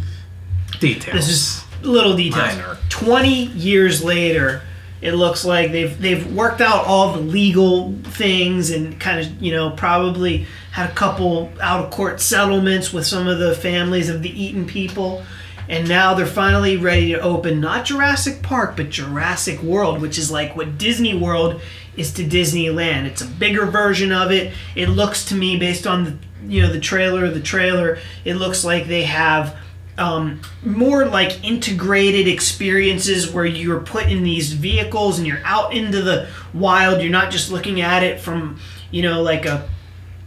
Details. 0.81 1.15
This 1.15 1.29
is 1.29 1.65
little 1.83 2.17
details. 2.17 2.57
Minor. 2.57 2.79
20 2.89 3.47
years 3.47 4.03
later, 4.03 4.63
It 5.03 5.15
looks 5.15 5.45
like 5.45 5.73
they've 5.73 6.01
they've 6.01 6.33
worked 6.33 6.61
out 6.61 6.87
all 6.87 7.13
the 7.13 7.21
legal 7.21 7.93
things 8.05 8.71
and 8.71 8.99
kind 9.01 9.19
of 9.21 9.43
you 9.43 9.53
know 9.53 9.71
probably 9.71 10.47
had 10.71 10.89
a 10.89 10.95
couple 10.95 11.51
out 11.61 11.85
of 11.85 11.91
court 11.91 12.21
settlements 12.21 12.93
with 12.93 13.05
some 13.05 13.27
of 13.27 13.39
the 13.41 13.55
families 13.55 14.09
of 14.09 14.23
the 14.23 14.31
eaten 14.31 14.65
people, 14.65 15.25
and 15.69 15.89
now 15.89 16.15
they're 16.15 16.25
finally 16.25 16.77
ready 16.77 17.13
to 17.13 17.21
open 17.21 17.61
not 17.61 17.85
Jurassic 17.85 18.43
Park 18.43 18.77
but 18.77 18.91
Jurassic 18.91 19.61
World, 19.61 20.01
which 20.01 20.19
is 20.19 20.31
like 20.31 20.55
what 20.57 20.79
Disney 20.79 21.15
World 21.15 21.61
is 21.97 22.13
to 22.15 22.25
Disneyland. 22.25 23.05
It's 23.05 23.23
a 23.23 23.27
bigger 23.27 23.67
version 23.67 24.13
of 24.13 24.31
it. 24.31 24.53
It 24.75 24.89
looks 24.89 25.25
to 25.27 25.35
me 25.35 25.59
based 25.59 25.87
on 25.87 26.05
the 26.05 26.17
you 26.47 26.63
know 26.63 26.73
the 26.73 26.81
trailer, 26.81 27.29
the 27.31 27.41
trailer, 27.41 27.99
it 28.25 28.35
looks 28.35 28.65
like 28.65 28.87
they 28.87 29.05
have 29.05 29.57
um, 29.99 30.41
more 30.65 31.05
like 31.07 31.45
integrated 31.45 32.27
experiences 32.27 33.31
where 33.31 33.45
you're 33.45 33.81
put 33.81 34.07
in 34.07 34.23
these 34.23 34.53
vehicles 34.53 35.19
and 35.19 35.27
you're 35.27 35.45
out 35.45 35.75
into 35.75 36.01
the 36.03 36.29
wild. 36.55 37.03
You're 37.03 37.13
not 37.13 37.31
just 37.31 37.51
looking 37.51 37.81
at 37.81 38.03
it 38.03 38.21
from, 38.21 38.59
you 38.91 39.03
know, 39.03 39.23
like 39.23 39.47
a 39.47 39.69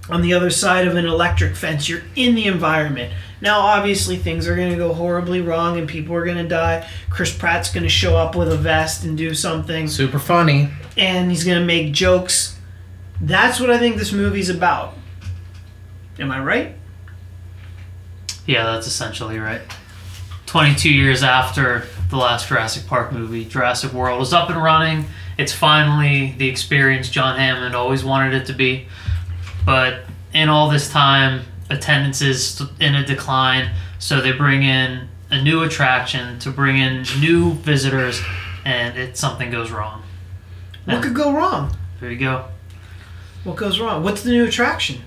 on 0.08 0.22
the 0.22 0.34
other 0.36 0.52
side 0.52 0.88
of 0.88 0.96
an 0.96 1.06
electric 1.06 1.56
fence. 1.56 1.90
You're 1.90 2.04
in 2.16 2.36
the 2.36 2.46
environment. 2.46 3.12
Now, 3.42 3.60
obviously, 3.60 4.18
things 4.18 4.48
are 4.48 4.56
going 4.56 4.72
to 4.72 4.78
go 4.78 4.94
horribly 4.94 5.42
wrong 5.42 5.78
and 5.78 5.88
people 5.88 6.16
are 6.16 6.24
going 6.26 6.38
to 6.38 6.48
die. 6.48 6.88
Chris 7.10 7.36
Pratt's 7.36 7.72
going 7.72 7.84
to 7.84 7.90
show 7.90 8.18
up 8.18 8.36
with 8.36 8.52
a 8.52 8.58
vest 8.58 9.04
and 9.04 9.18
do 9.18 9.34
something, 9.34 9.88
Super 9.88 10.20
funny. 10.20 10.70
and 10.98 11.30
he's 11.30 11.44
going 11.44 11.60
to 11.60 11.66
make 11.66 11.94
jokes. 11.94 12.58
That's 13.22 13.60
what 13.60 13.70
I 13.70 13.78
think 13.78 13.98
this 13.98 14.12
movie's 14.12 14.50
about. 14.50 14.94
Am 16.20 16.32
I 16.32 16.42
right? 16.42 16.76
Yeah, 18.46 18.64
that's 18.66 18.88
essentially 18.88 19.38
right. 19.40 19.62
22 20.46 20.90
years 20.90 21.24
after 21.24 21.86
the 22.10 22.18
last 22.18 22.48
Jurassic 22.48 22.86
Park 22.88 23.12
movie, 23.12 23.46
Jurassic 23.46 23.92
World 23.94 24.22
is 24.22 24.32
up 24.34 24.50
and 24.50 24.62
running. 24.62 25.06
It's 25.38 25.52
finally 25.52 26.36
the 26.38 26.48
experience 26.48 27.10
John 27.10 27.38
Hammond 27.38 27.76
always 27.76 28.04
wanted 28.04 28.34
it 28.34 28.46
to 28.46 28.54
be. 28.54 28.88
But 29.66 30.02
in 30.34 30.48
all 30.48 30.70
this 30.70 30.90
time, 30.90 31.42
attendance 31.70 32.22
is 32.22 32.62
in 32.80 32.96
a 32.96 33.06
decline, 33.06 33.72
so 34.00 34.22
they 34.22 34.32
bring 34.32 34.64
in 34.64 35.08
a 35.32 35.42
new 35.42 35.64
attraction 35.64 36.38
to 36.40 36.52
bring 36.52 36.78
in 36.78 37.04
new 37.20 37.54
visitors, 37.54 38.22
and 38.64 38.98
it 38.98 39.18
something 39.18 39.50
goes 39.52 39.72
wrong. 39.72 40.04
What 40.86 41.02
could 41.02 41.16
go 41.16 41.34
wrong? 41.34 41.76
There 42.00 42.12
you 42.12 42.20
go. 42.20 42.46
What 43.44 43.56
goes 43.56 43.80
wrong? 43.80 44.04
What's 44.04 44.22
the 44.24 44.32
new 44.32 44.46
attraction? 44.46 45.02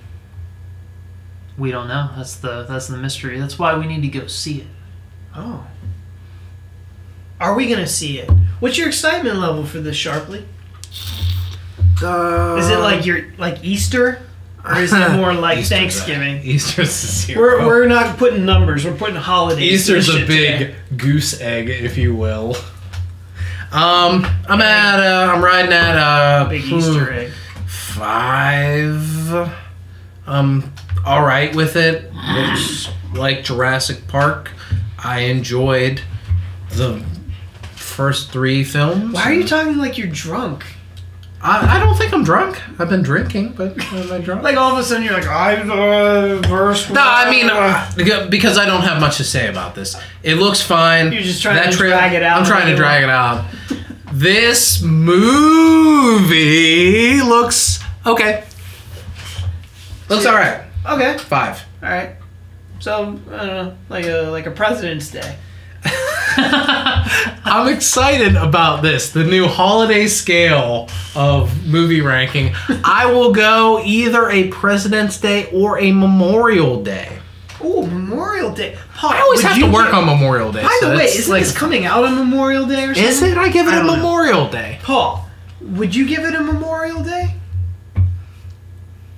We 1.56 1.70
don't 1.70 1.88
know. 1.88 2.10
That's 2.16 2.36
the 2.36 2.64
that's 2.64 2.88
the 2.88 2.96
mystery. 2.96 3.38
That's 3.38 3.58
why 3.58 3.76
we 3.76 3.86
need 3.86 4.02
to 4.02 4.20
go 4.20 4.26
see 4.26 4.60
it. 4.60 4.66
Oh. 5.34 5.66
Are 7.40 7.54
we 7.54 7.68
gonna 7.68 7.86
see 7.86 8.18
it? 8.18 8.28
What's 8.60 8.76
your 8.78 8.88
excitement 8.88 9.36
level 9.38 9.64
for 9.64 9.78
this, 9.78 9.96
Sharpley? 9.96 10.44
Uh, 12.02 12.56
Is 12.58 12.70
it 12.70 12.78
like 12.78 13.04
your 13.06 13.26
like 13.38 13.64
Easter, 13.64 14.20
or 14.68 14.78
is 14.80 14.92
it 14.92 15.12
more 15.16 15.32
like 15.34 15.58
Easter's 15.58 15.78
Thanksgiving? 15.78 16.38
a- 16.38 16.42
Easter's 16.42 16.88
a 16.88 17.06
zero. 17.06 17.40
We're, 17.40 17.66
we're 17.66 17.86
not 17.86 18.16
putting 18.18 18.44
numbers. 18.44 18.84
We're 18.84 18.96
putting 18.96 19.16
holidays. 19.16 19.72
Easter's 19.88 20.08
a 20.08 20.24
big 20.26 20.58
today. 20.58 20.74
goose 20.96 21.40
egg, 21.40 21.68
if 21.70 21.96
you 21.96 22.14
will. 22.14 22.54
Um, 23.70 24.24
I'm 24.48 24.60
at 24.62 25.00
uh, 25.00 25.32
I'm 25.32 25.44
riding 25.44 25.72
at 25.72 25.96
uh, 25.96 26.48
big 26.48 26.64
hmm, 26.64 26.76
Easter 26.76 27.12
egg. 27.12 27.32
five. 27.66 29.52
Um, 30.26 30.72
all 31.04 31.22
right 31.24 31.54
with 31.54 31.76
it. 31.76 32.12
Looks 32.14 32.88
like 33.14 33.44
Jurassic 33.44 34.06
Park. 34.08 34.52
I 35.02 35.20
enjoyed 35.20 36.00
the 36.70 37.04
first 37.74 38.30
three 38.30 38.64
films. 38.64 39.12
Why 39.14 39.24
are 39.24 39.32
you 39.34 39.46
talking 39.46 39.76
like 39.78 39.98
you're 39.98 40.06
drunk? 40.08 40.64
I, 41.40 41.76
I 41.76 41.78
don't 41.78 41.94
think 41.96 42.12
I'm 42.12 42.24
drunk. 42.24 42.60
I've 42.80 42.88
been 42.88 43.02
drinking, 43.02 43.52
but 43.52 43.78
am 43.92 44.10
I 44.12 44.18
drunk? 44.18 44.42
Like 44.42 44.56
all 44.56 44.72
of 44.72 44.78
a 44.78 44.82
sudden 44.82 45.04
you're 45.04 45.14
like 45.14 45.28
I'm 45.28 45.70
uh, 45.70 46.36
verse. 46.48 46.90
No, 46.90 47.00
I 47.00 47.30
mean 47.30 47.48
uh, 47.48 47.88
because 48.28 48.58
I 48.58 48.64
don't 48.66 48.82
have 48.82 49.00
much 49.00 49.18
to 49.18 49.24
say 49.24 49.48
about 49.48 49.76
this. 49.76 49.94
It 50.24 50.34
looks 50.34 50.60
fine. 50.60 51.12
You're 51.12 51.22
just 51.22 51.40
trying 51.40 51.70
to 51.70 51.76
drag 51.76 52.12
it 52.12 52.24
out 52.24 52.40
I'm 52.40 52.46
trying 52.46 52.66
to 52.66 52.76
drag 52.76 53.04
it 53.04 53.10
out. 53.10 53.44
This 54.12 54.82
movie 54.82 56.32
looks 57.22 57.78
okay. 58.04 58.44
Looks 60.08 60.26
all 60.26 60.34
right. 60.34 60.62
okay, 60.86 61.18
Five. 61.18 61.62
all 61.82 61.88
right. 61.90 62.16
So 62.80 63.20
I 63.30 63.46
don't 63.46 63.46
know, 63.46 63.76
like 63.88 64.06
a 64.06 64.22
like 64.30 64.46
a 64.46 64.50
President's 64.50 65.10
Day. 65.10 65.36
I'm 67.44 67.72
excited 67.72 68.36
about 68.36 68.82
this, 68.82 69.10
the 69.12 69.24
new 69.24 69.46
holiday 69.46 70.06
scale 70.06 70.88
of 71.14 71.66
movie 71.66 72.00
ranking. 72.00 72.54
I 72.84 73.06
will 73.06 73.32
go 73.32 73.80
either 73.84 74.28
a 74.28 74.48
President's 74.48 75.18
Day 75.20 75.48
or 75.52 75.78
a 75.78 75.92
Memorial 75.92 76.82
Day. 76.82 77.18
Oh, 77.60 77.86
Memorial 77.86 78.52
Day. 78.52 78.76
Paul, 78.94 79.10
I 79.12 79.20
always 79.20 79.42
have 79.42 79.56
you 79.58 79.66
to 79.66 79.72
work 79.72 79.86
give- 79.86 79.94
on 79.94 80.06
Memorial 80.06 80.52
Day. 80.52 80.62
By 80.62 80.78
so 80.80 80.90
the 80.90 80.96
way, 80.96 81.04
it's 81.04 81.16
isn't 81.20 81.32
like, 81.32 81.42
this 81.42 81.56
coming 81.56 81.84
out 81.86 82.04
on 82.04 82.14
Memorial 82.14 82.66
Day 82.66 82.84
or 82.84 82.94
something? 82.94 83.04
is 83.04 83.22
it? 83.22 83.36
I 83.38 83.48
give 83.48 83.66
it 83.66 83.70
I 83.70 83.76
a 83.76 83.78
don't 83.78 83.86
know. 83.86 83.96
Memorial 83.96 84.48
Day. 84.48 84.78
Paul, 84.82 85.28
would 85.60 85.94
you 85.94 86.06
give 86.06 86.24
it 86.24 86.34
a 86.34 86.40
Memorial 86.40 87.02
Day? 87.02 87.34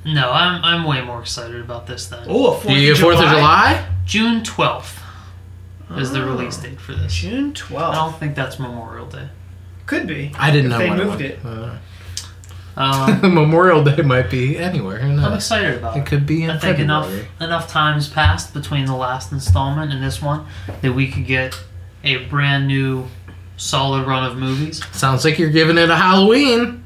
No, 0.05 0.31
I'm 0.33 0.65
I'm 0.65 0.85
way 0.85 1.03
more 1.03 1.21
excited 1.21 1.61
about 1.61 1.87
this 1.87 2.07
than 2.07 2.21
Oh, 2.27 2.53
a 2.53 2.55
Fourth 2.55 2.67
Do 2.69 2.75
you 2.75 2.93
of 2.93 2.97
get 2.97 3.03
Fourth 3.03 3.19
of 3.19 3.29
July? 3.29 3.87
June 4.07 4.41
12th 4.43 4.99
is 5.97 6.13
the 6.13 6.23
Oh. 6.23 6.27
release 6.27 6.57
date 6.57 6.81
for 6.81 6.95
this. 6.95 7.13
June 7.15 7.51
I 7.51 7.53
12th. 7.55 7.95
don't 7.95 8.19
think 8.21 8.35
that's 8.35 8.59
Memorial 8.59 9.07
Day. 9.07 9.29
Could 9.87 10.07
be. 10.07 10.33
I 10.39 10.51
didn't 10.51 10.67
If 10.67 10.71
know 10.73 10.79
they 10.79 10.89
what 10.89 10.99
moved 10.99 11.21
it. 11.21 11.39
it. 11.39 11.45
was. 11.45 11.79
Um, 12.77 13.21
Memorial 13.35 13.83
Day 13.83 14.01
might 14.03 14.31
be 14.31 14.57
anywhere. 14.57 14.99
Who 15.01 15.09
I'm 15.11 15.17
knows? 15.17 15.35
excited 15.37 15.79
about 15.79 15.97
It 15.97 16.01
it. 16.01 16.07
could 16.07 16.27
be 16.27 16.45
in 16.45 16.51
I 16.51 16.59
think 16.59 16.79
enough 16.79 17.05
February. 17.07 17.29
enough 17.41 17.69
time 17.69 17.95
has 17.95 18.09
passed 18.09 18.55
between 18.55 18.87
the 18.87 18.95
last 18.95 19.33
installment 19.33 19.93
and 19.93 20.03
this 20.03 20.23
one 20.23 20.47
that 20.81 20.93
we 20.93 21.09
could 21.11 21.27
get 21.27 21.59
a 22.05 22.19
brand 22.27 22.69
new 22.69 23.09
solid 23.57 24.07
run 24.07 24.25
of 24.25 24.37
movies. 24.39 24.81
Sounds 24.93 25.25
like 25.25 25.39
you're 25.39 25.51
giving 25.51 25.77
it 25.77 25.91
a 25.91 25.97
Halloween. 25.97 26.85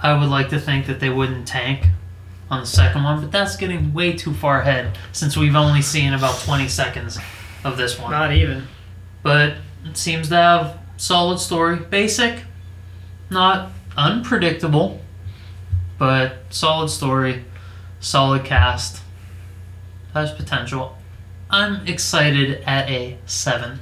I 0.00 0.16
would 0.16 0.28
like 0.28 0.48
to 0.50 0.60
think 0.60 0.86
that 0.86 1.00
they 1.00 1.10
wouldn't 1.10 1.46
tank 1.48 1.88
on 2.50 2.60
the 2.60 2.66
second 2.66 3.02
one, 3.02 3.20
but 3.20 3.32
that's 3.32 3.56
getting 3.56 3.92
way 3.92 4.12
too 4.12 4.32
far 4.32 4.60
ahead 4.62 4.96
since 5.12 5.36
we've 5.36 5.56
only 5.56 5.82
seen 5.82 6.14
about 6.14 6.38
20 6.38 6.68
seconds 6.68 7.18
of 7.64 7.76
this 7.76 7.98
one. 7.98 8.10
Not 8.10 8.32
even. 8.32 8.66
But 9.22 9.54
it 9.84 9.96
seems 9.96 10.28
to 10.28 10.36
have 10.36 10.78
solid 10.96 11.38
story, 11.38 11.76
basic, 11.76 12.40
not 13.30 13.70
unpredictable, 13.96 15.00
but 15.98 16.36
solid 16.50 16.88
story, 16.88 17.44
solid 18.00 18.44
cast, 18.44 19.02
has 20.14 20.32
potential. 20.32 20.96
I'm 21.50 21.86
excited 21.86 22.62
at 22.66 22.88
a 22.88 23.18
seven. 23.26 23.80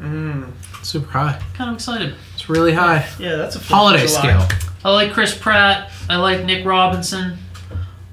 Mm. 0.00 0.52
Super 0.82 1.10
high. 1.10 1.40
Kind 1.54 1.70
of 1.70 1.76
excited. 1.76 2.14
It's 2.34 2.48
really 2.48 2.72
high. 2.72 3.08
Yeah, 3.18 3.36
that's 3.36 3.56
a 3.56 3.58
Holiday 3.58 4.06
July. 4.06 4.18
scale. 4.20 4.58
I 4.84 4.90
like 4.92 5.12
Chris 5.12 5.36
Pratt. 5.36 5.90
I 6.08 6.16
like 6.16 6.44
Nick 6.44 6.64
Robinson. 6.64 7.38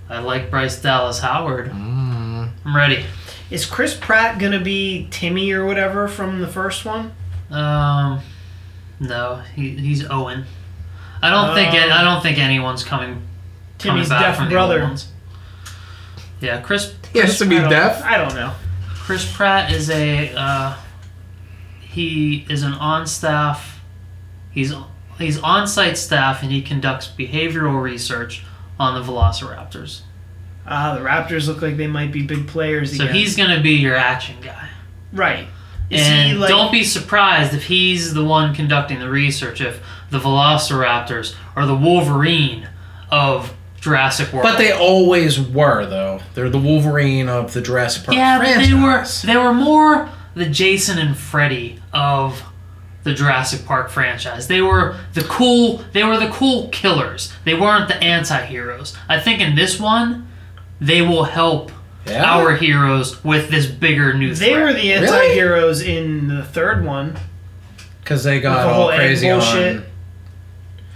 I 0.09 0.19
like 0.19 0.49
Bryce 0.49 0.81
Dallas 0.81 1.19
Howard. 1.19 1.71
Mm. 1.71 2.49
I'm 2.65 2.75
ready. 2.75 3.05
Is 3.53 3.67
Chris 3.67 3.95
Pratt 3.95 4.39
gonna 4.39 4.59
be 4.59 5.07
Timmy 5.11 5.51
or 5.51 5.63
whatever 5.63 6.07
from 6.07 6.41
the 6.41 6.47
first 6.47 6.85
one? 6.85 7.13
Um, 7.51 8.19
no, 8.99 9.43
he, 9.55 9.69
he's 9.77 10.09
Owen. 10.09 10.45
I 11.21 11.29
don't 11.29 11.53
think 11.53 11.75
it, 11.75 11.87
Oh. 11.87 11.93
I 11.93 12.03
don't 12.03 12.23
think 12.23 12.39
anyone's 12.39 12.83
coming 12.83 13.21
Timmy's 13.77 14.07
coming 14.07 14.09
back 14.09 14.21
deaf 14.21 14.37
from 14.37 14.49
brother. 14.49 14.79
The 14.79 14.81
old 14.81 14.89
ones. 14.89 15.07
Yeah, 16.41 16.61
Chris 16.61 16.95
He 17.13 17.19
has 17.19 17.37
to 17.37 17.45
be 17.45 17.59
I 17.59 17.69
deaf. 17.69 18.03
I 18.03 18.17
don't 18.17 18.33
know. 18.33 18.53
Chris 18.87 19.31
Pratt 19.31 19.71
is 19.71 19.91
a 19.91 20.33
uh, 20.35 20.75
he 21.79 22.47
is 22.49 22.63
an 22.63 22.73
on 22.73 23.05
staff. 23.05 23.81
He's 24.49 24.73
he's 25.19 25.39
on 25.39 25.67
site 25.67 25.99
staff 25.99 26.41
and 26.41 26.51
he 26.51 26.63
conducts 26.63 27.07
behavioral 27.07 27.79
research 27.79 28.43
on 28.79 28.99
the 28.99 29.07
Velociraptors. 29.07 30.01
Ah, 30.65 30.95
the 30.95 31.01
Raptors 31.01 31.47
look 31.47 31.61
like 31.61 31.75
they 31.77 31.87
might 31.87 32.11
be 32.11 32.23
big 32.25 32.47
players 32.47 32.95
So 32.95 33.03
again. 33.03 33.15
he's 33.15 33.35
gonna 33.35 33.61
be 33.61 33.71
your 33.71 33.95
action 33.95 34.35
guy. 34.41 34.69
right. 35.11 35.47
Is 35.89 36.01
and 36.07 36.31
he 36.31 36.37
like? 36.37 36.49
don't 36.49 36.71
be 36.71 36.83
surprised 36.83 37.53
if 37.53 37.65
he's 37.65 38.13
the 38.13 38.23
one 38.23 38.55
conducting 38.55 38.99
the 38.99 39.09
research. 39.09 39.59
If 39.61 39.83
the 40.09 40.17
Velociraptors 40.19 41.35
are 41.55 41.65
the 41.65 41.75
Wolverine 41.75 42.69
of 43.11 43.53
Jurassic 43.79 44.31
World. 44.31 44.43
But 44.43 44.57
they 44.57 44.71
always 44.71 45.39
were, 45.39 45.85
though. 45.85 46.21
They're 46.33 46.49
the 46.49 46.57
Wolverine 46.59 47.27
of 47.29 47.53
the 47.53 47.61
Jurassic 47.61 48.05
Park 48.05 48.15
yeah, 48.15 48.37
but 48.39 48.45
franchise. 48.47 49.21
they 49.21 49.27
were 49.31 49.33
they 49.33 49.37
were 49.45 49.53
more 49.53 50.09
the 50.35 50.45
Jason 50.45 50.97
and 50.97 51.15
Freddy 51.17 51.79
of 51.91 52.41
the 53.03 53.13
Jurassic 53.13 53.65
Park 53.65 53.89
franchise. 53.89 54.47
They 54.47 54.61
were 54.61 54.95
the 55.13 55.23
cool. 55.23 55.83
They 55.91 56.03
were 56.05 56.17
the 56.17 56.29
cool 56.29 56.69
killers. 56.69 57.33
They 57.43 57.53
weren't 57.53 57.89
the 57.89 58.01
anti-heroes. 58.01 58.95
I 59.09 59.19
think 59.19 59.41
in 59.41 59.55
this 59.55 59.79
one, 59.79 60.29
they 60.85 61.01
will 61.01 61.23
help 61.23 61.71
Yeah? 62.05 62.23
our 62.37 62.55
heroes 62.55 63.23
with 63.23 63.49
this 63.49 63.65
bigger 63.65 64.13
new 64.13 64.35
thing. 64.35 64.47
they 64.49 64.53
threat. 64.53 64.65
were 64.65 64.73
the 64.73 64.93
anti-heroes 64.93 65.81
in 65.81 66.27
the 66.27 66.43
third 66.43 66.83
one. 66.85 67.17
because 68.01 68.23
they 68.23 68.39
got 68.41 68.63
the 68.63 68.67
all 68.69 68.73
whole 68.73 68.87
crazy 68.97 69.27
bullshit. 69.29 69.77
on. 69.77 69.85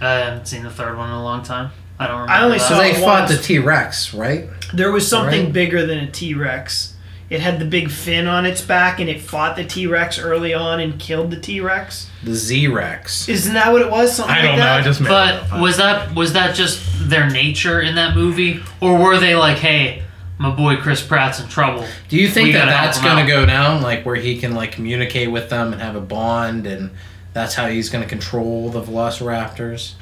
I 0.00 0.10
haven't 0.14 0.46
seen 0.46 0.62
the 0.62 0.70
third 0.70 0.96
one 0.96 1.08
in 1.08 1.14
a 1.14 1.22
long 1.24 1.42
time. 1.42 1.70
I 1.98 2.06
don't 2.06 2.20
remember. 2.20 2.32
I 2.32 2.42
only 2.44 2.58
that. 2.58 2.68
So 2.68 2.74
saw 2.74 2.80
they 2.80 2.94
fought 2.94 3.28
once. 3.28 3.36
the 3.36 3.42
T 3.42 3.58
Rex, 3.58 4.14
right? 4.14 4.48
There 4.72 4.92
was 4.92 5.08
something 5.08 5.44
Right. 5.44 5.52
bigger 5.52 5.84
than 5.86 5.98
a 5.98 6.06
T 6.10 6.34
Rex. 6.34 6.94
It 7.30 7.40
had 7.40 7.58
the 7.58 7.66
big 7.66 7.90
fin 7.90 8.26
on 8.26 8.46
its 8.46 8.62
back, 8.62 9.00
and 9.00 9.08
it 9.10 9.20
fought 9.20 9.54
the 9.56 9.64
T 9.64 9.86
Rex 9.86 10.18
early 10.18 10.54
on 10.54 10.80
and 10.80 10.98
killed 10.98 11.30
the 11.30 11.36
T 11.38 11.60
Rex. 11.60 12.08
The 12.24 12.34
Z 12.34 12.68
Rex. 12.68 13.28
Isn't 13.28 13.52
that 13.54 13.70
what 13.70 13.82
it 13.82 13.90
was? 13.90 14.16
Something 14.16 14.34
I 14.34 14.38
like 14.38 14.44
don't 14.48 14.58
know. 14.58 14.64
that? 14.64 14.80
I 14.80 14.82
just 14.82 15.00
made 15.00 15.06
it 15.08 15.10
But 15.10 15.34
up. 15.52 15.60
was 15.60 15.76
that 15.76 16.14
was 16.14 16.32
that 16.32 16.54
just 16.56 16.80
their 17.10 17.28
nature 17.28 17.80
in 17.82 17.96
that 17.96 18.14
movie, 18.16 18.60
or 18.80 18.96
were 18.98 19.18
they 19.18 19.34
like, 19.34 19.58
"Hey, 19.58 20.02
my 20.38 20.48
boy 20.50 20.76
Chris 20.76 21.02
Pratt's 21.06 21.38
in 21.38 21.48
trouble"? 21.48 21.84
Do 22.08 22.16
you 22.16 22.28
think 22.28 22.46
we 22.46 22.52
that 22.52 22.60
gotta 22.60 22.72
help 22.72 22.84
that's 22.86 22.98
him 22.98 23.04
going 23.04 23.18
out. 23.18 23.26
to 23.26 23.30
go 23.30 23.44
down, 23.46 23.82
like 23.82 24.06
where 24.06 24.16
he 24.16 24.38
can 24.38 24.54
like 24.54 24.72
communicate 24.72 25.30
with 25.30 25.50
them 25.50 25.74
and 25.74 25.82
have 25.82 25.96
a 25.96 26.00
bond, 26.00 26.66
and 26.66 26.90
that's 27.34 27.54
how 27.54 27.66
he's 27.68 27.90
going 27.90 28.02
to 28.02 28.08
control 28.08 28.70
the 28.70 28.80
Velociraptors? 28.82 29.92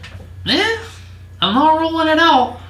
Eh, 0.48 0.78
I'm 1.42 1.54
not 1.54 1.80
ruling 1.80 2.06
it 2.06 2.18
out. 2.20 2.60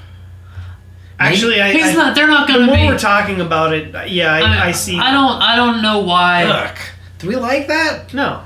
Actually, 1.18 1.60
I, 1.60 1.72
He's 1.72 1.86
I, 1.86 1.94
not. 1.94 2.14
They're 2.14 2.26
not 2.26 2.47
going 2.47 2.66
to 2.66 2.74
be. 2.74 2.86
we're 2.86 2.98
talking 2.98 3.40
about 3.40 3.72
it, 3.72 3.94
uh, 3.94 4.02
yeah, 4.02 4.32
I, 4.32 4.40
I, 4.40 4.66
I, 4.66 4.72
see. 4.72 4.98
I 4.98 5.12
don't. 5.12 5.40
I 5.40 5.56
don't 5.56 5.82
know 5.82 6.01
why. 6.01 6.44
Ugh. 6.44 6.78
Do 7.18 7.28
we 7.28 7.36
like 7.36 7.68
that? 7.68 8.12
no, 8.12 8.43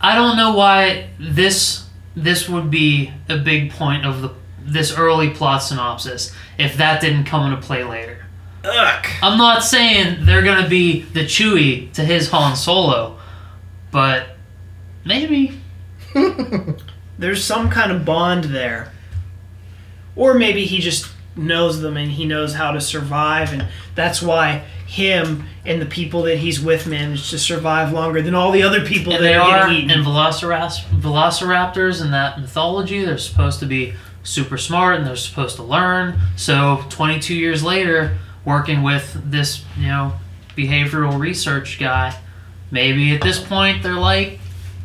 I 0.00 0.14
don't 0.14 0.36
know 0.36 0.54
why 0.54 1.10
this 1.18 1.86
this 2.16 2.48
would 2.48 2.70
be 2.70 3.12
a 3.28 3.36
big 3.36 3.72
point 3.72 4.06
of 4.06 4.22
the 4.22 4.34
this 4.60 4.96
early 4.96 5.30
plot 5.30 5.62
synopsis 5.62 6.34
if 6.58 6.78
that 6.78 7.02
didn't 7.02 7.24
come 7.24 7.52
into 7.52 7.64
play 7.64 7.84
later. 7.84 8.24
Ugh. 8.64 9.06
I'm 9.22 9.36
not 9.36 9.62
saying 9.62 10.24
they're 10.24 10.42
gonna 10.42 10.68
be 10.68 11.02
the 11.02 11.24
Chewie 11.24 11.92
to 11.92 12.04
his 12.04 12.30
Han 12.30 12.56
Solo, 12.56 13.18
but 13.90 14.36
maybe. 15.04 15.60
there's 17.18 17.44
some 17.44 17.68
kind 17.68 17.92
of 17.92 18.04
bond 18.04 18.44
there, 18.44 18.92
or 20.16 20.34
maybe 20.34 20.64
he 20.64 20.78
just 20.78 21.10
knows 21.36 21.80
them 21.80 21.96
and 21.96 22.10
he 22.12 22.24
knows 22.24 22.54
how 22.54 22.70
to 22.72 22.80
survive, 22.80 23.52
and 23.52 23.66
that's 23.94 24.22
why 24.22 24.64
him 24.86 25.44
and 25.66 25.80
the 25.80 25.86
people 25.86 26.22
that 26.22 26.38
he's 26.38 26.60
with 26.60 26.86
managed 26.86 27.30
to 27.30 27.38
survive 27.38 27.92
longer 27.92 28.22
than 28.22 28.34
all 28.34 28.52
the 28.52 28.62
other 28.62 28.84
people 28.84 29.12
And 29.14 29.24
that 29.24 29.28
they 29.28 29.34
are 29.34 29.50
are 29.50 29.68
getting 29.68 29.90
in 29.90 29.90
eaten. 29.90 30.04
Velocirapt- 30.04 30.84
Velociraptors 31.00 32.02
in 32.02 32.10
that 32.10 32.40
mythology. 32.40 33.04
They're 33.04 33.18
supposed 33.18 33.60
to 33.60 33.66
be 33.66 33.94
super 34.22 34.58
smart 34.58 34.96
and 34.96 35.06
they're 35.06 35.16
supposed 35.16 35.56
to 35.56 35.62
learn. 35.62 36.18
So 36.36 36.84
22 36.90 37.34
years 37.34 37.62
later, 37.62 38.16
working 38.44 38.82
with 38.82 39.20
this, 39.30 39.64
you 39.78 39.88
know, 39.88 40.12
behavioral 40.56 41.18
research 41.18 41.78
guy, 41.80 42.16
maybe 42.70 43.14
at 43.14 43.22
this 43.22 43.40
point 43.40 43.82
they're 43.82 43.94
like 43.94 44.38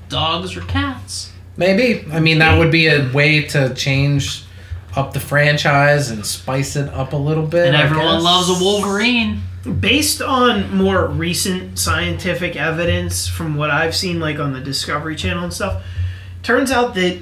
dogs 0.07 0.55
or 0.55 0.61
cats. 0.61 1.31
Maybe. 1.57 2.05
I 2.11 2.19
mean, 2.21 2.39
that 2.39 2.57
would 2.57 2.71
be 2.71 2.87
a 2.87 3.11
way 3.11 3.41
to 3.47 3.73
change 3.75 4.43
up 4.95 5.13
the 5.13 5.19
franchise 5.19 6.09
and 6.09 6.25
spice 6.25 6.75
it 6.75 6.89
up 6.89 7.13
a 7.13 7.17
little 7.17 7.45
bit. 7.45 7.67
And 7.67 7.77
I 7.77 7.83
everyone 7.83 8.15
guess. 8.15 8.23
loves 8.23 8.49
a 8.49 8.63
Wolverine. 8.63 9.41
Based 9.79 10.21
on 10.21 10.75
more 10.75 11.05
recent 11.07 11.77
scientific 11.77 12.55
evidence 12.55 13.27
from 13.27 13.55
what 13.55 13.69
I've 13.69 13.95
seen, 13.95 14.19
like 14.19 14.39
on 14.39 14.53
the 14.53 14.61
Discovery 14.61 15.15
Channel 15.15 15.43
and 15.43 15.53
stuff, 15.53 15.83
turns 16.43 16.71
out 16.71 16.95
that 16.95 17.21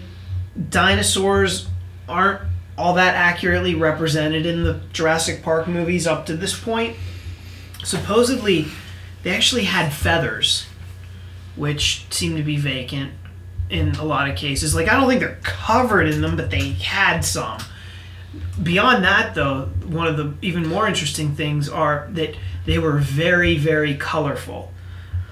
dinosaurs 0.69 1.67
aren't 2.07 2.41
all 2.77 2.93
that 2.93 3.15
accurately 3.15 3.73
represented 3.73 4.45
in 4.45 4.63
the 4.63 4.79
Jurassic 4.93 5.41
Park 5.41 5.67
movies 5.67 6.05
up 6.05 6.25
to 6.27 6.37
this 6.37 6.57
point. 6.57 6.95
Supposedly, 7.83 8.67
they 9.23 9.31
actually 9.31 9.63
had 9.63 9.91
feathers, 9.91 10.67
which 11.55 12.05
seem 12.11 12.35
to 12.37 12.43
be 12.43 12.57
vacant 12.57 13.13
in 13.69 13.95
a 13.95 14.03
lot 14.03 14.29
of 14.29 14.35
cases. 14.35 14.75
Like, 14.75 14.87
I 14.87 14.93
don't 14.95 15.07
think 15.07 15.19
they're 15.19 15.39
covered 15.43 16.07
in 16.07 16.21
them, 16.21 16.35
but 16.35 16.49
they 16.49 16.69
had 16.69 17.21
some. 17.21 17.59
Beyond 18.61 19.03
that, 19.03 19.35
though, 19.35 19.65
one 19.85 20.07
of 20.07 20.17
the 20.17 20.33
even 20.41 20.67
more 20.67 20.87
interesting 20.87 21.35
things 21.35 21.69
are 21.69 22.07
that 22.11 22.35
they 22.65 22.79
were 22.79 22.97
very, 22.97 23.57
very 23.57 23.95
colorful. 23.95 24.71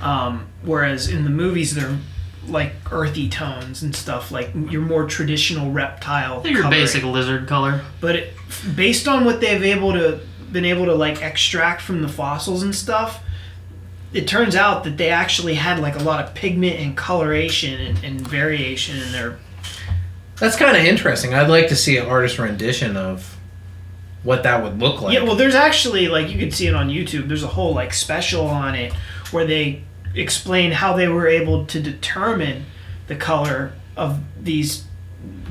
Um, 0.02 0.48
whereas 0.64 1.08
in 1.10 1.24
the 1.24 1.30
movies, 1.30 1.74
they're 1.76 1.98
like 2.48 2.74
earthy 2.92 3.28
tones 3.30 3.82
and 3.82 3.96
stuff, 3.96 4.32
like 4.32 4.52
your 4.54 4.82
more 4.82 5.06
traditional 5.06 5.72
reptile. 5.72 6.42
They're 6.42 6.52
your 6.54 6.70
basic 6.70 7.04
lizard 7.04 7.48
color. 7.48 7.82
but 8.02 8.16
it, 8.16 8.34
based 8.76 9.08
on 9.08 9.26
what 9.26 9.42
they've 9.42 9.64
able 9.64 9.94
to 9.94 10.20
been 10.52 10.66
able 10.66 10.86
to 10.86 10.94
like 10.94 11.22
extract 11.22 11.82
from 11.82 12.02
the 12.02 12.08
fossils 12.08 12.64
and 12.64 12.74
stuff 12.74 13.22
it 14.14 14.28
turns 14.28 14.56
out 14.56 14.84
that 14.86 14.98
they 14.98 15.10
actually 15.10 15.56
had 15.56 15.80
like 15.80 15.96
a 16.00 16.04
lot 16.04 16.24
of 16.24 16.34
pigment 16.34 16.80
and 16.80 16.96
coloration 16.96 17.80
and, 17.82 18.04
and 18.04 18.22
variation 18.22 18.98
in 18.98 19.12
their 19.12 19.38
That's 20.40 20.56
kind 20.56 20.76
of 20.76 20.84
interesting. 20.84 21.34
I'd 21.34 21.50
like 21.50 21.68
to 21.70 21.76
see 21.76 21.98
an 21.98 22.06
artist 22.08 22.40
rendition 22.40 22.96
of 22.98 23.38
what 24.24 24.44
that 24.44 24.64
would 24.64 24.80
look 24.80 25.02
like. 25.02 25.14
yeah 25.14 25.22
well 25.24 25.36
there's 25.36 25.54
actually 25.54 26.08
like 26.08 26.30
you 26.32 26.40
can 26.40 26.50
see 26.50 26.66
it 26.66 26.74
on 26.74 26.90
youtube 26.90 27.28
there's 27.28 27.44
a 27.44 27.48
whole 27.48 27.76
like 27.76 27.94
special 27.94 28.48
on 28.48 28.74
it 28.74 28.92
where 29.30 29.46
they 29.46 29.84
explain 30.16 30.72
how 30.72 30.94
they 30.94 31.08
were 31.08 31.28
able 31.28 31.64
to 31.68 31.80
determine 31.80 32.66
the 33.06 33.16
color 33.16 33.72
of 33.96 34.20
these 34.42 34.86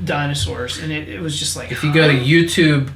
dinosaurs 0.03 0.77
and 0.77 0.91
it, 0.91 1.07
it 1.07 1.21
was 1.21 1.39
just 1.39 1.55
like 1.55 1.71
if 1.71 1.85
you 1.85 1.93
go 1.93 2.05
to 2.05 2.13
YouTube 2.13 2.91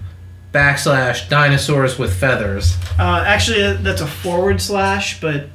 backslash 0.53 1.29
dinosaurs 1.29 1.97
with 1.99 2.13
feathers, 2.13 2.75
uh, 2.97 3.23
actually 3.25 3.73
that's 3.83 4.01
a 4.01 4.07
forward 4.07 4.59
slash 4.61 5.19
but 5.21 5.47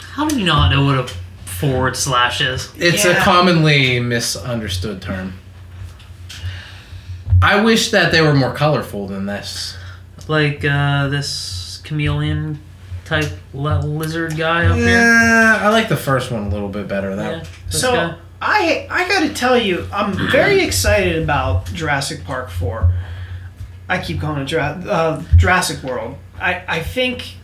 How 0.00 0.26
do 0.28 0.38
you 0.38 0.44
not 0.46 0.70
know 0.70 0.84
what 0.84 0.98
a 0.98 1.06
forward 1.48 1.96
slash 1.96 2.40
is? 2.40 2.72
it's 2.78 3.04
a 3.04 3.14
commonly 3.16 3.98
misunderstood 4.00 5.02
term. 5.02 5.34
I 7.42 7.60
wish 7.62 7.90
that 7.92 8.10
they 8.12 8.20
were 8.20 8.34
more 8.34 8.52
colorful 8.52 9.06
than 9.06 9.26
this. 9.26 9.76
Like 10.26 10.64
uh, 10.64 11.08
this 11.08 11.80
chameleon 11.84 12.58
type 13.04 13.30
li- 13.54 13.78
lizard 13.82 14.36
guy 14.36 14.66
up 14.66 14.76
here. 14.76 14.88
Yeah, 14.88 15.58
I 15.62 15.68
like 15.70 15.88
the 15.88 15.96
first 15.96 16.30
one 16.30 16.42
a 16.44 16.48
little 16.48 16.68
bit 16.68 16.88
better. 16.88 17.14
That 17.16 17.38
Yeah, 17.38 17.44
this 17.70 17.80
So 17.80 17.92
guy. 17.92 18.14
I 18.40 18.86
I 18.90 19.08
gotta 19.08 19.32
tell 19.34 19.56
you, 19.58 19.86
I'm 19.92 20.12
very 20.30 20.60
excited 20.60 21.22
about 21.22 21.66
Jurassic 21.66 22.24
Park 22.24 22.50
Four. 22.50 22.92
I 23.88 23.98
keep 24.00 24.20
calling 24.20 24.42
it 24.42 24.46
Jura- 24.46 24.82
uh, 24.86 25.22
Jurassic 25.36 25.82
World. 25.82 26.16
I 26.40 26.62
I 26.68 26.82
think 26.82 27.34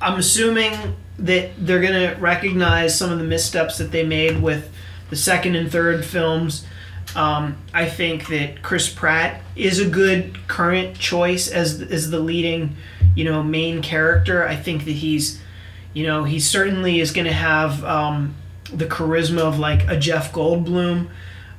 I'm 0.00 0.18
assuming 0.18 0.72
that 1.18 1.52
they're 1.58 1.80
gonna 1.80 2.16
recognize 2.18 2.98
some 2.98 3.12
of 3.12 3.18
the 3.18 3.24
missteps 3.24 3.78
that 3.78 3.92
they 3.92 4.04
made 4.04 4.42
with 4.42 4.70
the 5.10 5.16
second 5.16 5.54
and 5.54 5.70
third 5.70 6.04
films. 6.04 6.66
Um, 7.14 7.58
I 7.72 7.88
think 7.88 8.26
that 8.28 8.62
Chris 8.62 8.88
Pratt 8.92 9.40
is 9.54 9.78
a 9.78 9.88
good 9.88 10.48
current 10.48 10.98
choice 10.98 11.48
as 11.48 11.80
as 11.80 12.10
the 12.10 12.18
leading, 12.18 12.74
you 13.14 13.24
know, 13.24 13.40
main 13.42 13.82
character. 13.82 14.44
I 14.48 14.56
think 14.56 14.84
that 14.86 14.92
he's, 14.92 15.40
you 15.92 16.04
know, 16.06 16.24
he 16.24 16.40
certainly 16.40 16.98
is 16.98 17.12
going 17.12 17.26
to 17.26 17.32
have 17.32 17.84
um, 17.84 18.34
the 18.72 18.86
charisma 18.86 19.40
of 19.40 19.58
like 19.58 19.88
a 19.88 19.96
Jeff 19.98 20.32
Goldblum. 20.32 21.06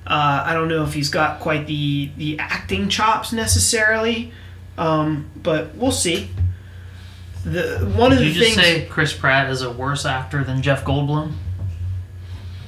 Uh, 0.08 0.44
I 0.46 0.54
don't 0.54 0.68
know 0.68 0.84
if 0.84 0.94
he's 0.94 1.10
got 1.10 1.40
quite 1.40 1.66
the 1.68 2.12
the 2.18 2.38
acting 2.40 2.90
chops 2.90 3.32
necessarily, 3.34 4.32
um, 4.78 5.30
but 5.42 5.76
we'll 5.76 5.92
see. 5.92 6.30
The 7.44 7.92
one 7.96 8.12
of 8.12 8.18
Did 8.20 8.28
the 8.28 8.32
you 8.32 8.34
just 8.34 8.56
things. 8.56 8.68
say 8.68 8.86
Chris 8.88 9.14
Pratt 9.14 9.50
is 9.52 9.62
a 9.62 9.72
worse 9.72 10.06
actor 10.06 10.44
than 10.44 10.62
Jeff 10.62 10.84
Goldblum? 10.84 11.34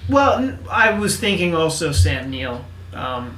Well, 0.10 0.58
I 0.70 0.98
was 0.98 1.20
thinking 1.20 1.54
also 1.56 1.92
Sam 1.92 2.30
Neill. 2.32 2.64
Um, 2.94 3.38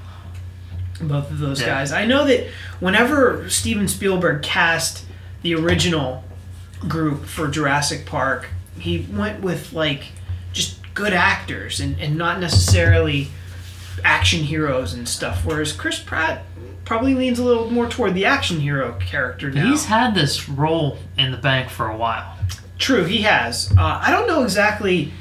both 1.01 1.31
of 1.31 1.39
those 1.39 1.61
Yeah. 1.61 1.67
guys. 1.67 1.91
I 1.91 2.05
know 2.05 2.25
that 2.25 2.47
whenever 2.79 3.49
Steven 3.49 3.87
Spielberg 3.87 4.41
cast 4.43 5.05
the 5.41 5.55
original 5.55 6.23
group 6.87 7.25
for 7.25 7.47
Jurassic 7.47 8.05
Park, 8.05 8.49
he 8.77 9.07
went 9.11 9.41
with 9.41 9.73
like 9.73 10.11
good 10.99 11.13
actors 11.13 11.79
and, 11.79 11.97
and 12.01 12.17
not 12.17 12.41
necessarily 12.41 13.29
action 14.03 14.43
heroes 14.43 14.93
and 14.93 15.07
stuff. 15.07 15.45
Whereas 15.45 15.71
Chris 15.71 15.97
Pratt 15.97 16.43
probably 16.83 17.15
leans 17.15 17.39
a 17.39 17.43
little 17.43 17.71
more 17.71 17.87
toward 17.87 18.15
the 18.15 18.25
action 18.25 18.59
hero 18.59 18.97
character 18.99 19.49
now. 19.49 19.65
He's 19.65 19.85
had 19.85 20.13
this 20.13 20.49
role 20.49 20.97
in 21.17 21.31
the 21.31 21.37
bank 21.37 21.69
for 21.69 21.87
a 21.87 21.95
while. 21.95 22.37
True, 22.77 23.05
he 23.05 23.21
has. 23.21 23.71
Uh, 23.77 24.01
I 24.01 24.11
don't 24.11 24.27
know 24.27 24.43
exactly 24.43 25.13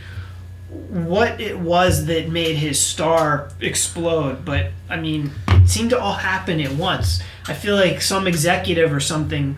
what 0.69 1.41
it 1.41 1.61
was 1.61 2.07
that 2.07 2.29
made 2.29 2.57
his 2.57 2.81
star 2.81 3.49
explode, 3.61 4.45
but 4.45 4.73
I 4.89 4.97
mean, 4.97 5.31
it 5.47 5.69
seemed 5.69 5.91
to 5.91 6.01
all 6.01 6.15
happen 6.15 6.61
at 6.61 6.73
once. 6.73 7.23
I 7.47 7.55
feel 7.55 7.77
like 7.77 8.03
some 8.03 8.27
executive 8.27 8.93
or 8.93 9.01
something 9.01 9.57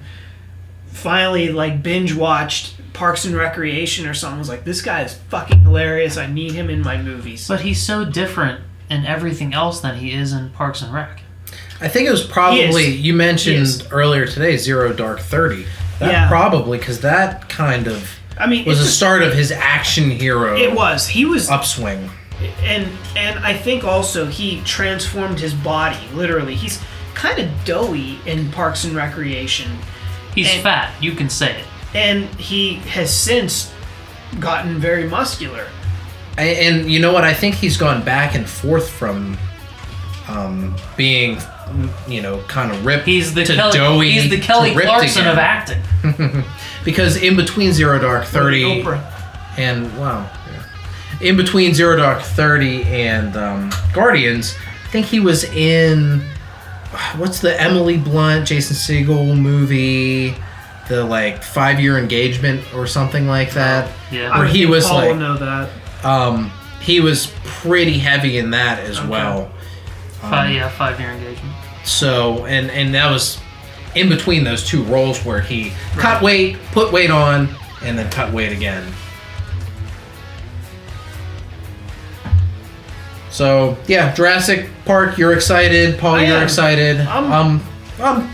finally 0.88 1.48
like 1.50 1.82
binge 1.82 2.14
watched 2.14 2.74
Parks 3.00 3.24
and 3.24 3.34
Recreation 3.34 4.06
or 4.06 4.12
something 4.12 4.38
was 4.38 4.50
like, 4.50 4.64
this 4.64 4.82
guy 4.82 5.00
is 5.00 5.14
fucking 5.30 5.60
hilarious. 5.62 6.18
I 6.18 6.26
need 6.26 6.52
him 6.52 6.68
in 6.68 6.82
my 6.82 7.00
movies. 7.00 7.48
But 7.48 7.62
he's 7.62 7.80
so 7.82 8.04
different 8.04 8.60
in 8.90 9.06
everything 9.06 9.54
else 9.54 9.80
than 9.80 9.96
he 9.96 10.12
is 10.12 10.34
in 10.34 10.50
Parks 10.50 10.82
and 10.82 10.92
Rec. 10.92 11.22
I 11.80 11.88
think 11.88 12.06
it 12.06 12.10
was 12.10 12.22
probably 12.22 12.88
you 12.88 13.14
mentioned 13.14 13.88
earlier 13.90 14.26
today 14.26 14.58
Zero 14.58 14.92
Dark 14.92 15.20
Thirty. 15.20 15.64
That 15.98 16.12
Yeah. 16.12 16.28
probably 16.28 16.76
because 16.76 17.00
that 17.00 17.48
kind 17.48 17.86
of 17.86 18.18
I 18.38 18.46
mean, 18.46 18.66
was 18.66 18.80
the 18.80 18.84
a- 18.84 18.88
start 18.88 19.22
of 19.22 19.32
his 19.32 19.50
action 19.50 20.10
hero 20.10 20.54
it 20.58 20.74
was. 20.74 21.08
He 21.08 21.24
was 21.24 21.48
upswing. 21.48 22.10
and 22.62 22.86
and 23.16 23.38
I 23.38 23.54
think 23.54 23.82
also 23.82 24.26
he 24.26 24.60
transformed 24.66 25.40
his 25.40 25.54
body 25.54 25.96
literally. 26.12 26.54
He's 26.54 26.78
kind 27.14 27.38
of 27.38 27.48
doughy 27.64 28.18
in 28.26 28.50
Parks 28.52 28.84
and 28.84 28.94
Recreation, 28.94 29.70
He's 30.34 30.52
And- 30.52 30.62
fat. 30.62 30.92
You 31.00 31.12
can 31.12 31.30
say 31.30 31.52
it. 31.60 31.64
And 31.94 32.24
he 32.36 32.74
has 32.74 33.14
since 33.14 33.72
gotten 34.38 34.78
very 34.78 35.08
muscular. 35.08 35.66
A- 36.38 36.66
And 36.68 36.90
you 36.90 37.00
know 37.00 37.12
what? 37.12 37.24
I 37.24 37.34
think 37.34 37.56
he's 37.56 37.76
gone 37.76 38.04
back 38.04 38.34
and 38.34 38.48
forth 38.48 38.88
from 38.90 39.36
um, 40.28 40.76
being, 40.96 41.38
you 42.06 42.22
know, 42.22 42.40
kind 42.48 42.70
of 42.70 42.84
ripped 42.86 43.06
He's 43.06 43.34
the 43.34 43.44
to 43.44 43.54
Kelly. 43.54 43.78
doughy. 43.78 44.10
he's 44.12 44.30
the 44.30 44.38
Kelly 44.40 44.72
Clarkson 44.72 45.22
again. 45.22 45.32
of 45.32 45.38
acting. 45.38 46.44
Because 46.84 47.16
in 47.22 47.36
between 47.36 47.72
Zero 47.74 47.98
Dark 47.98 48.24
Thirty 48.24 48.82
and 49.58 49.98
wow, 49.98 50.26
yeah. 50.50 50.62
in 51.28 51.36
between 51.36 51.74
Zero 51.74 51.94
Dark 51.94 52.22
Thirty 52.22 52.84
and 52.84 53.36
um, 53.36 53.70
Guardians, 53.92 54.54
I 54.86 54.88
think 54.88 55.04
he 55.04 55.20
was 55.20 55.44
in 55.44 56.22
what's 57.18 57.40
the 57.40 57.60
Emily 57.60 57.98
Blunt, 57.98 58.46
Jason 58.48 58.74
Segel 58.76 59.36
movie, 59.38 60.34
the 60.90 61.04
like 61.04 61.42
five 61.42 61.80
year 61.80 61.96
engagement 61.96 62.62
or 62.74 62.86
something 62.86 63.26
like 63.28 63.52
that. 63.52 63.90
Yeah. 64.10 64.36
Where 64.36 64.46
I 64.46 64.50
he 64.50 64.66
was 64.66 64.86
Paul 64.86 64.96
like- 65.08 65.16
know 65.16 65.36
that. 65.38 65.70
Um, 66.04 66.50
he 66.80 66.98
was 67.00 67.32
pretty 67.44 67.98
heavy 67.98 68.38
in 68.38 68.50
that 68.50 68.80
as 68.80 68.98
Okay. 68.98 69.08
well. 69.08 69.50
Five, 70.20 70.52
yeah, 70.52 70.68
five 70.68 70.98
year 71.00 71.10
engagement. 71.10 71.54
So 71.84 72.44
and 72.46 72.70
and 72.70 72.92
that 72.94 73.10
was 73.10 73.38
in 73.94 74.08
between 74.08 74.44
those 74.44 74.66
two 74.66 74.82
roles 74.84 75.24
where 75.24 75.40
he 75.40 75.72
cut 75.96 76.22
weight, 76.22 76.56
put 76.72 76.92
weight 76.92 77.10
on, 77.10 77.48
and 77.84 77.96
then 77.98 78.10
cut 78.10 78.32
weight 78.32 78.52
again. 78.52 78.84
So 83.30 83.76
yeah, 83.86 84.12
Jurassic 84.14 84.68
Park, 84.84 85.16
you're 85.16 85.32
excited. 85.34 85.98
Paul, 85.98 86.16
I 86.16 86.24
you're 86.26 86.36
am. 86.38 86.42
excited. 86.42 87.00
I'm- 87.00 87.32
um, 87.32 87.62
um, 88.00 88.30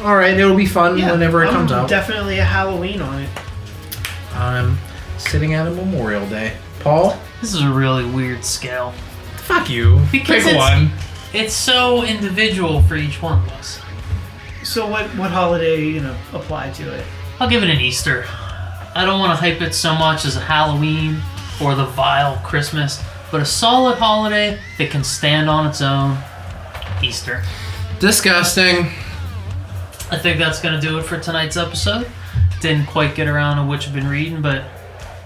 all 0.00 0.16
right, 0.16 0.36
it'll 0.38 0.56
be 0.56 0.66
fun 0.66 0.96
Yeah, 0.98 1.12
whenever 1.12 1.42
it 1.42 1.48
I'm 1.48 1.54
comes 1.54 1.72
out. 1.72 1.88
Definitely 1.88 2.38
a 2.38 2.44
Halloween 2.44 3.00
on 3.02 3.22
it. 3.22 3.30
I'm 4.34 4.78
sitting 5.18 5.54
at 5.54 5.66
a 5.66 5.70
Memorial 5.70 6.26
Day. 6.28 6.56
Paul, 6.80 7.18
This 7.40 7.54
is 7.54 7.62
a 7.62 7.70
really 7.70 8.04
weird 8.08 8.44
scale. 8.44 8.92
fuck 9.36 9.68
you. 9.68 10.00
Because 10.12 10.44
Pick 10.44 10.54
it's- 10.54 10.56
one. 10.56 10.90
It's 11.34 11.52
so 11.52 12.04
individual 12.04 12.80
for 12.82 12.96
each 12.96 13.20
one 13.20 13.42
of 13.42 13.48
us. 13.52 13.80
So 14.62 14.86
what 14.88 15.04
what 15.16 15.30
holiday 15.30 15.84
you 15.84 16.00
know 16.00 16.16
apply 16.32 16.70
to 16.70 16.94
it? 16.94 17.04
I'll 17.38 17.48
give 17.50 17.62
it 17.62 17.68
an 17.68 17.80
Easter. 17.80 18.24
I 18.94 19.04
don't 19.04 19.20
want 19.20 19.32
to 19.32 19.36
hype 19.36 19.60
it 19.60 19.74
so 19.74 19.94
much 19.94 20.24
as 20.24 20.36
a 20.36 20.40
Halloween 20.40 21.20
or 21.62 21.74
the 21.74 21.84
vile 21.84 22.36
Christmas, 22.38 23.02
but 23.30 23.40
a 23.42 23.44
solid 23.44 23.98
holiday 23.98 24.58
that 24.78 24.90
can 24.90 25.04
stand 25.04 25.50
on 25.50 25.66
its 25.66 25.82
own. 25.82 26.16
Easter. 27.02 27.42
Disgusting. 28.00 28.90
I 30.10 30.16
think 30.16 30.38
that's 30.38 30.60
going 30.60 30.78
to 30.78 30.86
do 30.86 30.98
it 30.98 31.02
for 31.02 31.18
tonight's 31.18 31.56
episode. 31.56 32.10
Didn't 32.60 32.86
quite 32.86 33.14
get 33.14 33.28
around 33.28 33.56
to 33.58 33.64
what 33.64 33.84
you've 33.84 33.94
been 33.94 34.08
reading, 34.08 34.40
but 34.40 34.64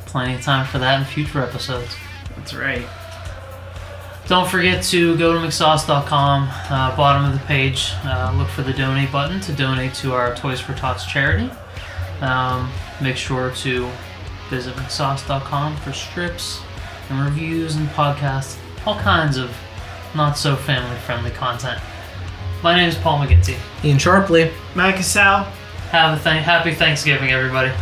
plenty 0.07 0.35
of 0.35 0.43
time 0.43 0.67
for 0.67 0.79
that 0.79 0.99
in 0.99 1.05
future 1.07 1.43
episodes. 1.43 1.95
That's 2.37 2.55
right. 2.55 2.87
Don't 4.27 4.49
forget 4.49 4.83
to 4.85 5.17
go 5.19 5.33
to 5.33 5.39
McSauce.com, 5.39 6.49
uh, 6.71 6.97
bottom 6.97 7.25
of 7.25 7.33
the 7.33 7.45
page, 7.47 7.93
uh, 8.05 8.33
look 8.37 8.49
for 8.49 8.63
the 8.63 8.73
donate 8.73 9.11
button 9.11 9.41
to 9.41 9.53
donate 9.53 9.95
to 9.95 10.15
our 10.15 10.35
Toys 10.35 10.61
for 10.61 10.75
Tots 10.75 11.07
charity. 11.07 11.51
Um, 12.21 12.71
make 13.01 13.17
sure 13.17 13.51
to 13.51 13.91
visit 14.49 14.75
McSauce.com 14.77 15.77
for 15.79 15.93
strips 15.93 16.61
and 17.09 17.25
reviews 17.25 17.77
and 17.77 17.89
podcasts, 17.91 18.59
all 18.87 18.99
kinds 18.99 19.37
of 19.37 19.55
not 20.15 20.39
so 20.39 20.55
family 20.55 20.97
friendly 21.01 21.31
content. 21.31 21.81
My 22.63 22.77
name 22.77 22.89
is 22.89 22.95
Paul 22.97 23.19
McGinty. 23.19 23.59
Ian 23.85 23.99
Sharpley. 23.99 24.53
Matt 24.77 24.95
Casal. 24.97 25.45
Have 25.91 26.19
a 26.19 26.23
th- 26.23 26.43
happy 26.45 26.73
Thanksgiving, 26.73 27.31
everybody. 27.31 27.73